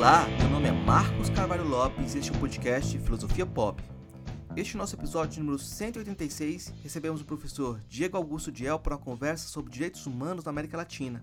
Olá, 0.00 0.26
meu 0.38 0.48
nome 0.48 0.66
é 0.66 0.72
Marcos 0.72 1.28
Carvalho 1.28 1.68
Lopes 1.68 2.14
e 2.14 2.20
este 2.20 2.32
é 2.32 2.34
o 2.34 2.40
podcast 2.40 2.98
Filosofia 3.00 3.44
Pop. 3.44 3.82
Este 4.56 4.74
é 4.74 4.78
nosso 4.78 4.96
episódio 4.96 5.40
número 5.40 5.58
186. 5.58 6.72
Recebemos 6.82 7.20
o 7.20 7.24
professor 7.26 7.78
Diego 7.86 8.16
Augusto 8.16 8.50
Diel 8.50 8.78
para 8.78 8.94
uma 8.94 9.04
conversa 9.04 9.46
sobre 9.46 9.70
direitos 9.70 10.06
humanos 10.06 10.42
na 10.42 10.48
América 10.48 10.78
Latina. 10.78 11.22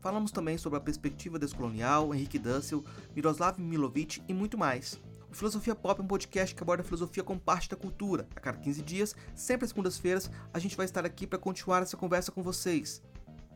Falamos 0.00 0.30
também 0.30 0.56
sobre 0.56 0.78
a 0.78 0.80
perspectiva 0.80 1.38
descolonial, 1.38 2.14
Henrique 2.14 2.38
Dussel, 2.38 2.82
Miroslav 3.14 3.60
Milovic 3.60 4.22
e 4.26 4.32
muito 4.32 4.56
mais. 4.56 4.98
O 5.30 5.34
Filosofia 5.34 5.74
Pop 5.74 6.00
é 6.00 6.02
um 6.02 6.08
podcast 6.08 6.54
que 6.54 6.62
aborda 6.62 6.82
a 6.82 6.86
filosofia 6.86 7.22
como 7.22 7.38
parte 7.38 7.68
da 7.68 7.76
cultura. 7.76 8.26
A 8.34 8.40
cada 8.40 8.56
15 8.56 8.80
dias, 8.80 9.14
sempre 9.34 9.66
às 9.66 9.70
segundas-feiras, 9.70 10.30
a 10.54 10.58
gente 10.58 10.78
vai 10.78 10.86
estar 10.86 11.04
aqui 11.04 11.26
para 11.26 11.38
continuar 11.38 11.82
essa 11.82 11.94
conversa 11.94 12.32
com 12.32 12.42
vocês. 12.42 13.02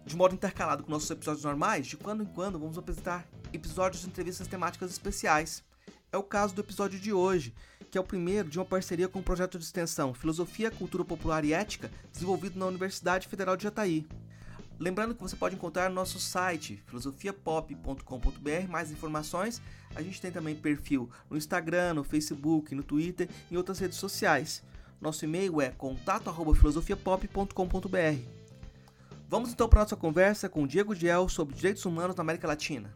De 0.04 0.14
modo 0.14 0.34
intercalado 0.34 0.84
com 0.84 0.90
nossos 0.90 1.10
episódios 1.10 1.42
normais, 1.42 1.86
de 1.86 1.96
quando 1.96 2.22
em 2.22 2.26
quando 2.26 2.58
vamos 2.58 2.76
apresentar 2.76 3.26
episódios 3.52 4.02
de 4.02 4.08
entrevistas 4.08 4.46
temáticas 4.46 4.90
especiais. 4.90 5.62
É 6.10 6.16
o 6.16 6.22
caso 6.22 6.54
do 6.54 6.60
episódio 6.60 7.00
de 7.00 7.12
hoje, 7.12 7.52
que 7.90 7.98
é 7.98 8.00
o 8.00 8.04
primeiro 8.04 8.48
de 8.48 8.58
uma 8.58 8.64
parceria 8.64 9.08
com 9.08 9.18
o 9.18 9.22
projeto 9.22 9.58
de 9.58 9.64
extensão 9.64 10.14
Filosofia, 10.14 10.70
Cultura 10.70 11.04
Popular 11.04 11.44
e 11.44 11.52
Ética, 11.52 11.90
desenvolvido 12.12 12.58
na 12.58 12.66
Universidade 12.66 13.28
Federal 13.28 13.56
de 13.56 13.64
Jataí. 13.64 14.06
Lembrando 14.78 15.14
que 15.14 15.20
você 15.20 15.36
pode 15.36 15.54
encontrar 15.54 15.88
no 15.88 15.94
nosso 15.94 16.18
site 16.18 16.82
filosofiapop.com.br 16.86 18.68
mais 18.68 18.90
informações. 18.90 19.62
A 19.94 20.02
gente 20.02 20.20
tem 20.20 20.32
também 20.32 20.56
perfil 20.56 21.08
no 21.30 21.36
Instagram, 21.36 21.94
no 21.94 22.02
Facebook, 22.02 22.74
no 22.74 22.82
Twitter 22.82 23.28
e 23.50 23.54
em 23.54 23.56
outras 23.56 23.78
redes 23.78 23.98
sociais. 23.98 24.64
Nosso 25.00 25.24
e-mail 25.24 25.60
é 25.60 25.70
contato@filosofiapop.com.br. 25.70 28.42
Vamos 29.28 29.52
então 29.52 29.68
para 29.68 29.80
a 29.80 29.84
nossa 29.84 29.96
conversa 29.96 30.48
com 30.48 30.66
Diego 30.66 30.94
Diel 30.94 31.28
sobre 31.28 31.54
direitos 31.54 31.84
humanos 31.84 32.16
na 32.16 32.22
América 32.22 32.46
Latina. 32.46 32.94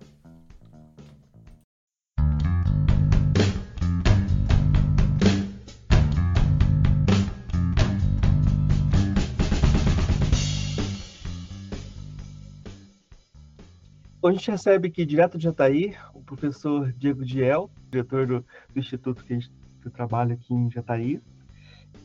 A 14.24 14.32
gente 14.32 14.50
recebe 14.50 14.88
aqui 14.88 15.04
direto 15.04 15.38
de 15.38 15.44
Jataí 15.44 15.94
o 16.14 16.22
professor 16.22 16.92
Diego 16.92 17.24
Diel, 17.24 17.70
diretor 17.90 18.26
do, 18.26 18.44
do 18.72 18.80
instituto 18.80 19.22
que, 19.24 19.34
gente, 19.34 19.50
que 19.80 19.88
eu 19.88 19.92
trabalho 19.92 20.34
aqui 20.34 20.52
em 20.52 20.70
Jataí. 20.70 21.20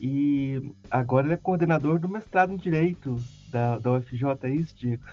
E 0.00 0.74
agora 0.90 1.26
ele 1.26 1.34
é 1.34 1.36
coordenador 1.36 1.98
do 1.98 2.08
mestrado 2.08 2.52
em 2.52 2.56
Direito 2.56 3.16
da, 3.50 3.78
da 3.78 3.92
UFJ, 3.92 4.24
é 4.42 4.50
isso, 4.50 4.74
Diego? 4.76 5.04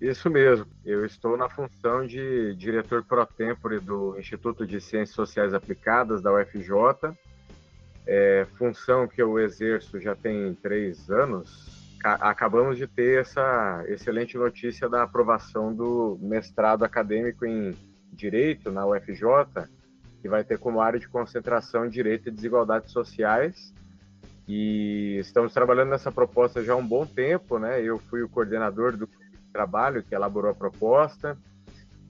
Isso 0.00 0.28
mesmo. 0.28 0.66
Eu 0.84 1.06
estou 1.06 1.36
na 1.36 1.48
função 1.48 2.06
de 2.06 2.54
diretor 2.56 3.02
pro 3.04 3.24
tempore 3.24 3.80
do 3.80 4.18
Instituto 4.18 4.66
de 4.66 4.80
Ciências 4.80 5.14
Sociais 5.14 5.54
Aplicadas 5.54 6.20
da 6.20 6.32
UFJ, 6.32 7.16
é, 8.06 8.46
função 8.58 9.08
que 9.08 9.22
eu 9.22 9.38
exerço 9.38 9.98
já 9.98 10.14
tem 10.14 10.54
três 10.56 11.08
anos, 11.08 11.73
acabamos 12.04 12.76
de 12.76 12.86
ter 12.86 13.20
essa 13.20 13.82
excelente 13.88 14.36
notícia 14.36 14.88
da 14.88 15.02
aprovação 15.02 15.74
do 15.74 16.18
mestrado 16.20 16.84
acadêmico 16.84 17.46
em 17.46 17.74
Direito 18.12 18.70
na 18.70 18.86
UFJ, 18.86 19.68
que 20.20 20.28
vai 20.28 20.44
ter 20.44 20.58
como 20.58 20.80
área 20.80 21.00
de 21.00 21.08
concentração 21.08 21.88
Direito 21.88 22.28
e 22.28 22.32
Desigualdades 22.32 22.92
Sociais. 22.92 23.72
E 24.46 25.16
estamos 25.18 25.54
trabalhando 25.54 25.90
nessa 25.90 26.12
proposta 26.12 26.62
já 26.62 26.74
há 26.74 26.76
um 26.76 26.86
bom 26.86 27.06
tempo, 27.06 27.58
né? 27.58 27.80
Eu 27.82 27.98
fui 27.98 28.22
o 28.22 28.28
coordenador 28.28 28.96
do 28.96 29.08
trabalho 29.50 30.02
que 30.02 30.14
elaborou 30.14 30.50
a 30.50 30.54
proposta. 30.54 31.38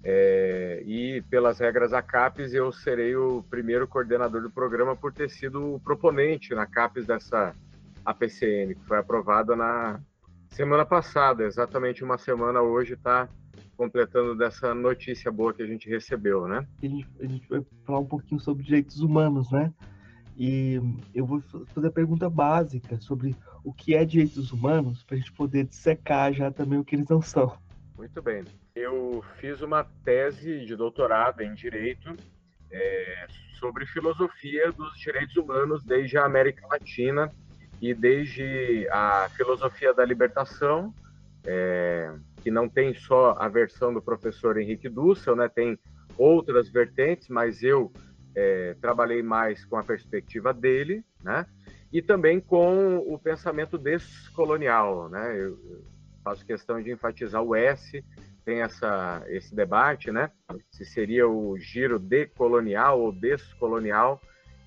É, 0.03 0.83
e 0.85 1.23
pelas 1.31 1.61
regras 1.61 1.93
da 1.93 2.03
CAPES, 2.03 2.53
eu 2.53 2.71
serei 2.73 3.17
o 3.17 3.43
primeiro 3.49 3.87
coordenador 3.87 4.43
do 4.43 4.51
programa 4.51 4.95
por 4.95 5.13
ter 5.13 5.31
sido 5.31 5.77
o 5.77 5.81
proponente 5.81 6.55
na 6.55 6.67
CAPES 6.67 7.07
dessa 7.07 7.55
APCN, 8.05 8.75
que 8.75 8.85
foi 8.87 8.99
aprovada 8.99 9.57
na 9.57 10.01
semana 10.49 10.85
passada, 10.85 11.45
exatamente 11.45 12.05
uma 12.05 12.19
semana 12.19 12.61
hoje 12.61 12.95
está 12.95 13.29
completando 13.77 14.37
dessa 14.37 14.75
notícia 14.75 15.31
boa 15.31 15.53
que 15.53 15.63
a 15.63 15.67
gente 15.67 15.89
recebeu, 15.89 16.47
né? 16.47 16.67
A 16.83 16.87
gente, 16.87 17.09
a 17.21 17.27
gente 17.27 17.49
vai 17.49 17.65
falar 17.85 17.99
um 17.99 18.07
pouquinho 18.07 18.41
sobre 18.41 18.63
direitos 18.63 19.01
humanos, 19.01 19.51
né? 19.51 19.73
E 20.37 20.81
eu 21.15 21.27
vou 21.27 21.41
fazer 21.41 21.89
a 21.89 21.93
pergunta 21.93 22.29
básica 22.29 23.01
sobre 23.01 23.37
o 23.65 23.73
que 23.73 23.95
é 23.95 24.05
direitos 24.05 24.53
humanos, 24.53 25.03
para 25.03 25.17
a 25.17 25.19
gente 25.19 25.33
poder 25.33 25.65
dissecar 25.65 26.33
já 26.33 26.51
também 26.51 26.79
o 26.79 26.85
que 26.85 26.97
eles 26.97 27.09
não 27.09 27.23
são. 27.23 27.57
Muito 27.97 28.21
bem. 28.21 28.45
Eu 28.75 29.25
fiz 29.39 29.63
uma 29.63 29.85
tese 30.05 30.65
de 30.67 30.77
doutorado 30.77 31.41
em 31.41 31.55
Direito 31.55 32.15
é, 32.71 33.27
sobre 33.59 33.87
filosofia 33.87 34.73
dos 34.73 34.99
direitos 34.99 35.37
humanos 35.37 35.85
desde 35.85 36.19
a 36.19 36.25
América 36.25 36.67
Latina 36.67 37.33
e 37.81 37.95
desde 37.95 38.89
a 38.91 39.29
filosofia 39.37 39.93
da 39.93 40.05
libertação, 40.05 40.95
é, 41.47 42.13
que 42.43 42.51
não 42.51 42.69
tem 42.69 42.95
só 42.95 43.37
a 43.39 43.49
versão 43.49 43.93
do 43.93 44.01
professor 44.03 44.59
Henrique 44.59 44.89
Dussel, 44.89 45.37
né, 45.37 45.49
tem 45.49 45.79
outras 46.17 46.69
vertentes, 46.69 47.29
mas 47.29 47.63
eu 47.63 47.93
é, 48.35 48.75
trabalhei 48.81 49.23
mais 49.23 49.65
com 49.65 49.77
a 49.77 49.83
perspectiva 49.83 50.53
dele, 50.53 51.05
né, 51.23 51.47
e 51.93 52.01
também 52.01 52.41
com 52.41 52.99
o 52.99 53.19
pensamento 53.19 53.79
descolonial, 53.79 55.09
né, 55.09 55.39
eu, 55.39 55.59
faço 56.23 56.47
questão 56.47 56.83
de 56.83 56.91
enfatizar 56.91 57.43
o 57.43 57.55
S, 57.55 58.03
tem 58.47 58.63
essa, 58.63 59.23
esse 59.27 59.55
debate, 59.55 60.11
né, 60.11 60.31
se 60.71 60.85
seria 60.85 61.29
o 61.29 61.59
giro 61.59 61.99
decolonial 61.99 63.01
ou 63.01 63.13
descolonial, 63.13 64.21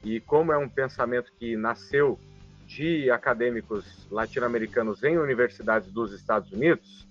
e 0.03 0.19
como 0.21 0.51
é 0.51 0.57
um 0.57 0.69
pensamento 0.69 1.31
que 1.39 1.57
nasceu 1.57 2.19
de 2.67 3.09
acadêmicos 3.09 4.07
latino-americanos 4.11 5.01
em 5.03 5.17
universidades 5.17 5.89
dos 5.91 6.11
Estados 6.13 6.51
Unidos, 6.51 7.07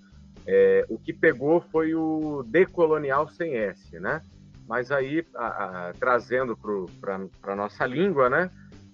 é, 0.47 0.84
o 0.89 0.99
que 0.99 1.12
pegou 1.12 1.61
foi 1.72 1.94
o 1.94 2.44
decolonial 2.47 3.27
sem 3.28 3.56
S, 3.56 3.99
né? 3.99 4.22
Mas 4.69 4.93
aí, 4.93 5.27
a, 5.34 5.47
a, 5.89 5.93
trazendo 5.94 6.56
para 7.00 7.53
a 7.53 7.56
nossa 7.56 7.87
língua, 7.87 8.28
né? 8.28 8.50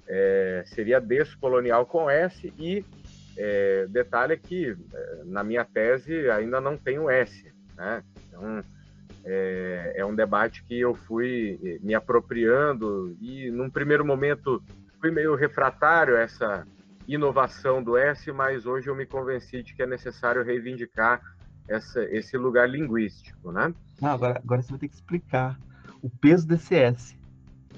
É, 0.07 0.63
seria 0.67 1.01
descolonial 1.01 1.87
com 1.87 2.09
S 2.09 2.53
e 2.59 2.85
é, 3.37 3.87
detalhe 3.89 4.35
é 4.35 4.37
que 4.37 4.77
é, 4.95 5.23
na 5.25 5.43
minha 5.43 5.65
tese 5.65 6.29
ainda 6.31 6.61
não 6.61 6.77
tem 6.77 6.99
o 6.99 7.11
S, 7.11 7.53
né? 7.77 8.03
Então, 8.29 8.63
é, 9.25 9.95
é 9.97 10.05
um 10.05 10.15
debate 10.15 10.65
que 10.65 10.79
eu 10.79 10.95
fui 10.95 11.79
me 11.83 11.95
apropriando 11.95 13.17
e, 13.21 13.51
num 13.51 13.71
primeiro 13.71 14.05
momento, 14.05 14.63
fui 15.03 15.11
meio 15.11 15.35
refratário 15.35 16.17
a 16.17 16.21
essa 16.21 16.65
inovação 17.09 17.83
do 17.83 17.99
S, 17.99 18.31
mas 18.31 18.65
hoje 18.65 18.89
eu 18.89 18.95
me 18.95 19.05
convenci 19.05 19.61
de 19.61 19.75
que 19.75 19.83
é 19.83 19.87
necessário 19.87 20.45
reivindicar 20.45 21.21
essa, 21.69 22.05
esse 22.05 22.39
lugar 22.39 22.71
linguístico, 22.71 23.51
né? 23.51 23.75
Não, 24.01 24.11
agora, 24.11 24.39
agora 24.39 24.63
você 24.63 24.71
vai 24.71 24.79
ter 24.79 24.89
que 24.89 24.95
explicar 24.95 25.59
o 26.01 26.09
peso 26.09 26.47
desse 26.47 26.77
S, 26.77 27.19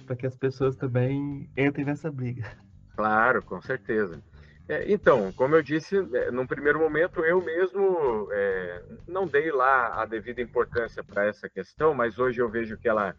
para 0.04 0.14
que 0.14 0.26
as 0.26 0.36
pessoas 0.36 0.76
também 0.76 1.48
entrem 1.56 1.86
nessa 1.86 2.12
briga. 2.12 2.46
Claro, 2.94 3.42
com 3.42 3.60
certeza. 3.62 4.22
É, 4.68 4.92
então, 4.92 5.32
como 5.32 5.54
eu 5.54 5.62
disse, 5.62 5.96
é, 6.12 6.30
num 6.30 6.46
primeiro 6.46 6.78
momento 6.78 7.20
eu 7.20 7.42
mesmo 7.42 8.28
é, 8.32 8.82
não 9.08 9.26
dei 9.26 9.50
lá 9.50 10.02
a 10.02 10.04
devida 10.04 10.42
importância 10.42 11.02
para 11.02 11.24
essa 11.24 11.48
questão, 11.48 11.94
mas 11.94 12.18
hoje 12.18 12.42
eu 12.42 12.50
vejo 12.50 12.76
que 12.76 12.88
ela 12.88 13.14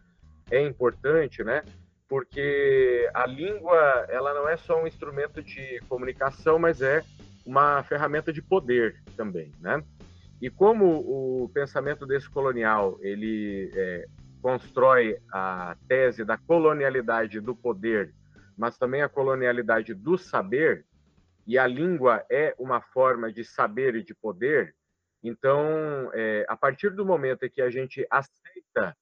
é 0.48 0.64
importante, 0.64 1.42
né? 1.42 1.64
Porque 2.08 3.08
a 3.14 3.26
língua 3.26 4.06
ela 4.08 4.32
não 4.34 4.48
é 4.48 4.56
só 4.56 4.82
um 4.82 4.86
instrumento 4.86 5.42
de 5.42 5.80
comunicação, 5.88 6.58
mas 6.58 6.80
é 6.80 7.02
uma 7.44 7.82
ferramenta 7.82 8.32
de 8.32 8.42
poder 8.42 9.02
também, 9.16 9.52
né? 9.60 9.82
E 10.40 10.50
como 10.50 10.86
o 10.86 11.48
pensamento 11.48 12.06
descolonial 12.06 12.98
ele 13.00 13.70
é, 13.74 14.06
constrói 14.42 15.18
a 15.32 15.76
tese 15.88 16.24
da 16.24 16.36
colonialidade 16.36 17.40
do 17.40 17.54
poder, 17.54 18.12
mas 18.56 18.76
também 18.76 19.02
a 19.02 19.08
colonialidade 19.08 19.94
do 19.94 20.18
saber, 20.18 20.84
e 21.46 21.58
a 21.58 21.66
língua 21.66 22.24
é 22.30 22.54
uma 22.58 22.80
forma 22.80 23.32
de 23.32 23.44
saber 23.44 23.94
e 23.94 24.02
de 24.02 24.14
poder, 24.14 24.74
então, 25.22 26.10
é, 26.14 26.44
a 26.48 26.56
partir 26.56 26.90
do 26.90 27.04
momento 27.04 27.44
em 27.44 27.50
que 27.50 27.60
a 27.60 27.70
gente 27.70 28.06
aceita 28.10 28.96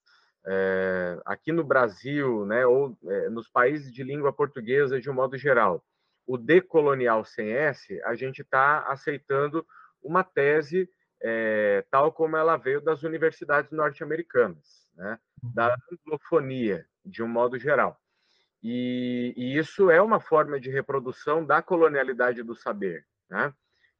é, 0.47 1.21
aqui 1.25 1.53
no 1.53 1.65
Brasil, 1.65 2.45
né, 2.47 2.67
ou 2.67 2.97
é, 3.07 3.29
nos 3.29 3.49
países 3.49 3.93
de 3.93 4.03
língua 4.03 4.33
portuguesa 4.33 5.01
de 5.01 5.11
um 5.11 5.15
modo 5.15 5.37
geral, 5.37 5.85
o 6.27 6.37
decolonial 6.37 7.25
sem 7.25 7.51
S, 7.53 8.01
a 8.03 8.15
gente 8.15 8.43
está 8.43 8.87
aceitando 8.89 9.67
uma 10.03 10.23
tese 10.23 10.89
é, 11.23 11.85
tal 11.91 12.13
como 12.13 12.37
ela 12.37 12.57
veio 12.57 12.81
das 12.81 13.03
universidades 13.03 13.71
norte-americanas, 13.71 14.87
né, 14.95 15.19
da 15.43 15.69
uhum. 15.69 15.99
anglofonia, 16.07 16.87
de 17.05 17.23
um 17.23 17.29
modo 17.29 17.59
geral. 17.59 17.99
E, 18.63 19.35
e, 19.37 19.59
isso 19.59 19.91
é 19.91 20.01
uma 20.01 20.21
forma 20.21 20.59
de 20.59 20.71
reprodução 20.71 21.45
da 21.45 21.61
colonialidade 21.61 22.43
do 22.43 22.55
saber. 22.55 23.07
Né? 23.29 23.53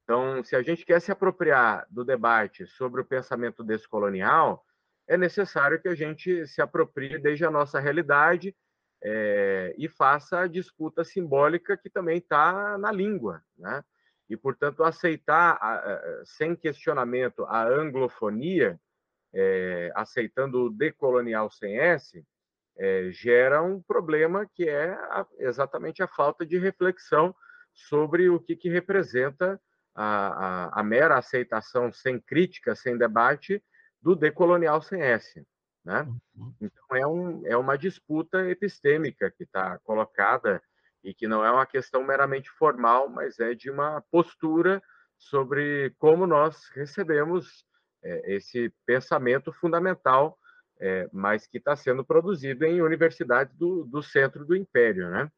Então, 0.03 0.43
se 0.43 0.57
a 0.57 0.63
gente 0.63 0.85
quer 0.87 1.01
se 1.01 1.13
apropriar 1.13 1.87
do 1.91 2.05
debate 2.05 2.67
sobre 2.67 3.01
o 3.01 3.05
pensamento 3.05 3.63
descolonial, 3.63 4.65
é 5.07 5.17
necessário 5.17 5.81
que 5.81 5.89
a 5.89 5.95
gente 5.95 6.47
se 6.47 6.63
aproprie 6.63 7.19
desde 7.19 7.45
a 7.45 7.51
nossa 7.51 7.79
realidade 7.79 8.55
é, 9.03 9.75
e 9.77 9.89
faça 9.89 10.41
a 10.41 10.47
disputa 10.47 11.05
simbólica 11.05 11.77
que 11.77 11.91
também 11.91 12.19
está 12.19 12.79
na 12.79 12.91
língua, 12.91 13.43
né? 13.59 13.85
E, 14.29 14.37
portanto, 14.39 14.83
aceitar, 14.83 15.61
sem 16.25 16.57
questionamento, 16.57 17.45
a 17.45 17.63
anglofonia, 17.69 18.81
é, 19.35 19.93
aceitando 19.95 20.65
o 20.65 20.71
decolonial 20.71 21.51
sem 21.51 21.79
S, 21.79 22.25
é, 22.77 23.11
gera 23.11 23.63
um 23.63 23.81
problema 23.83 24.49
que 24.55 24.69
é 24.69 24.91
a, 24.93 25.27
exatamente 25.39 26.03
a 26.03 26.09
falta 26.09 26.45
de 26.45 26.59
reflexão 26.59 27.35
sobre 27.73 28.29
o 28.29 28.41
que, 28.41 28.57
que 28.57 28.69
representa 28.69 29.61
a, 29.95 30.75
a, 30.75 30.81
a, 30.81 30.83
mera 30.83 31.19
aceitação 31.19 31.93
sem 31.93 32.19
crítica, 32.19 32.75
sem 32.75 32.97
debate, 32.97 33.63
do 34.05 34.15
decolonial 34.15 34.83
sem 34.83 35.01
S. 35.01 35.43
Né? 35.83 36.07
Uhum. 36.37 36.55
Então, 36.61 36.85
é, 36.97 37.07
um, 37.07 37.47
é 37.47 37.57
uma 37.57 37.77
disputa 37.77 38.47
epistêmica 38.51 39.31
que 39.31 39.45
está 39.45 39.79
colocada 39.79 40.63
e 41.03 41.15
que 41.15 41.27
não 41.27 41.43
é 41.43 41.51
uma 41.51 41.65
questão 41.65 42.05
meramente 42.05 42.51
formal, 42.51 43.09
mas 43.09 43.39
é 43.39 43.55
de 43.55 43.71
uma 43.71 44.03
postura 44.11 44.83
sobre 45.17 45.95
como 45.99 46.27
nós 46.27 46.69
recebemos 46.75 47.65
é, 48.03 48.35
esse 48.35 48.71
pensamento 48.85 49.51
fundamental, 49.55 50.39
é, 50.79 51.09
mas 51.11 51.47
que 51.47 51.57
está 51.57 51.75
sendo 51.75 52.05
produzido 52.05 52.67
em 52.67 52.83
universidades 52.83 53.57
do, 53.57 53.85
do 53.85 54.03
centro 54.03 54.45
do 54.45 54.55
império, 54.55 55.09
né? 55.09 55.33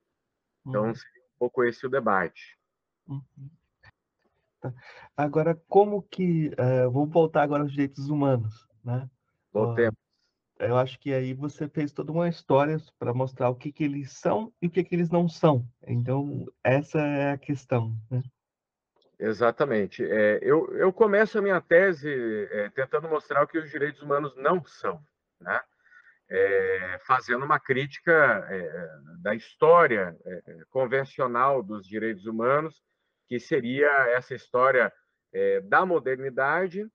Então, 0.67 0.87
uhum. 0.87 0.91
um 0.91 1.39
pouco 1.39 1.63
esse 1.63 1.87
o 1.87 1.91
debate. 1.91 2.59
Uhum. 3.07 3.23
Tá. 4.73 5.25
Agora, 5.25 5.61
como 5.69 6.03
que... 6.03 6.49
Uh, 6.49 6.91
vamos 6.91 7.11
voltar 7.11 7.43
agora 7.43 7.63
aos 7.63 7.73
direitos 7.73 8.09
humanos, 8.09 8.67
né? 8.85 9.09
Voltemos 9.53 9.97
eu 10.59 10.77
acho 10.77 10.99
que 10.99 11.13
aí 11.13 11.35
você 11.35 11.69
fez 11.69 11.93
toda 11.93 12.13
uma 12.13 12.29
história 12.29 12.79
para 12.99 13.13
mostrar 13.13 13.51
o 13.51 13.55
que, 13.55 13.71
que 13.71 13.85
eles 13.85 14.13
são 14.13 14.53
e 14.61 14.67
o 14.67 14.71
que, 14.71 14.83
que 14.83 14.95
eles 14.95 15.11
não 15.11 15.29
são. 15.29 15.67
Então, 15.87 16.47
essa 16.65 16.99
é 16.99 17.33
a 17.33 17.39
questão. 17.39 17.95
Né? 18.11 18.23
Exatamente. 19.19 20.05
É, 20.05 20.39
eu, 20.43 20.75
eu 20.77 20.93
começo 20.93 21.39
a 21.39 21.43
minha 21.43 21.61
tese 21.61 22.11
é, 22.51 22.71
tentando 22.71 23.09
mostrar 23.09 23.43
o 23.43 23.47
que 23.47 23.59
os 23.59 23.71
direitos 23.71 24.03
humanos 24.03 24.35
não 24.37 24.65
são, 24.65 25.01
né? 25.41 25.61
É, 26.29 26.99
fazendo 27.07 27.45
uma 27.45 27.61
crítica 27.61 28.13
é, 28.51 28.89
da 29.21 29.33
história 29.33 30.17
é, 30.25 30.65
convencional 30.71 31.63
dos 31.63 31.87
direitos 31.87 32.27
humanos, 32.27 32.83
que 33.29 33.39
seria 33.41 33.89
essa 34.11 34.35
história 34.35 34.93
é, 35.33 35.61
da 35.61 35.85
modernidade 35.85 36.87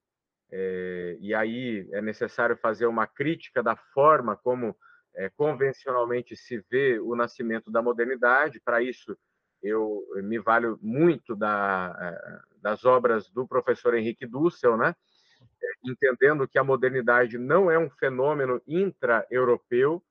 é, 0.52 1.18
e 1.20 1.34
aí 1.34 1.88
é 1.92 2.02
necessário 2.02 2.58
fazer 2.58 2.86
uma 2.86 3.08
crítica 3.08 3.64
da 3.64 3.76
forma 3.76 4.36
como 4.36 4.76
é, 5.16 5.30
convencionalmente 5.30 6.36
se 6.36 6.64
vê 6.70 7.00
o 7.00 7.16
nascimento 7.16 7.72
da 7.72 7.82
modernidade. 7.82 8.60
Para 8.60 8.82
isso, 8.82 9.18
eu 9.64 10.04
me 10.24 10.40
valho 10.40 10.78
muito 10.82 11.36
da, 11.36 12.42
das 12.62 12.84
obras 12.84 13.30
do 13.30 13.48
professor 13.48 13.94
Henrique 13.94 14.26
Dussel, 14.26 14.78
né? 14.78 14.96
entendendo 15.84 16.48
que 16.48 16.60
a 16.60 16.64
modernidade 16.64 17.38
não 17.38 17.70
é 17.72 17.78
um 17.78 17.90
fenômeno 17.90 18.62
intra-europeu, 18.68 20.04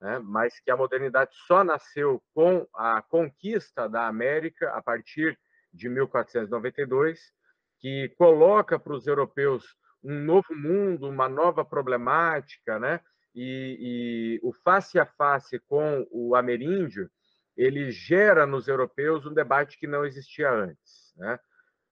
né? 0.00 0.18
mas 0.18 0.58
que 0.60 0.70
a 0.70 0.76
modernidade 0.76 1.34
só 1.46 1.62
nasceu 1.62 2.22
com 2.34 2.66
a 2.74 3.02
conquista 3.02 3.88
da 3.88 4.06
América 4.06 4.70
a 4.70 4.82
partir 4.82 5.38
de 5.72 5.88
1492, 5.88 7.32
que 7.78 8.12
coloca 8.16 8.78
para 8.78 8.94
os 8.94 9.06
europeus 9.06 9.64
um 10.02 10.18
novo 10.24 10.54
mundo, 10.54 11.08
uma 11.08 11.28
nova 11.28 11.64
problemática, 11.64 12.78
né? 12.78 13.00
E, 13.34 13.78
e, 13.80 14.40
o 14.46 14.52
face 14.52 14.98
a 14.98 15.06
face 15.06 15.58
com 15.60 16.06
o 16.10 16.34
ameríndio, 16.34 17.10
ele 17.56 17.90
gera 17.90 18.46
nos 18.46 18.68
europeus 18.68 19.24
um 19.24 19.32
debate 19.32 19.78
que 19.78 19.86
não 19.86 20.04
existia 20.04 20.50
antes, 20.50 21.14
né? 21.16 21.38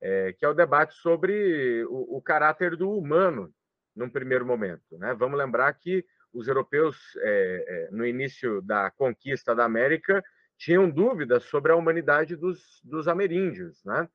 É, 0.03 0.33
que 0.33 0.45
é 0.45 0.49
o 0.49 0.55
debate 0.55 0.95
sobre 0.95 1.85
o, 1.85 2.17
o, 2.17 2.23
caráter 2.23 2.75
do 2.75 2.91
humano, 2.91 3.53
num 3.95 4.09
primeiro 4.09 4.47
momento. 4.47 4.97
Né? 4.97 5.13
Vamos 5.13 5.39
lembrar 5.39 5.71
que 5.75 6.03
os 6.33 6.49
europeus, 6.49 6.97
é, 7.19 7.65
é, 7.69 7.91
no 7.91 8.07
início 8.07 8.63
da 8.63 8.91
conquista 8.91 9.55
da 9.55 9.67
América, 9.67 10.25
tinham 10.61 10.91
dúvidas 10.91 11.45
sobre 11.45 11.73
a 11.73 11.77
humanidade 11.77 12.37
dos, 12.37 12.83
dos 12.85 13.09
ameríndios. 13.09 13.83
Né? 13.83 14.07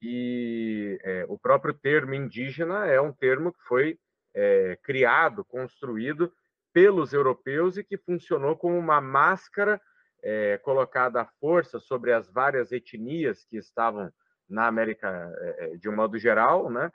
E 0.00 0.96
é, 1.02 1.26
o 1.28 1.36
próprio 1.36 1.74
termo 1.74 2.14
indígena 2.14 2.86
é 2.86 3.00
um 3.00 3.12
termo 3.12 3.52
que 3.52 3.60
foi 3.64 3.98
é, 4.32 4.78
criado, 4.80 5.44
construído 5.44 6.32
pelos 6.72 7.12
europeus 7.12 7.76
e 7.76 7.84
que 7.84 7.98
funcionou 7.98 8.56
como 8.56 8.78
uma 8.78 9.00
máscara 9.00 9.80
é, 10.22 10.56
colocada 10.58 11.20
à 11.20 11.26
força 11.40 11.80
sobre 11.80 12.12
as 12.12 12.30
várias 12.30 12.70
etnias 12.70 13.44
que 13.44 13.56
estavam 13.56 14.10
na 14.48 14.68
América 14.68 15.32
de 15.80 15.88
um 15.88 15.96
modo 15.96 16.16
geral, 16.18 16.70
né? 16.70 16.92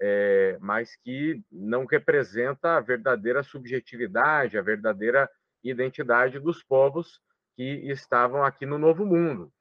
É, 0.00 0.56
mas 0.60 0.94
que 0.94 1.42
não 1.50 1.84
representa 1.84 2.76
a 2.76 2.80
verdadeira 2.80 3.42
subjetividade, 3.42 4.56
a 4.56 4.62
verdadeira 4.62 5.28
identidade 5.64 6.38
dos 6.38 6.62
povos 6.62 7.20
que 7.58 7.90
estavam 7.90 8.44
aqui 8.44 8.64
no 8.64 8.78
Novo 8.78 9.04
Mundo. 9.04 9.52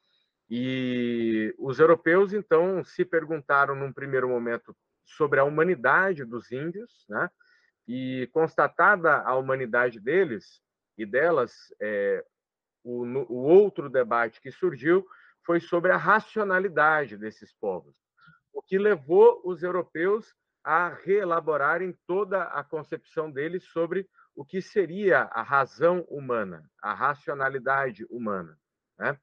E 0.47 1.51
os 1.57 1.79
europeus, 1.79 2.31
então, 2.31 2.83
se 2.83 3.03
perguntaram 3.03 3.73
num 3.73 3.91
primeiro 3.91 4.29
momento 4.29 4.77
sobre 5.03 5.39
a 5.39 5.44
humanidade 5.44 6.23
dos 6.23 6.51
índios, 6.51 7.07
né? 7.09 7.27
e 7.88 8.29
constatada 8.31 9.23
a 9.23 9.35
humanidade 9.35 9.99
deles 9.99 10.61
e 10.95 11.07
delas, 11.07 11.73
é, 11.81 12.23
o, 12.83 13.03
o 13.03 13.38
outro 13.38 13.89
debate 13.89 14.39
que 14.41 14.51
surgiu 14.51 15.03
foi 15.44 15.59
sobre 15.59 15.91
a 15.91 15.97
racionalidade 15.97 17.17
desses 17.17 17.51
povos, 17.51 17.95
o 18.53 18.61
que 18.61 18.77
levou 18.77 19.41
os 19.44 19.63
europeus 19.63 20.35
a 20.63 20.89
reelaborarem 20.89 21.97
toda 22.05 22.44
a 22.44 22.63
concepção 22.63 23.31
deles 23.31 23.63
sobre 23.63 24.07
o 24.37 24.45
que 24.45 24.61
seria 24.61 25.21
a 25.31 25.41
razão 25.41 26.01
humana, 26.07 26.69
a 26.79 26.93
racionalidade 26.93 28.05
humana. 28.07 28.55
Né? 28.99 29.17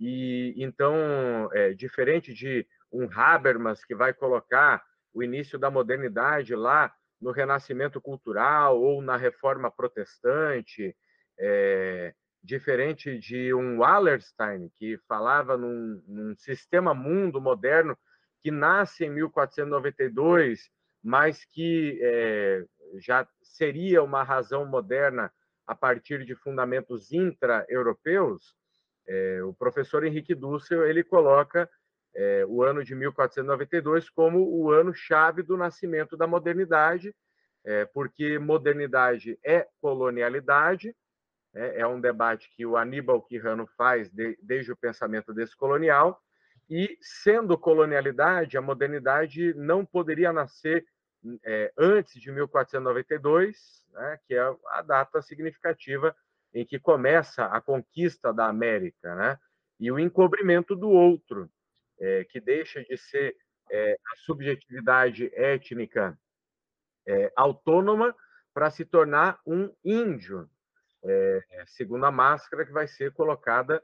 E 0.00 0.52
então, 0.56 1.48
é, 1.52 1.72
diferente 1.72 2.34
de 2.34 2.66
um 2.92 3.08
Habermas 3.08 3.84
que 3.84 3.94
vai 3.94 4.12
colocar 4.12 4.84
o 5.14 5.22
início 5.22 5.60
da 5.60 5.70
modernidade 5.70 6.56
lá 6.56 6.92
no 7.20 7.30
renascimento 7.30 8.00
cultural 8.00 8.80
ou 8.80 9.00
na 9.00 9.16
reforma 9.16 9.70
protestante, 9.70 10.94
é, 11.38 12.12
diferente 12.42 13.16
de 13.16 13.54
um 13.54 13.78
Wallerstein 13.78 14.72
que 14.76 14.98
falava 15.06 15.56
num, 15.56 16.02
num 16.04 16.34
sistema 16.36 16.92
mundo 16.92 17.40
moderno 17.40 17.96
que 18.40 18.50
nasce 18.50 19.04
em 19.04 19.10
1492, 19.10 20.68
mas 21.00 21.44
que 21.44 22.00
é, 22.02 22.64
já 22.96 23.26
seria 23.42 24.02
uma 24.02 24.22
razão 24.22 24.64
moderna 24.64 25.32
a 25.66 25.74
partir 25.74 26.24
de 26.24 26.34
fundamentos 26.34 27.12
intra-europeus, 27.12 28.56
é, 29.06 29.42
o 29.42 29.54
professor 29.54 30.04
Henrique 30.04 30.34
Dussel 30.34 30.86
ele 30.86 31.02
coloca 31.02 31.68
é, 32.14 32.44
o 32.46 32.62
ano 32.62 32.84
de 32.84 32.94
1492 32.94 34.10
como 34.10 34.38
o 34.40 34.70
ano 34.70 34.94
chave 34.94 35.42
do 35.42 35.56
nascimento 35.56 36.16
da 36.16 36.26
modernidade, 36.26 37.14
é, 37.64 37.84
porque 37.86 38.38
modernidade 38.38 39.38
é 39.44 39.66
colonialidade, 39.80 40.94
é, 41.54 41.80
é 41.80 41.86
um 41.86 42.00
debate 42.00 42.50
que 42.54 42.66
o 42.66 42.76
Aníbal 42.76 43.22
Quirrano 43.22 43.66
faz 43.76 44.10
de, 44.10 44.38
desde 44.42 44.72
o 44.72 44.76
pensamento 44.76 45.32
descolonial, 45.32 46.20
e 46.68 46.98
sendo 47.00 47.56
colonialidade, 47.56 48.58
a 48.58 48.62
modernidade 48.62 49.54
não 49.54 49.86
poderia 49.86 50.32
nascer 50.32 50.84
é, 51.44 51.72
antes 51.76 52.20
de 52.20 52.30
1492, 52.30 53.84
né, 53.92 54.18
que 54.26 54.34
é 54.34 54.56
a 54.70 54.82
data 54.82 55.20
significativa 55.22 56.14
em 56.54 56.64
que 56.64 56.78
começa 56.78 57.44
a 57.46 57.60
conquista 57.60 58.32
da 58.32 58.46
América, 58.46 59.14
né? 59.14 59.38
e 59.78 59.92
o 59.92 59.98
encobrimento 59.98 60.74
do 60.74 60.88
outro, 60.88 61.50
é, 62.00 62.24
que 62.24 62.40
deixa 62.40 62.82
de 62.82 62.96
ser 62.96 63.36
é, 63.70 63.92
a 63.92 64.16
subjetividade 64.16 65.30
étnica 65.34 66.18
autônoma 67.36 68.14
para 68.52 68.70
se 68.70 68.84
tornar 68.84 69.40
um 69.46 69.74
índio, 69.82 70.46
segundo 71.68 72.04
a 72.04 72.10
máscara 72.10 72.66
que 72.66 72.72
vai 72.72 72.86
ser 72.86 73.14
colocada 73.14 73.82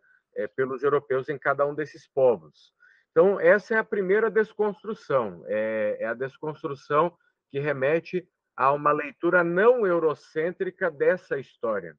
pelos 0.55 0.83
europeus 0.83 1.31
em 1.31 1.39
cada 1.39 1.65
um 1.65 1.75
desses 1.75 2.07
povos. 2.07 2.75
Então, 3.15 3.39
essa 3.39 3.77
é 3.77 3.79
a 3.79 3.85
primeira 3.85 4.29
desconstrução, 4.29 5.45
é, 5.47 5.99
é 6.01 6.05
a 6.05 6.15
desconstrução 6.15 7.17
que 7.49 7.61
remete 7.61 8.29
a 8.57 8.73
uma 8.73 8.91
leitura 8.91 9.45
não 9.45 9.87
eurocêntrica 9.87 10.91
dessa 10.91 11.39
história. 11.39 11.97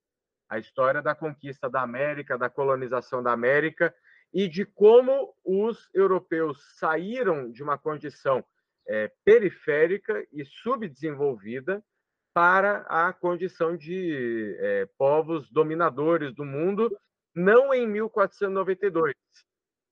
A 0.49 0.59
história 0.59 1.01
da 1.01 1.15
conquista 1.15 1.69
da 1.69 1.81
América, 1.81 2.37
da 2.37 2.49
colonização 2.49 3.23
da 3.23 3.31
América 3.31 3.95
e 4.33 4.49
de 4.49 4.65
como 4.65 5.33
os 5.41 5.89
europeus 5.93 6.59
saíram 6.77 7.49
de 7.49 7.63
uma 7.63 7.77
condição 7.77 8.43
é, 8.85 9.09
periférica 9.23 10.27
e 10.33 10.43
subdesenvolvida 10.43 11.81
para 12.33 12.79
a 12.89 13.13
condição 13.13 13.77
de 13.77 14.53
é, 14.59 14.89
povos 14.97 15.49
dominadores 15.49 16.35
do 16.35 16.43
mundo, 16.43 16.93
não 17.33 17.73
em 17.73 17.87
1492, 17.87 19.13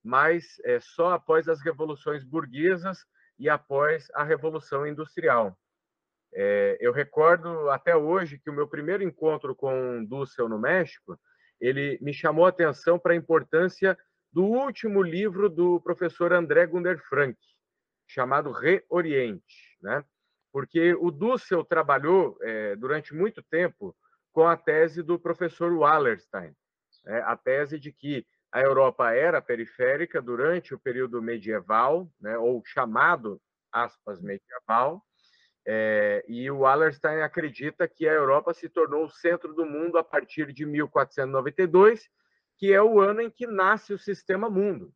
mas 0.03 0.59
é, 0.65 0.79
só 0.79 1.13
após 1.13 1.47
as 1.47 1.61
revoluções 1.61 2.23
burguesas 2.23 3.05
e 3.39 3.49
após 3.49 4.07
a 4.13 4.23
Revolução 4.23 4.85
Industrial. 4.85 5.57
É, 6.33 6.77
eu 6.81 6.91
recordo 6.91 7.69
até 7.69 7.95
hoje 7.95 8.39
que 8.39 8.49
o 8.49 8.53
meu 8.53 8.67
primeiro 8.67 9.03
encontro 9.03 9.55
com 9.55 10.03
Dussel 10.03 10.49
no 10.49 10.59
México, 10.59 11.19
ele 11.59 11.97
me 12.01 12.13
chamou 12.13 12.45
a 12.45 12.49
atenção 12.49 12.99
para 12.99 13.13
a 13.13 13.15
importância 13.15 13.97
do 14.31 14.43
último 14.43 15.01
livro 15.01 15.47
do 15.47 15.79
professor 15.79 16.33
André 16.33 16.65
Gunder 16.65 16.99
Frank, 17.07 17.37
chamado 18.07 18.51
Reoriente, 18.51 19.77
né? 19.81 20.03
Porque 20.51 20.93
o 20.95 21.11
Dussel 21.11 21.63
trabalhou 21.63 22.37
é, 22.41 22.75
durante 22.75 23.13
muito 23.13 23.41
tempo 23.43 23.95
com 24.31 24.47
a 24.47 24.57
tese 24.57 25.03
do 25.03 25.19
professor 25.19 25.71
Wallerstein, 25.71 26.55
é, 27.05 27.19
a 27.21 27.37
tese 27.37 27.79
de 27.79 27.91
que 27.91 28.25
a 28.53 28.61
Europa 28.61 29.11
era 29.11 29.41
periférica 29.41 30.21
durante 30.21 30.75
o 30.75 30.79
período 30.79 31.19
medieval, 31.19 32.07
né, 32.21 32.37
ou 32.37 32.61
chamado, 32.63 33.41
aspas, 33.71 34.21
medieval, 34.21 35.03
é, 35.65 36.23
e 36.27 36.51
o 36.51 36.59
Wallerstein 36.59 37.21
acredita 37.21 37.87
que 37.87 38.07
a 38.07 38.13
Europa 38.13 38.53
se 38.53 38.69
tornou 38.69 39.05
o 39.05 39.09
centro 39.09 39.55
do 39.55 39.65
mundo 39.65 39.97
a 39.97 40.03
partir 40.03 40.53
de 40.53 40.67
1492, 40.67 42.07
que 42.55 42.71
é 42.71 42.79
o 42.79 42.99
ano 42.99 43.21
em 43.21 43.31
que 43.31 43.47
nasce 43.47 43.91
o 43.91 43.97
sistema 43.97 44.51
mundo. 44.51 44.93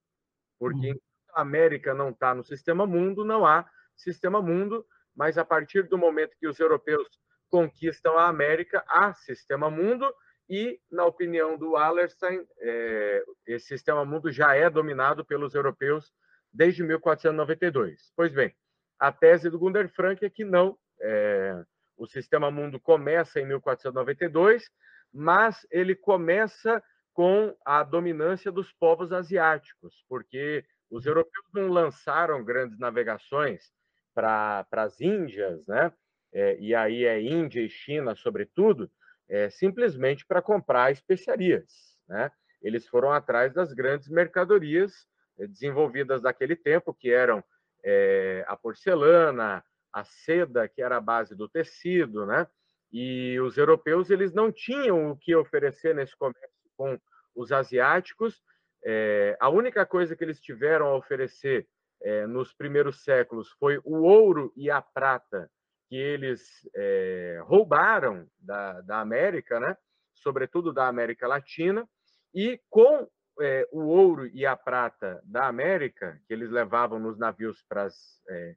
Porque 0.59 0.91
uhum. 0.91 0.99
a 1.33 1.41
América 1.41 1.95
não 1.95 2.09
está 2.09 2.35
no 2.35 2.43
sistema 2.43 2.85
mundo, 2.85 3.25
não 3.25 3.43
há 3.43 3.67
sistema 3.95 4.39
mundo, 4.39 4.85
mas 5.15 5.35
a 5.35 5.43
partir 5.43 5.87
do 5.87 5.97
momento 5.97 6.37
que 6.39 6.47
os 6.47 6.59
europeus 6.59 7.07
conquistam 7.49 8.19
a 8.19 8.27
América, 8.27 8.83
há 8.87 9.15
sistema 9.15 9.67
mundo, 9.67 10.13
e, 10.49 10.79
na 10.89 11.05
opinião 11.05 11.57
do 11.57 11.71
Wallerstein, 11.71 12.45
é, 12.59 13.23
esse 13.45 13.67
sistema 13.67 14.05
mundo 14.05 14.31
já 14.31 14.55
é 14.55 14.69
dominado 14.69 15.25
pelos 15.25 15.53
europeus 15.53 16.13
desde 16.53 16.83
1492. 16.83 18.11
Pois 18.15 18.33
bem, 18.33 18.55
a 18.97 19.11
tese 19.11 19.49
do 19.49 19.59
Gunder 19.59 19.89
Frank 19.89 20.23
é 20.23 20.29
que 20.29 20.45
não, 20.45 20.77
é, 21.01 21.63
o 21.97 22.07
sistema 22.07 22.49
mundo 22.49 22.79
começa 22.79 23.39
em 23.39 23.45
1492, 23.45 24.69
mas 25.13 25.67
ele 25.69 25.95
começa 25.95 26.81
com 27.13 27.55
a 27.65 27.83
dominância 27.83 28.51
dos 28.51 28.71
povos 28.71 29.11
asiáticos, 29.11 30.05
porque 30.07 30.63
os 30.89 31.05
europeus 31.05 31.45
não 31.53 31.67
lançaram 31.67 32.43
grandes 32.43 32.79
navegações 32.79 33.71
para 34.13 34.65
as 34.71 35.01
Índias, 35.01 35.65
né? 35.67 35.91
É, 36.33 36.57
e 36.59 36.75
aí 36.75 37.05
é 37.05 37.21
Índia 37.21 37.61
e 37.61 37.69
China, 37.69 38.15
sobretudo, 38.15 38.89
é, 39.29 39.49
simplesmente 39.49 40.25
para 40.25 40.41
comprar 40.41 40.91
especiarias. 40.91 41.97
Né? 42.07 42.31
Eles 42.61 42.87
foram 42.87 43.11
atrás 43.11 43.53
das 43.53 43.73
grandes 43.73 44.07
mercadorias 44.09 44.93
é, 45.37 45.47
desenvolvidas 45.47 46.21
daquele 46.21 46.55
tempo, 46.55 46.93
que 46.93 47.11
eram 47.11 47.43
é, 47.83 48.43
a 48.47 48.55
porcelana, 48.55 49.63
a 49.93 50.03
seda, 50.03 50.67
que 50.67 50.81
era 50.81 50.97
a 50.97 51.01
base 51.01 51.35
do 51.35 51.47
tecido, 51.47 52.25
né? 52.25 52.47
E 52.91 53.39
os 53.41 53.57
europeus 53.57 54.09
eles 54.09 54.33
não 54.33 54.51
tinham 54.51 55.11
o 55.11 55.17
que 55.17 55.35
oferecer 55.35 55.93
nesse 55.93 56.15
comércio 56.15 56.49
com 56.77 56.97
os 57.35 57.51
asiáticos. 57.51 58.41
É, 58.83 59.35
a 59.39 59.49
única 59.49 59.85
coisa 59.85 60.15
que 60.15 60.23
eles 60.23 60.39
tiveram 60.39 60.87
a 60.87 60.95
oferecer 60.95 61.67
é, 62.01 62.25
nos 62.27 62.53
primeiros 62.53 63.03
séculos 63.03 63.49
foi 63.59 63.79
o 63.83 64.03
ouro 64.03 64.53
e 64.55 64.69
a 64.69 64.81
prata 64.81 65.49
que 65.87 65.95
eles 65.95 66.41
é, 66.75 67.41
roubaram 67.43 68.27
da, 68.39 68.81
da 68.81 68.99
América, 68.99 69.59
né? 69.59 69.75
sobretudo 70.15 70.73
da 70.73 70.87
América 70.87 71.27
Latina, 71.27 71.87
e 72.33 72.59
com 72.69 73.07
é, 73.39 73.67
o 73.71 73.81
ouro 73.81 74.27
e 74.27 74.45
a 74.45 74.55
prata 74.55 75.21
da 75.23 75.47
América, 75.47 76.19
que 76.27 76.33
eles 76.33 76.49
levavam 76.49 76.99
nos 76.99 77.17
navios 77.17 77.63
para 77.67 77.83
as 77.83 77.95
é, 78.29 78.55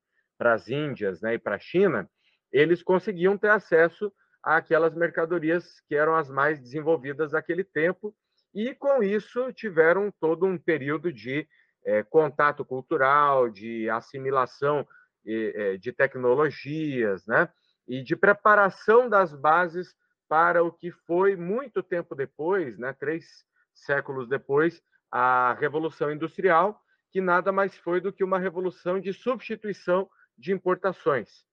Índias 0.69 1.21
né, 1.21 1.35
e 1.35 1.39
para 1.39 1.57
a 1.57 1.61
China, 1.61 2.09
eles 2.51 2.83
conseguiam 2.83 3.37
ter 3.37 3.51
acesso 3.51 4.13
àquelas 4.43 4.95
mercadorias 4.95 5.81
que 5.87 5.95
eram 5.95 6.17
as 6.17 6.31
mais 6.31 6.59
desenvolvidas 6.59 7.33
daquele 7.33 7.63
tempo, 7.63 8.15
e 8.55 8.75
com 8.75 9.03
isso 9.03 9.53
tiveram 9.53 10.13
todo 10.19 10.47
um 10.47 10.59
período 10.59 11.13
de 11.13 11.47
é, 11.85 12.03
contato 12.03 12.65
cultural, 12.65 13.49
de 13.49 13.89
assimilação 13.89 14.87
de 15.25 15.93
tecnologias, 15.93 17.27
né? 17.27 17.49
e 17.87 18.03
de 18.03 18.15
preparação 18.15 19.09
das 19.09 19.35
bases 19.35 19.95
para 20.29 20.63
o 20.63 20.71
que 20.71 20.93
foi 20.93 21.35
muito 21.35 21.83
tempo 21.83 22.15
depois, 22.15 22.79
né? 22.79 22.93
três 22.93 23.45
séculos 23.75 24.29
depois, 24.29 24.81
a 25.11 25.55
Revolução 25.55 26.13
Industrial, 26.13 26.81
que 27.11 27.21
nada 27.21 27.51
mais 27.51 27.77
foi 27.77 28.01
do 28.01 28.13
que 28.13 28.23
uma 28.23 28.39
revolução 28.39 29.01
de 29.01 29.13
substituição 29.13 30.09
de 30.39 30.53
importações. 30.53 31.45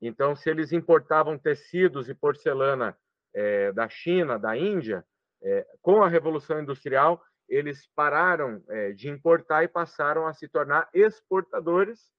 Então, 0.00 0.34
se 0.34 0.48
eles 0.48 0.72
importavam 0.72 1.38
tecidos 1.38 2.08
e 2.08 2.14
porcelana 2.14 2.96
é, 3.34 3.70
da 3.72 3.88
China, 3.88 4.38
da 4.38 4.56
Índia, 4.56 5.04
é, 5.42 5.66
com 5.82 6.02
a 6.02 6.08
Revolução 6.08 6.60
Industrial, 6.60 7.22
eles 7.48 7.86
pararam 7.94 8.64
é, 8.68 8.92
de 8.92 9.10
importar 9.10 9.62
e 9.62 9.68
passaram 9.68 10.26
a 10.26 10.32
se 10.32 10.48
tornar 10.48 10.88
exportadores. 10.94 12.10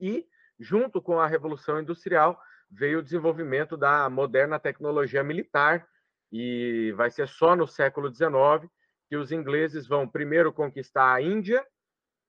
E, 0.00 0.26
junto 0.58 1.00
com 1.00 1.20
a 1.20 1.26
Revolução 1.26 1.80
Industrial, 1.80 2.40
veio 2.70 2.98
o 2.98 3.02
desenvolvimento 3.02 3.76
da 3.76 4.08
moderna 4.10 4.58
tecnologia 4.58 5.22
militar, 5.22 5.86
e 6.32 6.92
vai 6.96 7.10
ser 7.10 7.28
só 7.28 7.54
no 7.54 7.66
século 7.66 8.12
XIX 8.12 8.68
que 9.08 9.16
os 9.16 9.30
ingleses 9.30 9.86
vão 9.86 10.08
primeiro 10.08 10.52
conquistar 10.52 11.14
a 11.14 11.20
Índia 11.20 11.64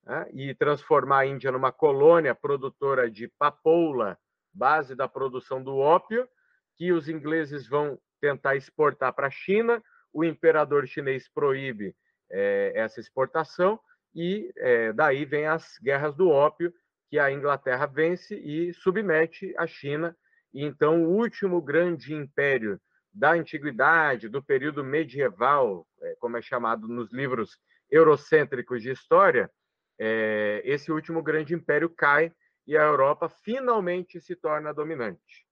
né, 0.04 0.30
e 0.34 0.54
transformar 0.54 1.20
a 1.20 1.26
Índia 1.26 1.52
numa 1.52 1.72
colônia 1.72 2.36
produtora 2.36 3.10
de 3.10 3.28
papoula, 3.40 4.18
base 4.54 4.94
da 4.94 5.08
produção 5.08 5.64
do 5.64 5.78
ópio, 5.78 6.30
que 6.76 6.92
os 6.92 7.10
ingleses 7.10 7.68
vão 7.68 8.00
tentar 8.22 8.56
exportar 8.56 9.14
para 9.14 9.28
a 9.28 9.32
China. 9.32 9.84
O 10.14 10.24
imperador 10.24 10.86
chinês 10.88 11.28
proíbe 11.28 11.96
é, 12.30 12.74
essa 12.76 13.00
exportação 13.00 13.80
e 14.14 14.52
é, 14.58 14.94
daí 14.94 15.26
vem 15.26 15.48
as 15.48 15.78
guerras 15.82 16.16
do 16.16 16.30
ópio, 16.30 16.72
que 17.16 17.20
a 17.20 17.32
Inglaterra 17.32 17.86
vence 17.86 18.36
e 18.36 18.74
submete 18.74 19.56
a 19.58 19.66
China. 19.66 20.14
E 20.54 20.66
então 20.66 21.06
o 21.06 21.12
último 21.16 21.62
grande 21.62 22.14
império 22.14 22.78
da 23.14 23.32
antiguidade, 23.32 24.28
do 24.28 24.44
período 24.44 24.84
medieval, 24.84 25.88
é, 26.02 26.16
como 26.20 26.36
é 26.36 26.42
chamado 26.42 26.90
nos 26.90 27.14
livros 27.14 27.58
eurocêntricos 27.90 28.82
de 28.82 28.92
história, 28.92 29.50
é, 29.98 30.62
esse 30.66 30.92
último 30.92 31.24
grande 31.24 31.56
império 31.56 31.90
cai 31.90 32.34
e 32.68 32.76
a 32.76 32.84
Europa 32.84 33.30
finalmente 33.30 34.20
se 34.20 34.36
torna 34.36 34.74
dominante. 34.74 35.46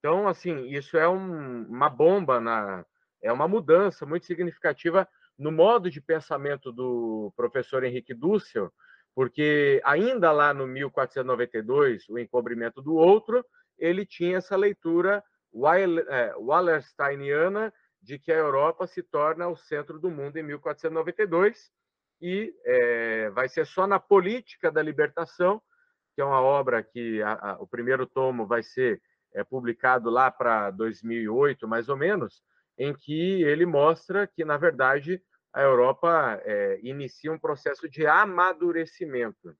Então, 0.00 0.28
assim, 0.28 0.66
isso 0.66 0.98
é 0.98 1.08
um, 1.08 1.62
uma 1.62 1.88
bomba, 1.88 2.38
na, 2.38 2.84
é 3.22 3.32
uma 3.32 3.48
mudança 3.48 4.04
muito 4.04 4.26
significativa 4.26 5.08
no 5.38 5.50
modo 5.50 5.90
de 5.90 5.98
pensamento 5.98 6.70
do 6.70 7.32
professor 7.34 7.84
Henrique 7.84 8.12
Dussel, 8.12 8.70
porque 9.14 9.80
ainda 9.84 10.32
lá 10.32 10.54
no 10.54 10.66
1492, 10.66 12.08
o 12.08 12.18
encobrimento 12.18 12.80
do 12.80 12.94
outro, 12.94 13.44
ele 13.78 14.06
tinha 14.06 14.38
essa 14.38 14.56
leitura 14.56 15.22
é, 16.08 16.34
Wallersteiniana 16.36 17.72
de 18.00 18.18
que 18.18 18.32
a 18.32 18.36
Europa 18.36 18.86
se 18.86 19.02
torna 19.02 19.48
o 19.48 19.56
centro 19.56 19.98
do 19.98 20.10
mundo 20.10 20.36
em 20.36 20.42
1492 20.42 21.70
e 22.20 22.54
é, 22.64 23.30
vai 23.30 23.48
ser 23.48 23.66
só 23.66 23.86
na 23.86 23.98
política 23.98 24.70
da 24.70 24.82
libertação, 24.82 25.60
que 26.14 26.20
é 26.20 26.24
uma 26.24 26.40
obra 26.40 26.82
que 26.82 27.22
a, 27.22 27.32
a, 27.32 27.52
o 27.60 27.66
primeiro 27.66 28.06
tomo 28.06 28.46
vai 28.46 28.62
ser 28.62 29.00
é, 29.34 29.42
publicado 29.42 30.10
lá 30.10 30.30
para 30.30 30.70
2008, 30.70 31.66
mais 31.66 31.88
ou 31.88 31.96
menos, 31.96 32.42
em 32.78 32.94
que 32.94 33.42
ele 33.42 33.66
mostra 33.66 34.26
que, 34.26 34.44
na 34.44 34.56
verdade, 34.56 35.22
a 35.52 35.62
Europa 35.62 36.40
é, 36.44 36.78
inicia 36.82 37.32
um 37.32 37.38
processo 37.38 37.88
de 37.88 38.06
amadurecimento. 38.06 39.56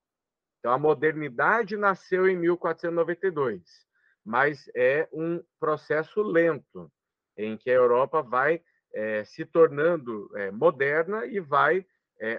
Então, 0.59 0.73
a 0.73 0.79
modernidade 0.79 1.77
nasceu 1.77 2.29
em 2.29 2.37
1492 2.37 3.91
mas 4.25 4.71
é 4.75 5.09
um 5.13 5.43
processo 5.59 6.23
lento, 6.23 6.91
em 7.37 7.57
que 7.57 7.71
a 7.71 7.75
Europa 7.75 8.23
vai 8.23 8.63
é, 8.93 9.25
se 9.25 9.45
tornando 9.45 10.31
é, 10.37 10.51
moderna 10.51 11.27
e 11.27 11.41
vai 11.41 11.85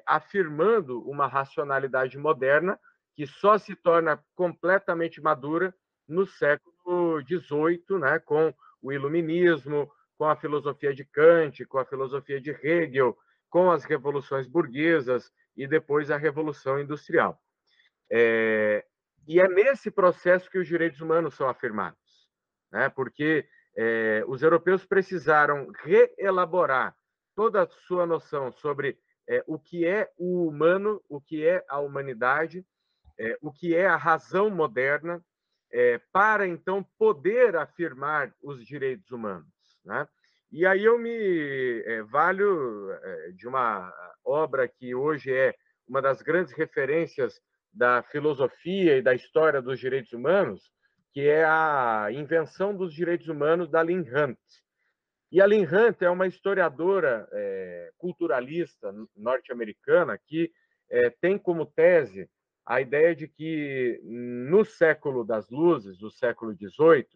afirmando 0.06 1.02
uma 1.10 1.26
racionalidade 1.26 2.16
moderna 2.16 2.80
que 3.16 3.26
só 3.26 3.58
se 3.58 3.76
torna 3.76 4.24
completamente 4.36 5.20
madura 5.20 5.74
no 6.08 6.28
século 6.28 7.20
XVIII, 7.24 8.00
né, 8.00 8.20
com 8.20 8.54
o 8.80 8.94
Iluminismo, 8.94 9.92
com 10.20 10.26
a 10.26 10.36
filosofia 10.36 10.94
de 10.94 11.04
Kant, 11.04 11.66
com 11.66 11.80
a 11.80 11.86
filosofia 11.86 12.40
de 12.40 12.52
Hegel, 12.52 13.18
com 13.52 13.70
as 13.70 13.84
revoluções 13.84 14.48
burguesas 14.48 15.32
e 15.56 15.68
depois 15.68 16.10
a 16.10 16.18
Revolução 16.18 16.80
Industrial. 16.80 17.40
É, 18.10 18.84
e 19.28 19.40
é 19.40 19.48
nesse 19.48 19.92
processo 19.92 20.50
que 20.50 20.58
os 20.58 20.68
direitos 20.68 21.02
humanos 21.02 21.36
são 21.36 21.48
afirmados. 21.48 22.00
né? 22.72 22.90
porque 22.90 23.48
é, 23.76 24.24
os 24.28 24.42
europeus 24.42 24.86
precisaram 24.86 25.70
reelaborar 25.84 26.96
toda 27.36 27.64
a 27.64 27.68
sua 27.68 28.06
noção 28.06 28.52
sobre 28.52 28.98
é, 29.28 29.44
o 29.46 29.60
que 29.60 29.86
é 29.86 30.10
o 30.18 30.48
humano, 30.48 31.02
o 31.08 31.22
que 31.22 31.46
é 31.46 31.64
a 31.70 31.80
humanidade, 31.80 32.66
é, 33.20 33.38
o 33.42 33.52
que 33.52 33.76
é 33.76 33.86
a 33.86 33.98
razão 33.98 34.50
moderna, 34.50 35.24
é, 35.72 36.00
para 36.12 36.48
então 36.48 36.84
poder 36.98 37.56
afirmar 37.56 38.34
os 38.42 38.66
direitos 38.66 39.12
humanos. 39.12 39.48
Né? 39.84 40.08
E 40.52 40.66
aí 40.66 40.84
eu 40.84 41.00
me 41.00 41.82
é, 41.86 42.04
valho 42.04 42.92
é, 42.92 43.32
de 43.32 43.48
uma 43.48 43.94
obra 44.26 44.68
que 44.68 44.94
hoje 44.94 45.34
é 45.34 45.56
uma 45.88 46.02
das 46.02 46.22
grandes 46.22 46.52
referências 46.52 47.40
da 47.72 48.04
filosofia 48.04 48.98
e 48.98 49.02
da 49.02 49.16
história 49.16 49.62
dos 49.62 49.80
direitos 49.80 50.12
humanos, 50.12 50.70
que 51.14 51.22
é 51.22 51.46
a 51.46 52.10
Invenção 52.12 52.76
dos 52.76 52.94
Direitos 52.94 53.30
Humanos 53.30 53.70
da 53.70 53.82
Lynn 53.82 54.04
Hunt. 54.04 54.40
E 55.32 55.40
a 55.40 55.46
Lynn 55.46 55.66
Hunt 55.66 56.02
é 56.02 56.10
uma 56.10 56.28
historiadora 56.28 57.30
é, 57.32 57.92
culturalista 57.98 58.94
norte-americana 59.16 60.18
que 60.18 60.52
é, 60.90 61.10
tem 61.10 61.38
como 61.38 61.66
tese 61.66 62.30
a 62.66 62.82
ideia 62.82 63.16
de 63.16 63.28
que 63.28 64.02
no 64.04 64.66
século 64.66 65.24
das 65.24 65.50
luzes, 65.50 65.98
do 65.98 66.12
século 66.12 66.54
XVIII, 66.54 67.08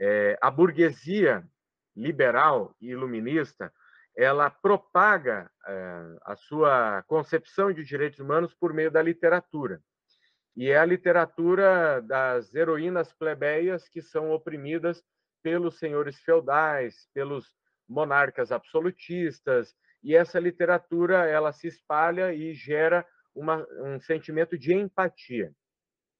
é, 0.00 0.38
a 0.40 0.50
burguesia 0.50 1.46
liberal 1.96 2.74
e 2.80 2.90
iluminista 2.90 3.72
ela 4.16 4.48
propaga 4.48 5.50
é, 5.66 6.16
a 6.22 6.36
sua 6.36 7.02
concepção 7.08 7.72
de 7.72 7.82
direitos 7.84 8.20
humanos 8.20 8.54
por 8.54 8.72
meio 8.72 8.90
da 8.90 9.02
literatura. 9.02 9.82
E 10.56 10.70
é 10.70 10.78
a 10.78 10.84
literatura 10.84 12.00
das 12.00 12.54
heroínas 12.54 13.12
plebeias 13.12 13.88
que 13.88 14.00
são 14.00 14.30
oprimidas 14.30 15.02
pelos 15.42 15.78
senhores 15.78 16.20
feudais, 16.20 17.08
pelos 17.12 17.56
monarcas 17.88 18.52
absolutistas, 18.52 19.74
e 20.02 20.14
essa 20.14 20.38
literatura 20.38 21.26
ela 21.26 21.52
se 21.52 21.66
espalha 21.66 22.32
e 22.32 22.54
gera 22.54 23.04
uma, 23.34 23.66
um 23.80 23.98
sentimento 24.00 24.56
de 24.56 24.72
empatia. 24.72 25.52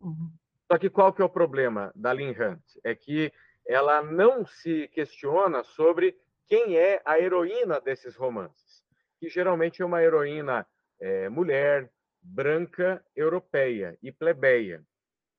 Uhum. 0.00 0.32
Só 0.66 0.78
que 0.78 0.90
qual 0.90 1.12
que 1.12 1.22
é 1.22 1.24
o 1.24 1.30
problema 1.30 1.92
da 1.94 2.12
Lynn 2.12 2.32
Hunt? 2.32 2.62
É 2.82 2.94
que 2.94 3.32
ela 3.66 4.02
não 4.02 4.46
se 4.46 4.88
questiona 4.88 5.62
sobre 5.64 6.16
quem 6.46 6.76
é 6.76 7.00
a 7.04 7.18
heroína 7.18 7.80
desses 7.80 8.14
romances, 8.16 8.84
que 9.18 9.28
geralmente 9.28 9.80
é 9.80 9.84
uma 9.84 10.02
heroína 10.02 10.66
é, 11.00 11.28
mulher, 11.28 11.90
branca, 12.22 13.04
europeia 13.14 13.98
e 14.02 14.12
plebeia. 14.12 14.82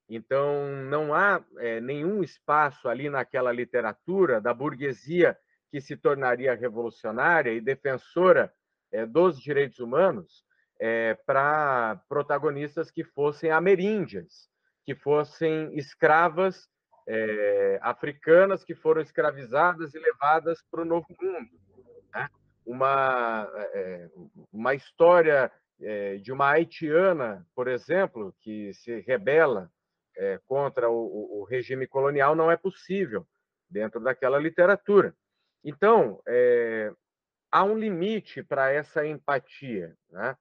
Então, 0.08 0.68
não 0.90 1.14
há 1.14 1.44
é, 1.58 1.82
nenhum 1.82 2.24
espaço 2.24 2.88
ali 2.88 3.10
naquela 3.10 3.52
literatura 3.52 4.40
da 4.40 4.54
burguesia 4.54 5.38
que 5.72 5.82
se 5.82 5.98
tornaria 5.98 6.54
revolucionária 6.54 7.52
e 7.52 7.60
defensora 7.60 8.54
é, 8.92 9.06
dos 9.06 9.40
direitos 9.40 9.80
humanos 9.80 10.46
é, 10.80 11.16
para 11.26 12.02
protagonistas 12.08 12.92
que 12.92 13.04
fossem 13.04 13.50
ameríndias, 13.50 14.50
que 14.86 14.94
fossem 14.94 15.76
escravas 15.76 16.70
é, 17.08 17.80
africanas 17.82 18.64
que 18.64 18.74
foram 18.74 19.02
escravizadas 19.02 19.94
e 19.94 20.00
levadas 20.00 20.64
para 20.72 20.82
o 20.82 20.86
Novo 20.86 21.08
Mundo. 21.22 21.50
Né? 22.14 22.30
Uma, 22.66 23.48
é, 23.74 24.10
uma 24.52 24.74
história 24.74 25.52
é, 25.80 26.18
de 26.18 26.32
uma 26.32 26.50
haitiana, 26.50 27.46
por 27.54 27.68
exemplo, 27.68 28.34
que 28.42 28.74
se 28.74 29.00
rebela 29.02 29.72
contra 30.48 30.90
o, 30.90 31.42
o, 31.42 31.44
regime 31.44 31.86
colonial 31.86 32.38
não 32.38 32.50
é 32.50 32.56
possível 32.56 33.28
dentro 33.70 34.00
daquela 34.00 34.40
literatura. 34.40 35.14
Então, 35.62 36.22
há 37.52 37.66
um 37.66 37.78
limite 37.78 38.42
para 38.42 38.72
essa 38.72 39.06
empatia, 39.06 39.94
né? 40.10 40.38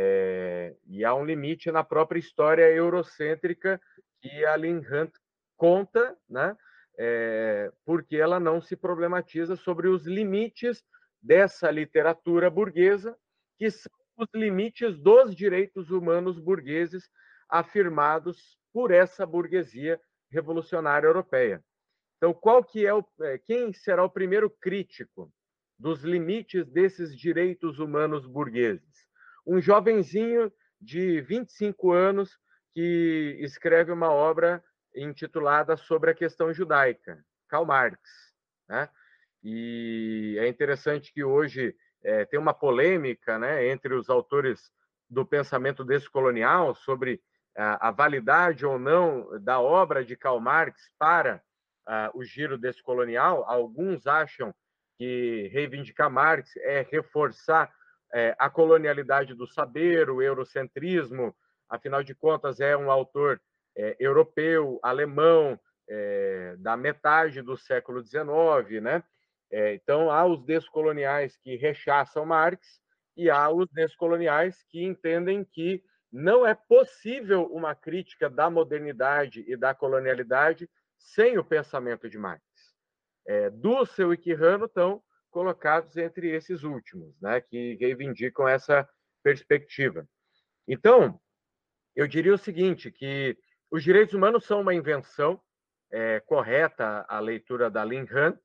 É, 0.00 0.76
e 0.86 1.04
há 1.04 1.12
um 1.12 1.24
limite 1.24 1.72
na 1.72 1.82
própria 1.82 2.20
história 2.20 2.70
eurocêntrica 2.70 3.80
que 4.20 4.44
a 4.44 4.54
Lynn 4.54 4.78
Hunt 4.78 5.10
conta, 5.58 6.16
né? 6.30 6.56
É, 7.00 7.70
porque 7.84 8.16
ela 8.16 8.40
não 8.40 8.60
se 8.60 8.74
problematiza 8.74 9.54
sobre 9.54 9.88
os 9.88 10.06
limites 10.06 10.82
dessa 11.22 11.70
literatura 11.70 12.48
burguesa, 12.48 13.16
que 13.58 13.70
são 13.70 13.92
os 14.16 14.28
limites 14.34 14.98
dos 14.98 15.34
direitos 15.34 15.90
humanos 15.90 16.40
burgueses 16.40 17.08
afirmados 17.48 18.58
por 18.72 18.90
essa 18.90 19.24
burguesia 19.24 20.00
revolucionária 20.30 21.06
europeia. 21.06 21.62
Então, 22.16 22.34
qual 22.34 22.64
que 22.64 22.84
é 22.84 22.92
o, 22.92 23.04
é, 23.22 23.38
quem 23.38 23.72
será 23.72 24.04
o 24.04 24.10
primeiro 24.10 24.50
crítico 24.50 25.32
dos 25.78 26.02
limites 26.02 26.66
desses 26.66 27.16
direitos 27.16 27.78
humanos 27.78 28.26
burgueses? 28.26 29.06
Um 29.46 29.60
jovenzinho 29.60 30.52
de 30.80 31.20
25 31.20 31.92
anos 31.92 32.38
que 32.74 33.38
escreve 33.40 33.92
uma 33.92 34.10
obra 34.10 34.62
intitulada 34.98 35.76
sobre 35.76 36.10
a 36.10 36.14
questão 36.14 36.52
judaica, 36.52 37.24
Karl 37.48 37.64
Marx. 37.64 38.00
Né? 38.68 38.88
E 39.42 40.36
é 40.40 40.48
interessante 40.48 41.12
que 41.12 41.24
hoje 41.24 41.74
é, 42.02 42.24
tem 42.24 42.38
uma 42.38 42.54
polêmica 42.54 43.38
né, 43.38 43.66
entre 43.68 43.94
os 43.94 44.10
autores 44.10 44.70
do 45.08 45.24
pensamento 45.24 45.84
descolonial 45.84 46.74
sobre 46.74 47.20
a, 47.56 47.88
a 47.88 47.90
validade 47.90 48.66
ou 48.66 48.78
não 48.78 49.40
da 49.40 49.60
obra 49.60 50.04
de 50.04 50.16
Karl 50.16 50.40
Marx 50.40 50.90
para 50.98 51.42
o 52.12 52.22
giro 52.22 52.58
descolonial. 52.58 53.44
Alguns 53.48 54.06
acham 54.06 54.54
que 54.98 55.48
reivindicar 55.52 56.10
Marx 56.10 56.54
é 56.58 56.86
reforçar 56.90 57.72
é, 58.12 58.34
a 58.38 58.50
colonialidade 58.50 59.34
do 59.34 59.46
saber, 59.46 60.10
o 60.10 60.20
eurocentrismo, 60.20 61.34
afinal 61.68 62.02
de 62.02 62.14
contas, 62.14 62.60
é 62.60 62.76
um 62.76 62.90
autor 62.90 63.40
é, 63.78 63.96
europeu, 64.00 64.80
alemão, 64.82 65.58
é, 65.88 66.56
da 66.58 66.76
metade 66.76 67.40
do 67.40 67.56
século 67.56 68.04
XIX, 68.04 68.82
né? 68.82 69.02
É, 69.50 69.74
então, 69.74 70.10
há 70.10 70.26
os 70.26 70.44
descoloniais 70.44 71.36
que 71.38 71.56
rechaçam 71.56 72.26
Marx 72.26 72.80
e 73.16 73.30
há 73.30 73.48
os 73.48 73.66
descoloniais 73.70 74.62
que 74.68 74.84
entendem 74.84 75.44
que 75.44 75.82
não 76.12 76.46
é 76.46 76.54
possível 76.54 77.46
uma 77.46 77.74
crítica 77.74 78.28
da 78.28 78.50
modernidade 78.50 79.44
e 79.46 79.56
da 79.56 79.74
colonialidade 79.74 80.68
sem 80.98 81.38
o 81.38 81.44
pensamento 81.44 82.08
de 82.08 82.18
Marx. 82.18 82.42
É, 83.26 83.48
Dussel 83.50 84.12
e 84.12 84.16
Quirrano 84.16 84.66
estão 84.66 85.02
colocados 85.30 85.96
entre 85.96 86.30
esses 86.30 86.62
últimos, 86.62 87.18
né, 87.20 87.40
que 87.40 87.76
reivindicam 87.76 88.48
essa 88.48 88.88
perspectiva. 89.22 90.08
Então, 90.66 91.20
eu 91.94 92.06
diria 92.06 92.34
o 92.34 92.38
seguinte, 92.38 92.90
que 92.90 93.36
os 93.70 93.82
direitos 93.82 94.14
humanos 94.14 94.44
são 94.44 94.60
uma 94.60 94.74
invenção 94.74 95.40
é, 95.90 96.20
correta, 96.20 97.04
a 97.08 97.18
leitura 97.20 97.70
da 97.70 97.84
Lynn 97.84 98.04
Hunt, 98.04 98.40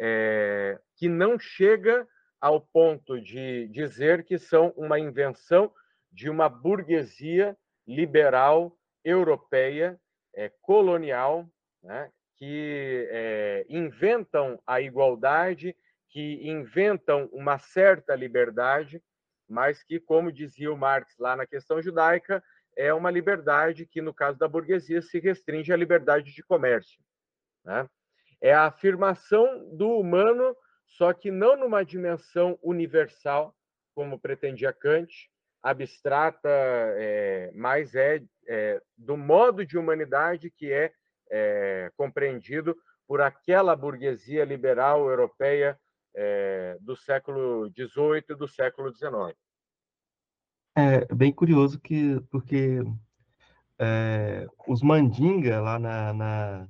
é, 0.00 0.78
que 0.96 1.08
não 1.08 1.38
chega 1.38 2.06
ao 2.40 2.60
ponto 2.60 3.20
de 3.20 3.68
dizer 3.68 4.24
que 4.24 4.38
são 4.38 4.72
uma 4.76 4.98
invenção 4.98 5.72
de 6.12 6.28
uma 6.28 6.48
burguesia 6.48 7.56
liberal 7.86 8.76
europeia 9.04 9.98
é, 10.34 10.50
colonial, 10.60 11.48
né, 11.82 12.10
que 12.36 13.08
é, 13.10 13.66
inventam 13.68 14.60
a 14.66 14.80
igualdade, 14.80 15.76
que 16.10 16.48
inventam 16.48 17.28
uma 17.32 17.58
certa 17.58 18.14
liberdade, 18.14 19.02
mas 19.48 19.82
que, 19.82 20.00
como 20.00 20.32
dizia 20.32 20.72
o 20.72 20.76
Marx 20.76 21.16
lá 21.18 21.36
na 21.36 21.46
questão 21.46 21.82
judaica, 21.82 22.42
é 22.76 22.92
uma 22.92 23.10
liberdade 23.10 23.86
que, 23.86 24.00
no 24.00 24.12
caso 24.12 24.38
da 24.38 24.48
burguesia, 24.48 25.02
se 25.02 25.18
restringe 25.18 25.72
à 25.72 25.76
liberdade 25.76 26.32
de 26.32 26.42
comércio. 26.42 27.00
Né? 27.64 27.88
É 28.40 28.52
a 28.52 28.66
afirmação 28.66 29.68
do 29.76 29.88
humano, 29.98 30.56
só 30.86 31.12
que 31.12 31.30
não 31.30 31.56
numa 31.56 31.84
dimensão 31.84 32.58
universal, 32.62 33.54
como 33.94 34.18
pretendia 34.18 34.72
Kant, 34.72 35.30
abstrata, 35.62 36.50
é, 36.50 37.50
mas 37.54 37.94
é, 37.94 38.22
é, 38.46 38.82
do 38.96 39.16
modo 39.16 39.64
de 39.64 39.78
humanidade 39.78 40.50
que 40.50 40.70
é, 40.72 40.92
é 41.30 41.90
compreendido 41.96 42.76
por 43.06 43.20
aquela 43.20 43.74
burguesia 43.74 44.44
liberal 44.44 45.08
europeia 45.08 45.78
é, 46.14 46.76
do 46.80 46.94
século 46.96 47.70
XVIII 47.70 48.24
e 48.30 48.34
do 48.34 48.46
século 48.46 48.94
XIX. 48.94 49.34
É 50.76 51.14
bem 51.14 51.32
curioso 51.32 51.78
que, 51.78 52.20
porque 52.30 52.82
é, 53.78 54.46
os 54.66 54.82
mandinga 54.82 55.60
lá 55.60 55.78
na, 55.78 56.12
na, 56.12 56.68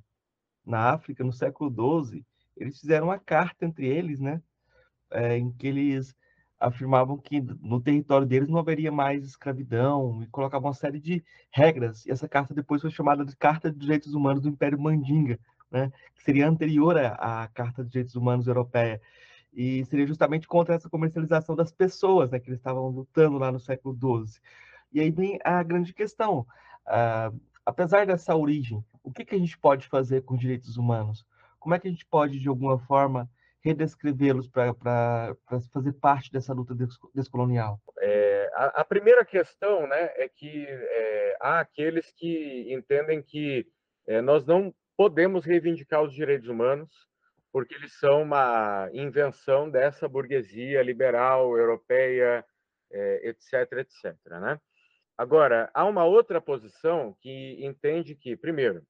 na, 0.66 0.90
África, 0.92 1.24
no 1.24 1.32
século 1.32 1.70
XII, 2.04 2.24
eles 2.56 2.78
fizeram 2.80 3.06
uma 3.06 3.18
carta 3.18 3.64
entre 3.64 3.86
eles, 3.86 4.20
né? 4.20 4.42
É, 5.10 5.38
em 5.38 5.50
que 5.52 5.66
eles 5.66 6.14
afirmavam 6.60 7.16
que 7.18 7.40
no 7.40 7.80
território 7.80 8.26
deles 8.26 8.48
não 8.48 8.58
haveria 8.58 8.92
mais 8.92 9.24
escravidão 9.24 10.22
e 10.22 10.26
colocavam 10.28 10.68
uma 10.68 10.74
série 10.74 11.00
de 11.00 11.24
regras. 11.50 12.04
E 12.06 12.10
essa 12.10 12.28
carta 12.28 12.54
depois 12.54 12.82
foi 12.82 12.90
chamada 12.90 13.24
de 13.24 13.36
Carta 13.36 13.70
de 13.70 13.78
Direitos 13.78 14.14
Humanos 14.14 14.42
do 14.42 14.48
Império 14.48 14.78
Mandinga, 14.78 15.38
né, 15.70 15.90
que 16.14 16.22
seria 16.22 16.48
anterior 16.48 16.96
à, 16.98 17.48
Carta 17.52 17.82
dos 17.82 17.90
Direitos 17.90 18.14
Humanos 18.14 18.46
Europeia, 18.46 19.00
e 19.54 19.84
seria 19.84 20.06
justamente 20.06 20.48
contra 20.48 20.74
essa 20.74 20.90
comercialização 20.90 21.54
das 21.54 21.70
pessoas, 21.70 22.30
né, 22.30 22.40
que 22.40 22.48
eles 22.48 22.58
estavam 22.58 22.88
lutando 22.88 23.38
lá 23.38 23.52
no 23.52 23.60
século 23.60 23.94
XII. 23.94 24.40
E 24.92 25.00
aí 25.00 25.10
vem 25.10 25.38
a 25.44 25.62
grande 25.62 25.92
questão, 25.92 26.40
uh, 26.86 27.40
apesar 27.64 28.06
dessa 28.06 28.34
origem, 28.34 28.84
o 29.02 29.12
que, 29.12 29.24
que 29.24 29.34
a 29.34 29.38
gente 29.38 29.58
pode 29.58 29.86
fazer 29.88 30.22
com 30.22 30.36
direitos 30.36 30.76
humanos? 30.76 31.24
Como 31.58 31.74
é 31.74 31.78
que 31.78 31.88
a 31.88 31.90
gente 31.90 32.06
pode, 32.06 32.38
de 32.38 32.48
alguma 32.48 32.78
forma, 32.78 33.28
redescrevê-los 33.64 34.46
para 34.48 34.74
fazer 35.72 35.92
parte 35.94 36.30
dessa 36.30 36.52
luta 36.52 36.74
descolonial? 37.14 37.80
É, 38.00 38.50
a, 38.54 38.80
a, 38.80 38.84
primeira 38.84 39.24
questão 39.24 39.86
né, 39.86 40.10
é 40.16 40.28
que 40.28 40.66
é, 40.68 41.36
há 41.40 41.60
aqueles 41.60 42.12
que 42.12 42.66
entendem 42.72 43.22
que 43.22 43.66
é, 44.06 44.20
nós 44.20 44.44
não 44.44 44.74
podemos 44.96 45.44
reivindicar 45.44 46.02
os 46.02 46.12
direitos 46.12 46.48
humanos 46.48 46.90
porque 47.54 47.76
eles 47.76 47.92
são 47.92 48.22
uma 48.22 48.90
invenção 48.92 49.70
dessa 49.70 50.08
burguesia 50.08 50.82
liberal 50.82 51.56
europeia, 51.56 52.44
etc, 52.90 53.70
etc. 53.74 54.16
Né? 54.26 54.60
Agora, 55.16 55.70
há 55.72 55.84
uma 55.84 56.04
outra 56.04 56.40
posição 56.40 57.16
que 57.20 57.64
entende 57.64 58.16
que, 58.16 58.36
primeiro, 58.36 58.84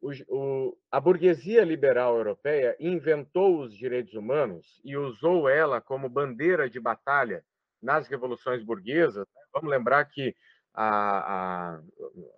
o, 0.00 0.12
o, 0.28 0.78
a 0.92 1.00
burguesia 1.00 1.64
liberal 1.64 2.16
europeia 2.16 2.76
inventou 2.78 3.58
os 3.58 3.76
direitos 3.76 4.14
humanos 4.14 4.80
e 4.84 4.96
usou 4.96 5.48
ela 5.48 5.80
como 5.80 6.08
bandeira 6.08 6.70
de 6.70 6.78
batalha 6.78 7.44
nas 7.82 8.06
revoluções 8.06 8.62
burguesas. 8.62 9.26
Né? 9.34 9.42
Vamos 9.52 9.68
lembrar 9.68 10.04
que 10.04 10.36
a, 10.72 11.74
a, 11.74 11.80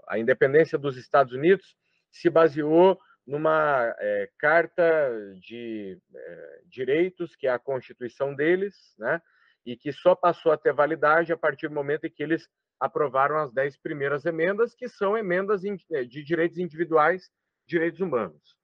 a 0.09 0.19
independência 0.19 0.79
dos 0.79 0.97
Estados 0.97 1.35
Unidos 1.35 1.77
se 2.11 2.31
baseou 2.31 2.99
numa 3.27 3.95
é, 3.99 4.31
carta 4.39 5.11
de 5.41 5.99
é, 6.15 6.61
direitos, 6.67 7.35
que 7.35 7.47
é 7.47 7.51
a 7.51 7.59
Constituição 7.59 8.35
deles, 8.35 8.95
né? 8.99 9.21
e 9.65 9.77
que 9.77 9.93
só 9.93 10.15
passou 10.15 10.53
a 10.53 10.57
ter 10.57 10.73
validade 10.73 11.33
a 11.33 11.37
partir 11.37 11.69
do 11.69 11.75
momento 11.75 12.07
em 12.07 12.11
que 12.11 12.23
eles 12.23 12.49
aprovaram 12.79 13.39
as 13.39 13.53
dez 13.53 13.77
primeiras 13.77 14.25
emendas, 14.25 14.75
que 14.75 14.89
são 14.89 15.19
emendas 15.19 15.63
de 15.63 16.23
direitos 16.23 16.59
individuais 16.59 17.29
direitos 17.67 18.01
humanos. 18.01 18.57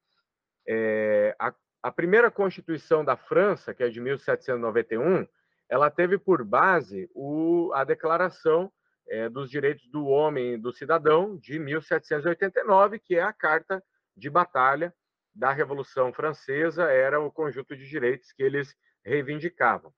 É, 0.65 1.35
a, 1.37 1.53
a, 1.81 1.91
primeira 1.91 2.31
Constituição 2.31 3.03
da 3.03 3.17
França, 3.17 3.73
que 3.73 3.83
é 3.83 3.89
de 3.89 3.99
1791, 3.99 5.27
ela 5.69 5.89
teve 5.89 6.17
por 6.17 6.45
base 6.45 7.09
o, 7.13 7.71
a 7.73 7.83
Declaração 7.83 8.71
é, 9.09 9.27
dos 9.27 9.49
Direitos 9.49 9.89
do 9.89 10.05
Homem 10.05 10.53
e 10.53 10.57
do 10.57 10.71
Cidadão, 10.71 11.37
de 11.37 11.59
1789, 11.59 12.99
que 12.99 13.15
é 13.15 13.23
a 13.23 13.33
carta 13.33 13.83
de 14.15 14.29
batalha 14.29 14.93
da 15.33 15.51
Revolução 15.51 16.13
Francesa, 16.13 16.91
era 16.91 17.19
o 17.19 17.31
conjunto 17.31 17.75
de 17.75 17.87
direitos 17.87 18.31
que 18.31 18.43
eles 18.43 18.75
reivindicavam. 19.03 19.93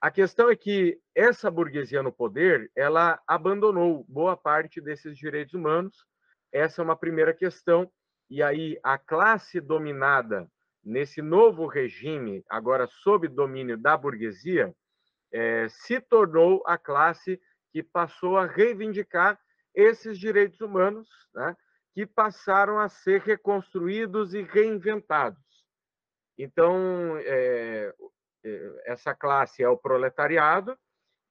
A 0.00 0.10
questão 0.10 0.50
é 0.50 0.56
que 0.56 1.00
essa 1.14 1.50
burguesia 1.50 2.02
no 2.02 2.12
poder, 2.12 2.70
ela 2.76 3.20
abandonou 3.26 4.04
boa 4.08 4.36
parte 4.36 4.80
desses 4.80 5.16
direitos 5.16 5.54
humanos. 5.54 6.06
Essa 6.52 6.80
é 6.80 6.84
uma 6.84 6.96
primeira 6.96 7.34
questão 7.34 7.90
e 8.28 8.42
aí 8.42 8.78
a 8.82 8.98
classe 8.98 9.60
dominada 9.60 10.48
nesse 10.84 11.20
novo 11.22 11.66
regime, 11.66 12.44
agora 12.48 12.86
sob 12.86 13.26
domínio 13.28 13.76
da 13.76 13.96
burguesia, 13.96 14.74
é, 15.32 15.68
se 15.68 16.00
tornou 16.00 16.62
a 16.66 16.78
classe 16.78 17.40
que 17.72 17.82
passou 17.82 18.36
a 18.38 18.46
reivindicar 18.46 19.38
esses 19.74 20.18
direitos 20.18 20.60
humanos, 20.60 21.08
né, 21.34 21.56
que 21.96 22.04
passaram 22.04 22.78
a 22.78 22.90
ser 22.90 23.22
reconstruídos 23.22 24.34
e 24.34 24.42
reinventados. 24.42 25.40
Então, 26.36 27.16
é, 27.20 27.90
é 28.44 28.82
essa 28.84 29.14
classe 29.14 29.62
é 29.62 29.68
o 29.68 29.78
proletariado 29.78 30.76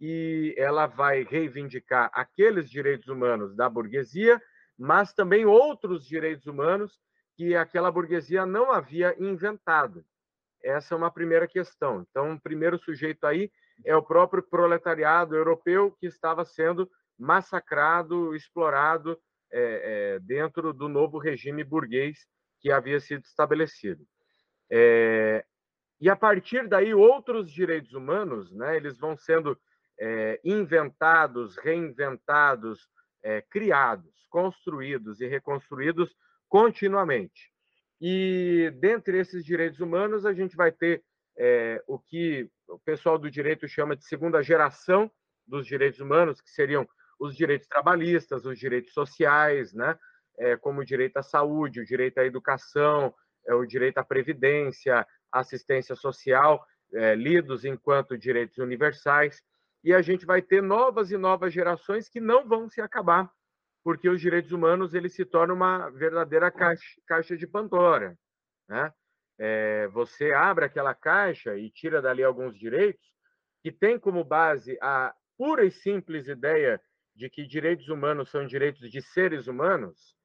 e 0.01 0.55
ela 0.57 0.87
vai 0.87 1.21
reivindicar 1.21 2.09
aqueles 2.11 2.67
direitos 2.67 3.09
humanos 3.09 3.55
da 3.55 3.69
burguesia 3.69 4.41
mas 4.75 5.13
também 5.13 5.45
outros 5.45 6.03
direitos 6.03 6.47
humanos 6.47 6.99
que 7.35 7.55
aquela 7.55 7.91
burguesia 7.91 8.43
não 8.43 8.71
havia 8.71 9.15
inventado. 9.19 10.03
Essa 10.63 10.95
é 10.95 10.97
uma 10.97 11.11
primeira 11.11 11.47
questão. 11.47 12.05
Então, 12.09 12.33
o 12.33 12.41
primeiro 12.41 12.79
sujeito 12.79 13.25
aí 13.25 13.51
é 13.85 13.95
o 13.95 14.01
próprio 14.01 14.41
proletariado 14.41 15.35
europeu 15.35 15.91
que 15.99 16.07
estava 16.07 16.43
sendo 16.43 16.89
massacrado, 17.17 18.35
explorado 18.35 19.19
é, 19.57 20.15
é, 20.15 20.19
dentro 20.19 20.73
do 20.73 20.89
novo 20.89 21.17
regime 21.17 21.63
burguês 21.63 22.27
que 22.59 22.71
havia 22.71 22.99
sido 22.99 23.23
estabelecido. 23.23 24.05
É, 24.69 25.45
e 25.99 26.09
a 26.09 26.15
partir 26.15 26.67
daí, 26.67 26.93
outros 26.93 27.49
direitos 27.49 27.93
humanos, 27.93 28.51
né, 28.51 28.75
eles 28.75 28.97
vão 28.97 29.15
sendo 29.15 29.57
é, 29.97 30.41
inventados, 30.43 31.55
reinventados, 31.57 32.89
é, 33.23 33.41
criados, 33.41 34.27
construídos 34.29 35.21
e 35.21 35.27
reconstruídos 35.27 36.13
continuamente. 36.49 37.49
E 38.01 38.73
dentre 38.77 39.19
esses 39.19 39.45
direitos 39.45 39.79
humanos, 39.79 40.25
a 40.25 40.33
gente 40.33 40.55
vai 40.57 40.71
ter 40.71 41.01
é, 41.37 41.81
o 41.87 41.97
que 41.97 42.49
o 42.67 42.77
pessoal 42.79 43.17
do 43.17 43.31
direito 43.31 43.67
chama 43.69 43.95
de 43.95 44.03
segunda 44.05 44.43
geração 44.43 45.09
dos 45.47 45.65
direitos 45.65 46.01
humanos, 46.01 46.41
que 46.41 46.49
seriam 46.49 46.85
os 47.19 47.35
direitos 47.35 47.67
trabalhistas, 47.67 48.45
os 48.45 48.57
direitos 48.57 48.93
sociais, 48.93 49.73
né? 49.73 49.97
É, 50.37 50.57
como 50.57 50.81
o 50.81 50.85
direito 50.85 51.17
à 51.17 51.23
saúde, 51.23 51.79
o 51.79 51.85
direito 51.85 52.17
à 52.17 52.25
educação, 52.25 53.13
é, 53.47 53.53
o 53.53 53.65
direito 53.65 53.99
à 53.99 54.03
previdência, 54.03 55.07
assistência 55.31 55.95
social, 55.95 56.65
é, 56.93 57.15
lidos 57.15 57.63
enquanto 57.63 58.17
direitos 58.17 58.57
universais 58.57 59.41
e 59.85 59.93
a 59.93 60.01
gente 60.01 60.25
vai 60.25 60.41
ter 60.41 60.63
novas 60.63 61.11
e 61.11 61.17
novas 61.17 61.53
gerações 61.53 62.09
que 62.09 62.19
não 62.19 62.47
vão 62.47 62.67
se 62.67 62.81
acabar, 62.81 63.31
porque 63.83 64.09
os 64.09 64.19
direitos 64.19 64.51
humanos 64.51 64.95
eles 64.95 65.13
se 65.13 65.23
tornam 65.23 65.55
uma 65.55 65.91
verdadeira 65.91 66.49
caixa, 66.49 66.99
caixa 67.05 67.37
de 67.37 67.45
Pandora. 67.45 68.17
Né? 68.67 68.91
É, 69.37 69.87
você 69.89 70.31
abre 70.31 70.65
aquela 70.65 70.95
caixa 70.95 71.55
e 71.55 71.69
tira 71.69 72.01
dali 72.01 72.23
alguns 72.23 72.57
direitos 72.57 73.05
que 73.61 73.71
tem 73.71 73.99
como 73.99 74.23
base 74.23 74.75
a 74.81 75.13
pura 75.37 75.63
e 75.63 75.69
simples 75.69 76.27
ideia 76.27 76.81
de 77.15 77.29
que 77.29 77.47
direitos 77.47 77.87
humanos 77.87 78.29
são 78.29 78.45
direitos 78.45 78.91
de 78.91 79.01
seres 79.01 79.47
humanos. 79.47 80.15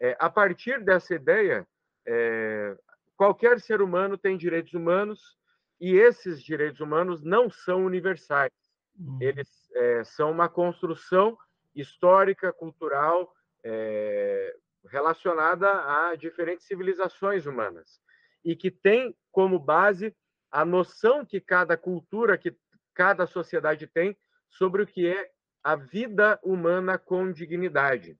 É, 0.00 0.16
a 0.18 0.30
partir 0.30 0.82
dessa 0.82 1.14
ideia, 1.14 1.66
é, 2.06 2.76
qualquer 3.16 3.60
ser 3.60 3.82
humano 3.82 4.16
tem 4.16 4.36
direitos 4.36 4.72
humanos 4.72 5.36
e 5.80 5.96
esses 5.96 6.42
direitos 6.42 6.80
humanos 6.80 7.22
não 7.22 7.50
são 7.50 7.84
universais. 7.84 8.52
Uhum. 8.98 9.18
Eles 9.20 9.48
é, 9.74 10.04
são 10.04 10.30
uma 10.30 10.48
construção 10.48 11.36
histórica, 11.74 12.52
cultural, 12.52 13.32
é, 13.62 14.56
relacionada 14.86 15.68
a 15.68 16.14
diferentes 16.16 16.66
civilizações 16.66 17.46
humanas 17.46 18.00
e 18.44 18.56
que 18.56 18.70
tem 18.70 19.14
como 19.30 19.58
base 19.58 20.16
a 20.50 20.64
noção 20.64 21.26
que 21.26 21.40
cada 21.40 21.76
cultura, 21.76 22.38
que 22.38 22.56
cada 22.94 23.26
sociedade 23.26 23.86
tem 23.86 24.16
sobre 24.48 24.82
o 24.82 24.86
que 24.86 25.06
é 25.06 25.30
a 25.62 25.76
vida 25.76 26.38
humana 26.42 26.98
com 26.98 27.32
dignidade. 27.32 28.16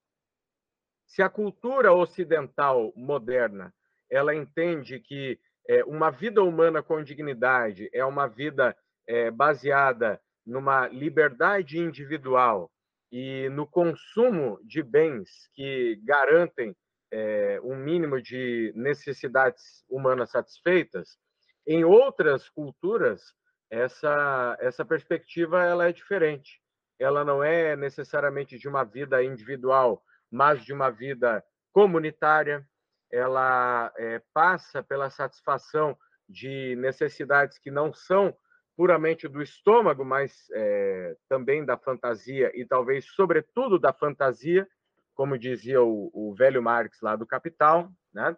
Se 1.07 1.23
a 1.23 1.29
cultura 1.29 1.93
ocidental 1.93 2.93
moderna 2.97 3.75
ela 4.11 4.35
entende 4.35 4.99
que 5.01 5.39
é, 5.69 5.85
uma 5.85 6.11
vida 6.11 6.43
humana 6.43 6.83
com 6.83 7.03
dignidade 7.03 7.91
é 7.93 8.05
uma 8.05 8.27
vida 8.27 8.77
é, 9.07 9.31
baseada 9.31 10.21
numa 10.45 10.89
liberdade 10.89 11.79
individual 11.79 12.71
e 13.13 13.49
no 13.51 13.67
consumo 13.67 14.59
de 14.65 14.83
bens 14.83 15.29
que 15.55 16.01
garantem 16.05 16.75
é, 17.11 17.61
um 17.63 17.77
mínimo 17.77 18.21
de 18.21 18.73
necessidades 18.75 19.85
humanas 19.89 20.31
satisfeitas, 20.31 21.19
em 21.67 21.85
outras 21.85 22.49
culturas 22.49 23.23
essa 23.71 24.57
essa 24.61 24.85
perspectiva 24.85 25.63
ela 25.63 25.89
é 25.89 25.93
diferente. 25.93 26.61
Ela 26.99 27.25
não 27.25 27.43
é 27.43 27.77
necessariamente 27.77 28.59
de 28.59 28.69
uma 28.69 28.85
vida 28.85 29.23
individual, 29.23 30.03
mas 30.31 30.65
de 30.65 30.73
uma 30.73 30.91
vida 30.91 31.45
comunitária. 31.73 32.67
Ela 33.11 33.93
é, 33.97 34.21
passa 34.35 34.83
pela 34.83 35.09
satisfação 35.09 35.97
de 36.29 36.77
necessidades 36.77 37.59
que 37.59 37.71
não 37.71 37.93
são 37.93 38.37
puramente 38.77 39.27
do 39.27 39.43
estômago, 39.43 40.05
mas 40.05 40.47
é, 40.53 41.17
também 41.29 41.65
da 41.65 41.77
fantasia 41.77 42.53
e 42.55 42.65
talvez, 42.65 43.07
sobretudo, 43.07 43.79
da 43.79 43.93
fantasia, 43.93 44.69
como 45.15 45.39
dizia 45.39 45.83
o, 45.83 46.11
o 46.15 46.35
velho 46.35 46.63
Marx 46.63 47.01
lá 47.01 47.17
do 47.17 47.27
Capital, 47.27 47.91
né? 48.13 48.37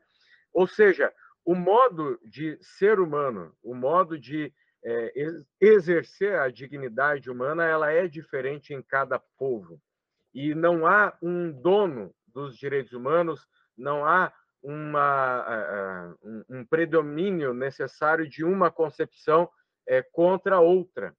Ou 0.53 0.67
seja, 0.67 1.13
o 1.45 1.55
modo 1.55 2.19
de 2.25 2.59
ser 2.61 3.01
humano, 3.01 3.55
o 3.63 3.75
modo 3.75 4.19
de 4.19 4.53
é, 4.83 5.13
exercer 5.61 6.39
a 6.39 6.49
dignidade 6.51 7.31
humana, 7.31 7.65
ela 7.65 7.91
é 7.91 8.09
diferente 8.09 8.73
em 8.73 8.83
cada 8.83 9.19
povo. 9.19 9.81
E 10.33 10.55
não 10.55 10.87
há 10.87 11.17
um 11.21 11.51
dono 11.51 12.15
dos 12.27 12.57
direitos 12.57 12.93
humanos, 12.93 13.47
não 13.77 14.05
há 14.05 14.33
uma, 14.63 16.17
um, 16.23 16.45
um 16.49 16.65
predomínio 16.65 17.53
necessário 17.53 18.29
de 18.29 18.45
uma 18.45 18.71
concepção 18.71 19.51
é, 19.87 20.03
contra 20.03 20.61
outra. 20.61 21.17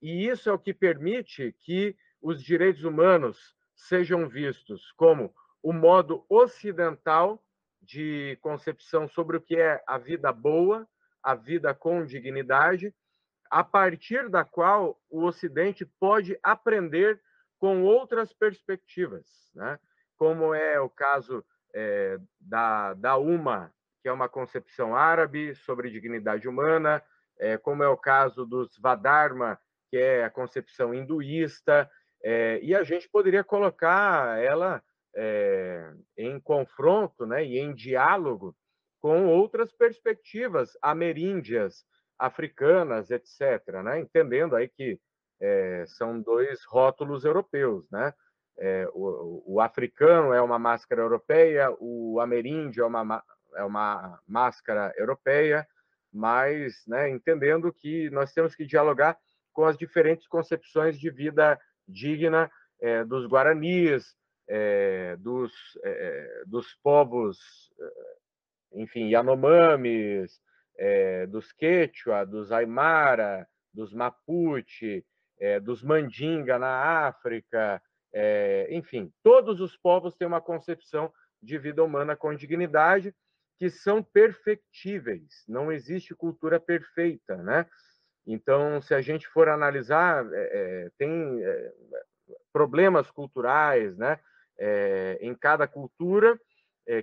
E 0.00 0.26
isso 0.26 0.48
é 0.48 0.52
o 0.52 0.58
que 0.58 0.72
permite 0.72 1.54
que 1.60 1.96
os 2.20 2.42
direitos 2.42 2.84
humanos 2.84 3.54
sejam 3.74 4.28
vistos 4.28 4.92
como 4.92 5.32
o 5.62 5.72
modo 5.72 6.24
ocidental 6.28 7.42
de 7.80 8.36
concepção 8.40 9.08
sobre 9.08 9.36
o 9.36 9.40
que 9.40 9.56
é 9.56 9.82
a 9.86 9.98
vida 9.98 10.32
boa, 10.32 10.86
a 11.22 11.34
vida 11.34 11.74
com 11.74 12.04
dignidade, 12.04 12.94
a 13.50 13.64
partir 13.64 14.28
da 14.28 14.44
qual 14.44 15.00
o 15.08 15.24
Ocidente 15.24 15.84
pode 15.98 16.38
aprender 16.42 17.20
com 17.58 17.82
outras 17.82 18.32
perspectivas, 18.32 19.26
né? 19.54 19.78
como 20.16 20.54
é 20.54 20.80
o 20.80 20.88
caso 20.88 21.44
é, 21.74 22.18
da, 22.40 22.94
da 22.94 23.16
UMA, 23.16 23.72
que 24.02 24.08
é 24.08 24.12
uma 24.12 24.28
concepção 24.28 24.94
árabe 24.94 25.54
sobre 25.54 25.90
dignidade 25.90 26.48
humana, 26.48 27.02
é, 27.38 27.56
como 27.56 27.82
é 27.82 27.88
o 27.88 27.96
caso 27.96 28.44
dos 28.44 28.76
Vadharma, 28.78 29.58
que 29.90 29.96
é 29.96 30.24
a 30.24 30.30
concepção 30.30 30.92
hinduísta, 30.92 31.90
é, 32.22 32.60
e 32.62 32.74
a 32.74 32.82
gente 32.82 33.08
poderia 33.08 33.44
colocar 33.44 34.38
ela 34.42 34.82
é, 35.14 35.92
em 36.16 36.38
confronto 36.40 37.26
né, 37.26 37.44
e 37.44 37.58
em 37.58 37.74
diálogo 37.74 38.54
com 39.00 39.26
outras 39.26 39.72
perspectivas 39.72 40.76
ameríndias, 40.82 41.84
africanas, 42.18 43.10
etc., 43.10 43.82
né? 43.82 44.00
entendendo 44.00 44.56
aí 44.56 44.68
que 44.68 45.00
é, 45.40 45.84
são 45.86 46.20
dois 46.20 46.64
rótulos 46.64 47.24
europeus, 47.24 47.88
né? 47.90 48.12
É, 48.60 48.88
o, 48.92 49.44
o, 49.46 49.60
africano 49.60 50.32
é 50.32 50.42
uma 50.42 50.58
máscara 50.58 51.00
europeia, 51.00 51.70
o 51.78 52.18
ameríndio 52.18 52.82
é 52.82 52.86
uma, 52.88 53.22
é 53.54 53.62
uma 53.62 54.20
máscara 54.26 54.92
europeia, 54.96 55.64
mas 56.12 56.82
né, 56.84 57.08
entendendo 57.08 57.72
que 57.72 58.10
nós 58.10 58.32
temos 58.32 58.56
que 58.56 58.66
dialogar 58.66 59.16
com 59.52 59.64
as 59.64 59.78
diferentes 59.78 60.26
concepções 60.26 60.98
de 60.98 61.08
vida 61.08 61.56
digna 61.86 62.50
é, 62.80 63.04
dos 63.04 63.26
guaranis, 63.26 64.16
é, 64.48 65.16
dos, 65.18 65.52
é, 65.84 66.42
dos 66.44 66.74
povos, 66.82 67.38
enfim, 68.72 69.08
Yanomamis, 69.08 70.40
é, 70.76 71.26
dos 71.26 71.52
Quechua, 71.52 72.24
dos 72.24 72.52
Aymara, 72.52 73.46
dos 73.72 73.92
Mapuche, 73.92 75.04
é, 75.40 75.60
dos 75.60 75.82
Mandinga 75.82 76.58
na 76.58 77.06
África, 77.06 77.82
é, 78.12 78.68
enfim, 78.70 79.12
todos 79.22 79.60
os 79.60 79.76
povos 79.76 80.14
têm 80.16 80.26
uma 80.26 80.40
concepção 80.40 81.12
de 81.42 81.58
vida 81.58 81.84
humana 81.84 82.16
com 82.16 82.34
dignidade 82.34 83.14
que 83.58 83.68
são 83.70 84.02
perfectíveis. 84.02 85.44
Não 85.48 85.70
existe 85.70 86.14
cultura 86.14 86.60
perfeita, 86.60 87.36
né? 87.36 87.66
Então, 88.26 88.80
se 88.80 88.94
a 88.94 89.00
gente 89.00 89.26
for 89.26 89.48
analisar, 89.48 90.24
é, 90.32 90.90
tem 90.96 91.42
é, 91.42 91.72
problemas 92.52 93.10
culturais, 93.10 93.96
né? 93.96 94.18
É, 94.60 95.18
em 95.20 95.34
cada 95.34 95.68
cultura 95.68 96.38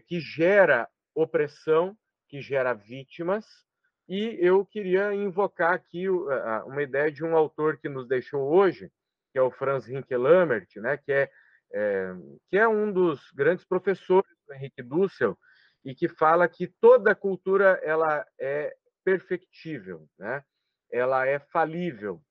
que 0.07 0.19
gera 0.19 0.89
opressão, 1.15 1.97
que 2.27 2.41
gera 2.41 2.73
vítimas. 2.73 3.45
E 4.07 4.37
eu 4.39 4.65
queria 4.65 5.13
invocar 5.13 5.73
aqui 5.73 6.07
uma 6.09 6.83
ideia 6.83 7.11
de 7.11 7.23
um 7.23 7.35
autor 7.35 7.77
que 7.77 7.89
nos 7.89 8.07
deixou 8.07 8.41
hoje, 8.53 8.91
que 9.31 9.39
é 9.39 9.41
o 9.41 9.49
Franz 9.49 9.89
Hinkelammert, 9.89 10.67
né, 10.75 10.97
que, 10.97 11.11
é, 11.11 11.31
é, 11.73 12.13
que 12.49 12.57
é 12.57 12.67
um 12.67 12.91
dos 12.91 13.31
grandes 13.31 13.65
professores 13.65 14.29
do 14.47 14.53
Henrique 14.53 14.83
Dussel, 14.83 15.37
e 15.83 15.95
que 15.95 16.07
fala 16.07 16.47
que 16.47 16.67
toda 16.67 17.15
cultura 17.15 17.79
ela 17.83 18.25
é 18.39 18.75
perfectível, 19.03 20.07
né? 20.17 20.43
ela 20.91 21.27
é 21.27 21.39
falível, 21.39 22.21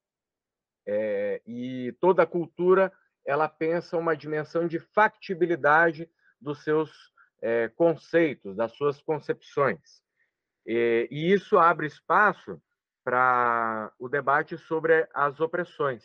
é, 0.86 1.40
e 1.46 1.92
toda 2.00 2.26
cultura 2.26 2.92
ela 3.24 3.48
pensa 3.48 3.96
uma 3.96 4.16
dimensão 4.16 4.66
de 4.66 4.78
factibilidade 4.78 6.10
dos 6.40 6.62
seus 6.62 6.90
é, 7.44 7.68
conceitos, 7.68 8.56
das 8.56 8.72
suas 8.72 9.02
concepções. 9.02 10.02
E, 10.66 11.06
e 11.10 11.30
isso 11.30 11.58
abre 11.58 11.86
espaço 11.86 12.58
para 13.04 13.92
o 13.98 14.08
debate 14.08 14.56
sobre 14.56 15.06
as 15.12 15.38
opressões. 15.40 16.02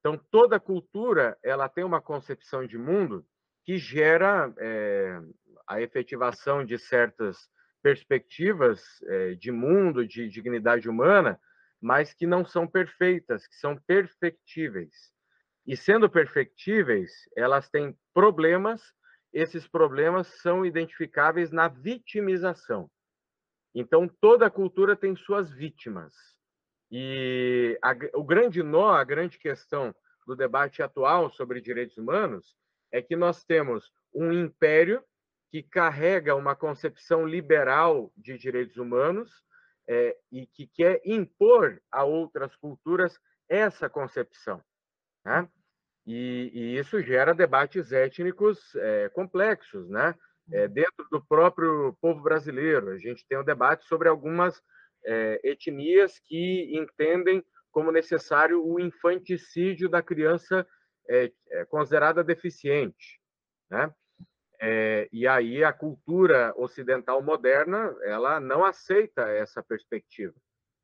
Então, 0.00 0.18
toda 0.32 0.58
cultura 0.58 1.38
ela 1.44 1.68
tem 1.68 1.84
uma 1.84 2.02
concepção 2.02 2.66
de 2.66 2.76
mundo 2.76 3.24
que 3.64 3.78
gera 3.78 4.52
é, 4.58 5.20
a 5.64 5.80
efetivação 5.80 6.64
de 6.64 6.76
certas 6.76 7.48
perspectivas 7.80 8.82
é, 9.04 9.34
de 9.34 9.52
mundo, 9.52 10.04
de 10.04 10.28
dignidade 10.28 10.88
humana, 10.88 11.40
mas 11.80 12.12
que 12.12 12.26
não 12.26 12.44
são 12.44 12.66
perfeitas, 12.66 13.46
que 13.46 13.54
são 13.54 13.76
perfectíveis. 13.86 15.12
E 15.64 15.76
sendo 15.76 16.10
perfectíveis, 16.10 17.12
elas 17.36 17.68
têm 17.68 17.96
problemas, 18.12 18.82
esses 19.32 19.66
problemas 19.66 20.26
são 20.40 20.64
identificáveis 20.64 21.50
na 21.50 21.68
vitimização. 21.68 22.90
Então, 23.74 24.08
toda 24.20 24.50
cultura 24.50 24.96
tem 24.96 25.14
suas 25.14 25.50
vítimas. 25.50 26.14
E 26.90 27.78
a, 27.82 27.94
o 28.14 28.24
grande 28.24 28.62
nó, 28.62 28.90
a 28.90 29.04
grande 29.04 29.38
questão 29.38 29.94
do 30.26 30.34
debate 30.34 30.82
atual 30.82 31.30
sobre 31.30 31.60
direitos 31.60 31.96
humanos 31.98 32.56
é 32.90 33.02
que 33.02 33.14
nós 33.14 33.44
temos 33.44 33.92
um 34.14 34.32
império 34.32 35.04
que 35.50 35.62
carrega 35.62 36.34
uma 36.34 36.54
concepção 36.54 37.26
liberal 37.26 38.12
de 38.16 38.36
direitos 38.36 38.76
humanos 38.76 39.42
é, 39.86 40.16
e 40.30 40.46
que 40.46 40.66
quer 40.66 41.00
impor 41.04 41.80
a 41.90 42.04
outras 42.04 42.54
culturas 42.56 43.18
essa 43.48 43.88
concepção. 43.88 44.62
Né? 45.24 45.48
E, 46.10 46.50
e, 46.54 46.78
isso 46.78 47.02
gera 47.02 47.34
debates 47.34 47.92
étnicos 47.92 48.74
é, 48.76 49.10
complexos, 49.10 49.90
né? 49.90 50.14
É, 50.50 50.66
dentro 50.66 51.06
do 51.10 51.22
próprio 51.22 51.94
povo 52.00 52.22
brasileiro, 52.22 52.88
a 52.88 52.96
gente 52.96 53.26
tem 53.28 53.36
um 53.36 53.44
debate 53.44 53.84
sobre 53.84 54.08
algumas 54.08 54.62
é, 55.04 55.38
etnias 55.44 56.18
que 56.20 56.74
entendem 56.74 57.44
como 57.70 57.92
necessário 57.92 58.66
o 58.66 58.80
infanticídio 58.80 59.86
da 59.90 60.02
criança 60.02 60.66
considerada 61.70 62.22
deficiente, 62.22 63.18
né? 63.70 63.90
É, 64.60 65.08
e 65.10 65.26
aí 65.26 65.64
a 65.64 65.72
cultura 65.72 66.52
ocidental 66.56 67.22
moderna 67.22 67.96
ela 68.02 68.38
não 68.40 68.62
aceita 68.62 69.26
essa 69.28 69.62
perspectiva, 69.62 70.34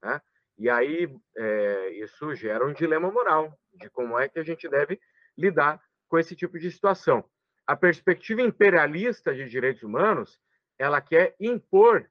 né? 0.03 0.21
E 0.57 0.71
aí 0.71 1.15
é, 1.37 1.91
isso 1.91 2.35
gera 2.35 2.65
um 2.65 2.73
dilema 2.73 3.11
moral 3.11 3.53
de 3.75 3.91
como 3.91 4.19
é 4.19 4.29
que 4.29 4.39
a 4.39 4.45
gente 4.45 4.67
deve 4.67 4.99
lidar 5.37 5.81
com 6.09 6.18
esse 6.18 6.35
tipo 6.35 6.59
de 6.59 6.70
situação. 6.70 7.25
A 7.66 7.75
perspectiva 7.75 8.42
imperialista 8.42 9.35
de 9.35 9.49
direitos 9.49 9.83
humanos 9.83 10.38
ela 10.79 11.01
quer 11.01 11.35
impor 11.40 12.09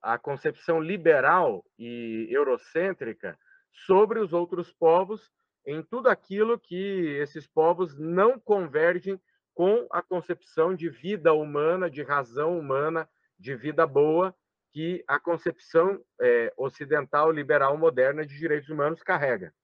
a 0.00 0.16
concepção 0.18 0.80
liberal 0.80 1.64
e 1.78 2.26
eurocêntrica 2.30 3.38
sobre 3.86 4.18
os 4.18 4.32
outros 4.32 4.72
povos 4.72 5.30
em 5.66 5.82
tudo 5.82 6.08
aquilo 6.08 6.58
que 6.58 7.16
esses 7.20 7.46
povos 7.46 7.98
não 7.98 8.38
convergem 8.38 9.20
com 9.54 9.86
a 9.90 10.02
concepção 10.02 10.74
de 10.74 10.88
vida 10.88 11.32
humana, 11.32 11.90
de 11.90 12.02
razão 12.02 12.58
humana, 12.58 13.08
de 13.38 13.54
vida 13.54 13.86
boa 13.86 14.34
que 14.72 15.04
a 15.06 15.20
concepção 15.20 16.02
é, 16.20 16.52
ocidental 16.56 17.30
liberal 17.30 17.78
moderna 17.78 18.26
de 18.26 18.36
direitos 18.36 18.68
humanos 18.68 19.02
carrega. 19.02 19.54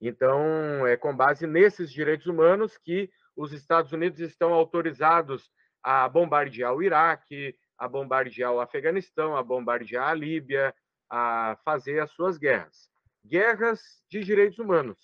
Então, 0.00 0.86
é 0.86 0.96
com 0.96 1.14
base 1.14 1.46
nesses 1.46 1.90
direitos 1.92 2.26
humanos 2.26 2.76
que 2.78 3.10
os 3.36 3.52
Estados 3.52 3.92
Unidos 3.92 4.20
estão 4.20 4.52
autorizados 4.52 5.50
a 5.82 6.08
bombardear 6.08 6.74
o 6.74 6.82
Iraque, 6.82 7.56
a 7.76 7.88
bombardear 7.88 8.52
o 8.52 8.60
Afeganistão, 8.60 9.36
a 9.36 9.42
bombardear 9.42 10.08
a 10.08 10.14
Líbia, 10.14 10.74
a 11.10 11.56
fazer 11.64 12.00
as 12.00 12.10
suas 12.12 12.36
guerras. 12.36 12.90
Guerras 13.24 13.80
de 14.10 14.20
direitos 14.20 14.58
humanos, 14.58 14.98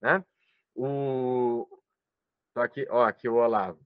né? 0.00 0.24
O 0.74 1.66
aqui, 2.54 2.86
ó, 2.90 3.04
aqui 3.04 3.28
o 3.28 3.34
Olavo. 3.34 3.80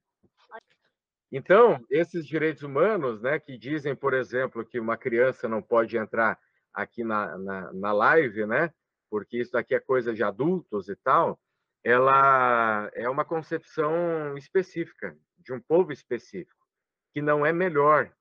Então, 1.31 1.85
esses 1.91 2.27
direitos 2.27 2.63
humanos, 2.63 3.21
né, 3.21 3.39
que 3.39 3.59
dizem, 3.59 3.95
por 3.95 4.15
exemplo, 4.15 4.65
que 4.65 4.79
uma 4.79 4.97
criança 4.97 5.49
não 5.49 5.61
pode 5.61 5.97
entrar 5.97 6.39
aqui 6.73 7.03
na, 7.03 7.37
na, 7.37 7.73
na 7.73 7.93
live, 7.93 8.47
né, 8.47 8.73
porque 9.17 9.39
isso 9.39 9.57
aqui 9.57 9.75
é 9.75 9.81
coisa 9.81 10.13
de 10.13 10.23
adultos 10.23 10.91
e 10.91 10.97
tal, 10.97 11.41
ela 11.83 12.91
é 12.93 13.09
uma 13.09 13.25
concepção 13.25 14.37
específica, 14.37 15.17
de 15.39 15.55
um 15.55 15.59
povo 15.59 15.91
específico, 15.91 16.67
que 17.15 17.23
não 17.23 17.47
é 17.47 17.51
melhor, 17.51 18.13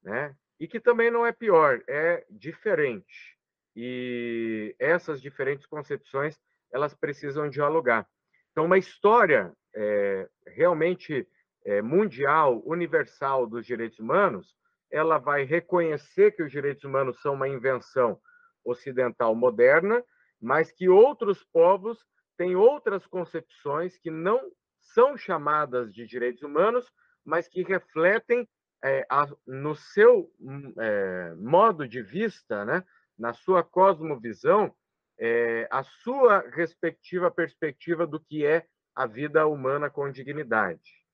né? 0.00 0.36
E 0.60 0.68
que 0.68 0.78
também 0.78 1.10
não 1.10 1.26
é 1.26 1.32
pior, 1.32 1.82
é 1.88 2.24
diferente. 2.30 3.36
E 3.74 4.76
essas 4.78 5.20
diferentes 5.20 5.66
concepções, 5.66 6.38
elas 6.70 6.94
precisam 6.94 7.50
dialogar. 7.50 8.08
Então, 8.52 8.64
uma 8.64 8.78
história 8.78 9.52
é, 9.74 10.28
realmente 10.46 11.26
é, 11.64 11.82
mundial 11.82 12.62
universal 12.64 13.44
dos 13.44 13.66
direitos 13.66 13.98
humanos, 13.98 14.54
ela 14.88 15.18
vai 15.18 15.42
reconhecer 15.42 16.30
que 16.30 16.44
os 16.44 16.52
direitos 16.52 16.84
humanos 16.84 17.20
são 17.20 17.34
uma 17.34 17.48
invenção 17.48 18.20
ocidental 18.64 19.34
moderna, 19.34 20.00
mas 20.40 20.70
que 20.70 20.88
outros 20.88 21.44
povos 21.44 22.04
têm 22.36 22.56
outras 22.56 23.06
concepções 23.06 23.98
que 23.98 24.10
não 24.10 24.40
são 24.80 25.16
chamadas 25.16 25.92
de 25.92 26.06
direitos 26.06 26.42
humanos, 26.42 26.90
mas 27.24 27.48
que 27.48 27.62
refletem 27.62 28.48
é, 28.82 29.04
a, 29.10 29.26
no 29.46 29.74
seu 29.74 30.32
hum, 30.40 30.72
é, 30.78 31.34
modo 31.34 31.86
de 31.86 32.00
vista, 32.00 32.64
né, 32.64 32.84
na 33.18 33.32
sua 33.32 33.62
cosmovisão, 33.62 34.74
é, 35.18 35.66
a 35.70 35.82
sua 35.82 36.40
respectiva 36.50 37.30
perspectiva 37.30 38.06
do 38.06 38.20
que 38.20 38.46
é 38.46 38.66
a 38.94 39.06
vida 39.06 39.46
humana 39.46 39.90
com 39.90 40.10
dignidade. 40.10 41.04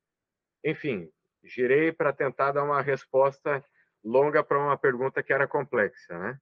Enfim, 0.62 1.10
girei 1.42 1.92
para 1.92 2.12
tentar 2.12 2.52
dar 2.52 2.64
uma 2.64 2.82
resposta 2.82 3.64
longa 4.02 4.44
para 4.44 4.58
uma 4.58 4.76
pergunta 4.76 5.22
que 5.22 5.32
era 5.32 5.48
complexa, 5.48 6.18
né? 6.18 6.38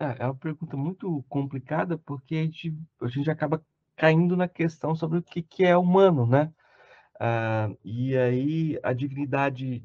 É, 0.00 0.22
é 0.22 0.24
uma 0.26 0.34
pergunta 0.34 0.76
muito 0.76 1.24
complicada 1.28 1.98
porque 1.98 2.36
a 2.36 2.42
gente, 2.42 2.74
a 3.02 3.08
gente 3.08 3.30
acaba 3.30 3.64
caindo 3.96 4.36
na 4.36 4.46
questão 4.48 4.94
sobre 4.94 5.18
o 5.18 5.22
que, 5.22 5.42
que 5.42 5.64
é 5.64 5.76
humano, 5.76 6.26
né? 6.26 6.52
Ah, 7.20 7.70
e 7.84 8.16
aí 8.16 8.78
a 8.82 8.92
dignidade 8.92 9.84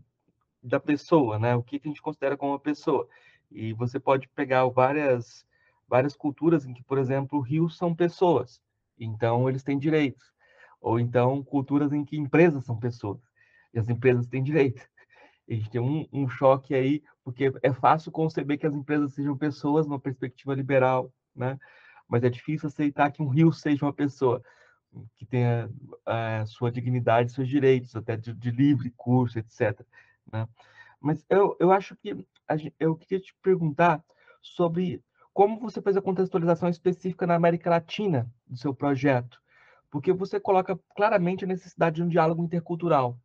da 0.62 0.80
pessoa, 0.80 1.40
né? 1.40 1.56
O 1.56 1.64
que, 1.64 1.80
que 1.80 1.88
a 1.88 1.92
gente 1.92 2.02
considera 2.02 2.38
como 2.38 2.54
uma 2.54 2.60
pessoa. 2.60 3.08
E 3.52 3.74
você 3.74 4.00
pode 4.00 4.28
pegar 4.30 4.66
várias, 4.68 5.46
várias 5.88 6.16
culturas 6.16 6.66
em 6.66 6.74
que, 6.74 6.84
por 6.84 6.98
exemplo, 6.98 7.40
rios 7.42 7.78
são 7.78 7.96
pessoas, 7.96 8.62
então 9.00 9.50
eles 9.50 9.64
têm 9.64 9.80
direitos. 9.80 10.32
Ou 10.82 11.00
então 11.00 11.44
culturas 11.44 11.94
em 11.94 12.06
que 12.06 12.18
empresas 12.18 12.66
são 12.66 12.80
pessoas, 12.80 13.22
e 13.74 13.80
as 13.80 13.90
empresas 13.90 14.28
têm 14.28 14.44
direitos. 14.44 14.84
A 15.50 15.54
gente 15.54 15.70
tem 15.70 15.82
um, 15.82 16.08
um 16.12 16.28
choque 16.28 16.74
aí, 16.74 17.04
porque 17.24 17.52
é 17.62 17.74
fácil 17.74 18.12
conceber 18.12 18.58
que 18.58 18.66
as 18.66 18.74
empresas 18.74 19.14
sejam 19.14 19.38
pessoas 19.38 19.86
numa 19.86 20.00
perspectiva 20.00 20.54
liberal, 20.54 21.12
né? 21.36 21.60
Mas 22.08 22.24
é 22.24 22.30
difícil 22.30 22.68
aceitar 22.68 23.12
que 23.12 23.22
um 23.22 23.28
rio 23.28 23.52
seja 23.52 23.86
uma 23.86 23.94
pessoa 23.94 24.42
que 25.16 25.26
tenha 25.26 25.70
a 26.06 26.46
sua 26.46 26.72
dignidade, 26.72 27.32
seus 27.32 27.48
direitos, 27.48 27.96
até 27.96 28.16
de, 28.16 28.34
de 28.34 28.52
livre 28.52 28.94
curso, 28.96 29.40
etc. 29.40 29.82
Né? 30.32 30.48
Mas 31.00 31.26
eu, 31.30 31.56
eu 31.60 31.72
acho 31.72 31.96
que 31.96 32.26
eu 32.80 32.96
queria 32.96 33.20
te 33.20 33.36
perguntar 33.42 34.04
sobre 34.42 35.02
como 35.34 35.60
você 35.60 35.82
fez 35.82 35.98
a 35.98 36.02
contextualização 36.02 36.70
específica 36.70 37.26
na 37.26 37.36
América 37.36 37.70
Latina 37.70 38.32
do 38.46 38.56
seu 38.56 38.74
projeto, 38.74 39.42
porque 39.90 40.14
você 40.14 40.40
coloca 40.40 40.80
claramente 40.96 41.44
a 41.44 41.48
necessidade 41.48 41.96
de 41.98 42.04
um 42.04 42.08
diálogo 42.08 42.44
intercultural. 42.44 43.18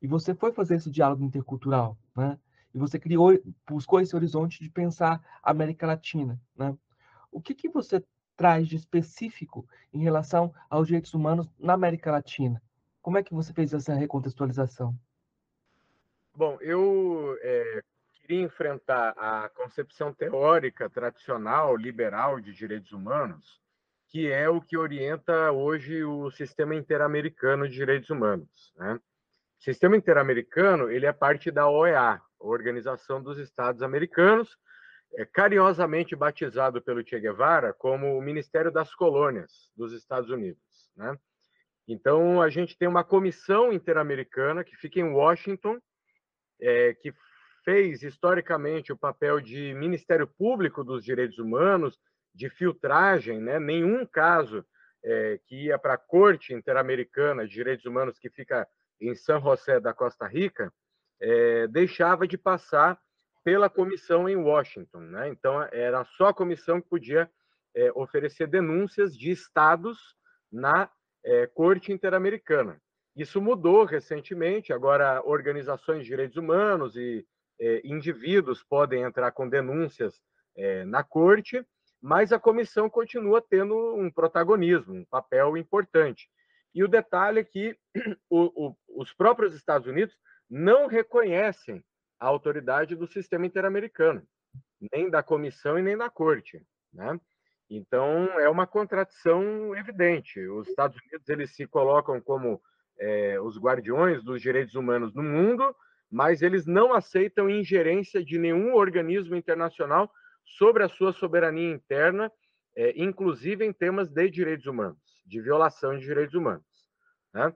E 0.00 0.06
você 0.06 0.34
foi 0.34 0.52
fazer 0.52 0.76
esse 0.76 0.90
diálogo 0.90 1.24
intercultural, 1.24 1.96
né? 2.16 2.38
E 2.74 2.78
você 2.78 2.98
criou, 2.98 3.32
buscou 3.66 4.00
esse 4.00 4.14
horizonte 4.14 4.62
de 4.62 4.70
pensar 4.70 5.20
a 5.42 5.50
América 5.50 5.86
Latina, 5.86 6.38
né? 6.56 6.76
O 7.32 7.40
que, 7.40 7.54
que 7.54 7.68
você 7.68 8.02
traz 8.36 8.68
de 8.68 8.76
específico 8.76 9.66
em 9.92 10.00
relação 10.00 10.54
aos 10.68 10.86
direitos 10.86 11.14
humanos 11.14 11.48
na 11.58 11.72
América 11.72 12.12
Latina? 12.12 12.62
Como 13.00 13.16
é 13.16 13.22
que 13.22 13.32
você 13.32 13.52
fez 13.52 13.72
essa 13.72 13.94
recontextualização? 13.94 14.94
Bom, 16.34 16.58
eu 16.60 17.38
é, 17.40 17.80
queria 18.14 18.42
enfrentar 18.42 19.14
a 19.16 19.48
concepção 19.48 20.12
teórica 20.12 20.90
tradicional, 20.90 21.76
liberal 21.76 22.40
de 22.40 22.52
direitos 22.52 22.92
humanos, 22.92 23.60
que 24.08 24.30
é 24.30 24.48
o 24.48 24.60
que 24.60 24.76
orienta 24.76 25.50
hoje 25.52 26.04
o 26.04 26.30
sistema 26.30 26.74
interamericano 26.74 27.68
de 27.68 27.74
direitos 27.74 28.10
humanos. 28.10 28.74
Né? 28.76 29.00
O 29.58 29.62
sistema 29.62 29.96
interamericano 29.96 30.90
ele 30.90 31.06
é 31.06 31.12
parte 31.12 31.50
da 31.50 31.68
OEA, 31.68 32.20
Organização 32.38 33.22
dos 33.22 33.38
Estados 33.38 33.82
Americanos, 33.82 34.56
é 35.14 35.24
carinhosamente 35.24 36.14
batizado 36.14 36.82
pelo 36.82 37.06
Che 37.06 37.18
Guevara 37.18 37.72
como 37.72 38.16
o 38.16 38.22
Ministério 38.22 38.70
das 38.70 38.94
Colônias 38.94 39.70
dos 39.74 39.92
Estados 39.92 40.30
Unidos. 40.30 40.60
Né? 40.94 41.16
Então, 41.88 42.42
a 42.42 42.50
gente 42.50 42.76
tem 42.76 42.88
uma 42.88 43.04
comissão 43.04 43.72
interamericana 43.72 44.64
que 44.64 44.76
fica 44.76 45.00
em 45.00 45.10
Washington, 45.12 45.80
é, 46.60 46.94
que 46.94 47.14
fez 47.64 48.02
historicamente 48.02 48.92
o 48.92 48.96
papel 48.96 49.40
de 49.40 49.74
Ministério 49.74 50.26
Público 50.26 50.84
dos 50.84 51.04
Direitos 51.04 51.38
Humanos, 51.38 51.98
de 52.34 52.50
filtragem, 52.50 53.40
né? 53.40 53.58
nenhum 53.58 54.04
caso 54.04 54.64
é, 55.02 55.40
que 55.46 55.66
ia 55.66 55.78
para 55.78 55.94
a 55.94 55.98
Corte 55.98 56.52
Interamericana 56.52 57.46
de 57.46 57.52
Direitos 57.54 57.86
Humanos, 57.86 58.18
que 58.18 58.28
fica 58.28 58.68
em 59.00 59.14
São 59.14 59.40
José 59.40 59.80
da 59.80 59.92
Costa 59.92 60.26
Rica, 60.26 60.72
é, 61.20 61.66
deixava 61.68 62.26
de 62.26 62.36
passar 62.36 62.98
pela 63.44 63.70
comissão 63.70 64.28
em 64.28 64.36
Washington. 64.36 65.00
Né? 65.00 65.28
Então, 65.28 65.62
era 65.72 66.04
só 66.04 66.28
a 66.28 66.34
comissão 66.34 66.80
que 66.80 66.88
podia 66.88 67.30
é, 67.74 67.90
oferecer 67.94 68.46
denúncias 68.48 69.16
de 69.16 69.30
estados 69.30 70.16
na 70.50 70.90
é, 71.24 71.46
Corte 71.46 71.92
Interamericana. 71.92 72.80
Isso 73.14 73.40
mudou 73.40 73.84
recentemente, 73.84 74.72
agora 74.72 75.22
organizações 75.24 76.02
de 76.02 76.08
direitos 76.08 76.36
humanos 76.36 76.96
e 76.96 77.26
indivíduos 77.82 78.62
podem 78.62 79.02
entrar 79.02 79.32
com 79.32 79.48
denúncias 79.48 80.20
na 80.86 81.02
corte, 81.02 81.64
mas 82.02 82.30
a 82.30 82.38
comissão 82.38 82.90
continua 82.90 83.40
tendo 83.40 83.94
um 83.94 84.10
protagonismo, 84.10 84.92
um 84.92 85.04
papel 85.06 85.56
importante. 85.56 86.28
E 86.76 86.84
o 86.84 86.88
detalhe 86.88 87.40
é 87.40 87.44
que 87.44 87.74
o, 88.28 88.66
o, 88.66 88.76
os 89.00 89.10
próprios 89.10 89.54
Estados 89.54 89.88
Unidos 89.88 90.14
não 90.48 90.86
reconhecem 90.86 91.82
a 92.20 92.26
autoridade 92.26 92.94
do 92.94 93.06
sistema 93.06 93.46
interamericano, 93.46 94.22
nem 94.92 95.08
da 95.08 95.22
comissão 95.22 95.78
e 95.78 95.82
nem 95.82 95.96
da 95.96 96.10
corte. 96.10 96.62
Né? 96.92 97.18
Então, 97.70 98.24
é 98.38 98.48
uma 98.50 98.66
contradição 98.66 99.74
evidente. 99.74 100.38
Os 100.48 100.68
Estados 100.68 101.00
Unidos 101.00 101.26
eles 101.30 101.56
se 101.56 101.66
colocam 101.66 102.20
como 102.20 102.60
é, 102.98 103.40
os 103.40 103.58
guardiões 103.58 104.22
dos 104.22 104.42
direitos 104.42 104.74
humanos 104.74 105.14
no 105.14 105.22
mundo, 105.22 105.74
mas 106.10 106.42
eles 106.42 106.66
não 106.66 106.92
aceitam 106.92 107.48
ingerência 107.48 108.22
de 108.22 108.38
nenhum 108.38 108.74
organismo 108.74 109.34
internacional 109.34 110.12
sobre 110.44 110.84
a 110.84 110.90
sua 110.90 111.14
soberania 111.14 111.72
interna, 111.72 112.30
é, 112.76 112.92
inclusive 112.96 113.64
em 113.64 113.72
temas 113.72 114.10
de 114.10 114.28
direitos 114.28 114.66
humanos, 114.66 114.98
de 115.26 115.40
violação 115.40 115.98
de 115.98 116.04
direitos 116.04 116.34
humanos. 116.34 116.64
Né? 117.34 117.54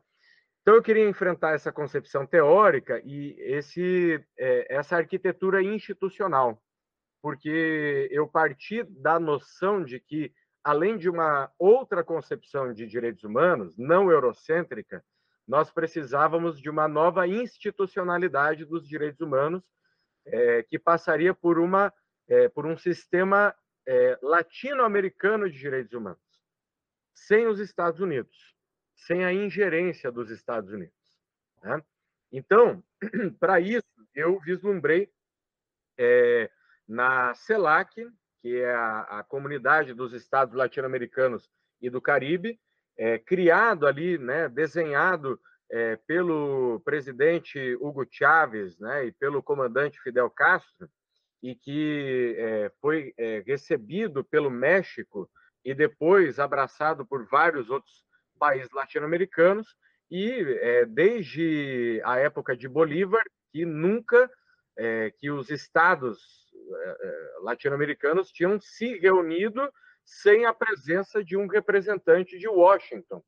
Então, 0.62 0.74
eu 0.74 0.83
queria 0.83 1.09
enfrentar 1.09 1.54
essa 1.54 1.72
concepção 1.72 2.26
teórica 2.26 3.00
e 3.04 3.35
esse, 3.38 4.22
é, 4.38 4.74
essa 4.74 4.96
arquitetura 4.96 5.62
institucional, 5.62 6.62
porque 7.22 8.09
eu 8.11 8.28
parti 8.28 8.83
da 8.85 9.18
noção 9.18 9.83
de 9.83 9.98
que, 9.98 10.33
além 10.62 10.98
de 10.98 11.09
uma 11.09 11.50
outra 11.59 12.04
concepção 12.04 12.74
de 12.74 12.87
direitos 12.87 13.24
humanos, 13.24 13.76
não 13.78 14.11
eurocêntrica, 14.11 15.02
nós 15.48 15.70
precisávamos 15.70 16.61
de 16.61 16.68
uma 16.68 16.87
nova 16.87 17.26
institucionalidade 17.26 18.64
dos 18.64 18.87
direitos 18.87 19.20
humanos, 19.20 19.62
é, 20.26 20.62
que 20.62 20.78
passaria 20.78 21.35
por, 21.35 21.59
uma, 21.59 21.92
é, 22.28 22.48
por 22.48 22.66
um 22.66 22.76
sistema 22.76 23.54
é, 23.87 24.18
latino-americano 24.22 25.50
de 25.50 25.59
direitos 25.59 25.92
humanos, 25.92 26.20
sem 27.14 27.46
os 27.46 27.61
Estados 27.61 28.01
Unidos, 28.01 28.55
sem 28.94 29.25
a 29.25 29.33
ingerência 29.33 30.11
dos 30.11 30.31
Estados 30.31 30.70
Unidos. 30.70 30.94
Né? 31.62 31.83
Então, 32.33 32.83
para 33.38 33.61
isso, 33.61 33.87
eu 34.14 34.38
vislumbrei 34.40 35.11
é, 35.99 36.51
na 36.88 37.35
CELAC, 37.35 38.07
que 38.40 38.61
é 38.61 38.73
a, 38.73 39.21
a 39.21 39.23
comunidade 39.23 39.92
dos 39.92 40.13
estados 40.13 40.54
latino-americanos 40.54 41.50
e 41.81 41.90
do 41.90 42.00
Caribe, 42.00 42.58
é, 42.96 43.19
criado 43.19 43.87
ali, 43.87 44.19
né, 44.19 44.48
desenhado 44.48 45.40
é, 45.71 45.96
pelo 45.96 46.81
presidente 46.81 47.75
Hugo 47.77 48.06
Chávez 48.11 48.79
né, 48.79 49.06
e 49.06 49.13
pelo 49.13 49.42
comandante 49.42 50.00
Fidel 50.00 50.29
Castro, 50.31 50.88
e 51.42 51.54
que 51.54 52.35
é, 52.38 52.73
foi 52.81 53.15
é, 53.17 53.42
recebido 53.46 54.23
pelo 54.23 54.50
México 54.50 55.31
e 55.65 55.75
depois 55.75 56.38
abraçado 56.38 57.06
por 57.06 57.27
vários 57.27 57.71
outros 57.71 58.04
países 58.38 58.71
latino-americanos, 58.73 59.77
e 60.11 60.31
é, 60.61 60.87
desde 60.87 62.00
a 62.04 62.17
época 62.19 62.56
de 62.56 62.69
Bolívar, 62.69 63.23
que 63.52 63.65
nunca 63.65 64.31
é, 64.77 65.13
que 65.19 65.31
os 65.31 65.50
estados 65.50 66.40
latino-americanos 67.42 68.31
tinham 68.31 68.58
se 68.61 68.98
reunido 68.98 69.61
sem 70.04 70.46
a 70.46 70.54
presença 70.54 71.23
de 71.23 71.37
um 71.37 71.46
representante 71.46 72.38
de 72.38 72.48
Washington. 72.48 73.23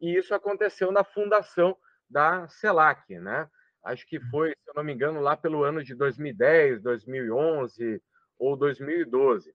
E 0.00 0.16
isso 0.16 0.34
aconteceu 0.34 0.92
na 0.92 1.04
fundação 1.04 1.76
da 2.08 2.48
CELAC, 2.48 3.18
né? 3.18 3.48
Acho 3.84 4.06
que 4.06 4.20
foi, 4.30 4.50
se 4.50 4.70
eu 4.70 4.74
não 4.74 4.84
me 4.84 4.92
engano, 4.92 5.20
lá 5.20 5.36
pelo 5.36 5.62
ano 5.62 5.82
de 5.82 5.94
2010, 5.94 6.82
2011 6.82 8.02
ou 8.38 8.56
2012. 8.56 9.54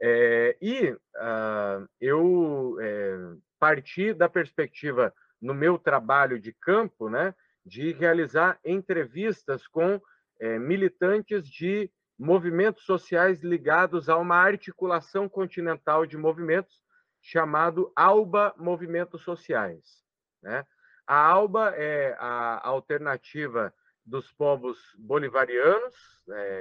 É, 0.00 0.56
e 0.60 0.90
uh, 0.90 1.88
eu 2.00 2.76
é, 2.80 3.16
parti 3.58 4.12
da 4.12 4.28
perspectiva, 4.28 5.12
no 5.40 5.52
meu 5.52 5.78
trabalho 5.78 6.38
de 6.38 6.52
campo, 6.52 7.08
né, 7.08 7.34
de 7.64 7.92
realizar 7.92 8.58
entrevistas 8.64 9.66
com 9.66 10.00
é, 10.40 10.58
militantes 10.58 11.48
de 11.48 11.90
movimentos 12.18 12.84
sociais 12.84 13.42
ligados 13.42 14.08
a 14.08 14.16
uma 14.16 14.36
articulação 14.36 15.28
continental 15.28 16.06
de 16.06 16.16
movimentos 16.16 16.82
chamado 17.20 17.92
ALBA 17.94 18.54
Movimentos 18.56 19.22
Sociais. 19.22 20.02
Né? 20.42 20.64
A 21.06 21.16
ALBA 21.16 21.74
é 21.76 22.16
a 22.18 22.66
alternativa 22.66 23.72
dos 24.04 24.32
povos 24.32 24.78
bolivarianos 24.98 25.94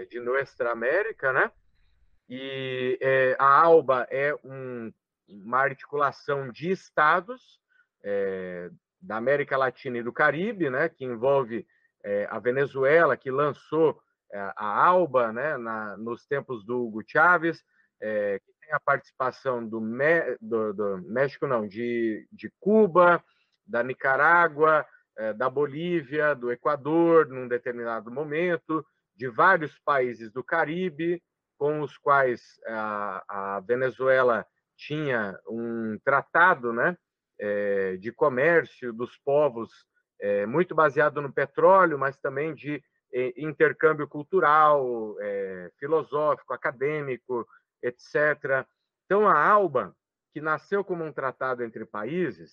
de 0.09 0.19
Nuestra 0.19 0.71
América, 0.71 1.31
né? 1.31 1.51
E 2.29 2.97
é, 3.01 3.35
a 3.39 3.61
ALBA 3.61 4.07
é 4.09 4.35
um, 4.43 4.91
uma 5.27 5.59
articulação 5.59 6.51
de 6.51 6.71
estados 6.71 7.59
é, 8.03 8.69
da 9.01 9.17
América 9.17 9.57
Latina 9.57 9.97
e 9.97 10.03
do 10.03 10.11
Caribe, 10.11 10.69
né? 10.69 10.89
Que 10.89 11.05
envolve 11.05 11.65
é, 12.03 12.27
a 12.29 12.39
Venezuela, 12.39 13.17
que 13.17 13.31
lançou 13.31 13.99
é, 14.31 14.39
a 14.55 14.85
ALBA, 14.85 15.31
né? 15.31 15.57
Na, 15.57 15.97
nos 15.97 16.25
tempos 16.25 16.65
do 16.65 16.85
Hugo 16.85 17.03
Chávez, 17.05 17.63
é, 18.01 18.39
que 18.39 18.51
tem 18.61 18.73
a 18.73 18.79
participação 18.79 19.67
do, 19.67 19.79
do, 20.41 20.73
do 20.73 20.97
México, 21.07 21.47
não, 21.47 21.67
de, 21.67 22.27
de 22.31 22.51
Cuba, 22.59 23.23
da 23.65 23.83
Nicarágua, 23.83 24.85
é, 25.17 25.33
da 25.33 25.49
Bolívia, 25.49 26.35
do 26.35 26.51
Equador, 26.51 27.27
num 27.27 27.47
determinado 27.47 28.11
momento, 28.11 28.85
de 29.15 29.27
vários 29.27 29.77
países 29.79 30.31
do 30.31 30.43
Caribe, 30.43 31.21
com 31.57 31.81
os 31.81 31.97
quais 31.97 32.59
a, 32.67 33.55
a 33.55 33.59
Venezuela 33.61 34.45
tinha 34.75 35.39
um 35.47 35.97
tratado 36.03 36.71
né, 36.71 36.97
é, 37.39 37.97
de 37.97 38.11
comércio 38.11 38.93
dos 38.93 39.17
povos 39.17 39.71
é, 40.19 40.45
muito 40.45 40.75
baseado 40.75 41.21
no 41.21 41.31
petróleo, 41.31 41.97
mas 41.97 42.17
também 42.17 42.53
de 42.53 42.81
intercâmbio 43.37 44.05
cultural, 44.05 45.15
filosófico, 45.79 46.53
acadêmico, 46.53 47.47
etc. 47.81 48.67
Então, 49.05 49.27
a 49.27 49.33
ALBA, 49.33 49.95
que 50.33 50.41
nasceu 50.41 50.83
como 50.83 51.05
um 51.05 51.11
tratado 51.11 51.63
entre 51.63 51.85
países, 51.85 52.51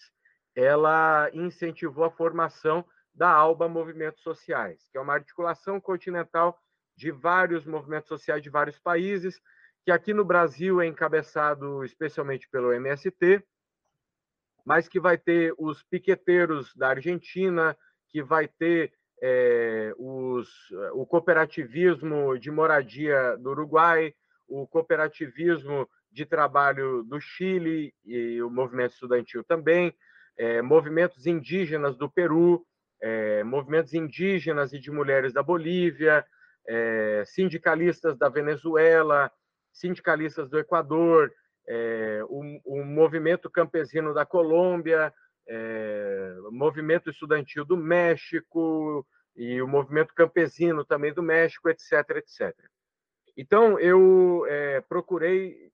ela 0.54 1.28
incentivou 1.32 2.04
a 2.04 2.10
formação 2.10 2.84
da 3.12 3.30
ALBA 3.30 3.68
Movimentos 3.68 4.22
Sociais, 4.22 4.88
que 4.90 4.98
é 4.98 5.00
uma 5.00 5.14
articulação 5.14 5.80
continental 5.80 6.58
de 6.96 7.10
vários 7.10 7.66
movimentos 7.66 8.08
sociais 8.08 8.42
de 8.42 8.50
vários 8.50 8.78
países, 8.78 9.40
que 9.84 9.90
aqui 9.90 10.14
no 10.14 10.24
Brasil 10.24 10.80
é 10.80 10.86
encabeçado 10.86 11.84
especialmente 11.84 12.48
pelo 12.48 12.72
MST, 12.72 13.42
mas 14.64 14.88
que 14.88 14.98
vai 14.98 15.18
ter 15.18 15.54
os 15.58 15.82
piqueteiros 15.82 16.74
da 16.74 16.88
Argentina, 16.88 17.76
que 18.08 18.22
vai 18.22 18.48
ter 18.48 18.92
é, 19.22 19.92
os, 19.98 20.48
o 20.92 21.04
cooperativismo 21.04 22.38
de 22.38 22.50
moradia 22.50 23.36
do 23.36 23.50
Uruguai, 23.50 24.14
o 24.48 24.66
cooperativismo 24.66 25.88
de 26.10 26.24
trabalho 26.24 27.02
do 27.02 27.20
Chile 27.20 27.92
e 28.04 28.40
o 28.40 28.48
movimento 28.48 28.92
estudantil 28.92 29.42
também, 29.44 29.94
é, 30.36 30.62
movimentos 30.62 31.26
indígenas 31.26 31.96
do 31.96 32.08
Peru, 32.08 32.64
é, 33.00 33.42
movimentos 33.42 33.92
indígenas 33.94 34.72
e 34.72 34.78
de 34.78 34.90
mulheres 34.90 35.32
da 35.32 35.42
Bolívia, 35.42 36.24
é, 36.66 37.24
sindicalistas 37.26 38.16
da 38.16 38.28
Venezuela, 38.28 39.30
sindicalistas 39.72 40.48
do 40.48 40.58
Equador, 40.58 41.32
é, 41.66 42.20
o, 42.28 42.60
o, 42.64 42.84
movimento 42.84 43.50
campesino 43.50 44.12
da 44.12 44.24
Colômbia, 44.24 45.12
é, 45.48 46.36
o 46.48 46.52
movimento 46.52 47.10
estudantil 47.10 47.64
do 47.64 47.76
México 47.76 49.06
e 49.36 49.60
o 49.60 49.68
movimento 49.68 50.14
campesino 50.14 50.84
também 50.84 51.12
do 51.12 51.22
México, 51.22 51.68
etc, 51.68 51.92
etc. 52.16 52.54
Então, 53.36 53.78
eu 53.78 54.44
é, 54.48 54.80
procurei 54.82 55.72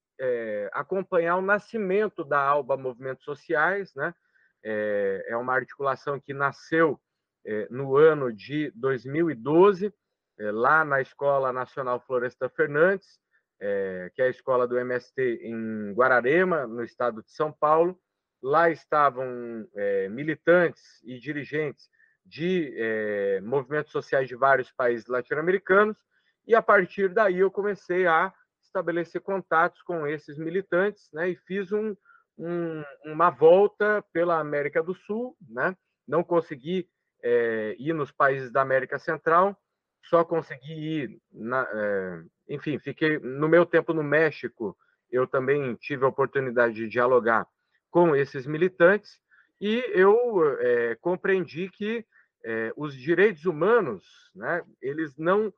acompanhar 0.72 1.36
o 1.36 1.42
nascimento 1.42 2.22
da 2.22 2.38
ALBA 2.38 2.76
Movimentos 2.76 3.24
Sociais, 3.24 3.94
né? 3.94 4.14
é, 4.62 5.26
é 5.28 5.36
uma 5.36 5.54
articulação 5.54 6.20
que 6.20 6.34
nasceu 6.34 7.00
é, 7.44 7.66
no 7.70 7.96
ano 7.96 8.32
de 8.32 8.70
2012, 8.74 9.92
é, 10.40 10.50
lá 10.50 10.84
na 10.84 11.00
Escola 11.00 11.52
Nacional 11.52 12.00
Floresta 12.00 12.48
Fernandes, 12.48 13.20
é, 13.60 14.10
que 14.14 14.22
é 14.22 14.26
a 14.26 14.30
escola 14.30 14.66
do 14.66 14.78
MST 14.78 15.40
em 15.42 15.92
Guararema, 15.92 16.66
no 16.66 16.82
estado 16.82 17.22
de 17.22 17.30
São 17.30 17.52
Paulo. 17.52 18.00
Lá 18.42 18.70
estavam 18.70 19.68
é, 19.76 20.08
militantes 20.08 20.82
e 21.04 21.20
dirigentes 21.20 21.90
de 22.24 22.72
é, 22.74 23.40
movimentos 23.42 23.92
sociais 23.92 24.28
de 24.28 24.34
vários 24.34 24.72
países 24.72 25.06
latino-americanos, 25.06 25.98
e 26.46 26.54
a 26.54 26.62
partir 26.62 27.10
daí 27.10 27.38
eu 27.38 27.50
comecei 27.50 28.06
a 28.06 28.32
estabelecer 28.62 29.20
contatos 29.20 29.82
com 29.82 30.06
esses 30.06 30.38
militantes 30.38 31.10
né, 31.12 31.28
e 31.28 31.36
fiz 31.36 31.70
um, 31.72 31.94
um, 32.38 32.82
uma 33.04 33.30
volta 33.30 34.02
pela 34.12 34.38
América 34.38 34.82
do 34.82 34.94
Sul, 34.94 35.36
né? 35.48 35.76
Não 36.06 36.24
consegui 36.24 36.88
é, 37.22 37.76
ir 37.78 37.92
nos 37.92 38.10
países 38.10 38.50
da 38.50 38.62
América 38.62 38.98
Central, 38.98 39.56
só 40.02 40.24
consegui 40.24 40.72
ir, 40.72 41.20
na, 41.32 41.68
é, 41.72 42.22
enfim, 42.48 42.78
fiquei 42.78 43.18
no 43.18 43.48
meu 43.48 43.66
tempo 43.66 43.92
no 43.92 44.02
México. 44.02 44.76
Eu 45.10 45.26
também 45.26 45.74
tive 45.76 46.04
a 46.04 46.08
oportunidade 46.08 46.74
de 46.74 46.88
dialogar 46.88 47.46
com 47.90 48.14
esses 48.14 48.46
militantes 48.46 49.20
e 49.60 49.84
eu 49.92 50.58
é, 50.60 50.94
compreendi 50.96 51.68
que 51.68 52.04
é, 52.44 52.72
os 52.76 52.94
direitos 52.94 53.44
humanos, 53.44 54.30
né? 54.34 54.64
Eles 54.80 55.16
não 55.16 55.52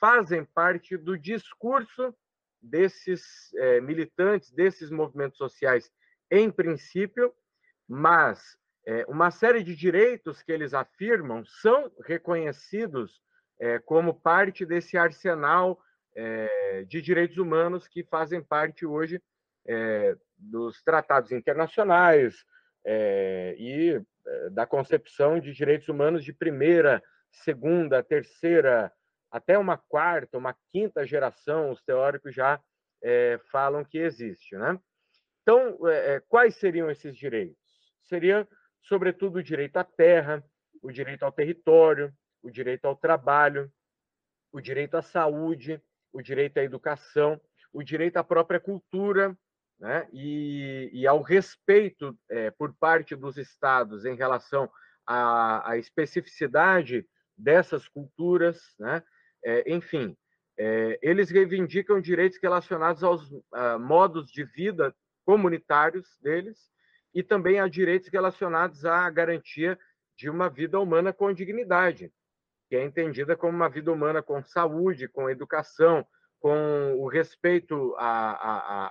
fazem 0.00 0.44
parte 0.44 0.96
do 0.96 1.16
discurso 1.16 2.12
desses 2.60 3.52
militantes, 3.84 4.50
desses 4.50 4.90
movimentos 4.90 5.38
sociais, 5.38 5.88
em 6.28 6.50
princípio, 6.50 7.32
mas 7.86 8.58
uma 9.06 9.30
série 9.30 9.62
de 9.62 9.76
direitos 9.76 10.42
que 10.42 10.50
eles 10.50 10.74
afirmam 10.74 11.44
são 11.44 11.92
reconhecidos 12.04 13.22
é, 13.62 13.78
como 13.78 14.12
parte 14.12 14.66
desse 14.66 14.98
arsenal 14.98 15.80
é, 16.16 16.84
de 16.88 17.00
direitos 17.00 17.38
humanos 17.38 17.86
que 17.86 18.02
fazem 18.02 18.42
parte 18.42 18.84
hoje 18.84 19.22
dos 20.36 20.82
tratados 20.82 21.30
internacionais 21.30 22.44
e 23.56 24.02
da 24.50 24.66
concepção 24.66 25.38
de 25.38 25.52
direitos 25.52 25.88
humanos 25.88 26.24
de 26.24 26.32
primeira, 26.32 27.00
segunda, 27.30 28.02
terceira 28.02 28.92
até 29.30 29.56
uma 29.56 29.78
quarta, 29.78 30.36
uma 30.36 30.52
quinta 30.72 31.06
geração, 31.06 31.70
os 31.70 31.80
teóricos 31.80 32.34
já 32.34 32.60
é, 33.00 33.38
falam 33.52 33.84
que 33.84 33.98
existe. 33.98 34.56
Né? 34.56 34.76
Então, 35.42 35.78
é, 35.88 36.20
quais 36.28 36.56
seriam 36.56 36.90
esses 36.90 37.16
direitos? 37.16 37.56
Seria, 38.02 38.48
sobretudo, 38.82 39.38
o 39.38 39.42
direito 39.44 39.76
à 39.76 39.84
terra, 39.84 40.44
o 40.82 40.90
direito 40.90 41.24
ao 41.24 41.30
território, 41.30 42.12
o 42.42 42.50
direito 42.50 42.86
ao 42.86 42.96
trabalho, 42.96 43.70
o 44.52 44.60
direito 44.60 44.96
à 44.96 45.02
saúde, 45.02 45.80
o 46.12 46.20
direito 46.20 46.58
à 46.58 46.62
educação, 46.62 47.40
o 47.72 47.82
direito 47.82 48.18
à 48.18 48.24
própria 48.24 48.60
cultura, 48.60 49.36
né? 49.78 50.08
e, 50.12 50.90
e 50.92 51.06
ao 51.06 51.22
respeito 51.22 52.16
é, 52.30 52.50
por 52.50 52.74
parte 52.74 53.16
dos 53.16 53.36
estados 53.36 54.04
em 54.04 54.14
relação 54.14 54.70
à, 55.06 55.70
à 55.72 55.78
especificidade 55.78 57.06
dessas 57.36 57.88
culturas, 57.88 58.60
né? 58.78 59.02
É, 59.44 59.74
enfim, 59.74 60.16
é, 60.56 60.98
eles 61.02 61.30
reivindicam 61.30 62.00
direitos 62.00 62.38
relacionados 62.40 63.02
aos 63.02 63.28
a, 63.52 63.78
modos 63.78 64.30
de 64.30 64.44
vida 64.44 64.94
comunitários 65.24 66.06
deles 66.20 66.70
e 67.12 67.22
também 67.22 67.58
a 67.58 67.66
direitos 67.66 68.08
relacionados 68.08 68.84
à 68.84 69.08
garantia 69.10 69.76
de 70.16 70.30
uma 70.30 70.48
vida 70.48 70.78
humana 70.78 71.12
com 71.12 71.32
dignidade, 71.32 72.12
que 72.72 72.76
é 72.76 72.82
entendida 72.82 73.36
como 73.36 73.54
uma 73.54 73.68
vida 73.68 73.92
humana 73.92 74.22
com 74.22 74.42
saúde, 74.42 75.06
com 75.06 75.28
educação, 75.28 76.06
com 76.40 76.94
o 76.94 77.06
respeito 77.06 77.94
à, 77.98 78.30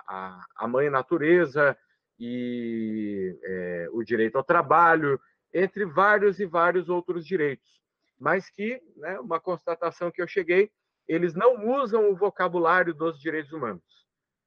à, 0.08 0.46
à, 0.56 0.68
mãe 0.68 0.88
natureza 0.88 1.76
e 2.20 3.36
é, 3.44 3.88
o 3.92 4.04
direito 4.04 4.38
ao 4.38 4.44
trabalho, 4.44 5.20
entre 5.52 5.84
vários 5.84 6.40
e 6.40 6.46
vários 6.46 6.90
outros 6.90 7.26
direitos 7.26 7.82
mas 8.20 8.52
que, 8.52 8.80
né, 8.98 9.20
uma 9.20 9.40
constatação 9.40 10.12
que 10.12 10.22
eu 10.22 10.28
cheguei, 10.28 10.72
eles 11.08 11.34
não 11.34 11.68
usam 11.82 12.12
o 12.12 12.16
vocabulário 12.16 12.94
dos 12.94 13.20
direitos 13.20 13.52
humanos. 13.52 13.84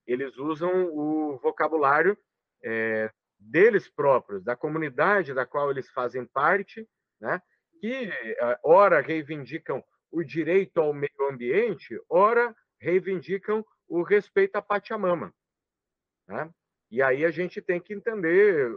Eles 0.07 0.39
usam 0.39 0.91
o 0.97 1.41
vocabulário 1.43 2.17
é, 2.63 3.11
deles 3.37 3.89
próprios, 3.89 4.45
da 4.45 4.55
comunidade 4.55 5.35
da 5.35 5.45
qual 5.45 5.73
eles 5.73 5.91
fazem 5.91 6.25
parte, 6.25 6.89
né, 7.21 7.43
que, 7.81 8.11
é, 8.11 8.59
ora, 8.63 9.01
reivindicam 9.01 9.83
o 10.11 10.23
direito 10.23 10.81
ao 10.81 10.93
meio 10.93 11.29
ambiente, 11.31 12.01
ora, 12.09 12.55
reivindicam 12.79 13.65
o 13.89 14.03
respeito 14.03 14.57
à 14.57 14.63
Pachamama. 14.63 15.35
Né? 16.27 16.51
E 16.91 17.03
aí 17.03 17.25
a 17.25 17.31
gente 17.31 17.61
tem 17.61 17.81
que 17.81 17.93
entender 17.93 18.71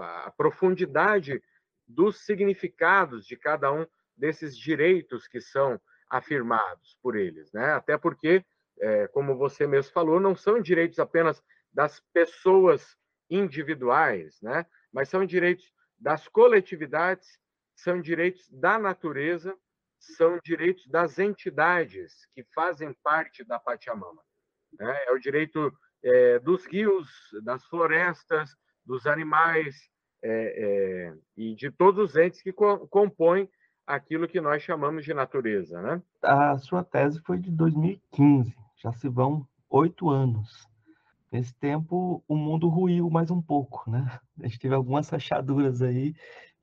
a 0.00 0.32
profundidade 0.36 1.42
dos 1.86 2.24
significados 2.24 3.26
de 3.26 3.36
cada 3.36 3.72
um 3.72 3.86
desses 4.16 4.56
direitos 4.56 5.28
que 5.28 5.40
são 5.40 5.80
afirmados 6.10 6.98
por 7.02 7.16
eles, 7.16 7.52
né? 7.52 7.72
Até 7.72 7.96
porque, 7.96 8.44
é, 8.80 9.06
como 9.08 9.36
você 9.36 9.66
mesmo 9.66 9.92
falou, 9.92 10.18
não 10.18 10.34
são 10.34 10.60
direitos 10.60 10.98
apenas 10.98 11.42
das 11.72 12.00
pessoas 12.12 12.96
individuais, 13.30 14.40
né? 14.42 14.66
Mas 14.92 15.08
são 15.08 15.24
direitos 15.24 15.72
das 15.98 16.26
coletividades, 16.28 17.38
são 17.78 18.00
direitos 18.00 18.48
da 18.50 18.78
natureza, 18.78 19.56
são 19.98 20.38
direitos 20.44 20.86
das 20.88 21.18
entidades 21.18 22.26
que 22.34 22.44
fazem 22.54 22.92
parte 23.04 23.44
da 23.44 23.58
Pachamama. 23.58 24.22
Né? 24.78 25.04
É 25.06 25.12
o 25.12 25.18
direito 25.18 25.72
é, 26.02 26.38
dos 26.40 26.66
rios, 26.66 27.08
das 27.44 27.64
florestas, 27.66 28.50
dos 28.84 29.06
animais 29.06 29.76
é, 30.22 30.30
é, 30.30 31.14
e 31.36 31.54
de 31.54 31.70
todos 31.70 32.10
os 32.10 32.16
entes 32.16 32.42
que 32.42 32.52
co 32.52 32.88
compõem 32.88 33.48
aquilo 33.86 34.28
que 34.28 34.40
nós 34.40 34.62
chamamos 34.62 35.04
de 35.04 35.14
natureza. 35.14 35.80
Né? 35.80 36.02
A 36.22 36.58
sua 36.58 36.82
tese 36.82 37.20
foi 37.20 37.38
de 37.38 37.50
2015, 37.50 38.54
já 38.76 38.92
se 38.92 39.08
vão 39.08 39.46
oito 39.70 40.10
anos. 40.10 40.68
Nesse 41.30 41.54
tempo, 41.54 42.24
o 42.26 42.36
mundo 42.36 42.68
ruiu 42.68 43.08
mais 43.08 43.30
um 43.30 43.40
pouco, 43.40 43.88
né? 43.90 44.18
A 44.40 44.46
gente 44.46 44.58
teve 44.58 44.74
algumas 44.74 45.10
rachaduras 45.10 45.82
aí, 45.82 46.14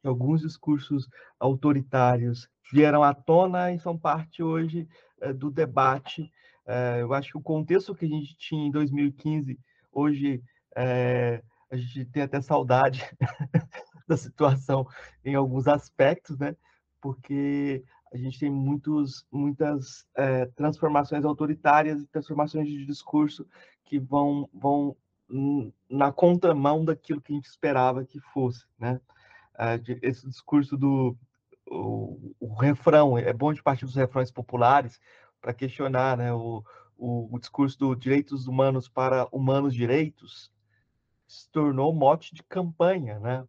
alguns 0.08 0.42
discursos 0.42 1.08
autoritários 1.40 2.50
vieram 2.72 3.04
à 3.04 3.14
tona 3.14 3.72
e 3.72 3.80
são 3.80 3.98
parte 3.98 4.42
hoje 4.42 4.88
é, 5.22 5.32
do 5.34 5.50
debate. 5.50 6.32
É, 6.66 7.02
eu 7.02 7.14
acho 7.14 7.32
que 7.32 7.38
o 7.38 7.42
contexto 7.42 7.96
que 7.96 8.06
a 8.06 8.10
gente 8.10 8.36
tinha 8.38 8.68
em 8.68 8.72
2015, 8.72 9.60
hoje 9.92 10.44
é, 10.76 11.42
a 11.70 11.76
gente 11.76 12.06
tem 12.06 12.24
até 12.24 12.42
saudade 12.42 13.04
da 14.08 14.18
situação 14.18 14.88
em 15.24 15.36
alguns 15.36 15.68
aspectos, 15.68 16.38
né? 16.38 16.56
Porque 17.02 17.84
a 18.14 18.18
gente 18.18 18.40
tem 18.40 18.50
muitos, 18.50 19.26
muitas 19.32 20.08
transformações 20.56 21.26
autoritárias 21.26 22.02
e 22.02 22.08
transformações 22.08 22.68
de 22.68 22.86
discurso 22.86 23.46
que 23.84 24.00
vão, 24.00 24.50
vão 24.54 24.96
na 25.90 26.12
contramão 26.12 26.86
daquilo 26.86 27.20
que 27.20 27.34
a 27.34 27.36
gente 27.36 27.46
esperava 27.46 28.06
que 28.06 28.20
fosse, 28.20 28.66
né? 28.80 29.02
Esse 30.02 30.28
discurso 30.28 30.78
do 30.78 31.18
o, 31.68 32.36
o, 32.40 32.54
refrão, 32.54 33.18
é 33.18 33.34
bom 33.34 33.52
de 33.52 33.64
partir 33.64 33.86
dos 33.86 33.96
refrões 33.96 34.32
populares 34.32 35.00
para 35.42 35.54
questionar 35.54 36.18
né, 36.18 36.34
o, 36.34 36.64
o, 36.98 37.36
o, 37.36 37.40
discurso 37.40 37.78
do 37.78 37.96
direitos 37.96 38.48
humanos 38.48 38.88
para 38.88 39.28
humanos 39.32 39.74
direitos, 39.74 40.52
se 41.28 41.50
tornou 41.50 41.94
mote 41.94 42.34
de 42.36 42.44
campanha, 42.44 43.20
né? 43.20 43.48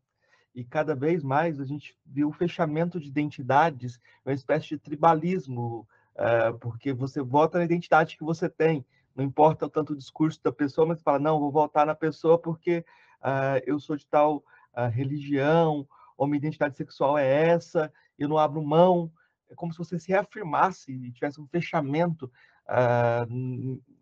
E 0.55 0.65
cada 0.65 0.95
vez 0.95 1.23
mais 1.23 1.61
a 1.61 1.65
gente 1.67 1.95
viu 2.07 2.29
o 2.29 2.33
fechamento 2.33 2.99
de 2.99 3.09
identidades, 3.09 4.01
uma 4.25 4.33
espécie 4.33 4.69
de 4.69 4.79
tribalismo, 4.79 5.87
uh, 6.15 6.59
porque 6.59 6.95
você 6.95 7.21
vota 7.21 7.59
na 7.59 7.65
identidade 7.65 8.17
que 8.17 8.25
você 8.25 8.49
tem, 8.49 8.85
não 9.15 9.23
importa 9.23 9.67
o 9.67 9.71
tanto 9.71 9.93
o 9.93 9.97
discurso 9.97 10.43
da 10.43 10.51
pessoa, 10.51 10.87
mas 10.87 11.03
fala, 11.03 11.19
não, 11.19 11.39
vou 11.39 11.53
votar 11.53 11.85
na 11.87 11.95
pessoa 11.95 12.39
porque 12.39 12.85
uh, 13.21 13.61
eu 13.67 13.79
sou 13.79 13.97
de 13.97 14.07
tal 14.07 14.39
uh, 14.75 14.89
religião, 14.91 15.87
ou 16.17 16.27
minha 16.27 16.39
identidade 16.39 16.77
sexual 16.77 17.19
é 17.19 17.49
essa, 17.49 17.93
eu 18.19 18.29
não 18.29 18.39
abro 18.39 18.63
mão. 18.63 19.13
É 19.49 19.55
como 19.55 19.73
se 19.73 19.79
você 19.79 19.99
se 19.99 20.09
reafirmasse 20.09 20.93
e 20.93 21.13
tivesse 21.13 21.41
um 21.41 21.47
fechamento 21.47 22.31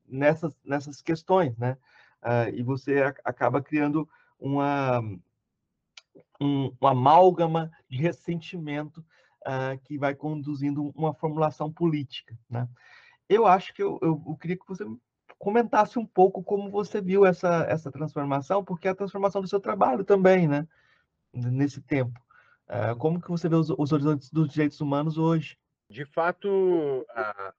nessas, 0.08 0.54
nessas 0.64 1.02
questões, 1.02 1.56
né? 1.58 1.76
e 2.54 2.62
você 2.62 3.02
acaba 3.24 3.60
criando 3.60 4.08
uma 4.38 5.02
um, 6.40 6.72
uma 6.80 6.90
amálgama 6.90 7.70
de 7.88 7.98
ressentimento 7.98 9.04
uh, 9.42 9.78
que 9.84 9.98
vai 9.98 10.14
conduzindo 10.14 10.92
uma 10.94 11.14
formulação 11.14 11.72
política. 11.72 12.36
Né? 12.48 12.68
Eu 13.28 13.46
acho 13.46 13.72
que 13.74 13.82
eu, 13.82 13.98
eu, 14.02 14.22
eu, 14.26 14.36
queria 14.36 14.56
que 14.56 14.66
você 14.66 14.84
comentasse 15.38 15.98
um 15.98 16.06
pouco 16.06 16.42
como 16.42 16.70
você 16.70 17.00
viu 17.00 17.24
essa, 17.24 17.64
essa 17.68 17.90
transformação, 17.90 18.64
porque 18.64 18.88
é 18.88 18.90
a 18.90 18.94
transformação 18.94 19.40
do 19.40 19.48
seu 19.48 19.60
trabalho 19.60 20.04
também, 20.04 20.46
né? 20.48 20.66
Nesse 21.34 21.80
tempo. 21.80 22.18
Uh, 22.68 22.96
como 22.98 23.20
que 23.20 23.28
você 23.28 23.48
vê 23.48 23.56
os, 23.56 23.70
os 23.70 23.92
horizontes 23.92 24.30
dos 24.30 24.48
direitos 24.48 24.80
humanos 24.80 25.18
hoje? 25.18 25.58
De 25.88 26.04
fato, 26.06 27.06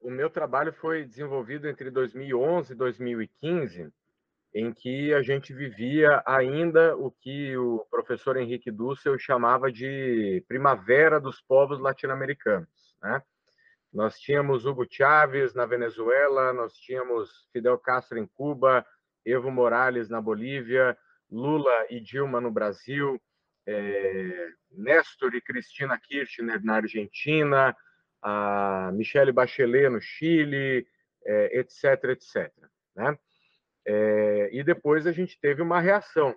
o 0.01 0.09
meu 0.09 0.30
trabalho 0.30 0.73
foi 0.73 1.05
desenvolvido 1.05 1.69
entre 1.69 1.91
2011 1.91 2.73
e 2.73 2.76
2015, 2.76 3.93
em 4.53 4.73
que 4.73 5.13
a 5.13 5.21
gente 5.21 5.53
vivia 5.53 6.23
ainda 6.26 6.97
o 6.97 7.11
que 7.11 7.55
o 7.55 7.86
professor 7.89 8.36
Henrique 8.36 8.71
Dussel 8.71 9.17
chamava 9.19 9.71
de 9.71 10.43
primavera 10.47 11.19
dos 11.19 11.39
povos 11.39 11.80
latino-americanos. 11.80 12.97
Né? 13.01 13.21
Nós 13.93 14.19
tínhamos 14.19 14.65
Hugo 14.65 14.86
Chávez 14.89 15.53
na 15.53 15.65
Venezuela, 15.65 16.51
nós 16.51 16.73
tínhamos 16.73 17.47
Fidel 17.53 17.78
Castro 17.78 18.17
em 18.17 18.26
Cuba, 18.26 18.86
Evo 19.23 19.51
Morales 19.51 20.09
na 20.09 20.19
Bolívia, 20.19 20.97
Lula 21.32 21.86
e 21.89 21.99
Dilma 21.99 22.41
no 22.41 22.51
Brasil, 22.51 23.21
é, 23.68 24.49
Néstor 24.72 25.36
e 25.36 25.41
Cristina 25.41 25.97
Kirchner 25.97 26.63
na 26.63 26.76
Argentina, 26.76 27.76
a 28.22 28.91
Michelle 28.93 29.32
Bachelet 29.32 29.89
no 29.89 30.01
Chile, 30.01 30.88
é, 31.26 31.59
etc, 31.59 32.03
etc. 32.09 32.51
Né? 32.95 33.18
É, 33.86 34.49
e 34.51 34.63
depois 34.63 35.05
a 35.07 35.11
gente 35.11 35.39
teve 35.39 35.61
uma 35.61 35.80
reação. 35.80 36.36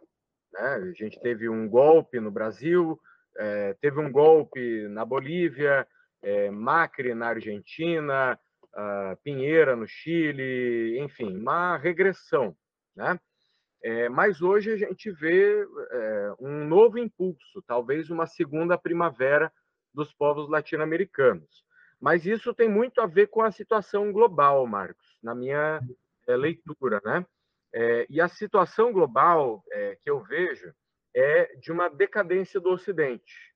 Né? 0.53 0.61
A 0.61 0.93
gente 0.93 1.20
teve 1.20 1.49
um 1.49 1.68
golpe 1.68 2.20
no 2.20 2.31
Brasil, 2.31 3.01
é, 3.37 3.74
teve 3.81 3.99
um 4.01 4.11
golpe 4.11 4.89
na 4.89 5.05
Bolívia, 5.05 5.87
é, 6.22 6.51
Macri 6.51 7.14
na 7.14 7.29
Argentina, 7.29 8.39
Pinheira 9.24 9.74
no 9.74 9.89
Chile, 9.89 11.01
enfim, 11.01 11.37
uma 11.37 11.76
regressão. 11.76 12.57
Né? 12.95 13.18
É, 13.83 14.09
mas 14.09 14.43
hoje 14.43 14.72
a 14.72 14.76
gente 14.76 15.11
vê 15.11 15.64
é, 15.91 16.33
um 16.41 16.64
novo 16.66 16.99
impulso, 16.99 17.62
talvez 17.66 18.11
uma 18.11 18.26
segunda 18.26 18.76
primavera 18.76 19.53
dos 19.95 20.12
povos 20.12 20.49
latino-americanos. 20.49 21.64
Mas 22.01 22.26
isso 22.26 22.55
tem 22.55 22.68
muito 22.68 23.01
a 23.01 23.07
ver 23.07 23.29
com 23.29 23.43
a 23.43 23.51
situação 23.51 24.12
global, 24.12 24.66
Marcos, 24.66 25.18
na 25.22 25.35
minha 25.35 25.81
é, 26.26 26.37
leitura, 26.37 27.01
né? 27.05 27.24
E 28.09 28.18
a 28.18 28.29
situação 28.29 28.93
global 28.93 29.62
que 30.01 30.09
eu 30.09 30.22
vejo 30.24 30.72
é 31.14 31.55
de 31.57 31.70
uma 31.70 31.91
decadência 31.91 32.59
do 32.59 32.70
Ocidente. 32.70 33.55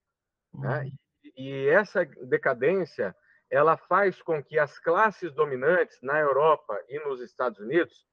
Né? 0.52 0.82
Uhum. 0.82 0.92
E, 1.24 1.64
e 1.64 1.68
essa 1.68 2.04
decadência 2.04 3.16
ela 3.50 3.76
faz 3.76 4.20
com 4.22 4.42
que 4.42 4.58
as 4.58 4.78
classes 4.78 5.32
dominantes 5.32 5.98
na 6.02 6.18
Europa 6.18 6.78
e 6.88 6.98
nos 7.00 7.20
Estados 7.20 7.58
Unidos 7.58 8.06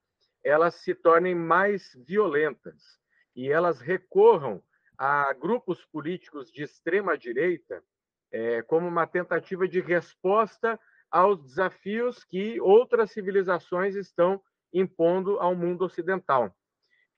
elas 0.44 0.74
se 0.76 0.94
tornem 0.94 1.34
mais 1.34 1.94
violentas 2.06 2.98
e 3.34 3.50
elas 3.50 3.80
recorram 3.80 4.62
a 4.96 5.32
grupos 5.32 5.84
políticos 5.86 6.50
de 6.50 6.62
extrema 6.62 7.16
direita 7.16 7.82
é, 8.32 8.62
como 8.62 8.86
uma 8.86 9.06
tentativa 9.06 9.66
de 9.66 9.80
resposta 9.80 10.78
aos 11.10 11.42
desafios 11.42 12.22
que 12.24 12.60
outras 12.60 13.10
civilizações 13.10 13.96
estão 13.96 14.40
impondo 14.72 15.38
ao 15.40 15.54
mundo 15.54 15.84
ocidental. 15.84 16.54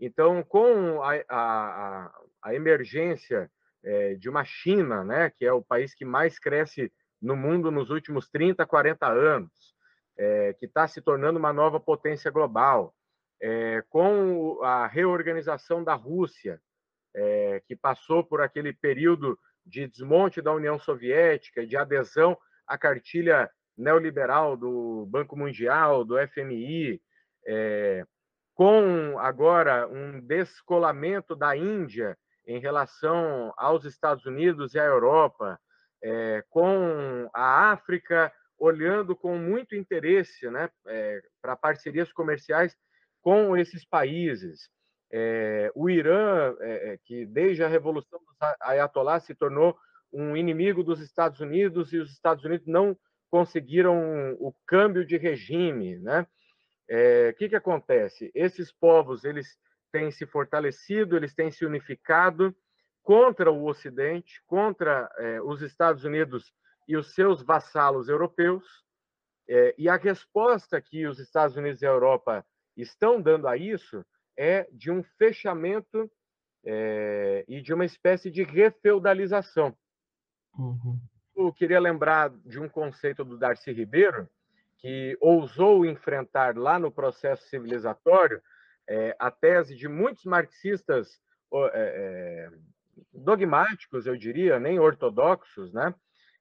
Então, 0.00 0.42
com 0.42 1.02
a, 1.02 1.12
a, 1.28 2.12
a 2.42 2.54
emergência 2.54 3.50
é, 3.84 4.14
de 4.14 4.28
uma 4.28 4.44
China, 4.44 5.04
né, 5.04 5.30
que 5.30 5.44
é 5.44 5.52
o 5.52 5.62
país 5.62 5.94
que 5.94 6.04
mais 6.04 6.38
cresce 6.38 6.92
no 7.20 7.36
mundo 7.36 7.70
nos 7.70 7.90
últimos 7.90 8.28
30, 8.28 8.64
40 8.66 9.06
anos, 9.06 9.74
é, 10.16 10.54
que 10.54 10.66
está 10.66 10.88
se 10.88 11.00
tornando 11.00 11.38
uma 11.38 11.52
nova 11.52 11.78
potência 11.78 12.30
global, 12.30 12.94
é, 13.42 13.82
com 13.90 14.62
a 14.62 14.86
reorganização 14.86 15.82
da 15.82 15.94
Rússia, 15.94 16.60
é, 17.14 17.60
que 17.66 17.74
passou 17.74 18.22
por 18.22 18.40
aquele 18.40 18.72
período 18.72 19.36
de 19.66 19.88
desmonte 19.88 20.40
da 20.40 20.52
União 20.52 20.78
Soviética, 20.78 21.66
de 21.66 21.76
adesão 21.76 22.38
à 22.66 22.78
cartilha 22.78 23.50
neoliberal 23.76 24.56
do 24.56 25.06
Banco 25.10 25.36
Mundial, 25.36 26.04
do 26.04 26.16
FMI, 26.28 27.02
é, 27.44 28.04
com 28.54 29.18
agora 29.18 29.88
um 29.88 30.20
descolamento 30.20 31.34
da 31.34 31.56
Índia 31.56 32.16
em 32.46 32.60
relação 32.60 33.52
aos 33.56 33.84
Estados 33.84 34.24
Unidos 34.24 34.74
e 34.74 34.78
à 34.78 34.84
Europa, 34.84 35.58
é, 36.02 36.44
com 36.48 37.28
a 37.34 37.72
África 37.72 38.32
olhando 38.58 39.16
com 39.16 39.36
muito 39.36 39.74
interesse 39.74 40.48
né, 40.48 40.68
é, 40.86 41.20
para 41.40 41.56
parcerias 41.56 42.12
comerciais 42.12 42.76
com 43.22 43.56
esses 43.56 43.84
países. 43.84 44.68
É, 45.10 45.70
o 45.74 45.88
Irã, 45.88 46.54
é, 46.60 46.92
é, 46.92 46.98
que 47.04 47.24
desde 47.26 47.62
a 47.62 47.68
Revolução 47.68 48.18
dos 48.18 49.24
se 49.24 49.34
tornou 49.34 49.76
um 50.12 50.36
inimigo 50.36 50.82
dos 50.82 51.00
Estados 51.00 51.40
Unidos 51.40 51.92
e 51.92 51.98
os 51.98 52.10
Estados 52.10 52.44
Unidos 52.44 52.66
não 52.66 52.96
conseguiram 53.30 54.36
o 54.38 54.54
câmbio 54.66 55.06
de 55.06 55.16
regime, 55.16 55.98
né? 55.98 56.26
É, 56.88 57.30
o 57.30 57.38
que, 57.38 57.48
que 57.48 57.56
acontece? 57.56 58.30
Esses 58.34 58.70
povos 58.70 59.24
eles 59.24 59.56
têm 59.90 60.10
se 60.10 60.26
fortalecido, 60.26 61.16
eles 61.16 61.34
têm 61.34 61.50
se 61.50 61.64
unificado 61.64 62.54
contra 63.02 63.50
o 63.50 63.66
Ocidente, 63.66 64.42
contra 64.46 65.10
é, 65.18 65.40
os 65.40 65.62
Estados 65.62 66.04
Unidos 66.04 66.52
e 66.86 66.96
os 66.96 67.14
seus 67.14 67.42
vassalos 67.42 68.08
europeus. 68.08 68.64
É, 69.48 69.74
e 69.78 69.88
a 69.88 69.96
resposta 69.96 70.80
que 70.80 71.06
os 71.06 71.18
Estados 71.18 71.56
Unidos 71.56 71.80
e 71.82 71.86
a 71.86 71.90
Europa 71.90 72.44
estão 72.76 73.20
dando 73.20 73.48
a 73.48 73.56
isso 73.56 74.04
é 74.36 74.68
de 74.72 74.90
um 74.90 75.02
fechamento 75.02 76.10
é, 76.64 77.44
e 77.48 77.60
de 77.60 77.74
uma 77.74 77.84
espécie 77.84 78.30
de 78.30 78.42
refeudalização. 78.42 79.76
Uhum. 80.58 80.98
Eu 81.34 81.52
queria 81.52 81.80
lembrar 81.80 82.30
de 82.44 82.60
um 82.60 82.68
conceito 82.68 83.24
do 83.24 83.38
Darcy 83.38 83.72
Ribeiro, 83.72 84.28
que 84.78 85.16
ousou 85.20 85.86
enfrentar 85.86 86.56
lá 86.56 86.78
no 86.78 86.90
processo 86.90 87.48
civilizatório 87.48 88.42
é, 88.88 89.14
a 89.18 89.30
tese 89.30 89.76
de 89.76 89.88
muitos 89.88 90.24
marxistas 90.24 91.20
é, 91.72 92.50
dogmáticos, 93.12 94.06
eu 94.06 94.16
diria, 94.16 94.58
nem 94.58 94.78
ortodoxos, 94.78 95.72
né? 95.72 95.94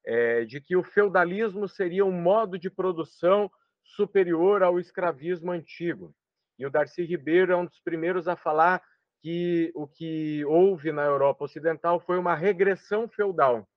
É, 0.04 0.46
de 0.46 0.60
que 0.60 0.76
o 0.76 0.84
feudalismo 0.84 1.68
seria 1.68 2.04
um 2.04 2.12
modo 2.12 2.58
de 2.58 2.70
produção 2.72 3.52
superior 3.84 4.64
ao 4.64 4.80
escravismo 4.80 5.52
antigo. 5.52 6.14
E 6.62 6.66
o 6.68 6.70
Darcy 6.70 7.04
Ribeiro 7.04 7.52
é 7.52 7.58
um 7.58 7.66
dos 7.66 7.80
primeiros 7.80 8.28
a 8.28 8.36
falar 8.36 8.84
que 9.20 9.72
o 9.74 9.88
que 9.88 10.46
houve 10.46 10.92
na 10.92 11.04
Europa 11.04 11.46
Ocidental 11.46 12.00
foi 12.00 12.20
uma 12.20 12.36
regressão 12.36 13.10
feudal. 13.10 13.68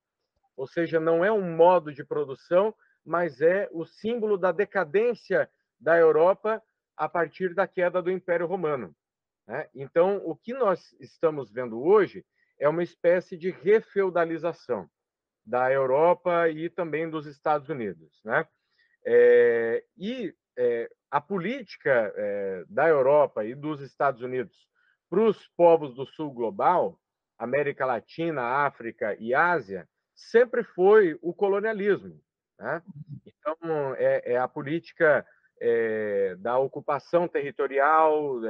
Ou 0.55 0.67
seja, 0.67 1.01
não 1.01 1.25
é 1.25 1.33
um 1.33 1.57
modo 1.57 1.91
de 1.91 2.05
produção, 2.05 2.75
mas 3.03 3.41
é 3.41 3.71
o 3.73 3.87
símbolo 3.87 4.37
da 4.37 4.53
decadência 4.53 5.51
da 5.81 5.97
Europa 5.97 6.63
a 6.95 7.09
partir 7.09 7.55
da 7.55 7.67
queda 7.67 8.03
do 8.03 8.11
Império 8.11 8.47
Romano. 8.47 8.95
Né? 9.47 9.67
Então, 9.75 10.21
o 10.23 10.37
que 10.37 10.53
nós 10.53 10.95
estamos 11.01 11.51
vendo 11.51 11.83
hoje 11.83 12.23
é 12.61 12.69
uma 12.69 12.83
espécie 12.83 13.35
de 13.39 13.49
refeudalização 13.51 14.91
da 15.43 15.73
Europa 15.73 16.51
e 16.51 16.69
também 16.69 17.09
dos 17.09 17.25
Estados 17.25 17.71
Unidos. 17.71 18.21
Né? 18.23 18.47
É, 19.07 19.83
e 19.97 20.35
é, 20.57 20.89
a 21.11 21.21
política 21.21 22.13
é, 22.17 22.65
da 22.69 22.89
Europa 22.89 23.45
e 23.45 23.55
dos 23.55 23.81
Estados 23.81 24.23
Unidos 24.23 24.67
para 25.11 25.21
os 25.21 25.47
povos 25.57 25.95
do 25.95 26.07
sul 26.07 26.33
global, 26.33 26.99
América 27.39 27.85
Latina, 27.85 28.43
África 28.43 29.17
e 29.19 29.35
Ásia, 29.35 29.89
sempre 30.15 30.63
foi 30.63 31.19
o 31.21 31.35
colonialismo. 31.35 32.21
Né? 32.59 32.83
Então, 33.27 33.95
é, 33.97 34.33
é 34.33 34.39
a 34.39 34.49
política 34.49 35.27
é, 35.61 36.35
da 36.39 36.59
ocupação 36.59 37.29
territorial, 37.29 38.41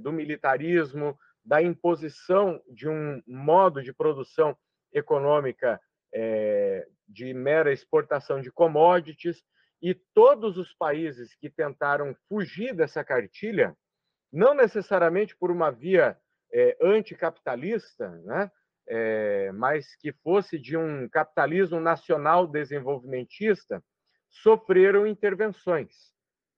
do 0.00 0.12
militarismo, 0.12 1.18
da 1.44 1.62
imposição 1.62 2.60
de 2.68 2.88
um 2.88 3.22
modo 3.26 3.82
de 3.82 3.92
produção 3.92 4.56
econômica 4.92 5.80
de 7.08 7.32
mera 7.32 7.72
exportação 7.72 8.40
de 8.40 8.50
commodities, 8.50 9.42
e 9.80 9.94
todos 9.94 10.58
os 10.58 10.74
países 10.74 11.34
que 11.34 11.48
tentaram 11.48 12.14
fugir 12.28 12.74
dessa 12.74 13.04
cartilha, 13.04 13.76
não 14.32 14.54
necessariamente 14.54 15.36
por 15.36 15.50
uma 15.50 15.70
via 15.70 16.16
é, 16.52 16.76
anticapitalista, 16.82 18.10
né? 18.24 18.50
É, 18.90 19.52
mas 19.52 19.94
que 19.96 20.12
fosse 20.12 20.58
de 20.58 20.74
um 20.74 21.06
capitalismo 21.10 21.78
nacional 21.78 22.46
desenvolvimentista, 22.46 23.84
sofreram 24.30 25.06
intervenções. 25.06 25.92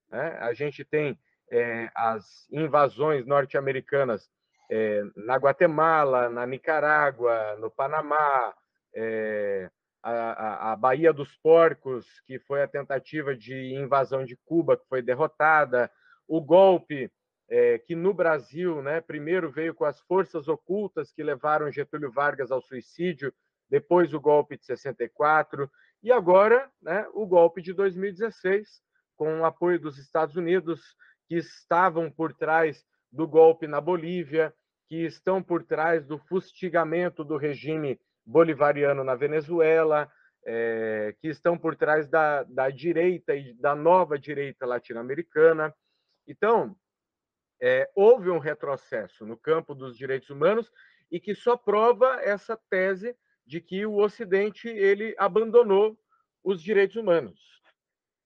Né? 0.09 0.39
A 0.41 0.55
gente 0.55 0.85
tem 0.85 1.19
é, 1.51 1.91
as 1.93 2.47
invasões 2.53 3.27
norte-americanas 3.27 4.31
é, 4.71 5.03
na 5.17 5.37
Guatemala, 5.37 6.29
na 6.29 6.47
Nicarágua, 6.47 7.57
no 7.57 7.69
Panamá, 7.69 8.55
é, 8.95 9.69
a, 10.03 10.73
a, 10.73 10.77
Baía 10.77 11.13
dos 11.13 11.37
Porcos, 11.37 12.07
que 12.27 12.39
foi 12.39 12.63
a 12.63 12.69
tentativa 12.69 13.37
de 13.37 13.75
invasão 13.75 14.25
de 14.25 14.37
Cuba, 14.45 14.77
que 14.77 14.87
foi 14.89 15.03
derrotada, 15.03 15.91
o 16.27 16.41
golpe 16.41 17.11
é, 17.49 17.79
que 17.79 17.95
no 17.95 18.15
Brasil, 18.15 18.81
né, 18.81 19.01
primeiro 19.01 19.51
veio 19.51 19.75
com 19.75 19.85
as 19.85 20.01
forças 20.01 20.49
ocultas 20.49 21.13
que 21.13 21.23
levaram 21.23 21.71
Getúlio 21.71 22.11
Vargas 22.11 22.51
ao 22.51 22.63
suicídio, 22.63 23.33
depois 23.69 24.15
o 24.15 24.21
golpe 24.21 24.57
de 24.57 24.65
64 24.65 25.71
e 26.03 26.11
agora, 26.11 26.71
né, 26.81 27.07
o 27.13 27.27
golpe 27.27 27.61
de 27.61 27.73
2016, 27.73 28.83
com 29.17 29.41
o 29.41 29.45
apoio 29.45 29.79
dos 29.79 29.99
Estados 29.99 30.37
Unidos, 30.37 30.97
que 31.29 31.37
estavam 31.37 32.11
por 32.11 32.33
trás 32.33 32.85
do 33.13 33.29
golpe 33.29 33.67
na 33.67 33.81
Bolívia, 33.81 34.55
que 34.89 35.05
estão 35.05 35.43
por 35.43 35.63
trás 35.63 36.07
do 36.07 36.19
fustigamento 36.19 37.23
do 37.23 37.37
regime 37.37 38.01
bolivariano 38.25 39.03
na 39.05 39.15
Venezuela, 39.15 40.11
é, 40.45 41.15
que 41.21 41.29
estão 41.29 41.57
por 41.59 41.77
trás 41.77 42.09
da, 42.09 42.43
da 42.45 42.71
direita 42.71 43.35
e 43.35 43.53
da 43.55 43.75
nova 43.75 44.19
direita 44.19 44.67
latino-americana. 44.67 45.75
Então, 46.27 46.77
é, 47.61 47.91
houve 47.95 48.31
um 48.31 48.39
retrocesso 48.39 49.27
no 49.27 49.37
campo 49.37 49.75
dos 49.75 49.97
direitos 49.97 50.31
humanos 50.31 50.73
e 51.11 51.21
que 51.21 51.35
só 51.35 51.57
prova 51.57 52.21
essa 52.23 52.59
tese 52.71 53.15
de 53.47 53.61
que 53.61 53.85
o 53.85 53.97
Ocidente 53.97 54.69
ele 54.69 55.15
abandonou 55.19 55.99
os 56.43 56.63
direitos 56.63 56.97
humanos, 56.97 57.39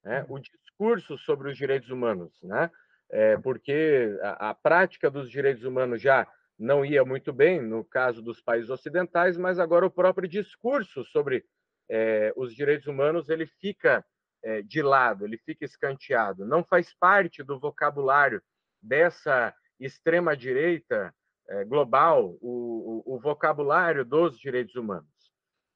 né? 0.05 0.25
o 0.29 0.39
discurso 0.39 1.19
sobre 1.19 1.51
os 1.51 1.57
direitos 1.57 1.91
humanos, 1.91 2.39
né? 2.43 2.71
É, 3.11 3.37
porque 3.37 4.19
a, 4.23 4.51
a 4.51 4.55
prática 4.55 5.11
dos 5.11 5.31
direitos 5.31 5.65
humanos 5.65 6.01
já 6.01 6.27
não 6.59 6.85
ia 6.85 7.05
muito 7.05 7.33
bem 7.33 7.61
no 7.61 7.85
caso 7.85 8.23
dos 8.23 8.41
países 8.41 8.71
ocidentais, 8.71 9.37
mas 9.37 9.59
agora 9.59 9.87
o 9.87 9.91
próprio 9.91 10.29
discurso 10.29 11.05
sobre 11.05 11.45
é, 11.91 12.33
os 12.37 12.55
direitos 12.55 12.87
humanos 12.87 13.29
ele 13.29 13.47
fica 13.47 14.05
é, 14.43 14.63
de 14.63 14.83
lado, 14.83 15.25
ele 15.25 15.39
fica 15.39 15.65
escanteado, 15.65 16.47
não 16.47 16.63
faz 16.63 16.95
parte 16.95 17.43
do 17.43 17.59
vocabulário 17.59 18.43
dessa 18.81 19.55
extrema 19.81 20.37
direita 20.37 21.15
é, 21.49 21.65
global 21.65 22.37
o, 22.41 23.03
o, 23.07 23.15
o, 23.15 23.19
vocabulário 23.19 24.05
dos 24.05 24.39
direitos 24.39 24.75
humanos. 24.77 25.09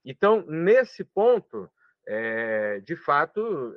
Então, 0.04 0.44
nesse 0.46 1.04
ponto, 1.04 1.68
de 2.84 2.96
fato, 2.96 3.74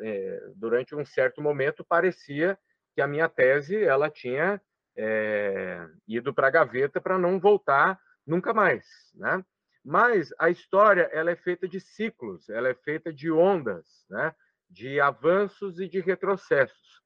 durante 0.56 0.96
um 0.96 1.04
certo 1.04 1.42
momento 1.42 1.84
parecia 1.84 2.58
que 2.96 3.02
a 3.02 3.08
minha 3.08 3.28
tese 3.28 3.84
ela 3.84 4.10
tinha 4.10 4.62
é, 4.96 5.88
ido 6.08 6.34
para 6.34 6.48
a 6.48 6.52
gaveta 6.52 7.00
para 7.00 7.18
não 7.18 7.40
voltar 7.40 8.00
nunca 8.26 8.54
mais, 8.54 8.86
né? 9.16 9.44
Mas 9.84 10.32
a 10.38 10.50
história 10.50 11.10
ela 11.12 11.32
é 11.32 11.36
feita 11.36 11.68
de 11.68 11.80
ciclos, 11.80 12.50
ela 12.50 12.70
é 12.70 12.74
feita 12.74 13.12
de 13.12 13.32
ondas, 13.32 14.06
né? 14.10 14.34
De 14.70 15.00
avanços 15.00 15.80
e 15.80 15.88
de 15.88 16.00
retrocessos. 16.00 17.02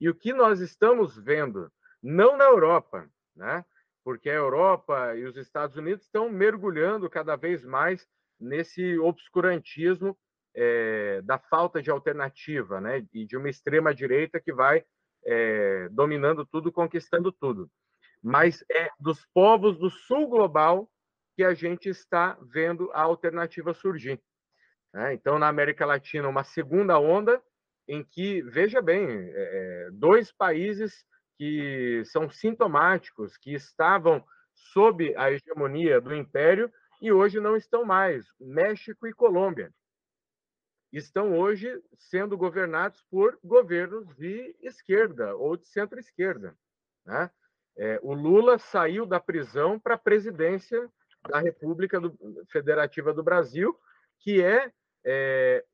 E 0.00 0.08
o 0.08 0.14
que 0.14 0.32
nós 0.32 0.60
estamos 0.60 1.16
vendo, 1.16 1.72
não 2.02 2.36
na 2.36 2.44
Europa, 2.44 3.08
né? 3.34 3.64
Porque 4.04 4.30
a 4.30 4.34
Europa 4.34 5.14
e 5.16 5.24
os 5.24 5.36
Estados 5.36 5.76
Unidos 5.76 6.04
estão 6.04 6.28
mergulhando 6.28 7.08
cada 7.10 7.34
vez 7.36 7.64
mais 7.64 8.06
nesse 8.38 8.98
obscurantismo 8.98 10.16
é, 10.54 11.20
da 11.22 11.38
falta 11.38 11.82
de 11.82 11.90
alternativa, 11.90 12.80
né? 12.80 13.06
E 13.12 13.24
de 13.26 13.36
uma 13.36 13.48
extrema 13.48 13.94
direita 13.94 14.40
que 14.40 14.52
vai 14.52 14.84
é, 15.24 15.88
dominando 15.90 16.44
tudo, 16.46 16.72
conquistando 16.72 17.32
tudo. 17.32 17.70
Mas 18.22 18.64
é 18.70 18.90
dos 18.98 19.24
povos 19.32 19.78
do 19.78 19.90
sul 19.90 20.28
global 20.28 20.90
que 21.36 21.44
a 21.44 21.54
gente 21.54 21.88
está 21.88 22.36
vendo 22.42 22.90
a 22.92 23.02
alternativa 23.02 23.72
surgir. 23.72 24.20
Né? 24.92 25.14
Então, 25.14 25.38
na 25.38 25.48
América 25.48 25.86
Latina, 25.86 26.28
uma 26.28 26.42
segunda 26.42 26.98
onda 26.98 27.40
em 27.86 28.02
que, 28.02 28.42
veja 28.42 28.82
bem, 28.82 29.06
é, 29.08 29.86
é 29.86 29.90
dois 29.92 30.32
países 30.32 31.04
que 31.36 32.02
são 32.06 32.28
sintomáticos, 32.28 33.36
que 33.36 33.54
estavam 33.54 34.24
sob 34.72 35.14
a 35.16 35.30
hegemonia 35.30 36.00
do 36.00 36.14
império 36.14 36.70
e 37.00 37.12
hoje 37.12 37.38
não 37.38 37.56
estão 37.56 37.84
mais, 37.84 38.26
México 38.40 39.06
e 39.06 39.12
Colômbia 39.12 39.72
estão 40.92 41.38
hoje 41.38 41.82
sendo 41.98 42.36
governados 42.36 43.02
por 43.10 43.38
governos 43.44 44.08
de 44.16 44.56
esquerda 44.62 45.34
ou 45.36 45.56
de 45.56 45.66
centro-esquerda. 45.66 46.56
Né? 47.04 47.30
É, 47.76 48.00
o 48.02 48.12
Lula 48.12 48.58
saiu 48.58 49.04
da 49.04 49.20
prisão 49.20 49.78
para 49.78 49.94
a 49.94 49.98
presidência 49.98 50.90
da 51.28 51.40
República 51.40 52.00
do, 52.00 52.16
Federativa 52.50 53.12
do 53.12 53.22
Brasil, 53.22 53.78
que 54.20 54.42
é, 54.42 54.72
é, 55.04 55.64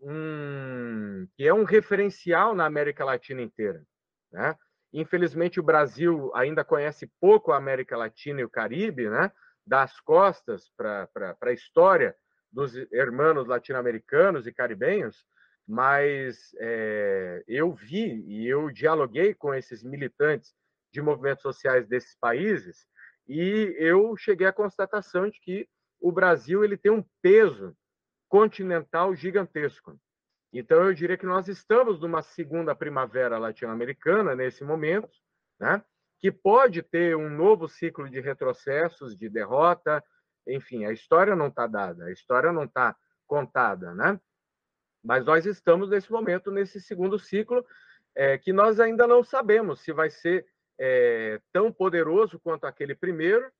um, 0.00 1.26
que 1.34 1.46
é 1.46 1.54
um 1.54 1.64
referencial 1.64 2.54
na 2.54 2.66
América 2.66 3.04
Latina 3.04 3.40
inteira. 3.40 3.82
Né? 4.30 4.56
Infelizmente, 4.92 5.58
o 5.58 5.64
Brasil 5.64 6.30
ainda 6.34 6.64
conhece 6.64 7.10
pouco 7.20 7.52
a 7.52 7.56
América 7.56 7.96
Latina 7.96 8.40
e 8.40 8.44
o 8.44 8.50
Caribe, 8.50 9.08
né? 9.08 9.32
das 9.66 9.98
costas 10.00 10.70
para 10.76 11.08
a 11.40 11.52
história 11.52 12.14
dos 12.52 12.74
hermanos 12.92 13.46
latino-americanos 13.46 14.46
e 14.46 14.52
caribenhos, 14.52 15.24
mas 15.66 16.52
é, 16.58 17.44
eu 17.46 17.72
vi 17.72 18.24
e 18.26 18.46
eu 18.48 18.70
dialoguei 18.70 19.34
com 19.34 19.54
esses 19.54 19.84
militantes 19.84 20.54
de 20.92 21.00
movimentos 21.00 21.42
sociais 21.42 21.86
desses 21.86 22.16
países 22.16 22.86
e 23.28 23.76
eu 23.78 24.16
cheguei 24.16 24.46
à 24.46 24.52
constatação 24.52 25.28
de 25.28 25.38
que 25.40 25.68
o 26.00 26.10
Brasil 26.10 26.64
ele 26.64 26.76
tem 26.76 26.90
um 26.90 27.04
peso 27.22 27.76
continental 28.28 29.14
gigantesco. 29.14 29.96
Então, 30.52 30.82
eu 30.84 30.92
diria 30.94 31.16
que 31.16 31.26
nós 31.26 31.46
estamos 31.46 32.00
numa 32.00 32.22
segunda 32.22 32.74
primavera 32.74 33.38
latino-americana 33.38 34.34
nesse 34.34 34.64
momento, 34.64 35.10
né? 35.60 35.82
que 36.18 36.30
pode 36.30 36.82
ter 36.82 37.16
um 37.16 37.30
novo 37.30 37.68
ciclo 37.68 38.08
de 38.10 38.20
retrocessos, 38.20 39.16
de 39.16 39.28
derrota, 39.28 40.02
enfim, 40.54 40.84
a 40.84 40.92
história 40.92 41.34
não 41.36 41.48
está 41.48 41.66
dada, 41.66 42.04
a 42.06 42.12
história 42.12 42.52
não 42.52 42.64
está 42.64 42.96
contada, 43.26 43.94
né? 43.94 44.20
Mas 45.02 45.24
nós 45.24 45.46
estamos 45.46 45.88
nesse 45.88 46.10
momento, 46.12 46.50
nesse 46.50 46.80
segundo 46.80 47.18
ciclo, 47.18 47.64
é, 48.14 48.36
que 48.36 48.52
nós 48.52 48.80
ainda 48.80 49.06
não 49.06 49.24
sabemos 49.24 49.80
se 49.80 49.92
vai 49.92 50.10
ser 50.10 50.46
é, 50.78 51.40
tão 51.52 51.72
poderoso 51.72 52.38
quanto 52.40 52.64
aquele 52.64 52.94
primeiro, 52.94 53.50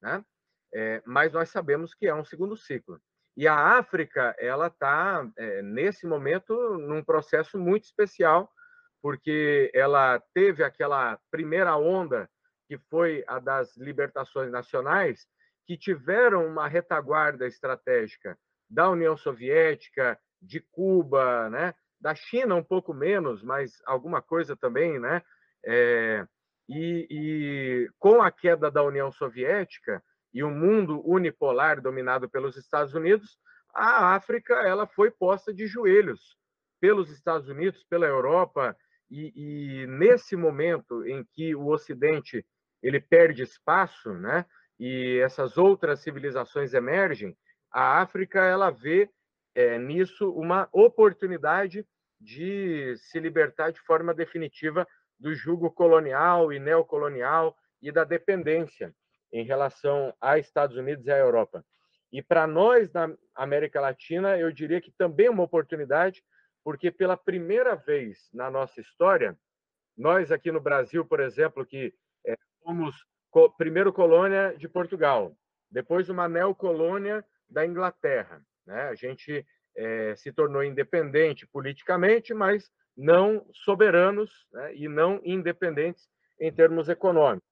né? 0.00 0.24
É, 0.72 1.02
mas 1.04 1.32
nós 1.32 1.50
sabemos 1.50 1.94
que 1.94 2.06
é 2.06 2.14
um 2.14 2.24
segundo 2.24 2.56
ciclo. 2.56 3.00
E 3.36 3.46
a 3.46 3.78
África, 3.78 4.34
ela 4.38 4.66
está, 4.66 5.28
é, 5.36 5.62
nesse 5.62 6.06
momento, 6.06 6.54
num 6.78 7.02
processo 7.02 7.58
muito 7.58 7.84
especial, 7.84 8.52
porque 9.02 9.70
ela 9.74 10.20
teve 10.34 10.62
aquela 10.62 11.18
primeira 11.30 11.76
onda, 11.76 12.28
que 12.68 12.78
foi 12.90 13.24
a 13.26 13.38
das 13.38 13.76
libertações 13.76 14.50
nacionais, 14.50 15.26
que 15.66 15.76
tiveram 15.76 16.46
uma 16.46 16.66
retaguarda 16.66 17.46
estratégica 17.46 18.38
da 18.68 18.88
União 18.88 19.16
Soviética, 19.16 20.18
de 20.40 20.60
Cuba, 20.60 21.50
né? 21.50 21.74
da 22.00 22.14
China 22.14 22.54
um 22.54 22.64
pouco 22.64 22.94
menos, 22.94 23.42
mas 23.42 23.82
alguma 23.84 24.22
coisa 24.22 24.56
também, 24.56 24.98
né? 24.98 25.22
É, 25.64 26.26
e, 26.68 27.06
e, 27.10 27.90
com 27.98 28.22
a 28.22 28.30
queda 28.30 28.70
da 28.70 28.82
União 28.82 29.12
Soviética 29.12 30.02
e 30.32 30.42
o 30.42 30.50
mundo 30.50 31.02
unipolar 31.04 31.80
dominado 31.80 32.28
pelos 32.30 32.56
Estados 32.56 32.94
Unidos, 32.94 33.38
a 33.74 34.14
África 34.14 34.54
ela 34.54 34.86
foi 34.86 35.10
posta 35.10 35.52
de 35.52 35.66
joelhos 35.66 36.36
pelos 36.80 37.10
Estados 37.10 37.48
Unidos, 37.48 37.84
pela 37.84 38.06
Europa 38.06 38.74
e, 39.10 39.32
e, 39.82 39.86
nesse 39.86 40.36
momento 40.36 41.04
em 41.06 41.24
que 41.34 41.54
o 41.54 41.66
Ocidente 41.66 42.46
ele 42.82 43.00
perde 43.00 43.42
espaço, 43.42 44.14
né, 44.14 44.46
e 44.80 45.20
essas 45.22 45.58
outras 45.58 46.00
civilizações 46.00 46.72
emergem, 46.72 47.36
a 47.70 48.00
África 48.00 48.40
ela 48.40 48.70
vê 48.70 49.10
é, 49.54 49.78
nisso 49.78 50.32
uma 50.32 50.70
oportunidade 50.72 51.86
de 52.18 52.96
se 52.96 53.20
libertar 53.20 53.72
de 53.72 53.80
forma 53.80 54.14
definitiva 54.14 54.88
do 55.18 55.34
jugo 55.34 55.70
colonial 55.70 56.50
e 56.50 56.58
neocolonial 56.58 57.54
e 57.82 57.92
da 57.92 58.04
dependência 58.04 58.94
em 59.30 59.44
relação 59.44 60.14
a 60.18 60.38
Estados 60.38 60.78
Unidos 60.78 61.06
e 61.06 61.12
à 61.12 61.18
Europa. 61.18 61.62
E 62.10 62.22
para 62.22 62.46
nós 62.46 62.90
na 62.90 63.14
América 63.34 63.82
Latina, 63.82 64.38
eu 64.38 64.50
diria 64.50 64.80
que 64.80 64.90
também 64.92 65.26
é 65.26 65.30
uma 65.30 65.42
oportunidade 65.42 66.24
porque 66.64 66.90
pela 66.90 67.18
primeira 67.18 67.76
vez 67.76 68.30
na 68.32 68.50
nossa 68.50 68.80
história, 68.80 69.38
nós 69.96 70.32
aqui 70.32 70.50
no 70.50 70.60
Brasil, 70.60 71.04
por 71.04 71.20
exemplo, 71.20 71.66
que 71.66 71.94
é, 72.26 72.34
fomos 72.62 72.96
co 73.30 73.50
primeiro 73.50 73.92
colônia 73.92 74.54
de 74.56 74.68
Portugal, 74.68 75.34
depois 75.70 76.08
uma 76.08 76.28
neocolônia 76.28 77.24
da 77.48 77.64
Inglaterra, 77.64 78.42
né? 78.66 78.88
A 78.88 78.94
gente 78.94 79.46
é, 79.76 80.14
se 80.16 80.32
tornou 80.32 80.62
independente 80.62 81.46
politicamente, 81.46 82.34
mas 82.34 82.70
não 82.96 83.46
soberanos 83.52 84.46
né? 84.52 84.74
e 84.74 84.88
não 84.88 85.20
independentes 85.24 86.08
em 86.38 86.52
termos 86.52 86.88
econômicos. 86.88 87.48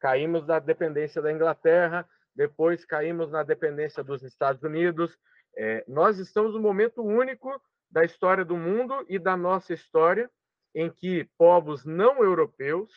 Caímos 0.00 0.46
na 0.46 0.58
dependência 0.58 1.20
da 1.20 1.32
Inglaterra, 1.32 2.08
depois 2.34 2.84
caímos 2.84 3.30
na 3.30 3.42
dependência 3.42 4.02
dos 4.02 4.22
Estados 4.22 4.62
Unidos. 4.62 5.16
É, 5.56 5.84
nós 5.88 6.18
estamos 6.18 6.54
no 6.54 6.60
momento 6.60 7.02
único 7.02 7.60
da 7.90 8.04
história 8.04 8.44
do 8.44 8.56
mundo 8.56 9.04
e 9.08 9.18
da 9.18 9.36
nossa 9.36 9.72
história, 9.72 10.30
em 10.74 10.90
que 10.90 11.28
povos 11.36 11.84
não 11.84 12.22
europeus, 12.22 12.92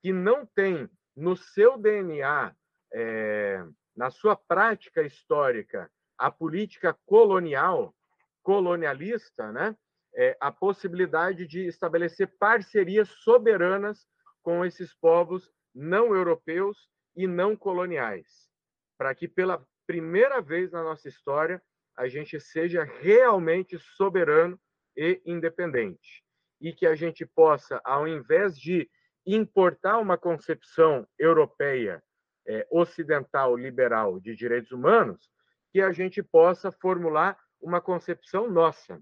que 0.00 0.12
não 0.12 0.46
têm 0.46 0.88
no 1.16 1.36
seu 1.36 1.78
DNA, 1.78 2.54
é, 2.92 3.64
na 3.96 4.10
sua 4.10 4.36
prática 4.36 5.02
histórica, 5.02 5.90
a 6.18 6.30
política 6.30 6.96
colonial, 7.06 7.94
colonialista, 8.42 9.50
né? 9.50 9.76
É, 10.18 10.36
a 10.40 10.50
possibilidade 10.50 11.46
de 11.46 11.66
estabelecer 11.66 12.36
parcerias 12.38 13.08
soberanas 13.22 14.06
com 14.42 14.64
esses 14.64 14.94
povos 14.94 15.50
não 15.74 16.14
europeus 16.14 16.88
e 17.14 17.26
não 17.26 17.54
coloniais, 17.54 18.48
para 18.96 19.14
que 19.14 19.28
pela 19.28 19.66
primeira 19.86 20.40
vez 20.40 20.72
na 20.72 20.82
nossa 20.82 21.08
história 21.08 21.62
a 21.96 22.08
gente 22.08 22.40
seja 22.40 22.84
realmente 22.84 23.78
soberano 23.78 24.58
e 24.96 25.20
independente. 25.24 26.24
E 26.60 26.72
que 26.72 26.86
a 26.86 26.94
gente 26.94 27.26
possa, 27.26 27.80
ao 27.84 28.08
invés 28.08 28.58
de 28.58 28.88
importar 29.26 29.98
uma 29.98 30.16
concepção 30.16 31.06
europeia, 31.18 32.02
é, 32.46 32.66
ocidental, 32.70 33.56
liberal 33.56 34.20
de 34.20 34.36
direitos 34.36 34.70
humanos, 34.70 35.28
que 35.72 35.80
a 35.80 35.90
gente 35.90 36.22
possa 36.22 36.70
formular 36.70 37.36
uma 37.60 37.80
concepção 37.80 38.48
nossa, 38.48 39.00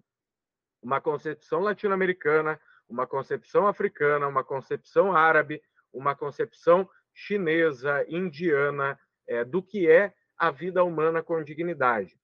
uma 0.82 1.00
concepção 1.00 1.60
latino-americana, 1.60 2.58
uma 2.88 3.06
concepção 3.06 3.66
africana, 3.66 4.26
uma 4.26 4.42
concepção 4.42 5.14
árabe, 5.14 5.60
uma 5.92 6.14
concepção 6.14 6.88
chinesa, 7.12 8.04
indiana, 8.08 8.98
é, 9.26 9.44
do 9.44 9.62
que 9.62 9.88
é 9.90 10.14
a 10.38 10.50
vida 10.50 10.82
humana 10.82 11.22
com 11.22 11.42
dignidade 11.42 12.18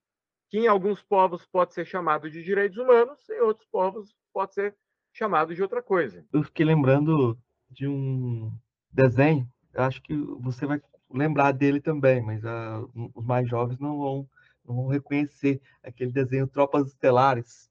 que 0.50 0.58
em 0.58 0.66
alguns 0.66 1.00
povos 1.00 1.46
pode 1.46 1.72
ser 1.72 1.86
chamado 1.86 2.28
de 2.28 2.42
direitos 2.42 2.76
humanos, 2.76 3.18
em 3.30 3.40
outros 3.40 3.66
povos 3.70 4.12
pode 4.32 4.52
ser 4.52 4.76
chamado 5.12 5.54
de 5.54 5.62
outra 5.62 5.80
coisa. 5.80 6.26
Eu 6.32 6.42
fiquei 6.42 6.66
lembrando 6.66 7.38
de 7.70 7.86
um 7.86 8.52
desenho, 8.92 9.48
acho 9.74 10.02
que 10.02 10.14
você 10.40 10.66
vai 10.66 10.80
lembrar 11.12 11.52
dele 11.52 11.80
também, 11.80 12.20
mas 12.22 12.42
uh, 12.44 12.90
os 13.14 13.24
mais 13.24 13.48
jovens 13.48 13.78
não 13.78 13.98
vão, 13.98 14.28
não 14.66 14.76
vão 14.76 14.86
reconhecer 14.88 15.60
aquele 15.82 16.12
desenho 16.12 16.46
Tropas 16.46 16.88
Estelares, 16.88 17.68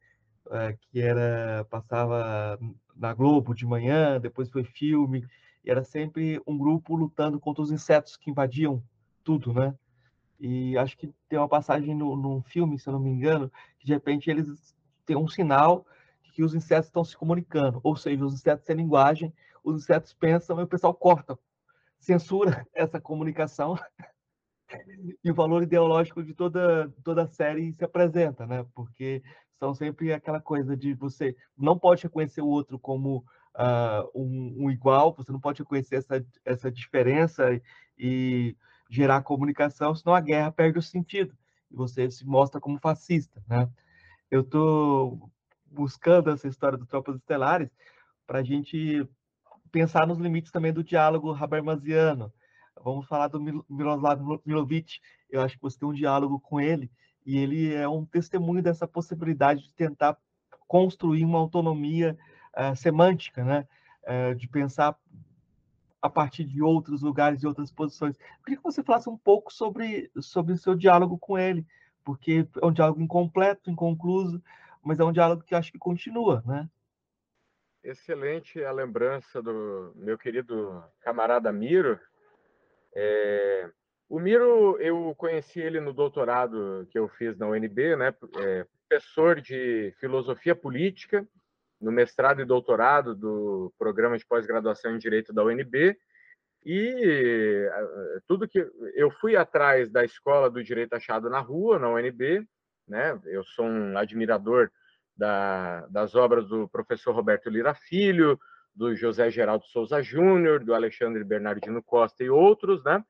uh, 0.48 0.78
que 0.80 1.02
era 1.02 1.66
passava 1.70 2.60
na 2.96 3.14
Globo 3.14 3.54
de 3.54 3.66
manhã, 3.66 4.20
depois 4.20 4.50
foi 4.50 4.64
filme, 4.64 5.26
e 5.64 5.70
era 5.70 5.84
sempre 5.84 6.42
um 6.46 6.58
grupo 6.58 6.96
lutando 6.96 7.40
contra 7.40 7.62
os 7.62 7.72
insetos 7.72 8.18
que 8.18 8.30
invadiam 8.30 8.84
tudo, 9.24 9.54
né? 9.54 9.74
E 10.40 10.78
acho 10.78 10.98
que 10.98 11.14
tem 11.28 11.38
uma 11.38 11.50
passagem 11.50 11.94
no, 11.94 12.16
no 12.16 12.42
filme, 12.44 12.80
se 12.80 12.88
eu 12.88 12.94
não 12.94 13.00
me 13.00 13.10
engano, 13.10 13.52
que 13.78 13.86
de 13.86 13.94
repente 13.94 14.30
eles 14.30 14.76
têm 15.06 15.18
um 15.18 15.28
sinal 15.28 15.86
de 16.24 16.32
que 16.32 16.44
os 16.44 16.56
insetos 16.56 16.88
estão 16.88 17.04
se 17.04 17.18
comunicando. 17.18 17.80
Ou 17.84 17.96
seja, 17.96 18.24
os 18.24 18.34
insetos 18.34 18.66
têm 18.66 18.78
linguagem, 18.78 19.34
os 19.64 19.84
insetos 19.84 20.14
pensam 20.14 20.60
e 20.60 20.64
o 20.64 20.68
pessoal 20.68 20.94
corta, 20.94 21.38
censura 22.00 22.66
essa 22.74 23.00
comunicação. 23.00 23.78
e 25.24 25.32
o 25.32 25.36
valor 25.36 25.64
ideológico 25.64 26.24
de 26.24 26.34
toda, 26.34 26.94
toda 27.04 27.24
a 27.24 27.28
série 27.28 27.74
se 27.74 27.84
apresenta, 27.84 28.46
né? 28.46 28.66
Porque 28.74 29.24
são 29.58 29.74
sempre 29.74 30.14
aquela 30.14 30.40
coisa 30.40 30.76
de 30.76 30.94
você 30.94 31.36
não 31.58 31.78
pode 31.78 32.04
reconhecer 32.04 32.42
o 32.42 32.48
outro 32.48 32.80
como 32.80 33.26
uh, 33.56 34.10
um, 34.16 34.66
um, 34.66 34.72
igual, 34.72 35.14
você 35.14 35.32
não 35.32 35.40
pode 35.40 35.62
reconhecer 35.62 35.98
essa, 35.98 36.26
essa 36.46 36.72
diferença 36.72 37.62
e 37.98 38.56
gerar 38.90 39.22
comunicação, 39.22 39.94
senão 39.94 40.16
a 40.16 40.22
guerra 40.22 40.52
perde 40.52 40.80
o 40.80 40.82
sentido 40.82 41.36
e 41.70 41.76
você 41.76 42.10
se 42.10 42.26
mostra 42.26 42.60
como 42.60 42.80
fascista, 42.80 43.44
né? 43.48 43.70
Eu 44.32 44.42
estou 44.42 45.30
buscando 45.66 46.32
essa 46.32 46.48
história 46.48 46.78
dos 46.78 46.88
Tropas 46.88 47.16
Estelares 47.16 47.70
para 48.26 48.40
a 48.40 48.44
gente 48.44 49.08
pensar 49.72 50.08
nos 50.08 50.18
limites 50.18 50.52
também 50.52 50.74
do 50.74 50.84
diálogo 50.84 51.34
habermasiano. 51.34 52.32
Vamos 52.84 53.08
falar 53.08 53.28
do 53.28 53.40
Miroslav 53.70 54.22
Milovic, 54.46 55.00
eu 55.30 55.42
acho 55.42 55.56
que 55.56 55.62
você 55.62 55.78
tem 55.78 55.88
um 55.88 55.94
diálogo 55.94 56.40
com 56.40 56.60
ele, 56.60 56.90
e 57.26 57.38
ele 57.38 57.74
é 57.74 57.88
um 57.88 58.06
testemunho 58.06 58.64
dessa 58.64 58.88
possibilidade 58.88 59.64
de 59.64 59.74
tentar 59.74 60.18
construir 60.68 61.26
uma 61.26 61.40
autonomia 61.40 62.18
uh, 62.56 62.76
semântica, 62.76 63.44
né? 63.44 63.68
Uh, 64.04 64.36
de 64.36 64.48
pensar 64.48 64.96
a 66.02 66.10
partir 66.10 66.46
de 66.46 66.62
outros 66.62 67.02
lugares 67.02 67.44
e 67.44 67.48
outras 67.48 67.72
posições. 67.72 68.16
Eu 68.18 68.44
queria 68.44 68.58
que 68.58 68.64
você 68.64 68.82
falasse 68.82 69.10
um 69.10 69.18
pouco 69.18 69.52
sobre, 69.54 70.10
sobre 70.22 70.54
o 70.54 70.58
seu 70.58 70.76
diálogo 70.76 71.18
com 71.18 71.38
ele, 71.38 71.68
porque 72.04 72.48
é 72.62 72.66
um 72.66 72.72
diálogo 72.72 73.02
incompleto, 73.02 73.70
inconcluso, 73.70 74.42
mas 74.82 75.00
é 75.00 75.04
um 75.04 75.12
diálogo 75.12 75.44
que 75.44 75.54
acho 75.54 75.72
que 75.72 75.78
continua, 75.78 76.42
né? 76.46 76.70
Excelente 77.90 78.64
a 78.64 78.72
lembrança 78.72 79.42
do 79.42 79.92
meu 79.96 80.16
querido 80.16 80.84
camarada 81.02 81.52
Miro. 81.52 82.00
É... 82.96 83.68
O 84.08 84.20
Miro, 84.20 84.80
eu 84.80 85.16
conheci 85.18 85.60
ele 85.60 85.80
no 85.80 85.92
doutorado 85.92 86.88
que 86.92 87.00
eu 87.00 87.10
fiz 87.10 87.36
na 87.36 87.48
UNB, 87.48 87.96
né? 87.96 88.14
É, 88.38 88.66
professor 88.88 89.42
de 89.42 89.92
filosofia 90.00 90.56
política 90.56 91.28
no 91.82 91.92
mestrado 91.92 92.42
e 92.42 92.46
doutorado 92.46 93.16
do 93.16 93.74
programa 93.80 94.20
de 94.20 94.26
pós-graduação 94.26 94.94
em 94.96 95.00
Direito 95.00 95.34
da 95.34 95.44
UNB, 95.44 95.98
E 96.64 97.68
tudo 98.28 98.48
que 98.48 98.60
eu 98.94 99.10
fui 99.10 99.36
atrás 99.36 99.90
da 99.90 100.06
escola 100.06 100.48
do 100.48 100.64
direito 100.64 100.94
achado 100.94 101.28
na 101.28 101.40
rua, 101.40 101.80
na 101.80 101.90
UNB, 101.90 102.48
né? 102.88 103.20
Eu 103.26 103.44
sou 103.44 103.66
um 103.66 103.98
admirador 103.98 104.70
da, 105.20 105.86
das 105.88 106.16
obras 106.16 106.48
do 106.48 106.68
professor 106.70 107.14
Roberto 107.14 107.50
Lira 107.50 107.76
Filho, 107.76 108.40
do 108.74 108.96
José 108.96 109.30
Geraldo 109.30 109.66
Souza 109.66 110.02
Júnior, 110.02 110.64
do 110.64 110.74
Alexandre 110.74 111.26
Bernardino 111.26 111.84
Costa 111.84 112.24
e 112.24 112.30
outros, 112.30 112.82
né? 112.86 113.04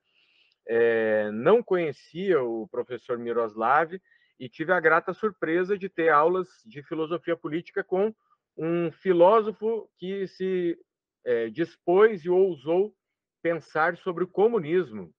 É, 0.67 1.29
não 1.31 1.61
conhecia 1.61 2.41
o 2.41 2.67
professor 2.67 3.17
Miroslav 3.19 3.93
e 4.39 4.49
tive 4.49 4.73
a 4.73 4.79
grata 4.79 5.13
surpresa 5.13 5.77
de 5.77 5.87
ter 5.87 6.09
aulas 6.09 6.47
de 6.65 6.81
filosofia 6.81 7.37
política 7.37 7.83
com 7.83 8.13
um 8.57 8.91
filósofo 8.91 9.87
que 9.97 10.27
se 10.27 10.77
é, 11.23 11.49
dispôs 11.49 12.25
e 12.25 12.29
ousou 12.29 12.93
pensar 13.41 13.97
sobre 13.97 14.23
o 14.23 14.27
comunismo. 14.27 15.13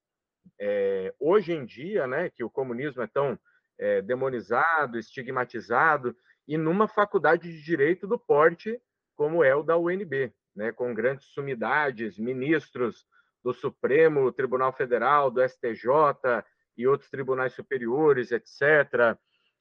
É, 0.58 1.14
hoje 1.20 1.52
em 1.52 1.64
dia, 1.64 2.06
né, 2.06 2.30
que 2.30 2.42
o 2.42 2.50
comunismo 2.50 3.02
é 3.02 3.06
tão 3.06 3.38
é, 3.78 4.02
demonizado, 4.02 4.98
estigmatizado, 4.98 6.14
e 6.46 6.56
numa 6.56 6.88
faculdade 6.88 7.50
de 7.50 7.62
direito 7.62 8.06
do 8.06 8.18
porte 8.18 8.80
como 9.14 9.44
é 9.44 9.54
o 9.54 9.62
da 9.62 9.76
UNB, 9.76 10.32
né, 10.56 10.72
com 10.72 10.94
grandes 10.94 11.26
sumidades, 11.26 12.18
ministros 12.18 13.06
do 13.42 13.52
Supremo 13.52 14.32
Tribunal 14.32 14.72
Federal, 14.72 15.30
do 15.30 15.46
STJ 15.46 16.42
e 16.76 16.86
outros 16.86 17.10
tribunais 17.10 17.52
superiores, 17.52 18.32
etc. 18.32 19.16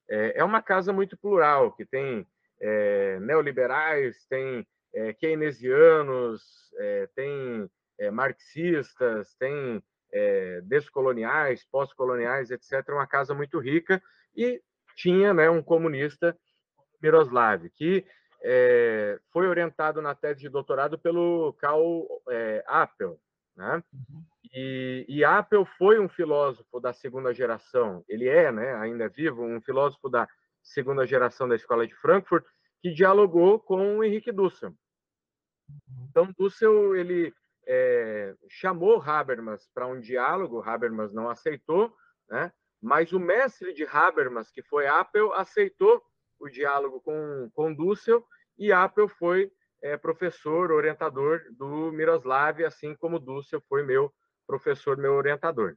É, 0.10 0.40
é 0.40 0.44
uma 0.44 0.62
casa 0.62 0.94
muito 0.94 1.18
plural, 1.18 1.74
que 1.74 1.86
tem 1.86 2.26
é, 2.60 3.20
neoliberais, 3.20 4.26
tem 4.30 4.66
é, 4.94 5.14
keynesianos, 5.14 6.42
é, 6.78 7.10
tem 7.16 7.70
é, 8.00 8.10
marxistas, 8.10 9.36
tem 9.36 9.84
é, 10.12 10.62
descoloniais, 10.62 11.66
pós-coloniais, 11.72 12.52
etc. 12.52 12.88
Uma 12.90 13.08
casa 13.08 13.34
muito 13.34 13.60
rica 13.60 14.02
e 14.36 14.62
tinha 14.96 15.34
né, 15.34 15.50
um 15.50 15.62
comunista, 15.62 16.38
Miroslav, 17.02 17.70
que 17.70 18.06
é, 18.42 19.20
foi 19.32 19.48
orientado 19.48 20.02
na 20.02 20.16
tese 20.16 20.42
de 20.42 20.50
doutorado 20.50 20.98
pelo 20.98 21.54
Karl 21.54 22.06
é, 22.30 22.64
Appel. 22.68 23.20
Né? 23.56 23.84
Uhum. 23.94 24.24
E, 24.54 25.06
e 25.08 25.24
Appel 25.24 25.66
foi 25.66 26.00
um 26.00 26.08
filósofo 26.08 26.80
da 26.80 26.94
segunda 26.94 27.34
geração, 27.34 28.04
ele 28.08 28.28
é, 28.28 28.52
né, 28.52 28.74
ainda 28.76 29.04
é 29.04 29.10
vivo, 29.10 29.44
um 29.44 29.62
filósofo 29.62 30.10
da 30.10 30.28
segunda 30.64 31.06
geração 31.06 31.48
da 31.48 31.56
Escola 31.56 31.86
de 31.86 31.94
Frankfurt, 31.96 32.46
que 32.82 32.92
dialogou 32.92 33.60
com 33.60 33.98
o 33.98 34.04
Henrique 34.04 34.32
Dussel. 34.32 34.70
Uhum. 34.70 36.08
Então, 36.10 36.34
Dussel 36.38 36.96
ele 36.96 37.34
é, 37.68 38.34
chamou 38.50 39.02
Habermas 39.02 39.70
para 39.74 39.86
um 39.86 40.00
diálogo, 40.00 40.62
Habermas 40.62 41.14
não 41.14 41.30
aceitou, 41.30 41.94
né? 42.30 42.52
mas 42.82 43.12
o 43.12 43.20
mestre 43.20 43.74
de 43.74 43.86
Habermas, 43.86 44.50
que 44.50 44.64
foi 44.64 44.88
Appel, 44.88 45.34
aceitou 45.34 46.02
o 46.40 46.50
diálogo 46.50 47.02
com, 47.02 47.50
com 47.54 47.74
Dussel, 47.74 48.26
e 48.58 48.72
Appel 48.72 49.08
foi 49.08 49.52
é, 49.82 49.98
professor, 49.98 50.72
orientador 50.72 51.42
do 51.52 51.92
Miroslav, 51.92 52.64
assim 52.64 52.96
como 52.96 53.20
Dussel 53.20 53.62
foi 53.68 53.84
meu 53.84 54.12
professor, 54.46 54.98
meu 54.98 55.14
orientador. 55.14 55.76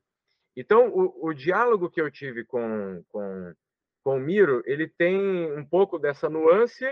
Então, 0.56 0.88
o, 0.88 1.28
o 1.28 1.32
diálogo 1.32 1.90
que 1.90 2.00
eu 2.00 2.10
tive 2.10 2.44
com, 2.44 3.02
com, 3.08 3.54
com 4.02 4.16
o 4.16 4.20
Miro, 4.20 4.62
ele 4.66 4.88
tem 4.88 5.52
um 5.52 5.64
pouco 5.64 5.98
dessa 5.98 6.28
nuance, 6.28 6.84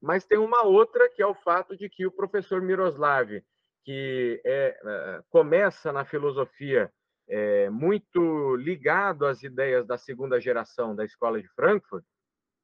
mas 0.00 0.26
tem 0.26 0.38
uma 0.38 0.64
outra, 0.64 1.08
que 1.08 1.22
é 1.22 1.26
o 1.26 1.34
fato 1.34 1.76
de 1.76 1.88
que 1.88 2.06
o 2.06 2.12
professor 2.12 2.60
Miroslav, 2.60 3.42
que 3.84 4.40
é, 4.44 4.78
é, 4.84 5.22
começa 5.30 5.92
na 5.92 6.04
filosofia 6.04 6.92
é, 7.28 7.70
muito 7.70 8.56
ligado 8.56 9.26
às 9.26 9.42
ideias 9.42 9.86
da 9.86 9.96
segunda 9.96 10.40
geração 10.40 10.94
da 10.94 11.04
escola 11.04 11.40
de 11.40 11.48
Frankfurt, 11.48 12.04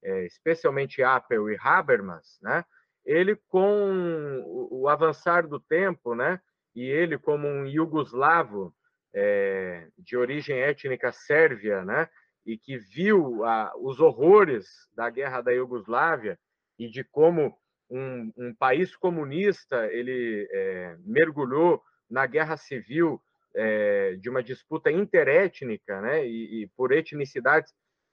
é, 0.03 0.27
especialmente 0.27 1.03
Appel 1.03 1.51
e 1.51 1.57
Habermas, 1.61 2.39
né? 2.43 2.65
Ele 3.05 3.37
com 3.49 4.43
o, 4.45 4.83
o, 4.83 4.89
avançar 4.89 5.47
do 5.47 5.59
tempo, 5.59 6.15
né? 6.15 6.41
E 6.75 6.85
ele 6.85 7.19
como 7.19 7.49
um 7.49 7.67
iugoslavo 7.67 8.75
é, 9.15 9.89
de 9.99 10.17
origem 10.17 10.59
étnica 10.59 11.13
sérvia, 11.13 11.85
né? 11.85 12.09
E 12.47 12.57
que 12.57 12.77
viu 12.77 13.45
a, 13.45 13.73
os 13.77 14.01
horrores 14.01 14.67
da 14.95 15.11
guerra 15.11 15.41
da 15.41 15.53
Iugoslávia 15.53 16.39
e 16.79 16.89
de 16.89 17.05
como 17.05 17.57
um, 17.91 18.33
um 18.37 18.55
país 18.55 18.97
comunista 18.97 19.87
ele 19.93 20.49
é, 20.51 20.97
mergulhou 21.05 21.83
na 22.11 22.27
guerra 22.27 22.57
civil 22.57 23.21
é, 23.55 24.17
de 24.17 24.31
uma 24.31 24.43
disputa 24.43 24.91
interétnica, 24.91 26.01
né, 26.01 26.27
e, 26.27 26.63
e, 26.63 26.67
por 26.69 26.93
etnicidades 26.93 27.73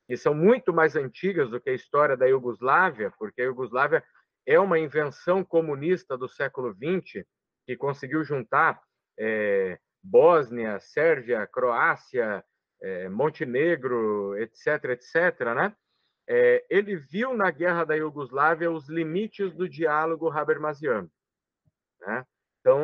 que 0.10 0.18
são 0.18 0.34
muito 0.34 0.74
mais 0.74 0.96
antigas 0.96 1.52
do 1.52 1.62
que 1.62 1.70
a 1.70 1.74
história 1.76 2.18
da 2.18 2.26
Iugoslávia, 2.26 3.14
porque 3.20 3.44
a 3.44 3.46
Iugoslávia 3.46 4.04
é 4.44 4.60
uma 4.60 4.80
invenção 4.80 5.44
comunista 5.44 6.18
do 6.18 6.28
século 6.28 6.74
XX 6.74 7.24
que 7.64 7.78
conseguiu 7.78 8.24
juntar 8.24 8.82
é, 9.20 9.78
Bósnia, 10.02 10.80
Sérvia, 10.80 11.46
Croácia, 11.46 12.44
é, 12.82 13.08
Montenegro, 13.08 14.36
etc., 14.40 14.84
etc., 14.86 15.46
né? 15.56 15.76
é, 16.28 16.66
ele 16.72 16.96
viu 16.96 17.36
na 17.36 17.52
guerra 17.52 17.84
da 17.84 17.94
Iugoslávia 17.94 18.72
os 18.72 18.90
limites 18.90 19.54
do 19.54 19.70
diálogo 19.70 20.32
habermasiano. 20.32 21.08
Né? 22.00 22.26
Então, 22.62 22.82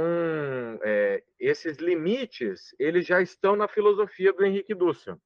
esses 1.40 1.78
limites 1.78 2.74
eles 2.80 3.06
já 3.06 3.20
estão 3.20 3.56
na 3.56 3.68
filosofia 3.68 4.32
do 4.32 4.46
Henrique 4.46 4.76
Dussel, 4.76 5.20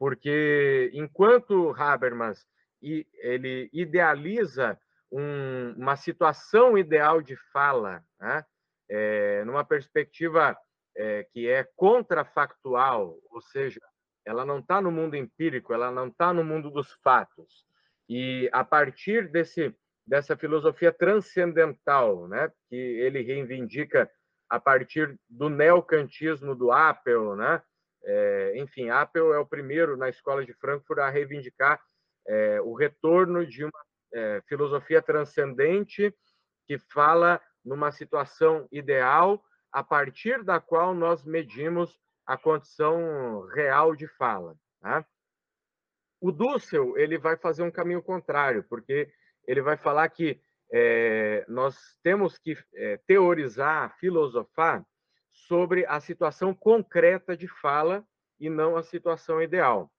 porque 0.00 0.90
enquanto 0.94 1.74
Habermas 1.76 2.46
ele 2.80 3.68
idealiza 3.70 4.80
um, 5.12 5.74
uma 5.76 5.94
situação 5.94 6.78
ideal 6.78 7.20
de 7.20 7.36
fala, 7.52 8.02
né? 8.18 8.42
é, 8.88 9.44
numa 9.44 9.62
perspectiva 9.62 10.56
é, 10.96 11.26
que 11.30 11.46
é 11.46 11.68
contrafactual, 11.76 13.18
ou 13.30 13.42
seja, 13.42 13.78
ela 14.24 14.46
não 14.46 14.60
está 14.60 14.80
no 14.80 14.90
mundo 14.90 15.16
empírico, 15.16 15.74
ela 15.74 15.90
não 15.90 16.08
está 16.08 16.32
no 16.32 16.42
mundo 16.42 16.70
dos 16.70 16.90
fatos. 17.04 17.66
E 18.08 18.48
a 18.54 18.64
partir 18.64 19.28
desse 19.30 19.76
dessa 20.06 20.34
filosofia 20.34 20.90
transcendental, 20.90 22.26
né, 22.26 22.50
que 22.68 22.74
ele 22.74 23.20
reivindica 23.20 24.10
a 24.48 24.58
partir 24.58 25.16
do 25.28 25.48
neocantismo 25.50 26.56
do 26.56 26.72
Appel, 26.72 27.36
né? 27.36 27.62
É, 28.02 28.52
enfim, 28.56 28.88
Appel 28.88 29.32
é 29.34 29.38
o 29.38 29.46
primeiro 29.46 29.96
na 29.96 30.08
escola 30.08 30.44
de 30.44 30.52
Frankfurt 30.54 30.98
a 30.98 31.10
reivindicar 31.10 31.80
é, 32.26 32.60
o 32.60 32.74
retorno 32.74 33.46
de 33.46 33.64
uma 33.64 33.84
é, 34.12 34.42
filosofia 34.46 35.02
transcendente 35.02 36.14
que 36.66 36.78
fala 36.78 37.40
numa 37.64 37.92
situação 37.92 38.66
ideal 38.70 39.42
a 39.72 39.84
partir 39.84 40.42
da 40.42 40.60
qual 40.60 40.94
nós 40.94 41.24
medimos 41.24 41.98
a 42.26 42.36
condição 42.36 43.46
real 43.54 43.94
de 43.94 44.06
fala. 44.06 44.56
Tá? 44.80 45.04
O 46.20 46.30
Dussel 46.30 46.96
ele 46.96 47.18
vai 47.18 47.36
fazer 47.36 47.62
um 47.62 47.70
caminho 47.70 48.02
contrário, 48.02 48.64
porque 48.64 49.12
ele 49.46 49.62
vai 49.62 49.76
falar 49.76 50.08
que 50.08 50.40
é, 50.72 51.44
nós 51.48 51.76
temos 52.02 52.38
que 52.38 52.56
é, 52.74 52.96
teorizar, 53.06 53.96
filosofar 53.98 54.84
sobre 55.46 55.86
a 55.86 56.00
situação 56.00 56.54
concreta 56.54 57.36
de 57.36 57.48
fala 57.48 58.06
e 58.38 58.48
não 58.48 58.76
a 58.76 58.82
situação 58.82 59.42
ideal. 59.42 59.90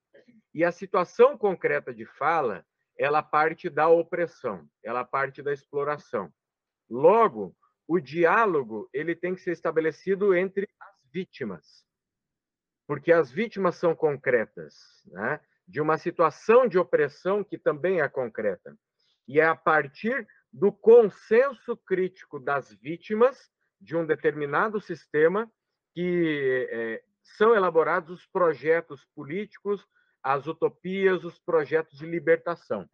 E 0.54 0.64
a 0.64 0.72
situação 0.72 1.38
concreta 1.38 1.94
de 1.94 2.06
fala, 2.06 2.66
ela 2.98 3.24
parte 3.24 3.70
da 3.70 3.88
opressão, 3.88 4.68
ela 4.84 5.04
parte 5.04 5.42
da 5.42 5.54
exploração. 5.54 6.32
Logo, 6.90 7.56
o 7.88 8.00
diálogo 8.00 8.90
ele 8.94 9.16
tem 9.16 9.36
que 9.36 9.42
ser 9.42 9.52
estabelecido 9.52 10.36
entre 10.36 10.68
as 10.80 11.12
vítimas 11.12 11.86
porque 12.92 13.14
as 13.14 13.32
vítimas 13.32 13.78
são 13.78 13.96
concretas, 13.96 14.76
né? 15.06 15.40
de 15.66 15.80
uma 15.80 15.98
situação 15.98 16.68
de 16.68 16.78
opressão 16.78 17.42
que 17.42 17.58
também 17.58 18.02
é 18.02 18.10
concreta. 18.10 18.78
E 19.26 19.40
é 19.40 19.46
a 19.46 19.56
partir 19.56 20.28
do 20.52 20.74
consenso 20.74 21.78
crítico 21.78 22.38
das 22.38 22.74
vítimas 22.74 23.50
de 23.82 23.98
um 23.98 24.06
determinado 24.06 24.80
sistema 24.80 25.52
que 25.94 26.68
é, 26.72 27.04
são 27.24 27.56
elaborados 27.56 28.20
os 28.20 28.26
projetos 28.28 29.04
políticos, 29.16 29.86
as 30.24 30.48
utopias, 30.48 31.24
os 31.24 31.40
projetos 31.40 31.98
de 31.98 32.06
libertação. 32.06 32.88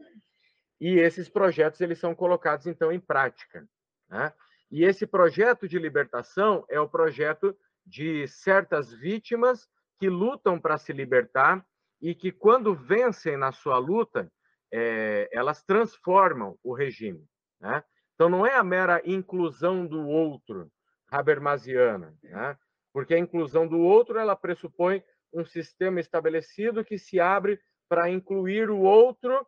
E 0.79 0.99
esses 0.99 1.27
projetos 1.27 1.81
eles 1.81 1.99
são 1.99 2.15
colocados 2.15 2.65
então 2.67 2.91
em 2.91 2.99
prática. 2.99 3.67
Né? 4.09 4.31
E 4.71 4.83
esse 4.83 5.05
projeto 5.05 5.67
de 5.67 5.77
libertação 5.77 6.65
é 6.69 6.79
o 6.79 6.89
projeto 6.89 7.55
de 7.85 8.27
certas 8.27 8.91
vítimas 8.91 9.67
que 9.99 10.09
lutam 10.09 10.59
para 10.59 10.77
se 10.77 10.93
libertar 10.93 11.65
e 12.01 12.13
que, 12.13 12.31
quando 12.31 12.75
vencem 12.75 13.35
na 13.37 13.51
sua 13.51 13.77
luta, 13.77 14.31
é, 14.71 15.27
elas 15.31 15.63
transformam 15.63 16.57
o 16.63 16.73
regime. 16.73 17.25
Né? 17.59 17.83
Então, 18.13 18.29
não 18.29 18.45
é 18.45 18.55
a 18.55 18.63
mera 18.63 19.01
inclusão 19.05 19.85
do 19.85 20.05
outro, 20.07 20.71
Habermasiana, 21.09 22.17
né? 22.23 22.57
porque 22.93 23.13
a 23.13 23.19
inclusão 23.19 23.67
do 23.67 23.79
outro 23.79 24.17
ela 24.17 24.35
pressupõe 24.35 25.03
um 25.33 25.45
sistema 25.45 25.99
estabelecido 25.99 26.83
que 26.83 26.97
se 26.97 27.19
abre 27.19 27.59
para 27.87 28.09
incluir 28.09 28.69
o 28.69 28.79
outro 28.79 29.45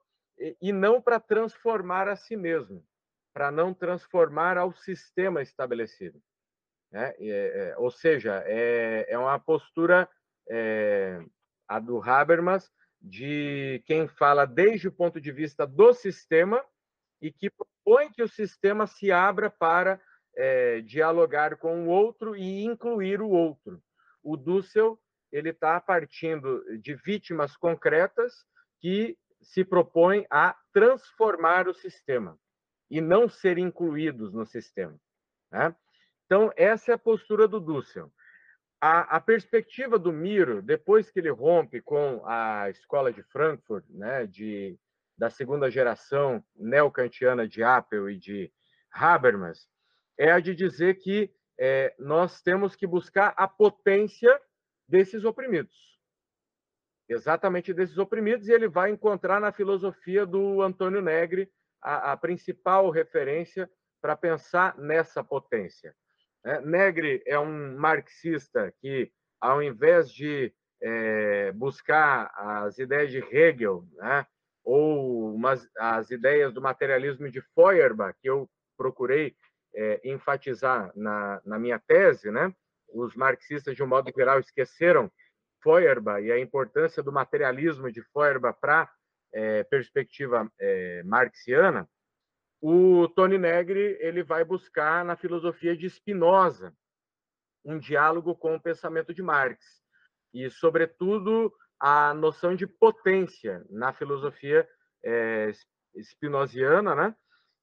e 0.61 0.71
não 0.71 1.01
para 1.01 1.19
transformar 1.19 2.07
a 2.07 2.15
si 2.15 2.37
mesmo, 2.37 2.85
para 3.33 3.51
não 3.51 3.73
transformar 3.73 4.57
ao 4.57 4.71
sistema 4.73 5.41
estabelecido. 5.41 6.21
Né? 6.91 7.13
É, 7.19 7.71
é, 7.71 7.77
ou 7.77 7.91
seja, 7.91 8.43
é, 8.45 9.05
é 9.09 9.17
uma 9.17 9.37
postura, 9.39 10.09
é, 10.49 11.21
a 11.67 11.79
do 11.79 12.01
Habermas, 12.01 12.71
de 13.01 13.81
quem 13.85 14.07
fala 14.07 14.45
desde 14.45 14.87
o 14.87 14.91
ponto 14.91 15.21
de 15.21 15.31
vista 15.31 15.65
do 15.65 15.93
sistema 15.93 16.63
e 17.21 17.31
que 17.31 17.49
propõe 17.49 18.11
que 18.11 18.23
o 18.23 18.27
sistema 18.27 18.87
se 18.87 19.11
abra 19.11 19.49
para 19.49 20.01
é, 20.39 20.79
dialogar 20.79 21.57
com 21.57 21.85
o 21.85 21.89
outro 21.89 22.33
e 22.33 22.63
incluir 22.63 23.21
o 23.21 23.29
outro. 23.29 23.83
O 24.23 24.37
Dussel 24.37 24.97
ele 25.29 25.49
está 25.49 25.79
partindo 25.81 26.63
de 26.79 26.95
vítimas 26.95 27.57
concretas 27.57 28.45
que 28.79 29.17
se 29.41 29.65
propõem 29.65 30.25
a 30.29 30.55
transformar 30.71 31.67
o 31.67 31.73
sistema 31.73 32.39
e 32.89 33.01
não 33.01 33.27
ser 33.27 33.57
incluídos 33.57 34.33
no 34.33 34.45
sistema. 34.45 34.97
Né? 35.51 35.75
Então, 36.25 36.51
essa 36.55 36.91
é 36.91 36.95
a 36.95 36.97
postura 36.97 37.45
do 37.45 37.59
Dussel. 37.59 38.09
A, 38.81 39.17
a, 39.17 39.19
perspectiva 39.19 39.99
do 39.99 40.13
Miro, 40.13 40.61
depois 40.61 41.11
que 41.11 41.19
ele 41.19 41.29
rompe 41.29 41.81
com 41.81 42.23
a 42.25 42.69
escola 42.69 43.11
de 43.11 43.21
Frankfurt, 43.23 43.83
né, 43.89 44.25
de, 44.25 44.79
da 45.17 45.29
segunda 45.29 45.69
geração 45.69 46.41
neocantiana 46.55 47.45
de 47.45 47.61
Apple 47.61 48.13
e 48.13 48.17
de 48.17 48.53
Habermas, 48.89 49.67
é 50.19 50.31
a 50.33 50.39
de 50.39 50.53
dizer 50.53 50.95
que 50.95 51.31
é, 51.57 51.95
nós 51.97 52.41
temos 52.41 52.75
que 52.75 52.85
buscar 52.85 53.33
a 53.37 53.47
potência 53.47 54.39
desses 54.87 55.23
oprimidos. 55.23 55.97
Exatamente 57.07 57.73
desses 57.73 57.97
oprimidos, 57.97 58.47
e 58.47 58.51
ele 58.51 58.67
vai 58.67 58.91
encontrar 58.91 59.39
na 59.39 59.51
filosofia 59.51 60.25
do 60.25 60.61
Antônio 60.61 61.01
Negri 61.01 61.49
a, 61.81 62.11
a 62.11 62.17
principal 62.17 62.89
referência 62.89 63.69
para 64.01 64.15
pensar 64.15 64.77
nessa 64.77 65.23
potência. 65.23 65.95
É, 66.45 66.61
Negri 66.61 67.23
é 67.25 67.39
um 67.39 67.77
marxista 67.77 68.73
que, 68.79 69.11
ao 69.39 69.63
invés 69.63 70.11
de 70.11 70.53
é, 70.81 71.51
buscar 71.53 72.31
as 72.35 72.77
ideias 72.77 73.11
de 73.11 73.19
Hegel, 73.19 73.85
né, 73.93 74.25
ou 74.63 75.33
umas, 75.33 75.67
as 75.77 76.11
ideias 76.11 76.53
do 76.53 76.61
materialismo 76.61 77.29
de 77.29 77.41
Feuerbach, 77.53 78.17
que 78.21 78.29
eu 78.29 78.49
procurei 78.77 79.35
é, 79.75 80.01
enfatizar 80.03 80.91
na, 80.95 81.41
na 81.45 81.59
minha 81.59 81.79
tese, 81.79 82.31
né, 82.31 82.53
os 82.93 83.15
marxistas, 83.15 83.75
de 83.75 83.83
um 83.83 83.87
modo 83.87 84.11
geral, 84.15 84.39
esqueceram 84.39 85.11
Feuerbach 85.61 86.23
e 86.23 86.31
a 86.31 86.39
importância 86.39 87.03
do 87.03 87.11
materialismo 87.11 87.91
de 87.91 88.01
Feuerbach 88.13 88.57
para 88.59 88.89
é, 89.33 89.63
perspectiva 89.63 90.51
é, 90.59 91.03
marxiana, 91.03 91.87
o 92.61 93.07
Tony 93.09 93.37
Negri 93.37 93.97
ele 93.99 94.23
vai 94.23 94.43
buscar 94.43 95.05
na 95.05 95.15
filosofia 95.15 95.77
de 95.77 95.89
Spinoza 95.89 96.73
um 97.63 97.77
diálogo 97.77 98.35
com 98.35 98.55
o 98.55 98.61
pensamento 98.61 99.13
de 99.13 99.21
Marx 99.21 99.63
e, 100.33 100.49
sobretudo, 100.49 101.53
a 101.79 102.13
noção 102.13 102.55
de 102.55 102.67
potência 102.67 103.65
na 103.69 103.93
filosofia 103.93 104.67
é, 105.03 105.51
spinoziana, 106.01 106.95
né? 106.95 107.15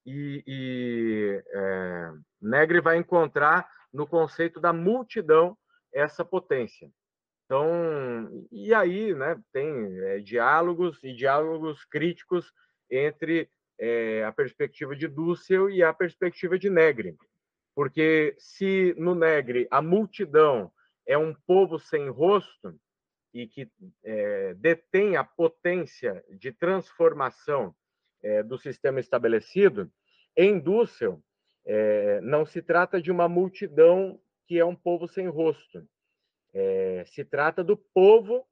E, 0.07 0.43
e 0.47 1.43
é, 1.49 2.13
Negri 2.41 2.81
vai 2.81 2.97
encontrar 2.97 3.69
no 3.93 4.07
conceito 4.07 4.61
da 4.61 4.73
multidão 4.73 5.59
essa 5.93 6.25
potência. 6.25 6.89
Então, 7.45 8.47
e 8.51 8.73
aí, 8.73 9.15
né, 9.15 9.41
tem 9.53 9.69
é, 10.01 10.19
diálogos 10.21 10.99
e 11.03 11.13
diálogos 11.13 11.85
críticos 11.85 12.53
entre 12.91 13.49
é, 13.79 14.25
a 14.25 14.33
perspectiva 14.33 14.95
de 14.95 15.09
Dussel 15.09 15.71
e 15.71 15.83
a 15.83 15.93
perspectiva 15.93 16.59
de 16.59 16.71
Negri. 16.71 17.17
Porque 17.75 18.35
se 18.39 18.95
no 18.97 19.15
Negri 19.15 19.67
a 19.71 19.83
multidão 19.83 20.73
é 21.07 21.17
um 21.17 21.35
povo 21.47 21.79
sem 21.79 22.09
rosto 22.09 22.79
e 23.35 23.47
que 23.47 23.71
é, 24.03 24.55
detém 24.55 25.17
a 25.17 25.23
potência 25.23 26.25
de 26.31 26.53
transformação 26.53 27.75
é, 28.23 28.43
do 28.43 28.59
sistema 28.59 29.01
estabelecido, 29.01 29.91
em 30.37 30.59
Dussel 30.59 31.23
é, 31.65 32.21
não 32.21 32.47
se 32.47 32.63
trata 32.63 33.01
de 33.01 33.11
uma 33.11 33.29
multidão 33.29 34.21
que 34.47 34.59
é 34.59 34.65
um 34.65 34.77
povo 34.77 35.09
sem 35.09 35.29
rosto. 35.29 35.87
É, 36.55 37.05
se 37.07 37.25
trata 37.25 37.65
do 37.65 37.77
povo 37.77 38.47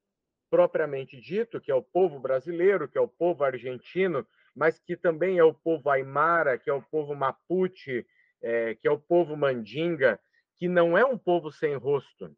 propriamente 0.51 1.21
dito, 1.21 1.61
que 1.61 1.71
é 1.71 1.75
o 1.75 1.83
povo 1.83 2.19
brasileiro, 2.19 2.89
que 2.89 2.99
é 2.99 3.01
o 3.01 3.09
povo 3.09 3.45
argentino, 3.45 4.27
mas 4.55 4.79
que 4.79 4.97
também 4.97 5.39
é 5.39 5.45
o 5.45 5.55
povo 5.55 5.91
aimara, 5.91 6.59
que 6.59 6.71
é 6.71 6.73
o 6.73 6.83
povo 6.83 7.15
mapuche, 7.15 8.07
é, 8.43 8.75
que 8.75 8.87
é 8.87 8.91
o 8.91 8.99
povo 8.99 9.37
mandinga, 9.37 10.21
que 10.57 10.69
não 10.69 10.97
é 10.97 11.05
um 11.05 11.19
povo 11.19 11.51
sem 11.51 11.75
rosto, 11.75 12.37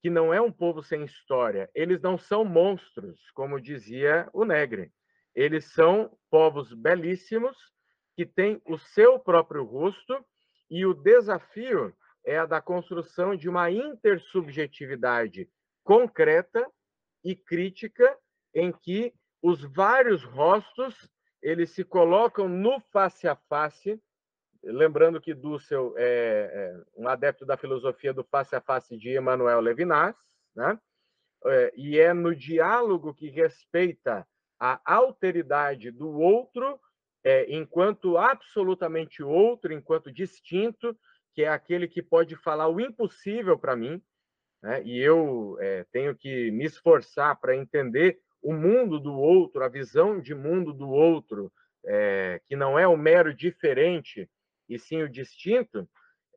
que 0.00 0.10
não 0.10 0.32
é 0.32 0.40
um 0.40 0.52
povo 0.52 0.82
sem 0.82 1.04
história. 1.04 1.68
Eles 1.74 2.00
não 2.00 2.16
são 2.16 2.44
monstros, 2.44 3.18
como 3.32 3.60
dizia 3.60 4.28
o 4.32 4.44
Negre. 4.44 4.92
Eles 5.36 5.66
são 5.66 6.10
povos 6.30 6.72
belíssimos 6.72 7.54
que 8.16 8.24
tem 8.24 8.62
o 8.64 8.78
seu 8.78 9.18
próprio 9.18 9.62
rosto 9.64 10.24
e 10.70 10.86
o 10.86 10.94
desafio 10.94 11.94
é 12.24 12.38
a 12.38 12.46
da 12.46 12.60
construção 12.62 13.36
de 13.36 13.46
uma 13.46 13.70
intersubjetividade 13.70 15.48
concreta 15.84 16.66
e 17.22 17.36
crítica 17.36 18.18
em 18.54 18.72
que 18.72 19.12
os 19.42 19.62
vários 19.62 20.24
rostos 20.24 21.08
eles 21.42 21.70
se 21.70 21.84
colocam 21.84 22.48
no 22.48 22.80
face 22.90 23.28
a 23.28 23.36
face, 23.36 24.02
lembrando 24.64 25.20
que 25.20 25.34
Dussel 25.34 25.94
é, 25.98 26.50
é 26.74 26.84
um 26.96 27.06
adepto 27.06 27.44
da 27.44 27.58
filosofia 27.58 28.12
do 28.12 28.24
face 28.24 28.56
a 28.56 28.60
face 28.60 28.96
de 28.96 29.16
Emmanuel 29.16 29.60
Levinas, 29.60 30.16
né? 30.54 30.80
É, 31.44 31.72
e 31.76 32.00
é 32.00 32.14
no 32.14 32.34
diálogo 32.34 33.14
que 33.14 33.28
respeita 33.28 34.26
a 34.58 34.80
alteridade 34.84 35.90
do 35.90 36.10
outro 36.10 36.80
é, 37.26 37.44
enquanto 37.52 38.16
absolutamente 38.16 39.20
outro, 39.20 39.72
enquanto 39.72 40.12
distinto, 40.12 40.96
que 41.34 41.42
é 41.42 41.48
aquele 41.48 41.88
que 41.88 42.00
pode 42.00 42.36
falar 42.36 42.68
o 42.68 42.80
impossível 42.80 43.58
para 43.58 43.74
mim, 43.74 44.00
né? 44.62 44.80
e 44.84 45.00
eu 45.00 45.56
é, 45.60 45.84
tenho 45.90 46.14
que 46.14 46.52
me 46.52 46.64
esforçar 46.64 47.34
para 47.40 47.56
entender 47.56 48.20
o 48.40 48.52
mundo 48.52 49.00
do 49.00 49.12
outro, 49.12 49.64
a 49.64 49.68
visão 49.68 50.20
de 50.20 50.36
mundo 50.36 50.72
do 50.72 50.88
outro, 50.88 51.52
é, 51.84 52.40
que 52.46 52.54
não 52.54 52.78
é 52.78 52.86
o 52.86 52.96
mero 52.96 53.34
diferente, 53.34 54.30
e 54.68 54.78
sim 54.78 55.02
o 55.02 55.08
distinto, 55.08 55.88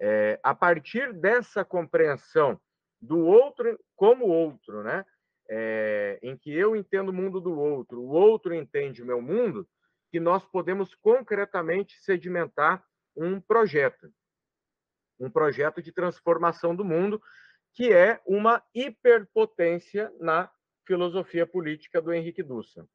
é, 0.02 0.40
a 0.42 0.56
partir 0.56 1.14
dessa 1.14 1.64
compreensão 1.64 2.60
do 3.00 3.20
outro 3.28 3.80
como 3.96 4.26
outro, 4.26 4.82
né? 4.82 5.06
É, 5.52 6.20
em 6.22 6.38
que 6.38 6.54
eu 6.54 6.76
entendo 6.76 7.10
o 7.10 7.14
mundo 7.14 7.42
do 7.42 7.58
outro, 7.58 8.02
o 8.02 8.10
outro 8.10 8.54
entende 8.54 9.02
o 9.02 9.06
meu 9.06 9.22
mundo, 9.22 9.68
que 10.12 10.20
nós 10.20 10.46
podemos 10.46 10.94
concretamente 10.96 11.98
sedimentar 12.02 12.84
um 13.16 13.42
projeto, 13.42 14.12
um 15.20 15.30
projeto 15.30 15.82
de 15.82 15.92
transformação 15.92 16.76
do 16.76 16.86
mundo, 16.86 17.22
que 17.74 17.92
é 17.92 18.22
uma 18.26 18.64
hiperpotência 18.74 20.12
na 20.20 20.52
filosofia 20.86 21.46
política 21.46 22.02
do 22.02 22.12
Henrique 22.14 22.42
Dussel. 22.42 22.88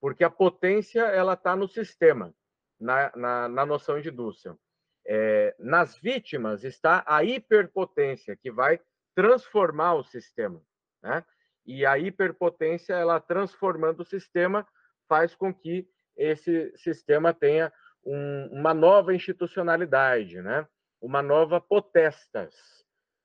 Porque 0.00 0.24
a 0.24 0.30
potência 0.30 1.02
ela 1.02 1.34
está 1.34 1.54
no 1.54 1.68
sistema, 1.68 2.34
na, 2.78 3.12
na, 3.16 3.48
na, 3.48 3.66
noção 3.66 4.00
de 4.00 4.10
Dussel. 4.10 4.58
É, 5.06 5.54
nas 5.58 5.96
vítimas 5.96 6.64
está 6.64 7.04
a 7.06 7.22
hiperpotência, 7.22 8.36
que 8.36 8.50
vai 8.50 8.80
transformar 9.14 9.94
o 9.94 10.04
sistema. 10.04 10.60
Né? 11.02 11.24
E 11.66 11.84
a 11.84 11.98
hiperpotência, 11.98 12.94
ela 12.94 13.20
transformando 13.20 14.00
o 14.00 14.04
sistema, 14.04 14.66
faz 15.08 15.34
com 15.34 15.52
que 15.52 15.88
esse 16.16 16.72
sistema 16.76 17.34
tenha 17.34 17.72
um, 18.04 18.48
uma 18.52 18.72
nova 18.72 19.14
institucionalidade, 19.14 20.40
né? 20.40 20.66
uma 21.00 21.22
nova 21.22 21.60
potestas. 21.60 22.54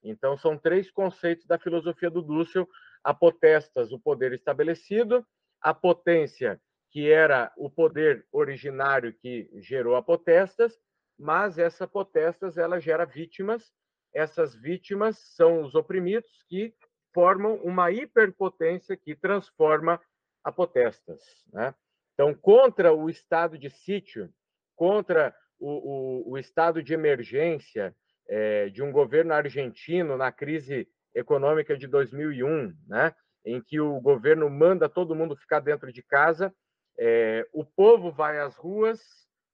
Então, 0.02 0.36
são 0.36 0.58
três 0.58 0.90
conceitos 0.90 1.46
da 1.46 1.58
filosofia 1.58 2.10
do 2.10 2.20
Dussel: 2.20 2.68
a 3.02 3.14
potestas, 3.14 3.92
o 3.92 3.98
poder 3.98 4.32
estabelecido, 4.32 5.24
a 5.60 5.72
potência, 5.72 6.60
que 6.90 7.10
era 7.10 7.52
o 7.56 7.70
poder 7.70 8.26
originário 8.32 9.14
que 9.14 9.48
gerou 9.60 9.96
a 9.96 10.02
potestas, 10.02 10.78
mas 11.18 11.58
essa 11.58 11.86
potestas 11.86 12.58
ela 12.58 12.80
gera 12.80 13.04
vítimas. 13.04 13.72
Essas 14.12 14.54
vítimas 14.54 15.16
são 15.34 15.62
os 15.62 15.74
oprimidos 15.74 16.44
que 16.48 16.74
formam 17.12 17.56
uma 17.56 17.90
hiperpotência 17.90 18.96
que 18.96 19.14
transforma 19.14 20.00
a 20.42 20.50
potestas. 20.50 21.20
Né? 21.52 21.74
Então, 22.14 22.34
contra 22.34 22.92
o 22.92 23.08
estado 23.08 23.58
de 23.58 23.70
sítio, 23.70 24.32
contra 24.74 25.34
o, 25.58 26.28
o, 26.28 26.32
o 26.32 26.38
estado 26.38 26.82
de 26.82 26.92
emergência 26.94 27.94
é, 28.28 28.68
de 28.68 28.82
um 28.82 28.90
governo 28.90 29.32
argentino 29.32 30.16
na 30.16 30.32
crise 30.32 30.88
econômica 31.14 31.76
de 31.76 31.86
2001, 31.86 32.74
né, 32.86 33.14
em 33.44 33.60
que 33.60 33.80
o 33.80 34.00
governo 34.00 34.48
manda 34.48 34.88
todo 34.88 35.14
mundo 35.14 35.36
ficar 35.36 35.60
dentro 35.60 35.92
de 35.92 36.02
casa, 36.02 36.54
é, 36.98 37.46
o 37.52 37.64
povo 37.64 38.10
vai 38.10 38.38
às 38.38 38.56
ruas 38.56 39.00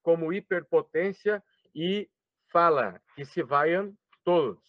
como 0.02 0.32
hiperpotência 0.32 1.42
e 1.74 2.08
fala 2.52 3.00
que 3.14 3.24
se 3.24 3.42
vaiam 3.42 3.94
todos, 4.24 4.62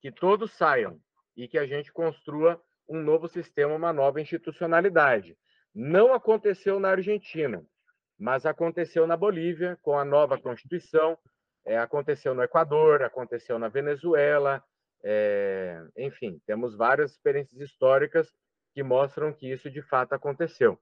que 0.00 0.10
todos 0.10 0.52
saiam 0.52 1.00
e 1.36 1.48
que 1.48 1.58
a 1.58 1.66
gente 1.66 1.92
construa 1.92 2.60
um 2.88 3.00
novo 3.00 3.28
sistema, 3.28 3.74
uma 3.74 3.92
nova 3.92 4.20
institucionalidade. 4.20 5.36
Não 5.74 6.12
aconteceu 6.12 6.78
na 6.78 6.90
Argentina, 6.90 7.64
mas 8.18 8.44
aconteceu 8.44 9.06
na 9.06 9.16
Bolívia 9.16 9.78
com 9.82 9.98
a 9.98 10.04
nova 10.04 10.38
Constituição, 10.38 11.18
é, 11.64 11.78
aconteceu 11.78 12.34
no 12.34 12.42
Equador, 12.42 13.02
aconteceu 13.02 13.58
na 13.58 13.68
Venezuela, 13.68 14.62
é, 15.04 15.82
enfim, 15.96 16.40
temos 16.46 16.76
várias 16.76 17.12
experiências 17.12 17.60
históricas 17.60 18.32
que 18.74 18.82
mostram 18.82 19.32
que 19.32 19.50
isso 19.50 19.70
de 19.70 19.82
fato 19.82 20.12
aconteceu. 20.12 20.78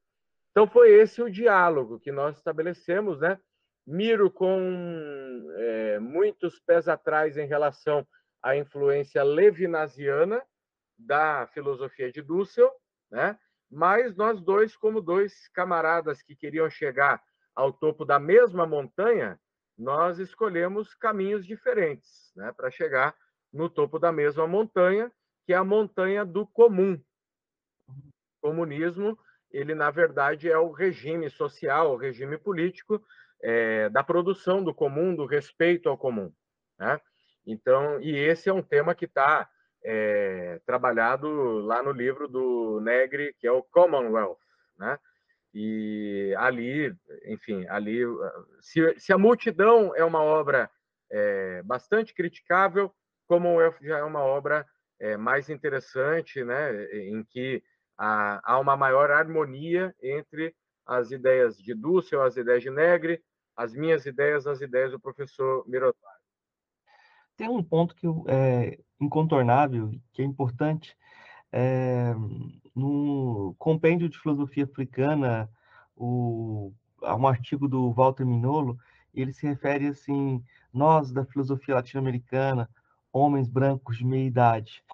Então 0.51 0.67
foi 0.67 0.91
esse 0.93 1.23
o 1.23 1.31
diálogo 1.31 2.01
que 2.01 2.11
nós 2.13 2.37
estabelecemos, 2.37 3.21
né? 3.21 3.39
Miro 3.87 4.31
com 4.31 5.49
é, 5.57 5.99
muitos 5.99 6.61
pés 6.61 6.89
atrás 6.89 7.37
em 7.37 7.47
relação 7.47 8.07
à 8.43 8.57
influência 8.57 9.23
levinasiana 9.23 10.43
da 10.99 11.47
filosofia 11.49 12.11
de 12.11 12.23
Dussel, 12.23 12.71
né? 13.11 13.39
Mas 13.71 14.17
nós 14.17 14.41
dois, 14.41 14.77
como 14.77 15.01
dois 15.01 15.49
camaradas 15.49 16.23
que 16.23 16.35
queriam 16.35 16.69
chegar 16.69 17.23
ao 17.55 17.73
topo 17.73 18.05
da 18.05 18.19
mesma 18.19 18.67
montanha, 18.67 19.39
nós 19.79 20.19
escolhemos 20.19 20.95
caminhos 20.95 21.47
diferentes, 21.47 22.33
né? 22.37 22.53
Para 22.53 22.71
chegar 22.71 23.15
no 23.53 23.69
topo 23.69 23.99
da 23.99 24.13
mesma 24.13 24.47
montanha, 24.47 25.11
que 25.45 25.53
é 25.53 25.57
a 25.57 25.65
montanha 25.65 26.25
do 26.25 26.47
comum. 26.47 27.01
O 27.89 28.49
comunismo, 28.49 29.19
ele 29.51 29.75
na 29.75 29.91
verdade 29.91 30.51
é 30.51 30.59
o 30.59 30.71
regime 30.71 31.29
social, 31.31 31.93
o 31.93 31.97
regime 31.97 32.39
político 32.39 33.03
é, 33.43 33.89
da 33.89 34.03
produção 34.03 34.63
do 34.63 34.75
comum, 34.75 35.15
do 35.15 35.27
respeito 35.27 35.89
ao 35.89 35.99
comum. 35.99 36.33
Né? 36.79 37.01
Então, 37.47 38.01
e 38.01 38.17
esse 38.17 38.49
é 38.49 38.53
um 38.53 38.63
tema 38.63 38.95
que 38.95 39.07
está 39.07 39.49
é, 39.85 40.61
trabalhado 40.67 41.61
lá 41.61 41.83
no 41.83 41.93
livro 41.93 42.29
do 42.29 42.81
Negri, 42.81 43.35
que 43.39 43.47
é 43.47 43.53
o 43.53 43.63
Commonwealth, 43.63 44.39
né? 44.79 44.99
E 45.53 46.33
ali, 46.39 46.95
enfim, 47.25 47.67
ali, 47.69 48.03
se, 48.61 48.99
se 48.99 49.13
a 49.13 49.19
multidão 49.19 49.95
é 49.97 50.05
uma 50.05 50.23
obra 50.23 50.71
é, 51.11 51.61
bastante 51.63 52.15
criticável, 52.15 52.95
Commonwealth 53.27 53.77
já 53.81 53.99
é 53.99 54.05
uma 54.05 54.21
obra 54.21 54.65
é, 55.01 55.17
mais 55.17 55.49
interessante, 55.49 56.45
né, 56.45 56.85
em 56.93 57.25
que 57.25 57.63
há, 57.99 58.41
há, 58.45 58.59
uma 58.61 58.77
maior 58.77 59.11
harmonia 59.11 59.95
entre 60.01 60.55
as 60.87 61.11
ideias 61.11 61.57
de 61.57 61.75
Dussel, 61.75 62.23
as 62.23 62.37
ideias 62.37 62.63
de 62.63 62.71
Negri, 62.71 63.23
as 63.57 63.75
minhas 63.75 64.07
ideias, 64.07 64.47
as 64.47 64.61
ideias 64.61 64.93
do 64.93 65.01
professor 65.01 65.65
Miroslav. 65.69 66.20
Tem 67.41 67.49
um 67.49 67.63
ponto 67.63 67.95
que 67.95 68.07
é 68.27 68.79
incontornável, 69.01 69.91
que 70.13 70.21
é 70.21 70.25
importante, 70.27 70.95
é, 71.51 72.13
no 72.77 73.55
compêndio 73.59 74.11
de 74.11 74.19
filosofia 74.19 74.65
africana, 74.65 75.49
o, 75.97 76.71
há 77.03 77.17
um 77.17 77.27
artigo 77.27 77.67
do 77.67 77.91
Walter 77.93 78.27
Minolo, 78.27 78.79
ele 79.15 79.33
se 79.33 79.47
refere 79.47 79.87
assim, 79.87 80.45
nós 80.71 81.13
da 81.13 81.25
filosofia 81.25 81.77
latino-americana, 81.77 82.69
homens 83.11 83.49
brancos 83.49 83.97
de 83.97 84.05
meia 84.05 84.27
idade. 84.27 84.85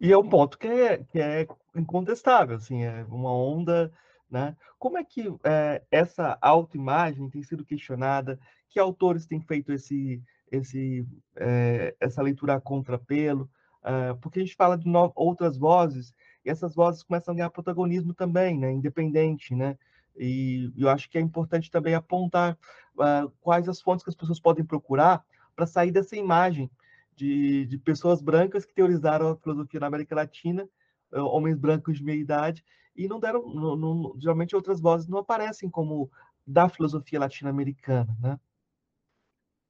E 0.00 0.12
é 0.12 0.16
um 0.16 0.28
ponto 0.28 0.58
que 0.58 0.68
é, 0.68 0.98
que 0.98 1.18
é 1.18 1.48
incontestável, 1.74 2.58
assim, 2.58 2.84
é 2.84 3.04
uma 3.08 3.34
onda, 3.34 3.92
né? 4.30 4.56
Como 4.78 4.96
é 4.96 5.02
que 5.02 5.34
é, 5.42 5.82
essa 5.90 6.38
autoimagem 6.40 7.28
tem 7.28 7.42
sido 7.42 7.64
questionada? 7.64 8.38
Que 8.70 8.78
autores 8.78 9.26
têm 9.26 9.40
feito 9.40 9.72
esse, 9.72 10.22
esse, 10.52 11.04
é, 11.36 11.94
essa 11.98 12.22
leitura 12.22 12.54
a 12.54 12.60
contrapelo? 12.60 13.50
É, 13.82 14.14
porque 14.14 14.38
a 14.38 14.42
gente 14.42 14.54
fala 14.54 14.78
de 14.78 14.88
outras 15.16 15.56
vozes 15.58 16.14
e 16.44 16.50
essas 16.50 16.74
vozes 16.74 17.02
começam 17.02 17.32
a 17.32 17.36
ganhar 17.36 17.50
protagonismo 17.50 18.14
também, 18.14 18.58
né? 18.58 18.70
Independente, 18.70 19.54
né? 19.54 19.76
E 20.16 20.70
eu 20.76 20.88
acho 20.88 21.08
que 21.10 21.18
é 21.18 21.20
importante 21.20 21.70
também 21.70 21.94
apontar 21.94 22.56
uh, 22.96 23.30
quais 23.40 23.68
as 23.68 23.80
fontes 23.80 24.04
que 24.04 24.10
as 24.10 24.16
pessoas 24.16 24.38
podem 24.38 24.64
procurar 24.64 25.24
para 25.56 25.66
sair 25.66 25.90
dessa 25.90 26.16
imagem 26.16 26.70
de, 27.16 27.66
de 27.66 27.78
pessoas 27.78 28.22
brancas 28.22 28.64
que 28.64 28.74
teorizaram 28.74 29.30
a 29.30 29.36
filosofia 29.36 29.80
na 29.80 29.86
América 29.86 30.14
Latina, 30.14 30.68
eh, 31.12 31.20
homens 31.20 31.58
brancos 31.58 31.98
de 31.98 32.04
meia 32.04 32.18
idade, 32.18 32.64
e 32.96 33.06
não 33.06 33.20
deram, 33.20 33.46
não, 33.54 33.76
não, 33.76 34.14
geralmente 34.18 34.56
outras 34.56 34.80
vozes 34.80 35.08
não 35.08 35.18
aparecem 35.18 35.68
como 35.68 36.10
da 36.46 36.68
filosofia 36.68 37.20
latino-americana, 37.20 38.16
né? 38.20 38.40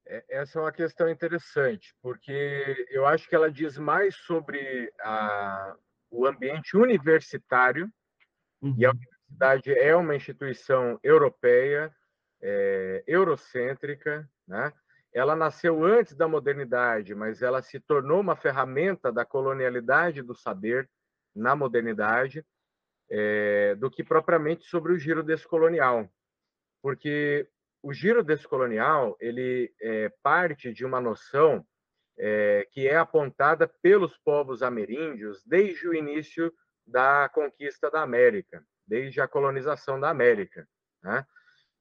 É, 0.05 0.23
essa 0.29 0.59
é 0.59 0.61
uma 0.61 0.71
questão 0.71 1.09
interessante, 1.09 1.95
porque 2.01 2.87
eu 2.89 3.05
acho 3.05 3.27
que 3.27 3.35
ela 3.35 3.51
diz 3.51 3.77
mais 3.77 4.15
sobre 4.15 4.91
a, 4.99 5.75
o 6.11 6.25
ambiente 6.25 6.75
universitário, 6.75 7.89
uhum. 8.61 8.75
e 8.77 8.85
a 8.85 8.91
universidade 8.91 9.73
é 9.73 9.95
uma 9.95 10.15
instituição 10.15 10.99
europeia, 11.01 11.93
é, 12.41 13.03
eurocêntrica, 13.07 14.29
né? 14.47 14.71
ela 15.13 15.35
nasceu 15.35 15.83
antes 15.83 16.15
da 16.15 16.27
modernidade, 16.27 17.13
mas 17.13 17.41
ela 17.41 17.61
se 17.61 17.79
tornou 17.79 18.19
uma 18.19 18.35
ferramenta 18.35 19.11
da 19.11 19.23
colonialidade 19.23 20.21
do 20.21 20.35
saber 20.35 20.89
na 21.35 21.55
modernidade, 21.55 22.45
é, 23.09 23.75
do 23.75 23.91
que 23.91 24.03
propriamente 24.03 24.65
sobre 24.65 24.91
o 24.91 24.97
giro 24.97 25.23
descolonial, 25.23 26.09
porque 26.81 27.47
o 27.83 27.93
giro 27.93 28.23
descolonial 28.23 29.15
ele 29.19 29.71
é, 29.81 30.09
parte 30.23 30.73
de 30.73 30.85
uma 30.85 31.01
noção 31.01 31.65
é, 32.17 32.65
que 32.71 32.87
é 32.87 32.95
apontada 32.95 33.67
pelos 33.81 34.17
povos 34.17 34.63
ameríndios 34.63 35.43
desde 35.45 35.87
o 35.87 35.93
início 35.93 36.51
da 36.87 37.29
conquista 37.29 37.91
da 37.91 38.01
América, 38.01 38.63
desde 38.87 39.19
a 39.19 39.27
colonização 39.27 39.99
da 39.99 40.09
América. 40.09 40.65
Né? 41.03 41.25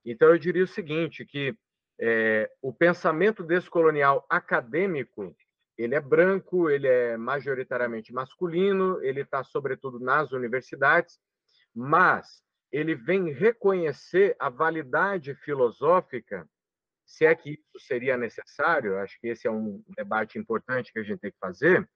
Então 0.04 0.28
eu 0.28 0.38
diria 0.38 0.64
o 0.64 0.68
seguinte, 0.68 1.24
que 1.24 1.56
é, 2.00 2.50
o 2.60 2.72
pensamento 2.72 3.44
descolonial 3.44 4.26
acadêmico 4.28 5.34
ele 5.78 5.94
é 5.94 6.00
branco, 6.00 6.68
ele 6.68 6.86
é 6.86 7.16
majoritariamente 7.16 8.12
masculino, 8.12 9.02
ele 9.02 9.22
está 9.22 9.42
sobretudo 9.42 10.00
nas 10.00 10.32
universidades, 10.32 11.18
mas 11.74 12.42
ele 12.72 12.94
vem 12.94 13.30
reconhecer 13.30 14.34
a 14.38 14.48
validade 14.48 15.34
filosófica, 15.34 16.48
se 17.04 17.26
é 17.26 17.34
que 17.34 17.50
isso 17.50 17.86
seria 17.86 18.16
necessário, 18.16 18.98
acho 18.98 19.20
que 19.20 19.28
esse 19.28 19.46
é 19.46 19.50
um 19.50 19.84
debate 19.94 20.38
importante 20.38 20.92
que 20.92 20.98
a 20.98 21.02
gente 21.02 21.20
tem 21.20 21.30
que 21.30 21.38
fazer, 21.38 21.86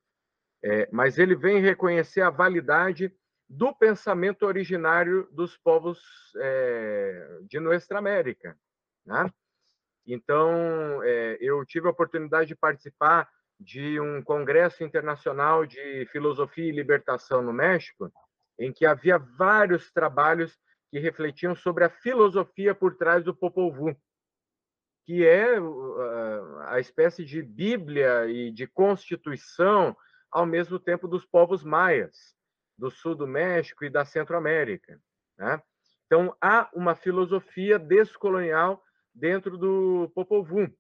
é, 0.63 0.89
mas 0.93 1.19
ele 1.19 1.35
vem 1.35 1.61
reconhecer 1.61 2.21
a 2.21 2.31
validade 2.31 3.11
do 3.49 3.75
pensamento 3.75 4.45
originário 4.45 5.29
dos 5.33 5.57
povos 5.57 6.01
é, 6.37 7.39
de 7.49 7.59
Nuestra 7.59 7.99
América. 7.99 8.59
Né? 9.07 9.31
Então, 10.07 11.03
é, 11.03 11.39
eu 11.41 11.65
tive 11.65 11.87
a 11.87 11.91
oportunidade 11.91 12.49
de 12.49 12.57
participar 12.57 13.29
de 13.59 13.99
um 13.99 14.23
congresso 14.23 14.85
internacional 14.85 15.65
de 15.65 16.07
filosofia 16.13 16.69
e 16.69 16.73
libertação 16.73 17.41
no 17.41 17.53
México, 17.53 18.13
em 18.59 18.73
que 18.73 18.85
havia 18.85 19.19
vários 19.19 19.91
trabalhos 19.91 20.59
que 20.91 20.99
refletiam 20.99 21.55
sobre 21.55 21.85
a 21.85 21.91
filosofia 21.91 22.75
por 22.75 22.97
trás 22.97 23.25
do 23.25 23.35
Popol 23.35 23.73
Vuh, 23.73 23.97
que 25.05 25.25
é 25.27 25.57
a 26.67 26.81
espécie 26.81 27.25
de 27.25 27.43
Bíblia 27.43 28.27
e 28.27 28.51
de 28.51 28.67
constituição 28.67 29.97
ao 30.31 30.45
mesmo 30.45 30.79
tempo 30.79 31.07
dos 31.07 31.25
povos 31.25 31.63
maias, 31.63 32.35
do 32.77 32.91
sul 32.91 33.15
do 33.15 33.27
México 33.27 33.85
e 33.85 33.91
da 33.91 34.05
Centro-América. 34.05 35.01
Né? 35.39 35.63
Então, 36.07 36.37
há 36.41 36.69
uma 36.75 36.95
filosofia 36.95 37.79
descolonial 37.79 38.83
dentro 39.15 39.57
do 39.57 40.11
Popol 40.15 40.45
Vuh. 40.45 40.71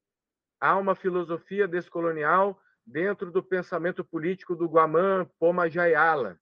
Há 0.60 0.76
uma 0.76 0.94
filosofia 0.94 1.66
descolonial 1.66 2.60
dentro 2.84 3.30
do 3.30 3.42
pensamento 3.42 4.04
político 4.04 4.54
do 4.54 4.68
Guamã 4.68 5.28
Poma 5.38 5.68
Jayala, 5.68 6.38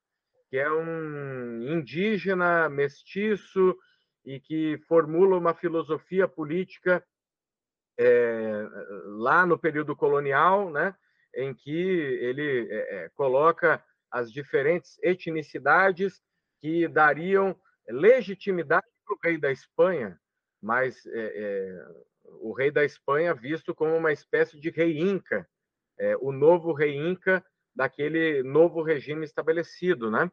que 0.54 0.58
é 0.60 0.70
um 0.70 1.62
indígena 1.62 2.68
mestiço 2.68 3.76
e 4.24 4.38
que 4.38 4.78
formula 4.86 5.36
uma 5.36 5.52
filosofia 5.52 6.28
política 6.28 7.04
é, 7.98 8.64
lá 9.16 9.44
no 9.44 9.58
período 9.58 9.96
colonial, 9.96 10.70
né, 10.70 10.94
em 11.34 11.52
que 11.52 11.72
ele 11.72 12.68
é, 12.70 13.06
é 13.06 13.08
coloca 13.16 13.84
as 14.08 14.32
diferentes 14.32 14.96
etnicidades 15.02 16.22
que 16.60 16.86
dariam 16.86 17.60
legitimidade 17.88 18.86
para 19.04 19.16
o 19.16 19.18
rei 19.24 19.36
da 19.36 19.50
Espanha 19.50 20.20
mas 20.62 21.04
é, 21.06 21.32
é, 21.34 21.86
o 22.40 22.52
rei 22.52 22.70
da 22.70 22.84
Espanha 22.84 23.34
visto 23.34 23.74
como 23.74 23.96
uma 23.96 24.12
espécie 24.12 24.60
de 24.60 24.70
rei 24.70 25.00
inca, 25.00 25.48
é, 25.98 26.16
o 26.18 26.30
novo 26.30 26.72
rei 26.72 26.96
Inca 26.96 27.44
daquele 27.74 28.44
novo 28.44 28.82
regime 28.82 29.24
estabelecido, 29.24 30.12
né? 30.12 30.30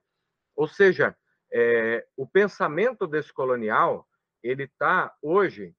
Ou 0.55 0.67
seja, 0.67 1.15
é, 1.51 2.05
o 2.15 2.25
pensamento 2.25 3.07
descolonial 3.07 4.07
ele 4.43 4.63
está 4.63 5.13
hoje 5.21 5.75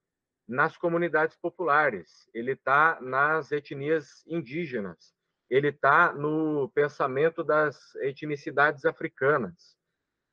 nas 0.47 0.77
comunidades 0.77 1.37
populares, 1.37 2.29
ele 2.35 2.53
está 2.53 2.99
nas 3.01 3.51
etnias 3.53 4.23
indígenas, 4.27 5.15
ele 5.49 5.69
está 5.69 6.13
no 6.13 6.71
pensamento 6.75 7.43
das 7.43 7.95
etnicidades 7.97 8.85
africanas, 8.85 9.77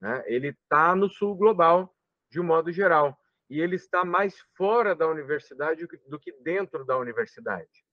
né? 0.02 0.24
ele 0.28 0.50
está 0.50 0.96
no 0.96 1.10
sul 1.10 1.36
global, 1.36 1.96
de 2.30 2.40
um 2.40 2.44
modo 2.44 2.72
geral, 2.72 3.18
e 3.50 3.60
ele 3.60 3.76
está 3.76 4.06
mais 4.06 4.40
fora 4.56 4.96
da 4.96 5.08
universidade 5.08 5.88
do 6.08 6.20
que 6.20 6.32
dentro 6.44 6.86
da 6.86 6.98
universidade. 6.98 7.84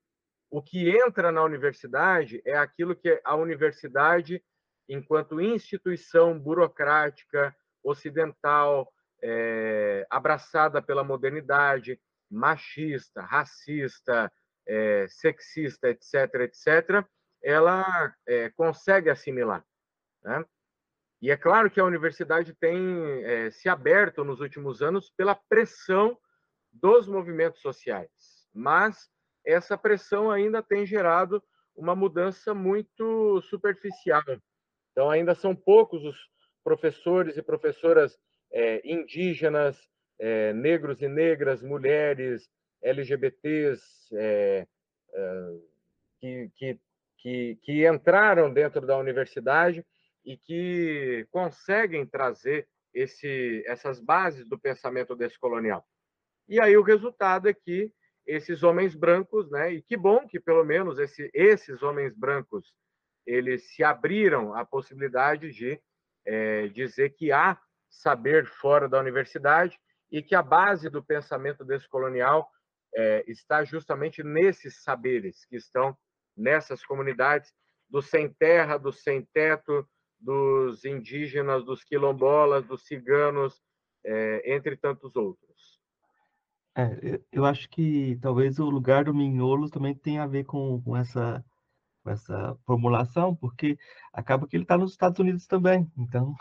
O 0.51 0.63
que 0.63 0.91
entra 0.91 1.33
na 1.33 1.43
universidade 1.43 2.41
é 2.45 2.57
aquilo 2.57 2.95
que 2.95 3.21
a 3.25 3.35
universidade, 3.35 4.43
enquanto 4.89 5.41
instituição 5.41 6.39
burocrática, 6.39 7.55
ocidental, 7.83 8.93
é, 9.23 10.07
abraçada 10.11 10.83
pela 10.83 11.05
modernidade, 11.05 12.01
machista, 12.31 13.23
racista, 13.23 14.33
é, 14.67 15.07
sexista, 15.09 15.89
etc., 15.89 16.35
etc., 16.41 17.07
ela 17.43 18.15
é, 18.27 18.51
consegue 18.51 19.09
assimilar. 19.09 19.65
Né? 20.23 20.45
E 21.23 21.31
é 21.31 21.37
claro 21.37 21.71
que 21.71 21.81
a 21.81 21.85
universidade 21.85 22.55
tem 22.55 23.23
é, 23.25 23.51
se 23.51 23.69
aberto 23.69 24.25
nos 24.25 24.41
últimos 24.41 24.83
anos 24.83 25.11
pela 25.17 25.35
pressão 25.35 26.19
dos 26.73 27.09
movimentos 27.09 27.61
sociais, 27.61 28.11
mas 28.53 29.09
essa 29.45 29.79
pressão 29.79 30.31
ainda 30.31 30.63
tem 30.63 30.85
gerado 30.85 31.43
uma 31.75 31.95
mudança 31.95 32.53
muito 32.53 33.41
superficial. 33.43 34.23
Então, 34.97 35.11
ainda 35.11 35.35
são 35.35 35.55
poucos 35.55 36.03
os 36.07 36.17
professores 36.65 37.37
e 37.37 37.43
professoras 37.43 38.19
é, 38.51 38.81
indígenas, 38.83 39.79
é, 40.19 40.55
negros 40.55 41.03
e 41.03 41.07
negras, 41.07 41.63
mulheres, 41.63 42.49
LGBTs, 42.81 43.85
é, 44.15 44.67
é, 45.13 45.57
que, 46.19 46.51
que, 46.57 46.81
que, 47.19 47.59
que 47.61 47.87
entraram 47.87 48.51
dentro 48.51 48.87
da 48.87 48.97
universidade 48.97 49.85
e 50.25 50.39
que 50.39 51.27
conseguem 51.31 52.07
trazer 52.07 52.67
esse, 52.95 53.63
essas 53.67 54.01
bases 54.01 54.49
do 54.49 54.59
pensamento 54.59 55.15
descolonial. 55.15 55.87
E 56.49 56.59
aí 56.59 56.75
o 56.75 56.83
resultado 56.83 57.51
é 57.51 57.53
que 57.53 57.93
esses 58.27 58.63
homens 58.63 58.95
brancos, 58.95 59.51
né, 59.51 59.75
e 59.75 59.83
que 59.83 59.95
bom 59.95 60.27
que 60.27 60.41
pelo 60.41 60.65
menos 60.65 60.99
esse, 60.99 61.31
esses 61.35 61.83
homens 61.83 62.17
brancos 62.17 62.75
eles 63.27 63.75
se 63.75 63.83
abriram 63.83 64.55
à 64.55 64.65
possibilidade 64.65 65.51
de 65.53 65.81
é, 66.25 66.69
dizer 66.69 67.11
que 67.11 67.33
há 67.33 67.59
saber 67.89 68.47
fora 68.47 68.89
da 68.89 69.01
universidade 69.01 69.79
e 70.11 70.23
que 70.23 70.35
a 70.35 70.43
base 70.43 70.89
do 70.89 71.03
pensamento 71.03 71.65
descolonial 71.65 72.49
é, 72.95 73.25
está 73.27 73.65
justamente 73.65 74.23
nesses 74.23 74.83
saberes 74.83 75.45
que 75.47 75.57
estão 75.57 75.97
nessas 76.37 76.85
comunidades 76.85 77.53
dos 77.89 78.09
sem 78.09 78.29
terra, 78.29 78.77
dos 78.77 79.03
sem 79.03 79.23
teto, 79.33 79.87
dos 80.19 80.85
indígenas, 80.85 81.65
dos 81.65 81.85
quilombolas, 81.85 82.65
dos 82.65 82.87
ciganos, 82.87 83.61
é, 84.05 84.55
entre 84.55 84.77
tantos 84.77 85.15
outros. 85.17 85.81
É, 86.77 87.21
eu 87.33 87.45
acho 87.45 87.69
que 87.71 88.19
talvez 88.21 88.59
o 88.59 88.69
lugar 88.69 89.05
do 89.05 89.15
Minholos 89.15 89.71
também 89.71 89.95
tenha 89.95 90.23
a 90.23 90.27
ver 90.27 90.45
com, 90.45 90.81
com 90.83 90.97
essa 90.97 91.45
com 92.07 92.11
essa 92.13 92.57
formulação, 92.65 93.35
porque 93.35 93.77
acaba 94.13 94.47
que 94.47 94.57
ele 94.57 94.63
está 94.63 94.79
nos 94.79 94.93
Estados 94.93 95.19
Unidos 95.19 95.45
também. 95.49 95.91
Então, 95.99 96.37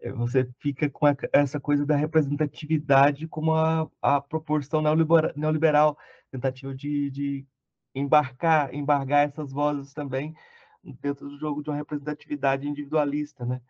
É, 0.00 0.10
você 0.12 0.48
fica 0.60 0.88
com 0.88 1.06
essa 1.32 1.60
coisa 1.60 1.84
da 1.84 1.96
representatividade 1.96 3.28
como 3.28 3.54
a, 3.54 3.86
a 4.00 4.20
proporção 4.22 4.80
neoliberal, 4.80 5.32
neoliberal 5.36 5.98
tentativa 6.30 6.74
de, 6.74 7.10
de 7.10 7.46
embarcar, 7.94 8.74
embargar 8.74 9.28
essas 9.28 9.52
vozes 9.52 9.92
também 9.92 10.34
dentro 11.02 11.28
do 11.28 11.38
jogo 11.38 11.62
de 11.62 11.68
uma 11.68 11.76
representatividade 11.76 12.66
individualista, 12.66 13.44
né? 13.44 13.60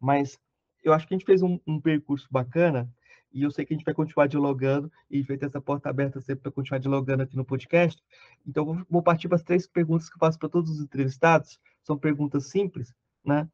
Mas 0.00 0.36
eu 0.82 0.92
acho 0.92 1.06
que 1.06 1.14
a 1.14 1.16
gente 1.18 1.26
fez 1.26 1.42
um, 1.42 1.60
um 1.64 1.80
percurso 1.80 2.26
bacana 2.28 2.90
e 3.36 3.42
eu 3.42 3.50
sei 3.50 3.66
que 3.66 3.74
a 3.74 3.76
gente 3.76 3.84
vai 3.84 3.92
continuar 3.92 4.26
dialogando 4.28 4.90
e 5.10 5.22
feita 5.22 5.44
essa 5.44 5.60
porta 5.60 5.90
aberta 5.90 6.22
sempre 6.22 6.44
para 6.44 6.52
continuar 6.52 6.78
dialogando 6.78 7.22
aqui 7.22 7.36
no 7.36 7.44
podcast. 7.44 8.02
Então, 8.46 8.64
vou, 8.64 8.86
vou 8.88 9.02
partir 9.02 9.28
para 9.28 9.36
as 9.36 9.42
três 9.42 9.66
perguntas 9.66 10.08
que 10.08 10.16
eu 10.16 10.20
faço 10.20 10.38
para 10.38 10.48
todos 10.48 10.70
os 10.70 10.80
entrevistados. 10.80 11.60
São 11.82 11.98
perguntas 11.98 12.46
simples, 12.46 12.94
né? 13.22 13.46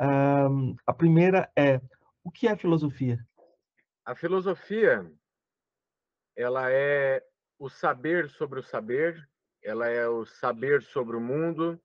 Um, 0.00 0.74
a 0.84 0.92
primeira 0.92 1.48
é: 1.54 1.80
o 2.24 2.32
que 2.32 2.48
é 2.48 2.56
filosofia? 2.56 3.24
A 4.04 4.16
filosofia 4.16 5.08
ela 6.34 6.68
é 6.72 7.24
o 7.60 7.68
saber 7.68 8.28
sobre 8.28 8.58
o 8.58 8.62
saber, 8.62 9.24
ela 9.62 9.86
é 9.86 10.08
o 10.08 10.26
saber 10.26 10.82
sobre 10.82 11.16
o 11.16 11.20
mundo, 11.20 11.80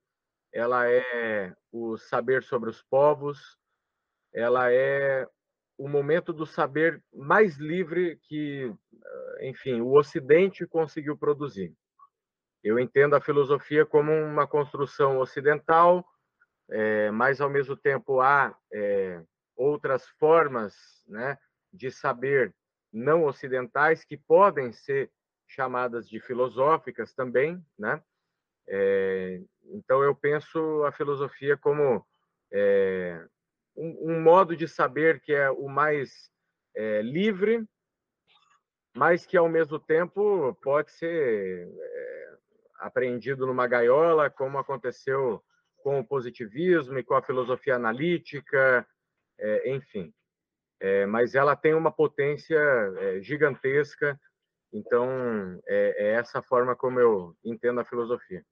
ela 0.52 0.90
é 0.90 1.54
o 1.70 1.96
saber 1.96 2.42
sobre 2.42 2.68
os 2.68 2.82
povos, 2.82 3.56
ela 4.32 4.72
é 4.72 5.28
o 5.76 5.88
momento 5.88 6.32
do 6.32 6.46
saber 6.46 7.02
mais 7.12 7.56
livre 7.56 8.18
que, 8.22 8.72
enfim, 9.40 9.80
o 9.80 9.92
Ocidente 9.92 10.66
conseguiu 10.66 11.16
produzir. 11.16 11.74
Eu 12.62 12.78
entendo 12.78 13.14
a 13.14 13.20
filosofia 13.20 13.84
como 13.84 14.12
uma 14.12 14.46
construção 14.46 15.18
ocidental 15.18 16.04
é, 16.70 17.10
mas 17.10 17.40
ao 17.40 17.50
mesmo 17.50 17.76
tempo 17.76 18.20
há 18.20 18.56
é, 18.72 19.22
outras 19.56 20.06
formas 20.18 20.74
né, 21.06 21.38
de 21.72 21.90
saber 21.90 22.54
não 22.92 23.24
ocidentais 23.24 24.04
que 24.04 24.16
podem 24.16 24.72
ser 24.72 25.10
chamadas 25.46 26.08
de 26.08 26.20
filosóficas 26.20 27.12
também, 27.12 27.62
né? 27.78 28.02
É, 28.66 29.42
então 29.64 30.02
eu 30.02 30.14
penso 30.14 30.84
a 30.84 30.92
filosofia 30.92 31.54
como 31.56 32.04
é, 32.50 33.26
um, 33.76 34.12
um, 34.12 34.20
modo 34.20 34.56
de 34.56 34.68
saber 34.68 35.20
que 35.20 35.32
é 35.32 35.50
o 35.50 35.68
mais 35.68 36.30
é, 36.74 37.02
livre, 37.02 37.66
mas 38.96 39.26
que 39.26 39.36
ao 39.36 39.48
mesmo 39.48 39.78
tempo 39.78 40.54
pode 40.62 40.92
ser 40.92 41.68
é, 41.68 42.36
apreendido 42.78 43.46
numa 43.46 43.66
gaiola, 43.66 44.30
como 44.30 44.58
aconteceu 44.58 45.42
com 45.82 46.00
o 46.00 46.04
positivismo 46.04 46.98
e 46.98 47.04
com 47.04 47.14
a 47.14 47.22
filosofia 47.22 47.76
analítica, 47.76 48.86
é, 49.38 49.70
enfim. 49.70 50.12
É, 50.80 51.06
mas 51.06 51.34
ela 51.34 51.54
tem 51.54 51.74
uma 51.74 51.92
potência 51.92 52.58
é, 52.58 53.22
gigantesca, 53.22 54.18
então 54.72 55.08
é, 55.66 55.94
é, 55.96 56.12
essa 56.14 56.42
forma 56.42 56.74
como 56.74 56.98
eu 56.98 57.36
entendo 57.44 57.80
a 57.80 57.84
filosofia. 57.84 58.44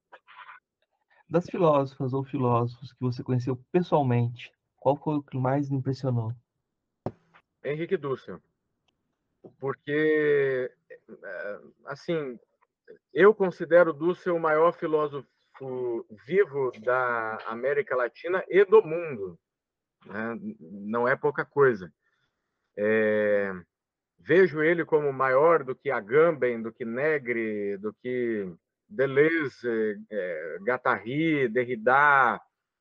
Das 1.29 1.47
filósofas 1.47 2.13
ou 2.13 2.25
filósofos 2.25 2.93
que 2.93 3.01
você 3.01 3.23
conheceu 3.23 3.57
pessoalmente, 3.73 4.53
qual 4.83 4.97
foi 4.97 5.15
o 5.15 5.23
que 5.23 5.39
mais 5.39 5.71
impressionou? 5.71 6.33
Henrique 7.65 7.97
Dussel. 7.97 8.41
Porque, 9.61 10.71
é, 11.09 11.61
assim, 11.87 12.39
eu 13.15 13.33
considero 13.33 13.93
Dussel 13.93 14.35
o 14.35 14.41
maior 14.41 14.73
filósofo 14.73 15.29
vivo 16.27 16.73
da 16.81 17.39
América 17.47 17.95
Latina 17.95 18.45
e 18.49 18.65
do 18.65 18.83
mundo. 18.83 19.39
Né? 20.05 20.37
Não 20.59 21.07
é 21.07 21.15
pouca 21.15 21.45
coisa. 21.45 21.93
É, 22.77 23.53
vejo 24.19 24.63
ele 24.63 24.85
como 24.85 25.13
maior 25.13 25.63
do 25.63 25.77
que 25.77 25.93
Agamben, 25.93 26.61
do 26.61 26.73
que 26.73 26.85
Negri, 26.85 27.77
do 27.77 27.95
que 27.95 28.53
Deleuze, 28.89 29.97
é, 30.11 30.59
Derrida, 31.53 32.41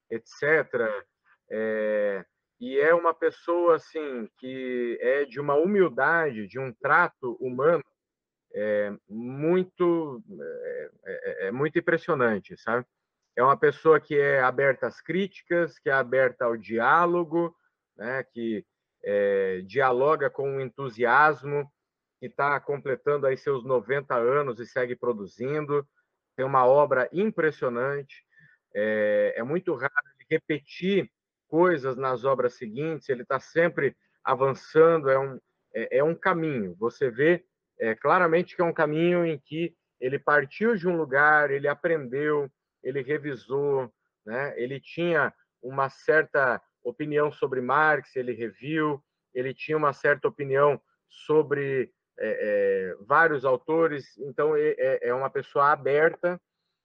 etc. 0.09 1.10
É, 1.53 2.25
e 2.59 2.79
é 2.79 2.93
uma 2.93 3.13
pessoa 3.13 3.75
assim 3.75 4.29
que 4.37 4.97
é 5.01 5.25
de 5.25 5.39
uma 5.39 5.55
humildade, 5.55 6.47
de 6.47 6.57
um 6.57 6.71
trato 6.73 7.33
humano 7.41 7.83
é 8.53 8.93
muito 9.09 10.23
é, 11.05 11.47
é, 11.47 11.51
muito 11.51 11.77
impressionante, 11.79 12.57
sabe? 12.57 12.85
É 13.35 13.43
uma 13.43 13.57
pessoa 13.57 13.99
que 13.99 14.17
é 14.17 14.41
aberta 14.41 14.87
às 14.87 15.01
críticas, 15.01 15.79
que 15.79 15.89
é 15.89 15.93
aberta 15.93 16.45
ao 16.45 16.57
diálogo, 16.57 17.55
né? 17.97 18.23
Que 18.23 18.65
dialoga 19.65 20.29
com 20.29 20.47
um 20.47 20.61
entusiasmo, 20.61 21.67
que 22.19 22.27
está 22.27 22.59
completando 22.59 23.25
aí 23.25 23.35
seus 23.35 23.63
90 23.63 24.13
anos 24.15 24.59
e 24.59 24.65
segue 24.67 24.95
produzindo. 24.95 25.87
Tem 26.35 26.45
uma 26.45 26.67
obra 26.67 27.09
impressionante. 27.11 28.23
É, 28.75 29.41
muito 29.43 29.73
raro 29.73 29.91
repetir 30.29 31.11
coisas 31.51 31.97
nas 31.97 32.23
obras 32.23 32.53
seguintes. 32.53 33.09
Ele 33.09 33.23
está 33.23 33.39
sempre 33.39 33.95
avançando. 34.23 35.09
É 35.09 35.19
um 35.19 35.37
é, 35.73 35.99
é 35.99 36.03
um 36.03 36.15
caminho. 36.15 36.75
Você 36.79 37.09
vê 37.09 37.43
é, 37.79 37.95
claramente 37.95 38.55
que 38.55 38.61
é 38.61 38.65
um 38.65 38.73
caminho 38.73 39.25
em 39.25 39.39
que 39.39 39.75
ele 39.99 40.19
partiu 40.19 40.75
de 40.75 40.87
um 40.87 40.97
lugar, 40.97 41.51
ele 41.51 41.67
aprendeu, 41.67 42.49
ele 42.83 43.01
revisou, 43.01 43.91
né? 44.25 44.53
ele 44.57 44.79
tinha 44.79 45.33
uma 45.61 45.89
certa 45.89 46.61
opinião 46.83 47.31
sobre 47.31 47.61
Marx, 47.61 48.15
ele 48.15 48.33
reviu, 48.33 49.03
ele 49.33 49.53
tinha 49.53 49.77
uma 49.77 49.93
certa 49.93 50.27
opinião 50.27 50.81
sobre 51.07 51.93
é, 52.19 52.29
é, 52.29 52.95
vários 53.05 53.45
autores, 53.45 54.17
então 54.19 54.55
é, 54.55 54.99
é, 55.01 55.13
uma 55.13 55.29
pessoa 55.29 55.71
aberta 55.71 56.39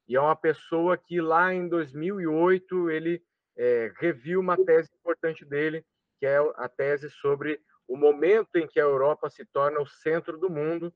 e 0.06 0.14
é 0.14 0.20
uma 0.20 0.36
pessoa 0.36 0.96
que 0.96 1.20
lá 1.20 1.52
em 1.52 1.68
2008 1.68 2.90
ele 2.90 3.22
é, 3.56 3.92
reviu 3.98 4.40
uma 4.40 4.56
tese 4.56 4.90
importante 4.94 5.44
dele, 5.44 5.84
que 6.18 6.26
é 6.26 6.38
a 6.56 6.68
tese 6.68 7.10
sobre 7.10 7.60
o 7.88 7.96
momento 7.96 8.56
em 8.56 8.66
que 8.66 8.80
a 8.80 8.84
Europa 8.84 9.30
se 9.30 9.44
torna 9.46 9.80
o 9.80 9.86
centro 9.86 10.38
do 10.38 10.50
mundo, 10.50 10.92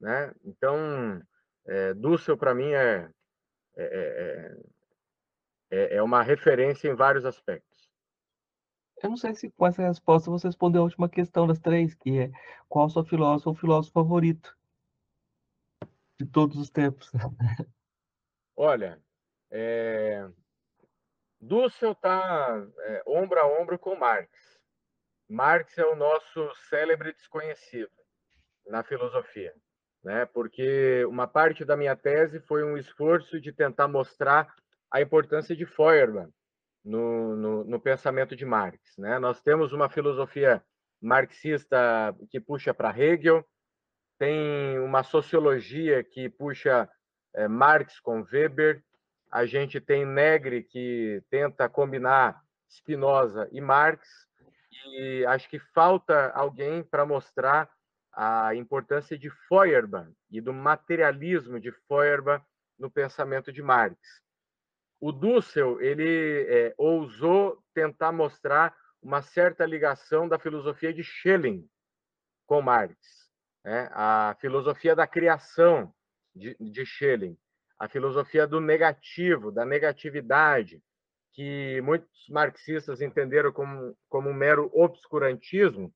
né? 0.00 0.34
Então, 0.44 1.22
é, 1.66 1.94
Dussel 1.94 2.36
para 2.36 2.54
mim 2.54 2.72
é, 2.72 3.08
é, 3.76 4.56
é, 5.70 5.96
é 5.96 6.02
uma 6.02 6.22
referência 6.22 6.88
em 6.88 6.94
vários 6.94 7.24
aspectos. 7.24 7.90
Eu 9.02 9.10
não 9.10 9.16
sei 9.16 9.34
se 9.34 9.50
com 9.50 9.66
essa 9.66 9.82
resposta 9.82 10.30
você 10.30 10.46
respondeu 10.46 10.82
a 10.82 10.84
última 10.84 11.08
questão 11.08 11.46
das 11.46 11.58
três, 11.58 11.94
que 11.94 12.20
é 12.20 12.30
qual 12.68 12.86
o 12.86 12.90
seu 12.90 13.04
filósofo 13.04 13.50
ou 13.50 13.54
filósofo 13.54 13.92
favorito 13.94 14.56
de 16.20 16.26
todos 16.26 16.56
os 16.56 16.70
tempos? 16.70 17.10
Olha, 18.54 19.02
é... 19.50 20.28
Dussel 21.42 21.90
está 21.90 22.64
é, 22.82 23.02
ombro 23.04 23.40
a 23.40 23.60
ombro 23.60 23.76
com 23.76 23.96
Marx. 23.96 24.30
Marx 25.28 25.76
é 25.76 25.84
o 25.84 25.96
nosso 25.96 26.54
célebre 26.68 27.12
desconhecido 27.12 27.90
na 28.66 28.84
filosofia, 28.84 29.52
né? 30.04 30.24
Porque 30.26 31.04
uma 31.06 31.26
parte 31.26 31.64
da 31.64 31.76
minha 31.76 31.96
tese 31.96 32.38
foi 32.38 32.62
um 32.62 32.76
esforço 32.76 33.40
de 33.40 33.52
tentar 33.52 33.88
mostrar 33.88 34.54
a 34.88 35.00
importância 35.00 35.56
de 35.56 35.66
Feuerbach 35.66 36.30
no, 36.84 37.34
no, 37.34 37.64
no 37.64 37.80
pensamento 37.80 38.36
de 38.36 38.44
Marx. 38.44 38.96
Né? 38.96 39.18
Nós 39.18 39.40
temos 39.40 39.72
uma 39.72 39.88
filosofia 39.88 40.62
marxista 41.00 42.14
que 42.30 42.38
puxa 42.38 42.72
para 42.72 42.96
Hegel, 42.96 43.44
tem 44.16 44.78
uma 44.78 45.02
sociologia 45.02 46.04
que 46.04 46.28
puxa 46.28 46.88
é, 47.34 47.48
Marx 47.48 47.98
com 47.98 48.22
Weber, 48.22 48.84
a 49.32 49.46
gente 49.46 49.80
tem 49.80 50.04
Negri 50.04 50.62
que 50.62 51.22
tenta 51.30 51.68
combinar 51.68 52.40
Spinoza 52.68 53.48
e 53.50 53.60
Marx, 53.60 54.06
e 54.86 55.24
acho 55.26 55.48
que 55.48 55.58
falta 55.58 56.30
alguém 56.30 56.82
para 56.82 57.04
mostrar 57.06 57.68
a 58.12 58.54
importância 58.54 59.18
de 59.18 59.30
Feuerbach 59.48 60.10
e 60.30 60.40
do 60.40 60.52
materialismo 60.52 61.58
de 61.58 61.72
Feuerbach 61.88 62.44
no 62.78 62.90
pensamento 62.90 63.52
de 63.52 63.62
Marx 63.62 63.98
o 65.02 65.10
Dussel 65.10 65.80
ele 65.80 66.46
é, 66.48 66.74
ousou 66.78 67.60
tentar 67.74 68.12
mostrar 68.12 68.72
uma 69.02 69.20
certa 69.20 69.66
ligação 69.66 70.28
da 70.28 70.38
filosofia 70.38 70.94
de 70.94 71.02
Schelling 71.02 71.68
com 72.46 72.62
Marx, 72.62 72.96
né? 73.64 73.90
a 73.90 74.36
filosofia 74.40 74.94
da 74.94 75.04
criação 75.04 75.92
de, 76.32 76.56
de 76.60 76.86
Schelling, 76.86 77.36
a 77.82 77.88
filosofia 77.88 78.46
do 78.46 78.60
negativo, 78.60 79.50
da 79.50 79.64
negatividade, 79.64 80.80
que 81.32 81.80
muitos 81.80 82.28
marxistas 82.28 83.00
entenderam 83.00 83.52
como, 83.52 83.98
como 84.08 84.30
um 84.30 84.32
mero 84.32 84.70
obscurantismo 84.72 85.92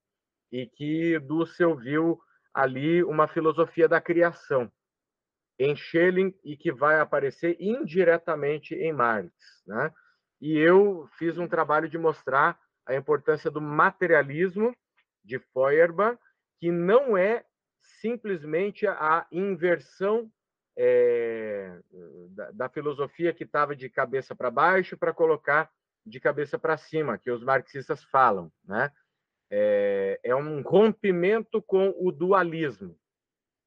e 0.51 0.67
que 0.67 1.17
Dussel 1.21 1.77
viu 1.77 2.21
ali 2.53 3.05
uma 3.05 3.29
filosofia 3.29 3.87
da 3.87 4.01
criação 4.01 4.69
em 5.61 5.77
Schelling 5.77 6.35
e 6.43 6.57
que 6.57 6.73
vai 6.73 6.99
aparecer 6.99 7.57
indiretamente 7.61 8.75
em 8.75 8.93
Marx. 8.93 9.33
Né? 9.65 9.95
E 10.41 10.59
eu 10.59 11.09
fiz 11.17 11.39
um 11.39 11.47
trabalho 11.47 11.89
de 11.89 11.97
mostrar 11.97 12.59
a 12.85 12.97
importância 12.97 13.49
do 13.49 13.61
materialismo 13.61 14.75
de 15.25 15.39
Feuerbach, 15.39 16.19
que 16.59 16.73
não 16.73 17.17
é 17.17 17.45
simplesmente 18.01 18.89
a 18.89 19.25
inversão 19.31 20.29
é, 20.77 21.79
da, 22.31 22.51
da, 22.51 22.69
filosofia 22.69 23.33
que 23.33 23.45
estava 23.45 23.75
de 23.75 23.89
cabeça 23.89 24.35
para 24.35 24.51
baixo 24.51 24.97
para 24.97 25.13
colocar 25.13 25.71
de 26.05 26.21
cabeça 26.21 26.59
para 26.59 26.77
cima, 26.77 27.19
que 27.19 27.31
os 27.31 27.43
marxistas 27.43 28.05
falam. 28.05 28.53
Né? 28.65 28.93
É, 29.51 30.21
é 30.23 30.35
um 30.37 30.61
rompimento 30.63 31.63
com 31.63 31.95
o 31.99 32.13
dualismo. 32.13 32.97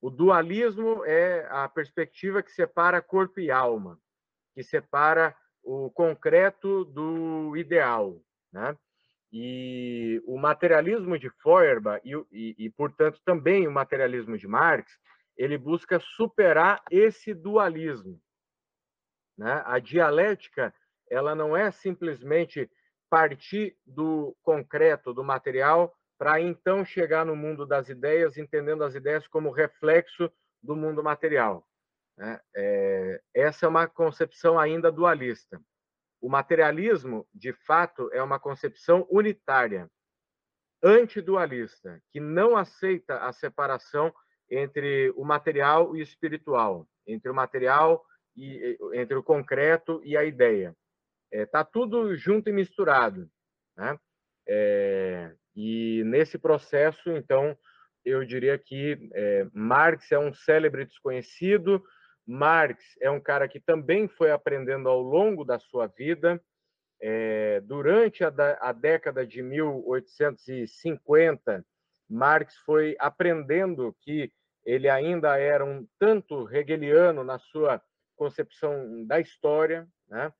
O 0.01 0.09
dualismo 0.09 1.03
é 1.05 1.45
a 1.49 1.67
perspectiva 1.67 2.41
que 2.41 2.51
separa 2.51 3.01
corpo 3.01 3.39
e 3.39 3.51
alma, 3.51 3.99
que 4.53 4.63
separa 4.63 5.35
o 5.61 5.89
concreto 5.91 6.85
do 6.85 7.55
ideal, 7.57 8.21
né? 8.51 8.77
E 9.31 10.23
o 10.25 10.37
materialismo 10.37 11.19
de 11.19 11.29
Feuerbach 11.29 12.01
e, 12.03 12.15
e, 12.31 12.55
e, 12.65 12.69
portanto, 12.71 13.21
também 13.23 13.67
o 13.67 13.71
materialismo 13.71 14.37
de 14.37 14.47
Marx, 14.47 14.97
ele 15.39 15.57
busca 15.57 16.01
superar 16.01 16.83
esse 16.91 17.33
dualismo. 17.33 18.21
Né? 19.37 19.63
A 19.65 19.79
dialética, 19.79 20.75
ela 21.09 21.33
não 21.33 21.55
é 21.55 21.71
simplesmente 21.71 22.69
partir 23.09 23.77
do 23.85 24.35
concreto, 24.43 25.13
do 25.13 25.23
material, 25.23 25.95
para 26.17 26.41
então 26.41 26.83
chegar 26.83 27.25
no 27.25 27.37
mundo 27.37 27.65
das 27.65 27.87
ideias, 27.87 28.37
entendendo 28.37 28.83
as 28.83 28.95
ideias 28.95 29.25
como 29.29 29.49
reflexo 29.49 30.29
do 30.61 30.75
mundo 30.75 31.01
material. 31.01 31.65
Né? 32.17 32.37
É, 32.53 33.21
essa 33.33 33.65
é 33.65 33.69
uma 33.69 33.87
concepção 33.87 34.59
ainda 34.59 34.91
dualista. 34.91 35.57
O 36.19 36.27
materialismo, 36.27 37.25
de 37.33 37.53
fato, 37.53 38.09
é 38.11 38.21
uma 38.21 38.37
concepção 38.37 39.07
unitária, 39.09 39.89
antidualista, 40.83 42.03
que 42.11 42.19
não 42.19 42.57
aceita 42.57 43.19
a 43.19 43.31
separação 43.31 44.13
entre 44.49 45.11
o 45.15 45.23
material 45.23 45.95
e 45.95 45.99
o 45.99 46.03
espiritual, 46.03 46.87
entre 47.05 47.29
o 47.29 47.35
material 47.35 48.03
e 48.35 48.77
entre 48.93 49.15
o 49.15 49.23
concreto 49.23 50.01
e 50.03 50.15
a 50.15 50.23
ideia. 50.23 50.75
Está 51.31 51.59
é, 51.59 51.63
tudo 51.63 52.15
junto 52.15 52.49
e 52.49 52.53
misturado. 52.53 53.29
Né? 53.77 53.99
É, 54.47 55.31
e 55.55 56.03
nesse 56.05 56.37
processo, 56.37 57.11
então, 57.11 57.57
eu 58.03 58.25
diria 58.25 58.57
que 58.57 59.09
é, 59.13 59.47
Marx 59.53 60.11
é 60.11 60.17
um 60.17 60.33
célebre 60.33 60.85
desconhecido, 60.85 61.83
Marx 62.25 62.83
é 63.01 63.09
um 63.09 63.19
cara 63.19 63.47
que 63.47 63.59
também 63.59 64.07
foi 64.07 64.31
aprendendo 64.31 64.87
ao 64.87 65.01
longo 65.01 65.43
da 65.43 65.59
sua 65.59 65.87
vida. 65.87 66.41
É, 67.01 67.61
durante 67.61 68.23
a, 68.23 68.31
a 68.59 68.71
década 68.71 69.25
de 69.25 69.41
1850, 69.41 71.65
Marx 72.09 72.55
foi 72.65 72.95
aprendendo 72.99 73.95
que 74.01 74.31
ele 74.69 74.87
ainda 74.87 75.35
era 75.35 75.65
um 75.65 75.87
tanto 75.97 76.47
hegeliano 76.55 77.23
na 77.23 77.39
sua 77.39 77.81
concepção 78.15 79.03
da 79.07 79.19
história. 79.19 79.87
Né? 80.07 80.31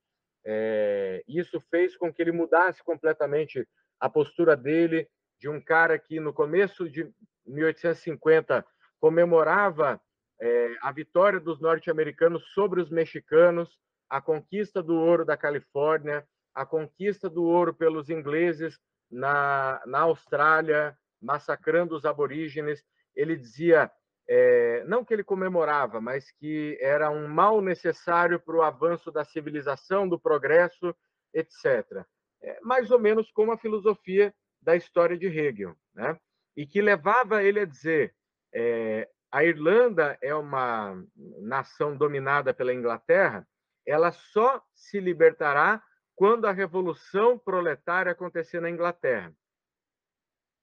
É, 0.46 1.24
isso 1.28 1.60
fez 1.72 1.98
com 1.98 2.14
que 2.14 2.22
ele 2.22 2.32
mudasse 2.32 2.84
completamente 2.84 3.68
a 4.00 4.08
postura 4.08 4.56
dele 4.56 5.10
de 5.40 5.50
um 5.50 5.60
cara 5.60 5.98
que 5.98 6.20
no 6.20 6.32
começo 6.32 6.88
de 6.88 7.12
1850 7.48 8.64
comemorava 9.00 10.00
é, 10.40 10.76
a 10.84 10.92
vitória 10.92 11.40
dos 11.40 11.60
norte-americanos 11.60 12.44
sobre 12.54 12.82
os 12.82 12.92
mexicanos, 12.92 13.80
a 14.08 14.22
conquista 14.22 14.84
do 14.84 14.96
ouro 14.96 15.26
da 15.26 15.36
Califórnia, 15.36 16.24
a 16.54 16.68
conquista 16.68 17.28
do 17.28 17.44
ouro 17.44 17.74
pelos 17.74 18.12
ingleses 18.12 18.80
na, 19.10 19.82
na 19.88 20.02
Austrália, 20.02 20.96
massacrando 21.20 21.96
os 21.96 22.06
aborígenes. 22.06 22.86
Ele 23.16 23.36
dizia, 23.36 23.92
é, 24.30 24.84
não 24.86 25.04
que 25.04 25.14
ele 25.14 25.24
comemorava, 25.24 26.00
mas 26.00 26.32
que 26.32 26.78
era 26.80 27.10
um 27.10 27.28
mal 27.28 27.62
necessário 27.62 28.40
para 28.40 28.56
o 28.56 28.62
avanço 28.62 29.12
da 29.12 29.26
civilização, 29.26 30.08
do 30.08 30.20
progresso, 30.20 30.96
etc 31.34 32.06
é, 32.42 32.60
mais 32.62 32.92
ou 32.92 33.00
menos 33.00 33.32
como 33.32 33.52
a 33.52 33.58
filosofia 33.58 34.34
da 34.62 34.76
história 34.76 35.18
de 35.18 35.28
Hegel, 35.28 35.76
né? 35.94 36.18
e 36.56 36.66
que 36.66 36.82
levava 36.82 37.44
ele 37.44 37.62
a 37.62 37.66
dizer 37.66 38.14
é, 38.54 39.10
a 39.32 39.44
Irlanda 39.44 40.18
é 40.22 40.34
uma 40.34 41.02
nação 41.42 41.96
dominada 41.96 42.54
pela 42.54 42.74
Inglaterra, 42.74 43.48
ela 43.86 44.12
só 44.12 44.62
se 44.74 45.00
libertará 45.00 45.84
quando 46.16 46.46
a 46.46 46.52
revolução 46.52 47.38
proletária 47.38 48.12
acontecer 48.12 48.60
na 48.60 48.70
Inglaterra. 48.70 49.34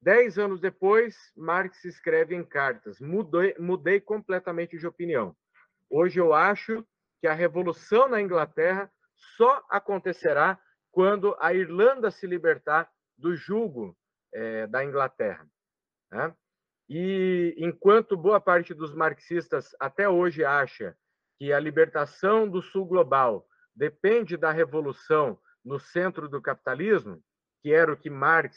Dez 0.01 0.39
anos 0.39 0.61
depois, 0.61 1.17
Marx 1.37 1.85
escreve 1.85 2.35
em 2.35 2.45
cartas: 2.45 3.01
mudei, 3.01 3.55
mudei 3.59 4.01
completamente 4.01 4.79
de 4.79 4.87
opinião. 4.87 5.35
Hoje 5.91 6.21
eu 6.21 6.33
acho 6.33 6.87
que 7.21 7.27
a 7.27 7.33
revolução 7.33 8.09
na 8.09 8.21
Inglaterra 8.21 8.91
só 9.37 9.65
acontecerá 9.71 10.59
quando 10.91 11.37
a 11.41 11.53
Irlanda 11.53 12.11
se 12.11 12.27
libertar 12.27 12.91
do 13.17 13.35
jugo 13.35 13.97
é, 14.33 14.67
da 14.67 14.85
Inglaterra. 14.85 15.47
Né? 16.11 16.35
E 16.89 17.55
enquanto 17.59 18.17
boa 18.17 18.41
parte 18.41 18.73
dos 18.73 18.95
marxistas 18.95 19.75
até 19.81 20.09
hoje 20.09 20.45
acha 20.45 20.97
que 21.39 21.53
a 21.53 21.61
libertação 21.61 22.49
do 22.49 22.63
Sul 22.63 22.87
global 22.87 23.47
depende 23.75 24.37
da 24.37 24.51
revolução 24.51 25.39
no 25.65 25.79
centro 25.79 26.29
do 26.29 26.41
capitalismo, 26.41 27.23
que 27.61 27.73
era 27.73 27.93
o 27.93 27.97
que 27.97 28.09
Marx, 28.09 28.57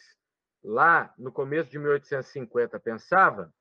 lá 0.63 1.13
no 1.17 1.31
começo 1.31 1.69
de 1.69 1.79
1850, 1.79 2.79
pensava, 2.79 3.53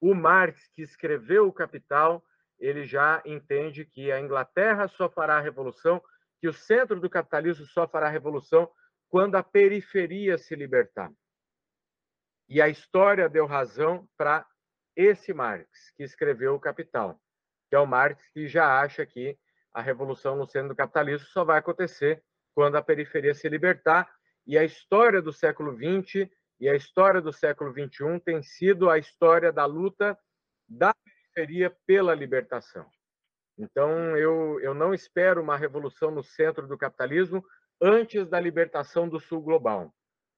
o 0.00 0.14
Marx, 0.14 0.68
que 0.74 0.82
escreveu 0.82 1.46
O 1.46 1.52
Capital, 1.52 2.24
ele 2.58 2.84
já 2.84 3.22
entende 3.24 3.84
que 3.84 4.10
a 4.10 4.20
Inglaterra 4.20 4.88
só 4.88 5.08
fará 5.08 5.36
a 5.38 5.40
revolução, 5.40 6.02
que 6.40 6.48
o 6.48 6.52
centro 6.52 7.00
do 7.00 7.08
capitalismo 7.08 7.64
só 7.66 7.86
fará 7.86 8.06
a 8.06 8.10
revolução 8.10 8.70
quando 9.08 9.36
a 9.36 9.42
periferia 9.42 10.38
se 10.38 10.54
libertar. 10.54 11.12
E 12.48 12.60
a 12.60 12.68
história 12.68 13.28
deu 13.28 13.46
razão 13.46 14.08
para 14.16 14.46
esse 14.94 15.32
Marx, 15.32 15.90
que 15.96 16.02
escreveu 16.02 16.54
O 16.54 16.60
Capital, 16.60 17.20
que 17.68 17.76
é 17.76 17.78
o 17.78 17.86
Marx 17.86 18.28
que 18.32 18.46
já 18.46 18.80
acha 18.80 19.06
que 19.06 19.38
a 19.72 19.80
revolução 19.80 20.36
no 20.36 20.46
centro 20.46 20.68
do 20.68 20.76
capitalismo 20.76 21.26
só 21.28 21.44
vai 21.44 21.58
acontecer 21.58 22.22
quando 22.54 22.76
a 22.76 22.82
periferia 22.82 23.34
se 23.34 23.48
libertar. 23.48 24.12
E 24.46 24.58
a 24.58 24.64
história 24.64 25.22
do 25.22 25.32
século 25.32 25.74
XX 25.74 26.28
e 26.62 26.68
a 26.68 26.76
história 26.76 27.20
do 27.20 27.32
século 27.32 27.72
XXI 27.72 28.20
tem 28.24 28.40
sido 28.40 28.88
a 28.88 28.96
história 28.96 29.52
da 29.52 29.64
luta 29.66 30.16
da 30.68 30.94
periferia 30.94 31.76
pela 31.84 32.14
libertação. 32.14 32.86
Então, 33.58 34.16
eu, 34.16 34.60
eu 34.60 34.72
não 34.72 34.94
espero 34.94 35.42
uma 35.42 35.56
revolução 35.56 36.12
no 36.12 36.22
centro 36.22 36.68
do 36.68 36.78
capitalismo 36.78 37.44
antes 37.80 38.28
da 38.28 38.38
libertação 38.38 39.08
do 39.08 39.18
sul 39.18 39.42
global, 39.42 39.92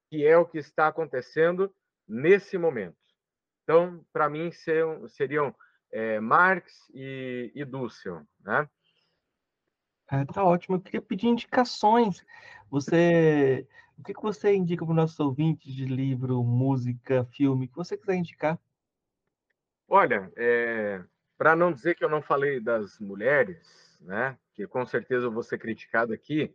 que 0.09 0.27
é 0.27 0.35
o 0.39 0.47
que 0.47 0.57
está 0.57 0.87
acontecendo 0.87 1.71
nesse 2.09 2.57
momento. 2.57 2.97
Então, 3.63 4.03
para 4.11 4.31
mim, 4.31 4.51
seriam, 4.51 5.07
seriam 5.07 5.55
é, 5.93 6.21
Marx 6.21 6.89
e, 6.95 7.53
e 7.55 7.67
Dussel. 7.67 8.27
Né? 8.41 8.67
É, 10.11 10.25
tá 10.25 10.43
ótimo. 10.43 10.77
Eu 10.77 10.81
queria 10.81 11.03
pedir 11.03 11.27
indicações. 11.27 12.25
Você, 12.71 13.69
o 13.99 14.03
que, 14.03 14.15
que 14.15 14.23
você 14.23 14.55
indica 14.55 14.85
para 14.85 14.93
os 14.93 14.97
nossos 14.97 15.21
ouvintes 15.21 15.73
de 15.73 15.85
livro, 15.85 16.43
música, 16.43 17.25
filme, 17.33 17.69
que 17.69 17.77
você 17.77 17.97
quiser 17.97 18.17
indicar? 18.17 18.59
Olha, 19.89 20.33
é, 20.37 21.03
para 21.37 21.55
não 21.55 21.73
dizer 21.73 21.95
que 21.95 22.05
eu 22.05 22.09
não 22.09 22.23
falei 22.23 22.61
das 22.61 22.99
mulheres, 22.99 23.99
né, 24.01 24.37
que 24.55 24.67
com 24.67 24.85
certeza 24.87 25.27
eu 25.27 25.33
vou 25.33 25.43
ser 25.43 25.59
criticado 25.59 26.13
aqui, 26.13 26.55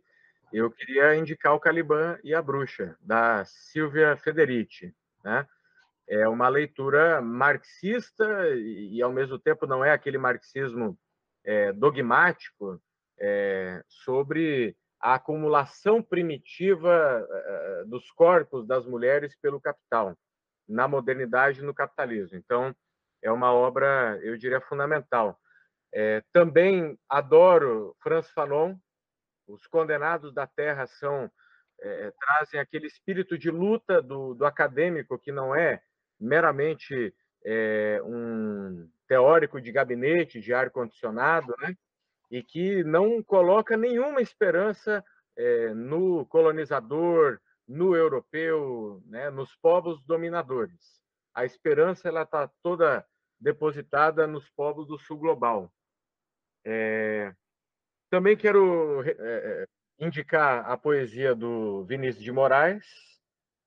eu 0.52 0.70
queria 0.70 1.14
indicar 1.14 1.54
o 1.54 1.60
Caliban 1.60 2.18
e 2.24 2.34
a 2.34 2.42
Bruxa, 2.42 2.96
da 3.00 3.44
Silvia 3.44 4.16
Federici. 4.16 4.92
Né? 5.24 5.46
É 6.08 6.28
uma 6.28 6.48
leitura 6.48 7.20
marxista 7.22 8.48
e, 8.56 8.96
e, 8.96 9.02
ao 9.02 9.12
mesmo 9.12 9.38
tempo, 9.38 9.66
não 9.66 9.84
é 9.84 9.92
aquele 9.92 10.18
marxismo 10.18 10.98
é, 11.44 11.72
dogmático 11.72 12.82
é, 13.16 13.82
sobre 13.86 14.76
a 15.00 15.14
acumulação 15.14 16.02
primitiva 16.02 17.26
é, 17.30 17.84
dos 17.86 18.10
corpos 18.10 18.66
das 18.66 18.86
mulheres 18.86 19.34
pelo 19.40 19.60
capital, 19.60 20.16
na 20.68 20.86
modernidade 20.86 21.60
e 21.60 21.64
no 21.64 21.74
capitalismo. 21.74 22.36
Então, 22.36 22.74
é 23.22 23.30
uma 23.30 23.52
obra, 23.52 24.18
eu 24.22 24.36
diria, 24.36 24.60
fundamental. 24.60 25.38
É, 25.92 26.22
também 26.32 26.98
adoro 27.08 27.96
Franz 28.02 28.30
Fanon. 28.30 28.76
Os 29.48 29.66
Condenados 29.66 30.32
da 30.32 30.46
Terra 30.46 30.86
são 30.86 31.30
é, 31.82 32.12
trazem 32.20 32.60
aquele 32.60 32.86
espírito 32.86 33.38
de 33.38 33.50
luta 33.50 34.02
do, 34.02 34.34
do 34.34 34.44
acadêmico 34.44 35.18
que 35.18 35.32
não 35.32 35.54
é 35.54 35.82
meramente 36.20 37.14
é, 37.44 38.00
um 38.04 38.88
teórico 39.08 39.60
de 39.60 39.72
gabinete 39.72 40.40
de 40.40 40.52
ar 40.52 40.70
condicionado, 40.70 41.54
né? 41.60 41.74
E 42.30 42.42
que 42.42 42.84
não 42.84 43.22
coloca 43.22 43.76
nenhuma 43.76 44.20
esperança 44.20 45.04
é, 45.36 45.74
no 45.74 46.24
colonizador, 46.26 47.40
no 47.66 47.94
europeu, 47.96 49.02
né? 49.06 49.30
Nos 49.30 49.54
povos 49.56 50.02
dominadores. 50.04 51.00
A 51.34 51.44
esperança 51.44 52.08
ela 52.08 52.22
está 52.22 52.48
toda 52.62 53.06
depositada 53.40 54.26
nos 54.26 54.48
povos 54.50 54.86
do 54.86 54.98
sul 54.98 55.18
global. 55.18 55.72
É, 56.64 57.34
também 58.10 58.36
quero 58.36 59.02
é, 59.04 59.16
é, 59.18 59.66
indicar 59.98 60.68
a 60.68 60.76
poesia 60.76 61.34
do 61.34 61.84
Vinícius 61.84 62.24
de 62.24 62.32
Moraes, 62.32 62.84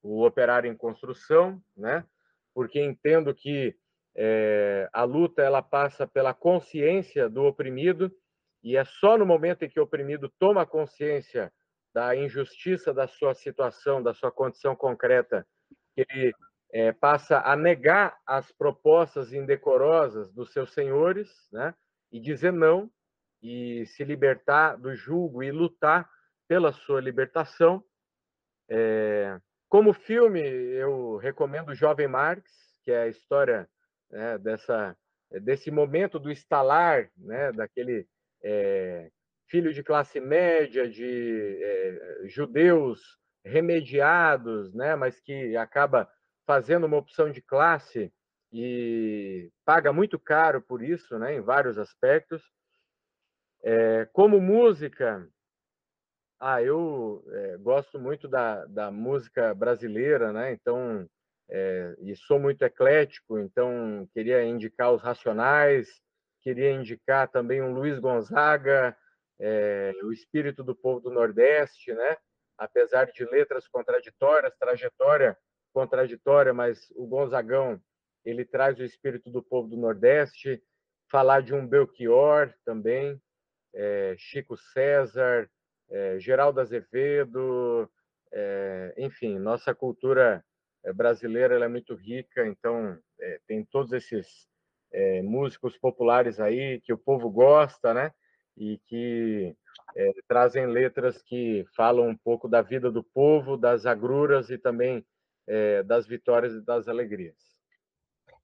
o 0.01 0.25
Operário 0.25 0.69
em 0.69 0.75
Construção, 0.75 1.63
né? 1.75 2.05
porque 2.53 2.79
entendo 2.79 3.33
que 3.33 3.75
é, 4.15 4.87
a 4.93 5.03
luta 5.03 5.41
ela 5.41 5.61
passa 5.61 6.05
pela 6.05 6.33
consciência 6.33 7.27
do 7.29 7.43
oprimido 7.45 8.13
e 8.63 8.77
é 8.77 8.85
só 8.85 9.17
no 9.17 9.25
momento 9.25 9.63
em 9.63 9.69
que 9.69 9.79
o 9.79 9.83
oprimido 9.83 10.31
toma 10.39 10.65
consciência 10.65 11.51
da 11.93 12.15
injustiça 12.15 12.93
da 12.93 13.07
sua 13.07 13.33
situação, 13.33 14.01
da 14.01 14.13
sua 14.13 14.31
condição 14.31 14.75
concreta, 14.75 15.45
que 15.93 16.05
ele 16.09 16.33
é, 16.71 16.91
passa 16.91 17.39
a 17.41 17.55
negar 17.55 18.17
as 18.25 18.51
propostas 18.51 19.33
indecorosas 19.33 20.31
dos 20.31 20.51
seus 20.51 20.73
senhores, 20.73 21.29
né? 21.51 21.75
E 22.11 22.19
dizer 22.19 22.53
não 22.53 22.89
e 23.41 23.85
se 23.85 24.03
libertar 24.03 24.77
do 24.77 24.95
julgo 24.95 25.43
e 25.43 25.51
lutar 25.51 26.09
pela 26.47 26.71
sua 26.71 27.01
libertação. 27.01 27.83
É, 28.69 29.39
como 29.67 29.93
filme, 29.93 30.39
eu 30.39 31.17
recomendo 31.17 31.75
Jovem 31.75 32.07
Marx, 32.07 32.49
que 32.83 32.91
é 32.91 33.03
a 33.03 33.07
história 33.07 33.69
né, 34.09 34.37
dessa 34.37 34.97
desse 35.41 35.71
momento 35.71 36.19
do 36.19 36.31
estalar, 36.31 37.09
né, 37.17 37.51
daquele 37.51 38.07
é, 38.43 39.09
filho 39.47 39.73
de 39.73 39.83
classe 39.83 40.19
média, 40.19 40.89
de 40.89 41.59
é, 41.61 42.27
judeus 42.27 42.99
remediados, 43.45 44.73
né, 44.73 44.95
mas 44.95 45.19
que 45.19 45.55
acaba 45.57 46.09
fazendo 46.45 46.85
uma 46.85 46.97
opção 46.97 47.29
de 47.31 47.41
classe 47.41 48.11
e 48.51 49.51
paga 49.65 49.91
muito 49.91 50.19
caro 50.19 50.61
por 50.61 50.83
isso, 50.83 51.17
né, 51.17 51.35
em 51.35 51.41
vários 51.41 51.77
aspectos. 51.77 52.43
É, 53.63 54.05
como 54.11 54.41
música, 54.41 55.27
ah, 56.39 56.61
eu 56.61 57.23
é, 57.31 57.57
gosto 57.57 57.97
muito 57.97 58.27
da, 58.27 58.65
da 58.65 58.91
música 58.91 59.53
brasileira, 59.53 60.33
né? 60.33 60.51
Então, 60.51 61.07
é, 61.49 61.95
e 61.99 62.13
sou 62.17 62.37
muito 62.37 62.63
eclético, 62.63 63.39
então 63.39 64.05
queria 64.13 64.43
indicar 64.43 64.91
os 64.91 65.01
Racionais, 65.01 66.02
queria 66.43 66.71
indicar 66.71 67.29
também 67.29 67.61
um 67.61 67.73
Luiz 67.73 67.97
Gonzaga, 67.99 68.95
é, 69.39 69.93
o 70.03 70.11
espírito 70.11 70.63
do 70.63 70.75
povo 70.75 70.99
do 70.99 71.09
Nordeste, 71.09 71.93
né? 71.93 72.17
Apesar 72.57 73.05
de 73.05 73.25
letras 73.25 73.67
contraditórias, 73.67 74.53
trajetória 74.59 75.37
contraditória, 75.73 76.53
mas 76.53 76.91
o 76.95 77.07
Gonzagão 77.07 77.81
ele 78.23 78.45
traz 78.45 78.77
o 78.79 78.83
espírito 78.83 79.29
do 79.29 79.41
povo 79.41 79.67
do 79.67 79.77
Nordeste. 79.77 80.61
Falar 81.09 81.41
de 81.41 81.53
um 81.53 81.67
Belchior 81.67 82.53
também, 82.65 83.21
é, 83.73 84.15
Chico 84.17 84.57
César, 84.57 85.49
é, 85.89 86.19
Geraldo 86.19 86.59
Azevedo, 86.59 87.89
é, 88.31 88.93
enfim, 88.97 89.37
nossa 89.39 89.73
cultura 89.73 90.43
brasileira 90.95 91.63
é 91.63 91.67
muito 91.67 91.95
rica, 91.95 92.45
então 92.45 92.99
tem 93.47 93.63
todos 93.63 93.93
esses 93.93 94.49
é, 94.93 95.21
músicos 95.21 95.77
populares 95.77 96.39
aí 96.39 96.79
que 96.81 96.93
o 96.93 96.97
povo 96.97 97.29
gosta, 97.29 97.93
né? 97.93 98.11
E 98.55 98.79
que 98.87 99.55
trazem 100.27 100.65
letras 100.67 101.21
que 101.21 101.65
falam 101.75 102.07
um 102.07 102.15
pouco 102.15 102.47
da 102.47 102.61
vida 102.61 102.91
do 102.91 103.03
povo, 103.03 103.57
das 103.57 103.85
agruras 103.85 104.49
e 104.49 104.57
também 104.57 105.05
é, 105.47 105.83
das 105.83 106.07
vitórias 106.07 106.53
e 106.53 106.61
das 106.61 106.87
alegrias. 106.87 107.35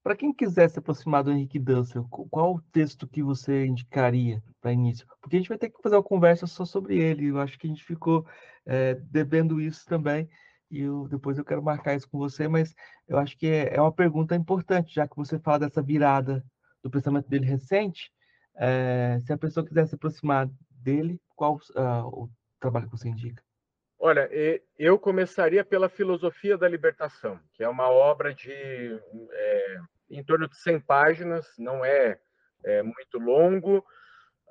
Para 0.01 0.15
quem 0.15 0.33
quiser 0.33 0.69
se 0.69 0.79
aproximar 0.79 1.23
do 1.23 1.31
Henrique 1.31 1.59
Dussel, 1.59 2.07
qual 2.09 2.55
o 2.55 2.61
texto 2.71 3.07
que 3.07 3.21
você 3.21 3.65
indicaria 3.65 4.41
para 4.61 4.71
início? 4.71 5.05
Porque 5.21 5.35
a 5.35 5.39
gente 5.39 5.49
vai 5.49 5.57
ter 5.57 5.69
que 5.69 5.81
fazer 5.81 5.97
uma 5.97 6.03
conversa 6.03 6.47
só 6.47 6.65
sobre 6.65 6.97
ele. 6.97 7.27
Eu 7.27 7.39
acho 7.39 7.59
que 7.59 7.67
a 7.67 7.69
gente 7.69 7.83
ficou 7.83 8.25
é, 8.65 8.95
devendo 8.95 9.59
isso 9.59 9.85
também. 9.85 10.29
E 10.69 10.81
eu, 10.81 11.07
depois 11.07 11.37
eu 11.37 11.45
quero 11.45 11.63
marcar 11.63 11.95
isso 11.95 12.09
com 12.09 12.17
você, 12.17 12.47
mas 12.47 12.75
eu 13.07 13.17
acho 13.17 13.37
que 13.37 13.47
é, 13.47 13.75
é 13.75 13.81
uma 13.81 13.91
pergunta 13.91 14.35
importante, 14.35 14.93
já 14.93 15.07
que 15.07 15.15
você 15.15 15.39
fala 15.39 15.59
dessa 15.59 15.81
virada 15.81 16.43
do 16.83 16.89
pensamento 16.89 17.27
dele 17.27 17.45
recente. 17.45 18.11
É, 18.55 19.17
se 19.21 19.33
a 19.33 19.37
pessoa 19.37 19.65
quiser 19.65 19.87
se 19.87 19.95
aproximar 19.95 20.49
dele, 20.69 21.19
qual 21.35 21.55
uh, 21.55 22.07
o 22.07 22.29
trabalho 22.59 22.85
que 22.85 22.97
você 22.97 23.09
indica? 23.09 23.41
Olha, 24.01 24.29
eu 24.77 24.97
começaria 24.97 25.63
pela 25.65 25.89
Filosofia 25.89 26.57
da 26.57 26.69
Libertação, 26.69 27.37
que 27.53 27.63
é 27.63 27.67
uma 27.67 27.89
obra 27.89 28.33
de 28.33 28.49
é, 29.31 29.77
em 30.09 30.23
torno 30.23 30.47
de 30.47 30.57
100 30.57 30.79
páginas, 30.79 31.53
não 31.57 31.83
é, 31.83 32.17
é 32.63 32.81
muito 32.81 33.19
longo. 33.19 33.85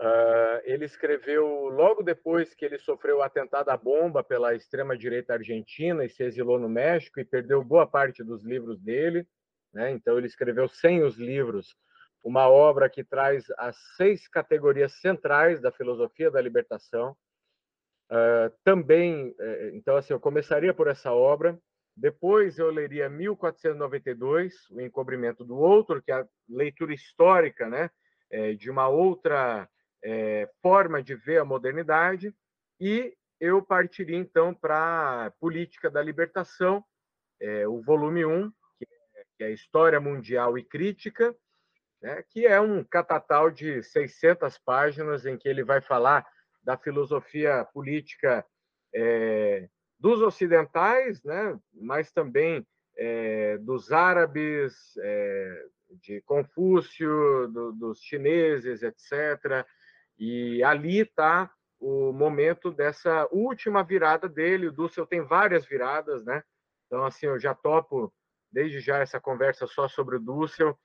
Uh, 0.00 0.62
ele 0.62 0.84
escreveu 0.84 1.68
logo 1.68 2.02
depois 2.02 2.54
que 2.54 2.64
ele 2.64 2.78
sofreu 2.78 3.18
o 3.18 3.22
atentado 3.22 3.68
à 3.68 3.76
bomba 3.76 4.22
pela 4.22 4.54
extrema-direita 4.54 5.32
argentina 5.32 6.04
e 6.04 6.08
se 6.08 6.22
exilou 6.22 6.58
no 6.58 6.68
México 6.68 7.18
e 7.18 7.24
perdeu 7.24 7.64
boa 7.64 7.86
parte 7.86 8.22
dos 8.22 8.44
livros 8.44 8.80
dele. 8.80 9.26
Né? 9.72 9.90
Então, 9.90 10.16
ele 10.16 10.28
escreveu 10.28 10.68
sem 10.68 11.02
os 11.02 11.16
livros 11.16 11.76
uma 12.22 12.48
obra 12.48 12.88
que 12.88 13.02
traz 13.02 13.44
as 13.56 13.76
seis 13.96 14.28
categorias 14.28 15.00
centrais 15.00 15.60
da 15.60 15.72
filosofia 15.72 16.30
da 16.30 16.40
libertação 16.40 17.16
Uh, 18.10 18.48
também, 18.64 19.28
uh, 19.38 19.68
então, 19.74 19.94
assim, 19.96 20.14
eu 20.14 20.20
começaria 20.20 20.72
por 20.72 20.88
essa 20.88 21.12
obra, 21.12 21.58
depois 21.94 22.58
eu 22.58 22.70
leria 22.70 23.08
1492, 23.08 24.70
O 24.70 24.80
Encobrimento 24.80 25.44
do 25.44 25.58
Outro, 25.58 26.00
que 26.00 26.10
é 26.10 26.14
a 26.14 26.26
leitura 26.48 26.94
histórica 26.94 27.68
né, 27.68 27.90
é, 28.30 28.54
de 28.54 28.70
uma 28.70 28.88
outra 28.88 29.68
é, 30.04 30.48
forma 30.62 31.02
de 31.02 31.14
ver 31.14 31.38
a 31.38 31.44
modernidade, 31.44 32.34
e 32.80 33.16
eu 33.40 33.62
partiria 33.62 34.16
então 34.16 34.54
para 34.54 35.32
Política 35.40 35.90
da 35.90 36.02
Libertação, 36.02 36.84
é, 37.40 37.66
o 37.68 37.80
volume 37.82 38.24
1, 38.24 38.50
que 39.36 39.44
é 39.44 39.52
História 39.52 40.00
Mundial 40.00 40.58
e 40.58 40.64
Crítica, 40.64 41.34
né, 42.02 42.22
que 42.30 42.46
é 42.46 42.60
um 42.60 42.82
catatal 42.84 43.50
de 43.50 43.82
600 43.82 44.58
páginas 44.58 45.26
em 45.26 45.36
que 45.36 45.48
ele 45.48 45.64
vai 45.64 45.80
falar 45.80 46.26
da 46.62 46.76
filosofia 46.76 47.64
política 47.72 48.44
é, 48.94 49.68
dos 49.98 50.20
ocidentais, 50.20 51.22
né, 51.22 51.58
mas 51.72 52.12
também 52.12 52.66
é, 52.96 53.58
dos 53.58 53.92
árabes, 53.92 54.74
é, 54.98 55.64
de 56.02 56.20
Confúcio, 56.22 57.48
do, 57.48 57.72
dos 57.72 58.00
chineses, 58.00 58.82
etc. 58.82 59.66
E 60.18 60.62
ali 60.62 61.00
está 61.00 61.50
o 61.78 62.12
momento 62.12 62.70
dessa 62.70 63.28
última 63.30 63.82
virada 63.82 64.28
dele. 64.28 64.68
O 64.68 64.72
Dussel 64.72 65.06
tem 65.06 65.22
várias 65.22 65.64
viradas, 65.64 66.24
né? 66.24 66.42
Então, 66.86 67.04
assim, 67.04 67.26
eu 67.26 67.38
já 67.38 67.54
topo 67.54 68.12
desde 68.50 68.80
já 68.80 68.98
essa 68.98 69.20
conversa 69.20 69.66
só 69.66 69.88
sobre 69.88 70.16
o 70.16 70.20
Dussel, 70.20 70.76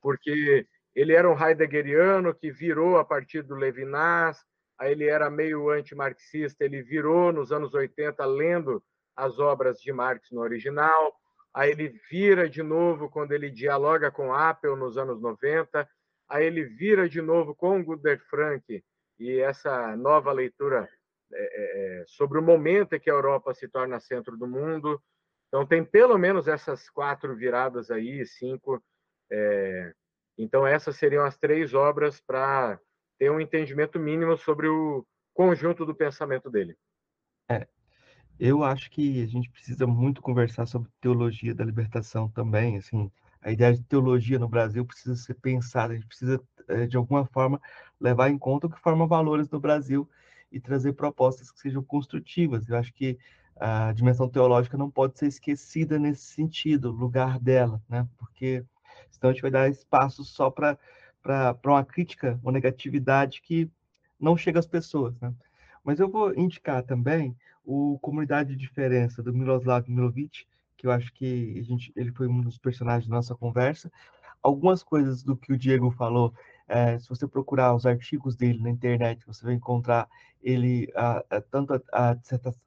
porque 0.00 0.66
ele 0.94 1.12
era 1.12 1.30
um 1.30 1.40
heideggeriano 1.40 2.34
que 2.34 2.50
virou 2.50 2.98
a 2.98 3.04
partir 3.04 3.42
do 3.42 3.54
Levinas, 3.54 4.44
aí 4.78 4.92
ele 4.92 5.06
era 5.06 5.30
meio 5.30 5.70
antimarxista, 5.70 6.64
ele 6.64 6.82
virou 6.82 7.32
nos 7.32 7.52
anos 7.52 7.72
80 7.72 8.24
lendo 8.26 8.82
as 9.16 9.38
obras 9.38 9.80
de 9.80 9.92
Marx 9.92 10.30
no 10.30 10.40
original, 10.40 11.14
aí 11.54 11.70
ele 11.70 11.88
vira 12.10 12.48
de 12.48 12.62
novo 12.62 13.08
quando 13.08 13.32
ele 13.32 13.50
dialoga 13.50 14.10
com 14.10 14.34
Apple 14.34 14.76
nos 14.76 14.98
anos 14.98 15.20
90, 15.20 15.88
aí 16.32 16.46
ele 16.46 16.64
vira 16.64 17.08
de 17.08 17.20
novo 17.20 17.54
com 17.54 17.84
Guder 17.84 18.18
Frank 18.28 18.82
e 19.20 19.38
essa 19.38 19.94
nova 19.96 20.32
leitura 20.32 20.88
é, 21.32 21.42
é, 21.42 22.00
é, 22.00 22.04
sobre 22.06 22.38
o 22.38 22.42
momento 22.42 22.94
em 22.94 23.00
que 23.00 23.10
a 23.10 23.12
Europa 23.12 23.54
se 23.54 23.68
torna 23.68 24.00
centro 24.00 24.36
do 24.36 24.46
mundo. 24.46 25.00
Então 25.48 25.66
tem 25.66 25.84
pelo 25.84 26.16
menos 26.16 26.48
essas 26.48 26.88
quatro 26.88 27.36
viradas 27.36 27.90
aí, 27.90 28.24
cinco. 28.26 28.82
É... 29.30 29.92
Então 30.38 30.66
essas 30.66 30.96
seriam 30.96 31.24
as 31.24 31.36
três 31.36 31.74
obras 31.74 32.20
para 32.20 32.80
ter 33.18 33.30
um 33.30 33.40
entendimento 33.40 33.98
mínimo 33.98 34.36
sobre 34.38 34.68
o 34.68 35.06
conjunto 35.34 35.84
do 35.84 35.94
pensamento 35.94 36.50
dele. 36.50 36.74
É, 37.50 37.68
eu 38.40 38.64
acho 38.64 38.90
que 38.90 39.22
a 39.22 39.26
gente 39.26 39.50
precisa 39.50 39.86
muito 39.86 40.22
conversar 40.22 40.64
sobre 40.64 40.90
teologia 41.00 41.54
da 41.54 41.64
libertação 41.64 42.30
também, 42.30 42.78
assim, 42.78 43.12
a 43.42 43.50
ideia 43.50 43.74
de 43.74 43.82
teologia 43.82 44.38
no 44.38 44.48
Brasil 44.48 44.84
precisa 44.84 45.16
ser 45.16 45.34
pensada, 45.34 45.92
a 45.92 45.96
gente 45.96 46.06
precisa, 46.06 46.40
eh, 46.68 46.86
de 46.86 46.96
alguma 46.96 47.26
forma, 47.26 47.60
levar 48.00 48.30
em 48.30 48.38
conta 48.38 48.66
o 48.66 48.70
que 48.70 48.80
forma 48.80 49.06
valores 49.06 49.50
no 49.50 49.60
Brasil 49.60 50.08
e 50.50 50.60
trazer 50.60 50.92
propostas 50.92 51.50
que 51.50 51.60
sejam 51.60 51.82
construtivas. 51.82 52.68
Eu 52.68 52.76
acho 52.76 52.92
que 52.92 53.18
a 53.56 53.92
dimensão 53.92 54.28
teológica 54.28 54.76
não 54.76 54.90
pode 54.90 55.18
ser 55.18 55.26
esquecida 55.26 55.98
nesse 55.98 56.22
sentido, 56.22 56.90
lugar 56.90 57.38
dela, 57.38 57.82
né? 57.88 58.06
Porque 58.18 58.64
senão 59.10 59.30
a 59.30 59.32
gente 59.32 59.42
vai 59.42 59.50
dar 59.50 59.68
espaço 59.68 60.24
só 60.24 60.50
para 60.50 60.78
uma 61.64 61.84
crítica, 61.84 62.38
uma 62.42 62.52
negatividade 62.52 63.40
que 63.42 63.70
não 64.18 64.36
chega 64.36 64.58
às 64.58 64.66
pessoas, 64.66 65.18
né? 65.20 65.32
Mas 65.84 65.98
eu 65.98 66.08
vou 66.08 66.32
indicar 66.34 66.82
também 66.82 67.36
o 67.64 67.98
Comunidade 68.00 68.50
de 68.50 68.56
Diferença, 68.56 69.22
do 69.22 69.32
Miroslav 69.32 69.88
Milovic, 69.88 70.46
que 70.82 70.88
eu 70.88 70.90
acho 70.90 71.12
que 71.14 71.56
a 71.60 71.62
gente, 71.62 71.92
ele 71.94 72.10
foi 72.10 72.26
um 72.26 72.40
dos 72.40 72.58
personagens 72.58 73.08
da 73.08 73.14
nossa 73.14 73.36
conversa. 73.36 73.90
Algumas 74.42 74.82
coisas 74.82 75.22
do 75.22 75.36
que 75.36 75.52
o 75.52 75.56
Diego 75.56 75.92
falou, 75.92 76.34
é, 76.66 76.98
se 76.98 77.08
você 77.08 77.28
procurar 77.28 77.72
os 77.72 77.86
artigos 77.86 78.34
dele 78.34 78.60
na 78.60 78.68
internet, 78.68 79.24
você 79.24 79.44
vai 79.44 79.54
encontrar 79.54 80.08
ele, 80.42 80.92
a, 80.96 81.24
a, 81.30 81.40
tanto 81.40 81.80
a, 81.92 82.16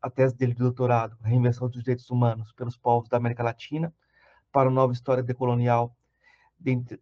a, 0.02 0.10
tese 0.10 0.38
dele 0.38 0.54
de 0.54 0.60
doutorado, 0.60 1.18
a 1.22 1.28
Reinvenção 1.28 1.68
dos 1.68 1.84
Direitos 1.84 2.10
Humanos 2.10 2.54
pelos 2.54 2.78
Povos 2.78 3.10
da 3.10 3.18
América 3.18 3.44
Latina, 3.44 3.94
para 4.50 4.70
a 4.70 4.72
nova 4.72 4.94
história 4.94 5.22
decolonial, 5.22 5.94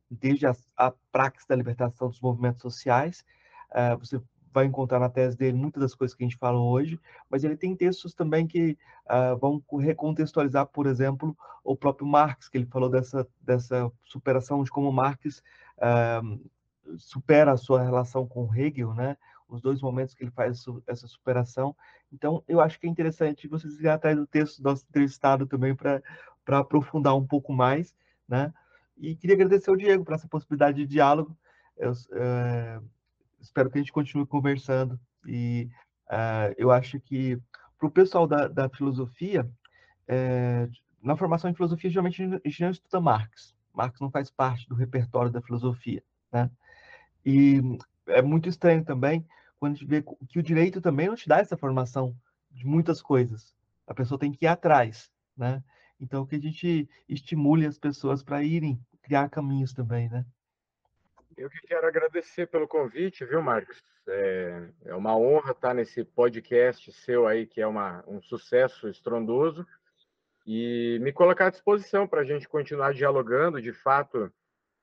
desde 0.09 0.47
a, 0.47 0.55
a 0.75 0.91
praxis 1.11 1.45
da 1.45 1.55
libertação 1.55 2.09
dos 2.09 2.19
movimentos 2.19 2.63
sociais. 2.63 3.23
Uh, 3.69 3.99
você 3.99 4.19
vai 4.53 4.65
encontrar 4.65 4.99
na 4.99 5.09
tese 5.09 5.35
dele 5.35 5.57
muitas 5.57 5.81
das 5.81 5.95
coisas 5.95 6.15
que 6.15 6.23
a 6.23 6.27
gente 6.27 6.37
falou 6.37 6.71
hoje, 6.71 6.99
mas 7.29 7.43
ele 7.43 7.57
tem 7.57 7.75
textos 7.75 8.13
também 8.13 8.45
que 8.45 8.77
uh, 9.05 9.37
vão 9.37 9.61
recontextualizar, 9.79 10.67
por 10.67 10.85
exemplo, 10.85 11.35
o 11.63 11.75
próprio 11.75 12.07
Marx, 12.07 12.47
que 12.47 12.57
ele 12.57 12.65
falou 12.65 12.89
dessa, 12.89 13.27
dessa 13.41 13.91
superação 14.03 14.63
de 14.63 14.69
como 14.69 14.91
Marx 14.91 15.41
uh, 15.77 16.49
supera 16.97 17.53
a 17.53 17.57
sua 17.57 17.81
relação 17.81 18.27
com 18.27 18.53
Hegel, 18.53 18.93
né? 18.93 19.17
Os 19.47 19.61
dois 19.61 19.81
momentos 19.81 20.13
que 20.13 20.23
ele 20.23 20.31
faz 20.31 20.65
essa 20.87 21.07
superação. 21.07 21.75
Então, 22.11 22.43
eu 22.47 22.59
acho 22.59 22.79
que 22.79 22.87
é 22.87 22.89
interessante 22.89 23.47
vocês 23.47 23.79
irem 23.79 23.91
atrás 23.91 24.17
do 24.17 24.25
texto 24.25 24.61
do 24.61 24.69
nosso 24.69 24.85
entrevistado 24.89 25.45
também 25.45 25.75
para 25.75 26.01
aprofundar 26.47 27.15
um 27.15 27.25
pouco 27.25 27.53
mais, 27.53 27.95
né? 28.27 28.53
E 28.97 29.15
queria 29.15 29.35
agradecer 29.35 29.69
ao 29.69 29.75
Diego 29.75 30.03
por 30.03 30.13
essa 30.13 30.27
possibilidade 30.27 30.77
de 30.77 30.85
diálogo. 30.85 31.35
Eu, 31.77 31.91
uh, 31.91 32.83
espero 33.43 33.69
que 33.69 33.77
a 33.77 33.81
gente 33.81 33.91
continue 33.91 34.25
conversando. 34.25 34.99
E 35.27 35.69
uh, 36.09 36.53
eu 36.57 36.71
acho 36.71 36.99
que 36.99 37.39
para 37.77 37.87
o 37.87 37.91
pessoal 37.91 38.25
da, 38.25 38.47
da 38.47 38.69
filosofia, 38.69 39.49
é, 40.07 40.69
na 41.01 41.17
formação 41.17 41.49
em 41.49 41.53
filosofia, 41.53 41.89
geralmente 41.89 42.23
a 42.23 42.49
gente 42.49 42.61
não 42.61 42.71
estuda 42.71 43.01
Marx. 43.01 43.53
Marx 43.73 43.99
não 43.99 44.09
faz 44.09 44.31
parte 44.31 44.67
do 44.69 44.75
repertório 44.75 45.31
da 45.31 45.41
filosofia. 45.41 46.01
Né? 46.31 46.49
E 47.25 47.61
é 48.07 48.21
muito 48.21 48.47
estranho 48.47 48.83
também 48.83 49.25
quando 49.59 49.73
a 49.73 49.75
gente 49.75 49.87
vê 49.87 50.01
que 50.01 50.39
o 50.39 50.43
direito 50.43 50.81
também 50.81 51.07
não 51.07 51.15
te 51.15 51.27
dá 51.27 51.39
essa 51.39 51.57
formação 51.57 52.15
de 52.51 52.65
muitas 52.65 53.01
coisas. 53.01 53.53
A 53.87 53.93
pessoa 53.93 54.19
tem 54.19 54.31
que 54.31 54.45
ir 54.45 54.47
atrás. 54.47 55.11
Né? 55.35 55.63
Então, 55.99 56.25
que 56.25 56.35
a 56.35 56.39
gente 56.39 56.89
estimule 57.07 57.65
as 57.65 57.77
pessoas 57.77 58.23
para 58.23 58.43
irem 58.43 58.79
criar 59.01 59.29
caminhos 59.29 59.73
também, 59.73 60.09
né? 60.09 60.25
Eu 61.35 61.49
que 61.49 61.59
quero 61.61 61.87
agradecer 61.87 62.47
pelo 62.47 62.67
convite, 62.67 63.25
viu, 63.25 63.41
Marcos? 63.41 63.81
É, 64.07 64.69
é, 64.85 64.95
uma 64.95 65.17
honra 65.17 65.51
estar 65.51 65.73
nesse 65.73 66.03
podcast 66.03 66.91
seu 66.91 67.25
aí, 67.25 67.47
que 67.47 67.59
é 67.59 67.65
uma, 67.65 68.03
um 68.07 68.21
sucesso 68.21 68.87
estrondoso, 68.87 69.65
e 70.45 70.99
me 71.01 71.11
colocar 71.11 71.47
à 71.47 71.49
disposição 71.49 72.07
para 72.07 72.21
a 72.21 72.23
gente 72.23 72.47
continuar 72.47 72.93
dialogando. 72.93 73.61
De 73.61 73.73
fato, 73.73 74.31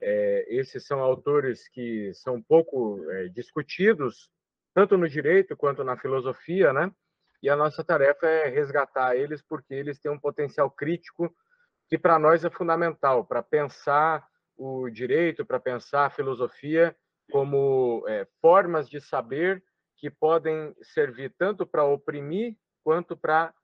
é, 0.00 0.46
esses 0.48 0.84
são 0.84 1.00
autores 1.00 1.68
que 1.68 2.12
são 2.14 2.42
pouco 2.42 2.98
é, 3.10 3.28
discutidos, 3.28 4.28
tanto 4.74 4.96
no 4.96 5.08
direito 5.08 5.56
quanto 5.56 5.84
na 5.84 5.96
filosofia, 5.96 6.72
né? 6.72 6.90
E 7.42 7.48
a 7.48 7.56
nossa 7.56 7.84
tarefa 7.84 8.26
é 8.26 8.48
resgatar 8.48 9.14
eles, 9.14 9.40
porque 9.40 9.72
eles 9.72 10.00
têm 10.00 10.10
um 10.10 10.18
potencial 10.18 10.70
crítico 10.70 11.32
que 11.88 11.96
para 11.96 12.18
nós 12.18 12.44
é 12.44 12.50
fundamental 12.50 13.24
para 13.24 13.42
pensar 13.42 14.29
o 14.60 14.90
direito, 14.90 15.44
para 15.44 15.58
pensar 15.58 16.04
a 16.04 16.10
filosofia 16.10 16.94
como 17.32 18.04
é, 18.06 18.26
formas 18.42 18.90
de 18.90 19.00
saber 19.00 19.64
que 19.96 20.10
podem 20.10 20.74
servir 20.82 21.34
tanto 21.38 21.66
para 21.66 21.84
oprimir 21.84 22.54
quanto 22.84 23.16
para 23.16 23.54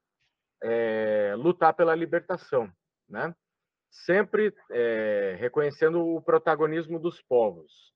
é, 0.63 1.35
lutar 1.37 1.75
pela 1.75 1.95
libertação, 1.95 2.73
né? 3.07 3.35
Sempre 3.91 4.55
é, 4.71 5.37
reconhecendo 5.39 6.01
o 6.01 6.23
protagonismo 6.23 6.99
dos 6.99 7.21
povos, 7.21 7.93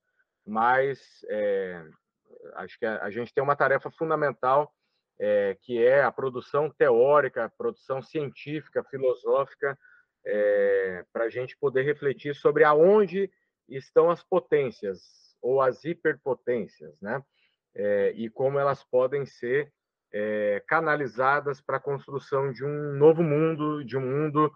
mas 0.47 1.01
é, 1.31 1.83
acho 2.57 2.79
que 2.79 2.85
a, 2.85 3.03
a, 3.05 3.11
gente 3.11 3.33
tem 3.33 3.43
uma 3.43 3.57
tarefa 3.57 3.91
fundamental 3.91 4.71
é, 5.19 5.57
que 5.63 5.83
é 5.83 6.03
a 6.03 6.13
produção 6.13 6.71
teórica, 6.71 7.45
a 7.45 7.51
produção 7.51 8.03
científica, 8.03 8.85
filosófica 8.85 9.79
é, 10.25 11.05
para 11.13 11.25
a 11.25 11.29
gente 11.29 11.57
poder 11.59 11.83
refletir 11.83 12.35
sobre 12.35 12.65
aonde 12.65 13.31
estão 13.69 14.11
as 14.11 14.23
potências 14.23 15.01
ou 15.41 15.61
as 15.61 15.85
hiperpotências, 15.85 17.01
né? 17.01 17.23
É, 17.75 18.13
e 18.17 18.29
como 18.29 18.59
elas 18.59 18.83
podem 18.85 19.25
ser 19.25 19.73
é, 20.13 20.63
canalizadas 20.67 21.61
para 21.61 21.77
a 21.77 21.81
construção 21.81 22.53
de 22.53 22.65
um 22.65 22.95
novo 22.95 23.23
mundo, 23.23 23.85
de 23.85 23.97
um 23.97 24.01
mundo 24.01 24.53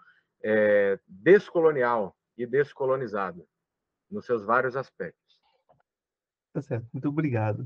descolonial 1.09 2.15
e 2.36 2.45
descolonizado, 2.45 3.49
nos 4.11 4.27
seus 4.27 4.45
vários 4.45 4.77
aspectos. 4.77 5.41
Tá 6.53 6.61
certo, 6.61 6.86
muito 6.93 7.09
obrigado. 7.09 7.65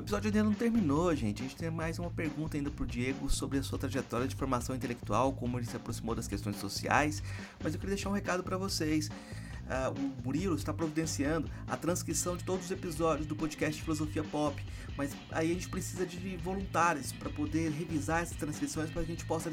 O 0.00 0.02
episódio 0.02 0.28
ainda 0.28 0.42
não 0.42 0.54
terminou, 0.54 1.14
gente. 1.14 1.42
A 1.42 1.44
gente 1.44 1.56
tem 1.56 1.70
mais 1.70 1.98
uma 1.98 2.10
pergunta 2.10 2.56
ainda 2.56 2.70
pro 2.70 2.86
Diego 2.86 3.28
sobre 3.28 3.58
a 3.58 3.62
sua 3.62 3.78
trajetória 3.78 4.26
de 4.26 4.34
formação 4.34 4.74
intelectual, 4.74 5.30
como 5.30 5.58
ele 5.58 5.66
se 5.66 5.76
aproximou 5.76 6.14
das 6.14 6.26
questões 6.26 6.56
sociais. 6.56 7.22
Mas 7.62 7.74
eu 7.74 7.78
queria 7.78 7.96
deixar 7.96 8.08
um 8.08 8.14
recado 8.14 8.42
para 8.42 8.56
vocês. 8.56 9.10
Uh, 9.70 9.94
o 9.98 10.12
Murilo 10.24 10.56
está 10.56 10.74
providenciando 10.74 11.50
a 11.66 11.76
transcrição 11.76 12.36
de 12.36 12.44
todos 12.44 12.66
os 12.66 12.70
episódios 12.70 13.26
do 13.26 13.34
podcast 13.36 13.80
Filosofia 13.80 14.22
Pop, 14.24 14.62
mas 14.96 15.14
aí 15.30 15.50
a 15.50 15.54
gente 15.54 15.68
precisa 15.68 16.04
de 16.04 16.36
voluntários 16.36 17.12
para 17.12 17.30
poder 17.30 17.70
revisar 17.70 18.22
essas 18.22 18.36
transcrições 18.36 18.90
para 18.90 19.02
a 19.02 19.04
gente 19.04 19.24
possa 19.24 19.48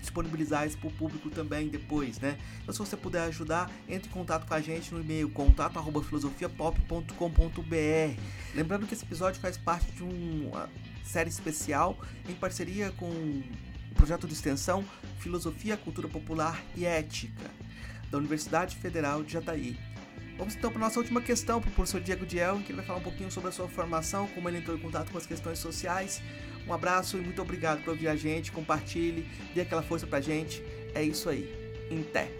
disponibilizar 0.00 0.66
isso 0.66 0.76
para 0.78 0.88
o 0.88 0.92
público 0.92 1.30
também 1.30 1.68
depois, 1.68 2.18
né? 2.18 2.36
Então, 2.62 2.74
se 2.74 2.80
você 2.80 2.96
puder 2.96 3.22
ajudar, 3.24 3.70
entre 3.88 4.08
em 4.08 4.12
contato 4.12 4.46
com 4.46 4.54
a 4.54 4.60
gente 4.60 4.92
no 4.92 5.00
e-mail 5.00 5.30
contato@filosofiapop.com.br. 5.30 8.20
Lembrando 8.54 8.86
que 8.86 8.94
esse 8.94 9.04
episódio 9.04 9.40
faz 9.40 9.56
parte 9.56 9.90
de 9.92 10.02
uma 10.02 10.68
série 11.04 11.30
especial 11.30 11.96
em 12.28 12.34
parceria 12.34 12.90
com 12.92 13.08
o 13.08 13.44
projeto 13.94 14.26
de 14.26 14.34
extensão 14.34 14.84
Filosofia, 15.18 15.76
Cultura 15.76 16.08
Popular 16.08 16.62
e 16.76 16.84
Ética 16.84 17.50
da 18.10 18.18
Universidade 18.18 18.76
Federal 18.76 19.22
de 19.22 19.32
Jataí. 19.32 19.76
Vamos 20.36 20.56
então 20.56 20.70
para 20.70 20.80
a 20.80 20.84
nossa 20.84 20.98
última 20.98 21.20
questão 21.20 21.60
para 21.60 21.68
o 21.68 21.72
professor 21.72 22.00
Diego 22.00 22.24
Diel, 22.24 22.60
que 22.64 22.72
ele 22.72 22.76
vai 22.76 22.86
falar 22.86 22.98
um 22.98 23.02
pouquinho 23.02 23.30
sobre 23.30 23.50
a 23.50 23.52
sua 23.52 23.68
formação, 23.68 24.26
como 24.28 24.48
ele 24.48 24.58
entrou 24.58 24.76
em 24.76 24.80
contato 24.80 25.10
com 25.10 25.18
as 25.18 25.26
questões 25.26 25.58
sociais. 25.58 26.22
Um 26.66 26.72
abraço 26.72 27.18
e 27.18 27.20
muito 27.20 27.42
obrigado 27.42 27.82
por 27.84 27.90
ouvir 27.90 28.08
a 28.08 28.16
gente, 28.16 28.50
compartilhe, 28.50 29.28
dê 29.54 29.60
aquela 29.60 29.82
força 29.82 30.06
para 30.06 30.18
a 30.18 30.22
gente. 30.22 30.62
É 30.94 31.02
isso 31.02 31.28
aí. 31.28 31.54
Em 31.90 32.02
té. 32.02 32.30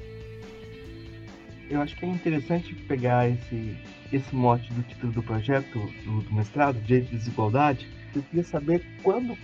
Eu 1.68 1.80
acho 1.80 1.94
que 1.96 2.04
é 2.04 2.08
interessante 2.08 2.74
pegar 2.74 3.28
esse, 3.28 3.76
esse 4.12 4.34
mote 4.34 4.72
do 4.72 4.82
título 4.82 5.12
do 5.12 5.22
projeto, 5.22 5.78
do, 6.04 6.22
do 6.22 6.34
mestrado, 6.34 6.80
Direito 6.80 7.12
e 7.12 7.18
Desigualdade. 7.18 7.86
Eu 8.14 8.22
queria 8.22 8.44
saber 8.44 8.84
quando, 9.02 9.36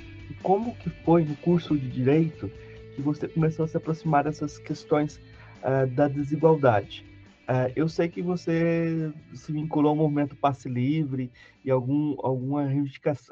como 0.43 0.74
que 0.77 0.89
foi 1.05 1.24
no 1.24 1.36
curso 1.36 1.77
de 1.77 1.89
Direito 1.89 2.51
que 2.94 3.03
você 3.03 3.28
começou 3.28 3.66
a 3.66 3.69
se 3.69 3.77
aproximar 3.77 4.24
dessas 4.24 4.59
questões 4.59 5.20
uh, 5.62 5.87
da 5.95 6.09
desigualdade. 6.09 7.05
Uh, 7.49 7.70
eu 7.77 7.89
sei 7.89 8.09
que 8.09 8.20
você 8.20 9.12
se 9.33 9.53
vinculou 9.53 9.91
ao 9.91 9.97
movimento 9.97 10.35
Passe 10.35 10.69
Livre 10.69 11.31
e 11.65 11.70
algum, 11.70 12.16
alguma 12.19 12.66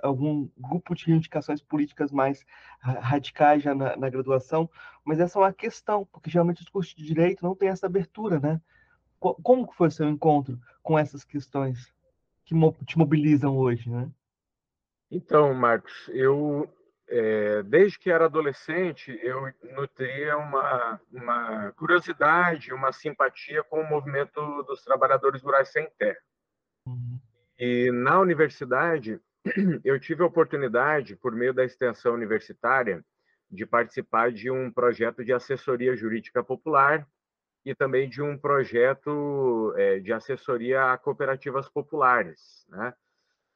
algum 0.03 0.49
grupo 0.57 0.95
de 0.95 1.07
reivindicações 1.07 1.61
políticas 1.61 2.13
mais 2.13 2.45
radicais 2.81 3.63
já 3.65 3.75
na, 3.75 3.97
na, 3.97 4.09
graduação, 4.09 4.71
mas 5.05 5.19
essa 5.19 5.37
é 5.37 5.43
uma 5.43 5.53
questão, 5.53 6.07
porque 6.13 6.31
geralmente 6.31 6.63
os 6.63 6.69
cursos 6.69 6.95
de 6.95 7.05
direito 7.05 7.45
não 7.45 7.57
têm 7.57 7.71
essa 7.71 7.87
abertura, 7.87 8.39
né? 8.39 8.61
Como 9.19 9.73
foi 9.73 9.89
o 9.89 9.91
seu 9.91 10.09
encontro 10.09 10.61
com 10.81 10.97
essas 10.97 11.25
questões 11.25 11.93
que 12.45 12.55
te 12.87 12.99
mobilizam 12.99 13.57
hoje, 13.57 13.91
né? 13.91 14.09
Então, 15.11 15.55
Marcos, 15.55 16.09
eu 16.13 16.69
é, 17.09 17.63
desde 17.63 17.99
que 17.99 18.11
era 18.11 18.25
adolescente, 18.25 19.19
eu 19.23 19.53
nutria 19.75 20.37
uma, 20.37 21.01
uma 21.13 21.73
curiosidade, 21.73 22.73
uma 22.73 22.93
simpatia 22.93 23.63
com 23.65 23.81
o 23.81 23.89
movimento 23.89 24.63
dos 24.63 24.83
trabalhadores 24.83 25.43
rurais 25.43 25.69
sem 25.69 25.89
terra. 25.99 26.19
Uhum. 26.87 27.21
E 27.59 27.91
na 27.93 28.19
universidade, 28.19 29.21
eu 29.85 30.01
tive 30.01 30.23
a 30.23 30.27
oportunidade, 30.27 31.17
por 31.17 31.33
meio 31.33 31.53
da 31.53 31.65
extensão 31.65 32.15
universitária, 32.15 33.05
de 33.51 33.67
participar 33.67 34.33
de 34.33 34.51
um 34.51 34.71
projeto 34.71 35.25
de 35.25 35.33
assessoria 35.33 35.95
jurídica 35.95 36.43
popular 36.43 37.07
e 37.65 37.75
também 37.75 38.09
de 38.09 38.21
um 38.21 38.37
projeto 38.37 39.75
é, 39.77 40.01
de 40.01 40.13
assessoria 40.13 40.93
a 40.93 40.99
cooperativas 40.99 41.69
populares. 41.69 42.67
Né? 42.69 42.93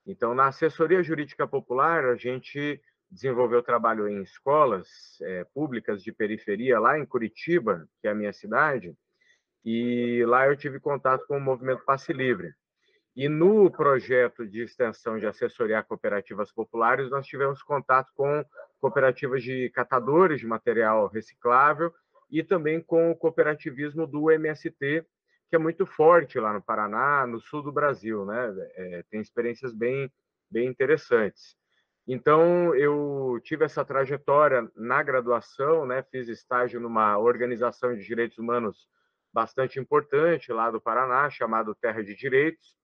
Então, 0.07 0.35
na 0.35 0.47
assessoria 0.47 1.03
jurídica 1.03 1.47
popular, 1.47 2.05
a 2.05 2.17
gente 2.17 2.81
desenvolveu 3.11 3.63
trabalho 3.63 4.09
em 4.09 4.23
escolas 4.23 4.89
é, 5.23 5.45
públicas 5.55 6.03
de 6.03 6.13
periferia 6.13 6.79
lá 6.79 6.99
em 6.99 7.07
Curitiba, 7.07 7.89
que 8.01 8.09
é 8.09 8.11
a 8.11 8.15
minha 8.15 8.33
cidade, 8.33 8.95
e 9.65 10.25
lá 10.27 10.47
eu 10.47 10.57
tive 10.57 10.79
contato 10.79 11.27
com 11.27 11.37
o 11.37 11.41
movimento 11.41 11.85
Passe 11.85 12.13
Livre. 12.13 12.53
E 13.17 13.29
no 13.29 13.71
projeto 13.71 14.47
de 14.47 14.63
extensão 14.63 15.19
de 15.19 15.27
assessoria 15.27 15.81
a 15.81 15.83
cooperativas 15.83 16.53
populares, 16.53 17.11
nós 17.11 17.27
tivemos 17.27 17.63
contato 17.63 18.13
com 18.15 18.45
cooperativas 18.81 19.43
de 19.43 19.71
catadores 19.71 20.41
de 20.41 20.47
material 20.47 21.09
reciclável 21.09 21.93
e 22.31 22.45
também 22.45 22.81
com 22.81 23.11
o 23.11 23.17
cooperativismo 23.17 24.07
do 24.07 24.31
MST, 24.31 25.05
que 25.49 25.57
é 25.57 25.59
muito 25.59 25.85
forte 25.85 26.39
lá 26.39 26.53
no 26.53 26.63
Paraná, 26.63 27.27
no 27.27 27.41
sul 27.41 27.63
do 27.63 27.73
Brasil, 27.73 28.25
né? 28.25 28.55
É, 28.77 29.05
tem 29.11 29.21
experiências 29.21 29.75
bem, 29.75 30.13
bem 30.49 30.69
interessantes. 30.69 31.57
Então, 32.11 32.75
eu 32.75 33.39
tive 33.45 33.67
essa 33.67 33.85
trajetória 33.85 34.67
na 34.75 35.03
graduação, 35.03 35.85
né? 35.85 36.03
fiz 36.05 36.27
estágio 36.27 36.81
numa 36.81 37.19
organização 37.19 37.95
de 37.95 38.03
direitos 38.03 38.39
humanos 38.39 38.89
bastante 39.31 39.79
importante 39.79 40.51
lá 40.51 40.71
do 40.71 40.81
Paraná, 40.81 41.29
chamado 41.29 41.75
Terra 41.75 42.03
de 42.03 42.15
Direitos, 42.15 42.75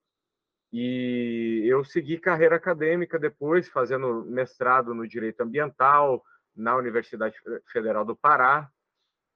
e 0.71 1.63
eu 1.65 1.83
segui 1.83 2.19
carreira 2.19 2.57
acadêmica 2.57 3.17
depois, 3.17 3.67
fazendo 3.67 4.23
mestrado 4.25 4.93
no 4.93 5.07
Direito 5.07 5.41
Ambiental 5.41 6.23
na 6.55 6.75
Universidade 6.75 7.35
Federal 7.71 8.05
do 8.05 8.15
Pará. 8.15 8.69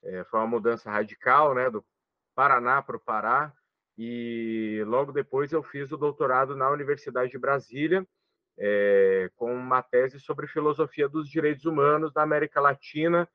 É, 0.04 0.22
foi 0.24 0.38
uma 0.38 0.46
mudança 0.46 0.88
radical, 0.88 1.52
né, 1.52 1.68
do 1.68 1.84
Paraná 2.32 2.80
para 2.80 2.96
o 2.96 3.00
Pará, 3.00 3.52
e 3.98 4.84
logo 4.86 5.10
depois 5.10 5.50
eu 5.50 5.64
fiz 5.64 5.90
o 5.90 5.96
doutorado 5.96 6.54
na 6.54 6.70
Universidade 6.70 7.32
de 7.32 7.38
Brasília, 7.38 8.06
é, 8.58 9.30
com 9.36 9.52
uma 9.54 9.82
tese 9.82 10.20
sobre 10.20 10.46
filosofia 10.46 11.08
dos 11.08 11.28
direitos 11.28 11.64
humanos 11.64 12.12
na 12.14 12.22
América 12.22 12.60
Latina, 12.60 13.28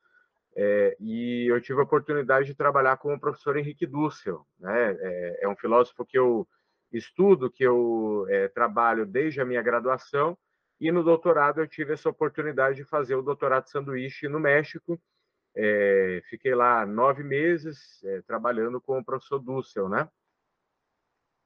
é, 0.55 0.95
e 0.99 1.47
eu 1.47 1.59
tive 1.59 1.79
a 1.81 1.83
oportunidade 1.83 2.47
de 2.47 2.55
trabalhar 2.55 2.95
com 2.97 3.13
o 3.13 3.19
professor 3.19 3.57
Henrique 3.57 3.85
Dussel. 3.85 4.45
Né? 4.57 4.97
É, 4.99 5.39
é 5.41 5.49
um 5.49 5.55
filósofo 5.55 6.05
que 6.05 6.17
eu 6.17 6.47
estudo, 6.91 7.51
que 7.51 7.63
eu 7.63 8.25
é, 8.29 8.47
trabalho 8.47 9.05
desde 9.05 9.41
a 9.41 9.45
minha 9.45 9.61
graduação, 9.61 10.37
e 10.79 10.91
no 10.91 11.03
doutorado 11.03 11.59
eu 11.59 11.67
tive 11.67 11.93
essa 11.93 12.09
oportunidade 12.09 12.77
de 12.77 12.85
fazer 12.85 13.15
o 13.15 13.21
doutorado 13.21 13.67
sanduíche 13.67 14.27
no 14.27 14.39
México. 14.39 14.99
Fiquei 16.29 16.53
lá 16.53 16.85
nove 16.85 17.23
meses 17.23 18.03
trabalhando 18.27 18.81
com 18.81 18.99
o 18.99 19.05
professor 19.05 19.39
Dussel, 19.39 19.87
né? 19.87 20.09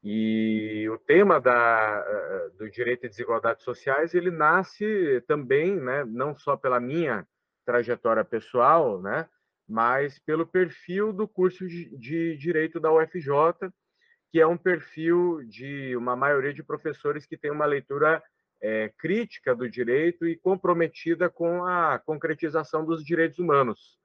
E 0.03 0.87
o 0.89 0.97
tema 0.97 1.41
da, 1.41 2.05
eh, 2.07 2.49
do 2.57 2.69
direito 2.69 3.05
e 3.05 3.09
desigualdades 3.09 3.63
sociais 3.65 4.13
ele 4.13 4.31
nasce 4.31 5.21
também, 5.27 5.75
né, 5.75 6.05
não 6.05 6.33
só 6.33 6.55
pela 6.55 6.79
minha 6.79 7.27
trajetória 7.65 8.23
pessoal, 8.23 9.01
né, 9.01 9.27
mas 9.67 10.17
pelo 10.19 10.47
perfil 10.47 11.11
do 11.11 11.27
curso 11.27 11.67
de, 11.67 12.37
direito 12.37 12.79
da 12.79 12.91
UFJ, 12.91 13.69
que 14.31 14.39
é 14.39 14.47
um 14.47 14.57
perfil 14.57 15.43
de 15.45 15.95
uma 15.97 16.15
maioria 16.15 16.53
de 16.53 16.63
professores 16.63 17.25
que 17.25 17.37
tem 17.37 17.51
uma 17.51 17.65
leitura 17.65 18.23
é, 18.61 18.91
crítica 18.97 19.55
do 19.55 19.69
direito 19.69 20.25
e 20.27 20.37
comprometida 20.37 21.29
com 21.29 21.65
a 21.65 21.99
concretização 21.99 22.85
dos 22.85 23.03
direitos 23.03 23.39
humanos 23.39 23.97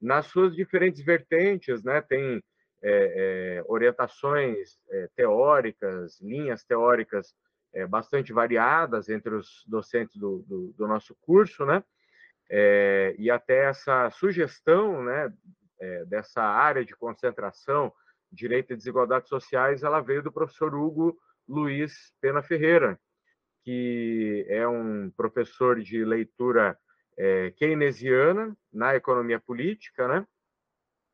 nas 0.00 0.26
suas 0.26 0.54
diferentes 0.54 1.02
vertentes, 1.02 1.82
né? 1.82 2.00
Tem 2.00 2.42
é, 2.82 3.58
é, 3.58 3.64
orientações 3.66 4.78
é, 4.90 5.08
teóricas, 5.16 6.20
linhas 6.20 6.64
teóricas 6.64 7.34
é, 7.74 7.86
bastante 7.86 8.32
variadas 8.32 9.08
entre 9.08 9.34
os 9.34 9.64
docentes 9.66 10.16
do, 10.16 10.44
do, 10.46 10.72
do 10.76 10.86
nosso 10.86 11.14
curso, 11.20 11.64
né? 11.64 11.82
É, 12.48 13.14
e 13.18 13.30
até 13.30 13.64
essa 13.64 14.08
sugestão, 14.10 15.02
né, 15.02 15.32
é, 15.80 16.04
dessa 16.04 16.42
área 16.42 16.84
de 16.84 16.94
concentração, 16.94 17.92
direito 18.30 18.72
e 18.72 18.76
desigualdades 18.76 19.28
sociais, 19.28 19.82
ela 19.82 20.00
veio 20.00 20.22
do 20.22 20.32
professor 20.32 20.74
Hugo 20.74 21.18
Luiz 21.48 22.12
Pena 22.20 22.42
Ferreira, 22.42 22.98
que 23.64 24.46
é 24.48 24.66
um 24.66 25.10
professor 25.10 25.80
de 25.80 26.04
leitura 26.04 26.78
keynesiana 27.56 28.54
na 28.70 28.94
economia 28.94 29.40
política, 29.40 30.06
né? 30.06 30.26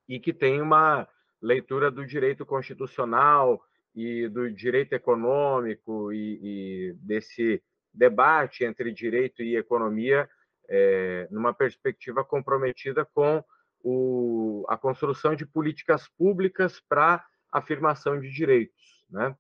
E 0.09 0.19
que 0.19 0.33
tem 0.33 0.61
uma 0.61 1.09
leitura 1.43 1.91
do 1.91 2.07
direito 2.07 2.47
constitucional 2.47 3.63
e 3.95 4.29
do 4.29 4.51
direito 4.51 4.95
econômico 4.95 6.13
e, 6.13 6.39
e 6.43 6.93
desse 6.95 7.63
debate 7.93 8.65
entre 8.65 8.93
direito 8.93 9.43
e 9.43 9.57
economia 9.57 10.29
é, 10.69 11.29
numa 11.31 11.53
perspectiva 11.53 12.25
comprometida 12.25 13.05
com 13.05 13.45
o, 13.83 14.65
a 14.69 14.79
construção 14.79 15.35
de 15.35 15.45
políticas 15.45 16.09
públicas 16.17 16.81
para 16.89 17.25
afirmação 17.51 18.19
de 18.19 18.31
direitos, 18.31 19.05
né? 19.11 19.37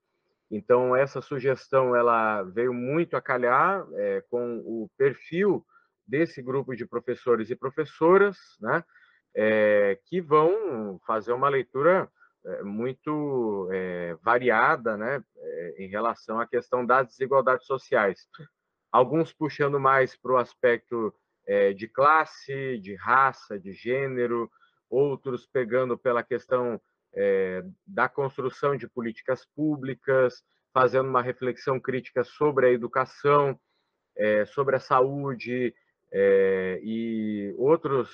Então 0.50 0.94
essa 0.94 1.22
sugestão 1.22 1.96
ela 1.96 2.42
veio 2.42 2.74
muito 2.74 3.16
a 3.16 3.22
calhar 3.22 3.86
é, 3.94 4.22
com 4.28 4.58
o 4.58 4.90
perfil 4.98 5.64
desse 6.06 6.42
grupo 6.42 6.76
de 6.76 6.84
professores 6.84 7.48
e 7.48 7.56
professoras, 7.56 8.36
né? 8.60 8.84
É, 9.34 9.98
que 10.06 10.20
vão 10.20 11.00
fazer 11.06 11.32
uma 11.32 11.48
leitura 11.48 12.10
é, 12.44 12.62
muito 12.62 13.68
é, 13.72 14.16
variada 14.22 14.96
né, 14.96 15.22
em 15.78 15.88
relação 15.88 16.40
à 16.40 16.46
questão 16.46 16.84
das 16.84 17.09
desigualdades 17.09 17.66
sociais. 17.66 18.26
Alguns 18.90 19.32
puxando 19.32 19.80
mais 19.80 20.16
para 20.16 20.32
o 20.32 20.36
aspecto 20.36 21.14
de 21.76 21.88
classe, 21.88 22.78
de 22.78 22.94
raça, 22.94 23.59
de 23.59 23.72
gênero, 23.72 24.48
outros 24.88 25.44
pegando 25.44 25.98
pela 25.98 26.22
questão 26.22 26.80
é, 27.14 27.64
da 27.86 28.09
construção 28.09 28.76
de 28.76 28.88
políticas 28.88 29.44
públicas, 29.44 30.42
fazendo 30.72 31.09
uma 31.09 31.22
reflexão 31.22 31.78
crítica 31.78 32.24
sobre 32.24 32.66
a 32.66 32.70
educação, 32.70 33.59
é, 34.16 34.44
sobre 34.44 34.76
a 34.76 34.80
saúde 34.80 35.74
é, 36.12 36.78
e 36.82 37.55
outros 37.56 38.10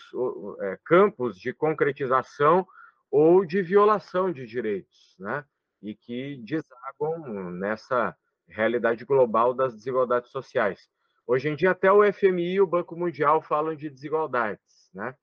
é, 0.60 0.78
campos 0.84 1.36
de 1.38 1.52
concretização 1.52 2.66
ou 3.10 3.44
de 3.44 3.60
violação 3.60 4.30
de 4.30 4.46
direitos, 4.46 5.16
né? 5.18 5.44
E 5.82 5.94
que 5.94 6.36
desagam 6.44 7.50
nessa 7.50 8.16
realidade 8.48 9.04
global 9.04 9.52
das 9.52 9.74
desigualdades 9.74 10.30
sociais. 10.30 10.88
Hoje 11.26 11.48
em 11.48 11.56
dia, 11.56 11.72
até 11.72 11.92
o 11.92 12.02
FMI 12.12 12.54
e 12.54 12.60
o 12.60 12.66
Banco 12.66 12.96
Mundial 12.96 13.42
falam 13.42 13.74
de 13.74 13.90
desigualdades, 13.90 14.90
né? 14.94 15.14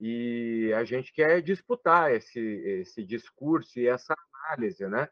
E 0.00 0.72
a 0.74 0.84
gente 0.84 1.12
quer 1.12 1.40
disputar 1.40 2.12
esse, 2.12 2.40
esse 2.40 3.04
discurso 3.04 3.78
e 3.78 3.86
essa 3.86 4.14
análise, 4.44 4.86
né? 4.88 5.08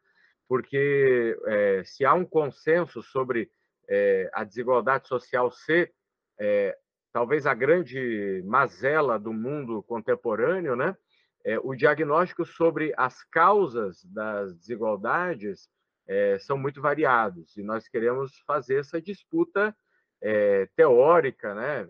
Porque 0.49 1.39
é, 1.47 1.85
se 1.85 2.05
há 2.05 2.15
um 2.15 2.25
consenso 2.25 3.03
sobre 3.03 3.51
é, 3.89 4.31
a 4.33 4.45
desigualdade 4.45 5.09
social 5.09 5.51
ser 5.51 5.93
é, 6.39 6.77
talvez 7.15 7.47
a 7.47 7.55
grande 7.55 8.43
mazela 8.45 9.21
do 9.21 9.33
mundo 9.33 9.85
contemporâneo, 9.85 10.75
né? 10.75 10.97
É, 11.45 11.57
o 11.61 11.73
diagnóstico 11.73 12.45
sobre 12.45 12.93
as 12.97 13.23
causas 13.23 14.05
das 14.07 14.53
desigualdades 14.57 15.71
é, 16.09 16.39
são 16.41 16.59
muito 16.59 16.83
variados 16.83 17.57
e 17.57 17.63
nós 17.63 17.87
queremos 17.87 18.37
fazer 18.41 18.81
essa 18.81 19.01
disputa 19.01 19.77
é, 20.21 20.67
teórica, 20.75 21.55
né? 21.55 21.87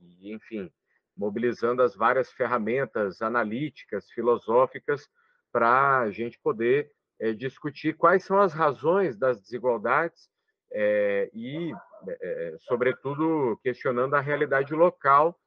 e, 0.00 0.32
enfim, 0.32 0.72
mobilizando 1.16 1.82
as 1.82 1.94
várias 1.94 2.30
ferramentas 2.32 3.20
analíticas, 3.20 4.08
filosóficas, 4.10 5.06
para 5.52 5.98
a 5.98 6.10
gente 6.10 6.38
poder 6.38 6.90
é, 7.20 7.32
discutir 7.32 7.94
quais 7.94 8.24
são 8.24 8.40
as 8.40 8.54
razões 8.54 9.18
das 9.18 9.40
desigualdades 9.40 10.30
é, 10.72 11.28
e, 11.34 11.74
é, 12.06 12.56
sobretudo, 12.60 13.58
questionando 13.62 14.14
a 14.14 14.20
realidade 14.20 14.74
local 14.74 15.38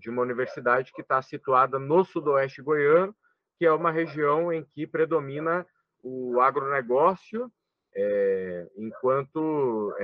de 0.00 0.08
uma 0.08 0.22
universidade 0.22 0.94
que 0.94 1.02
está 1.02 1.20
situada 1.20 1.78
no 1.78 2.02
sudoeste 2.06 2.62
goiano, 2.62 3.14
que 3.58 3.66
é 3.66 3.70
uma 3.70 3.90
região 3.90 4.50
em 4.50 4.64
que 4.64 4.86
predomina 4.86 5.66
o 6.02 6.40
agronegócio, 6.40 7.52
enquanto 8.74 9.94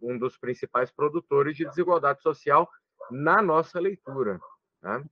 um 0.00 0.16
dos 0.16 0.38
principais 0.38 0.92
produtores 0.92 1.56
de 1.56 1.64
desigualdade 1.64 2.22
social 2.22 2.70
na 3.10 3.42
nossa 3.42 3.80
leitura. 3.80 4.40
Né? 4.80 5.04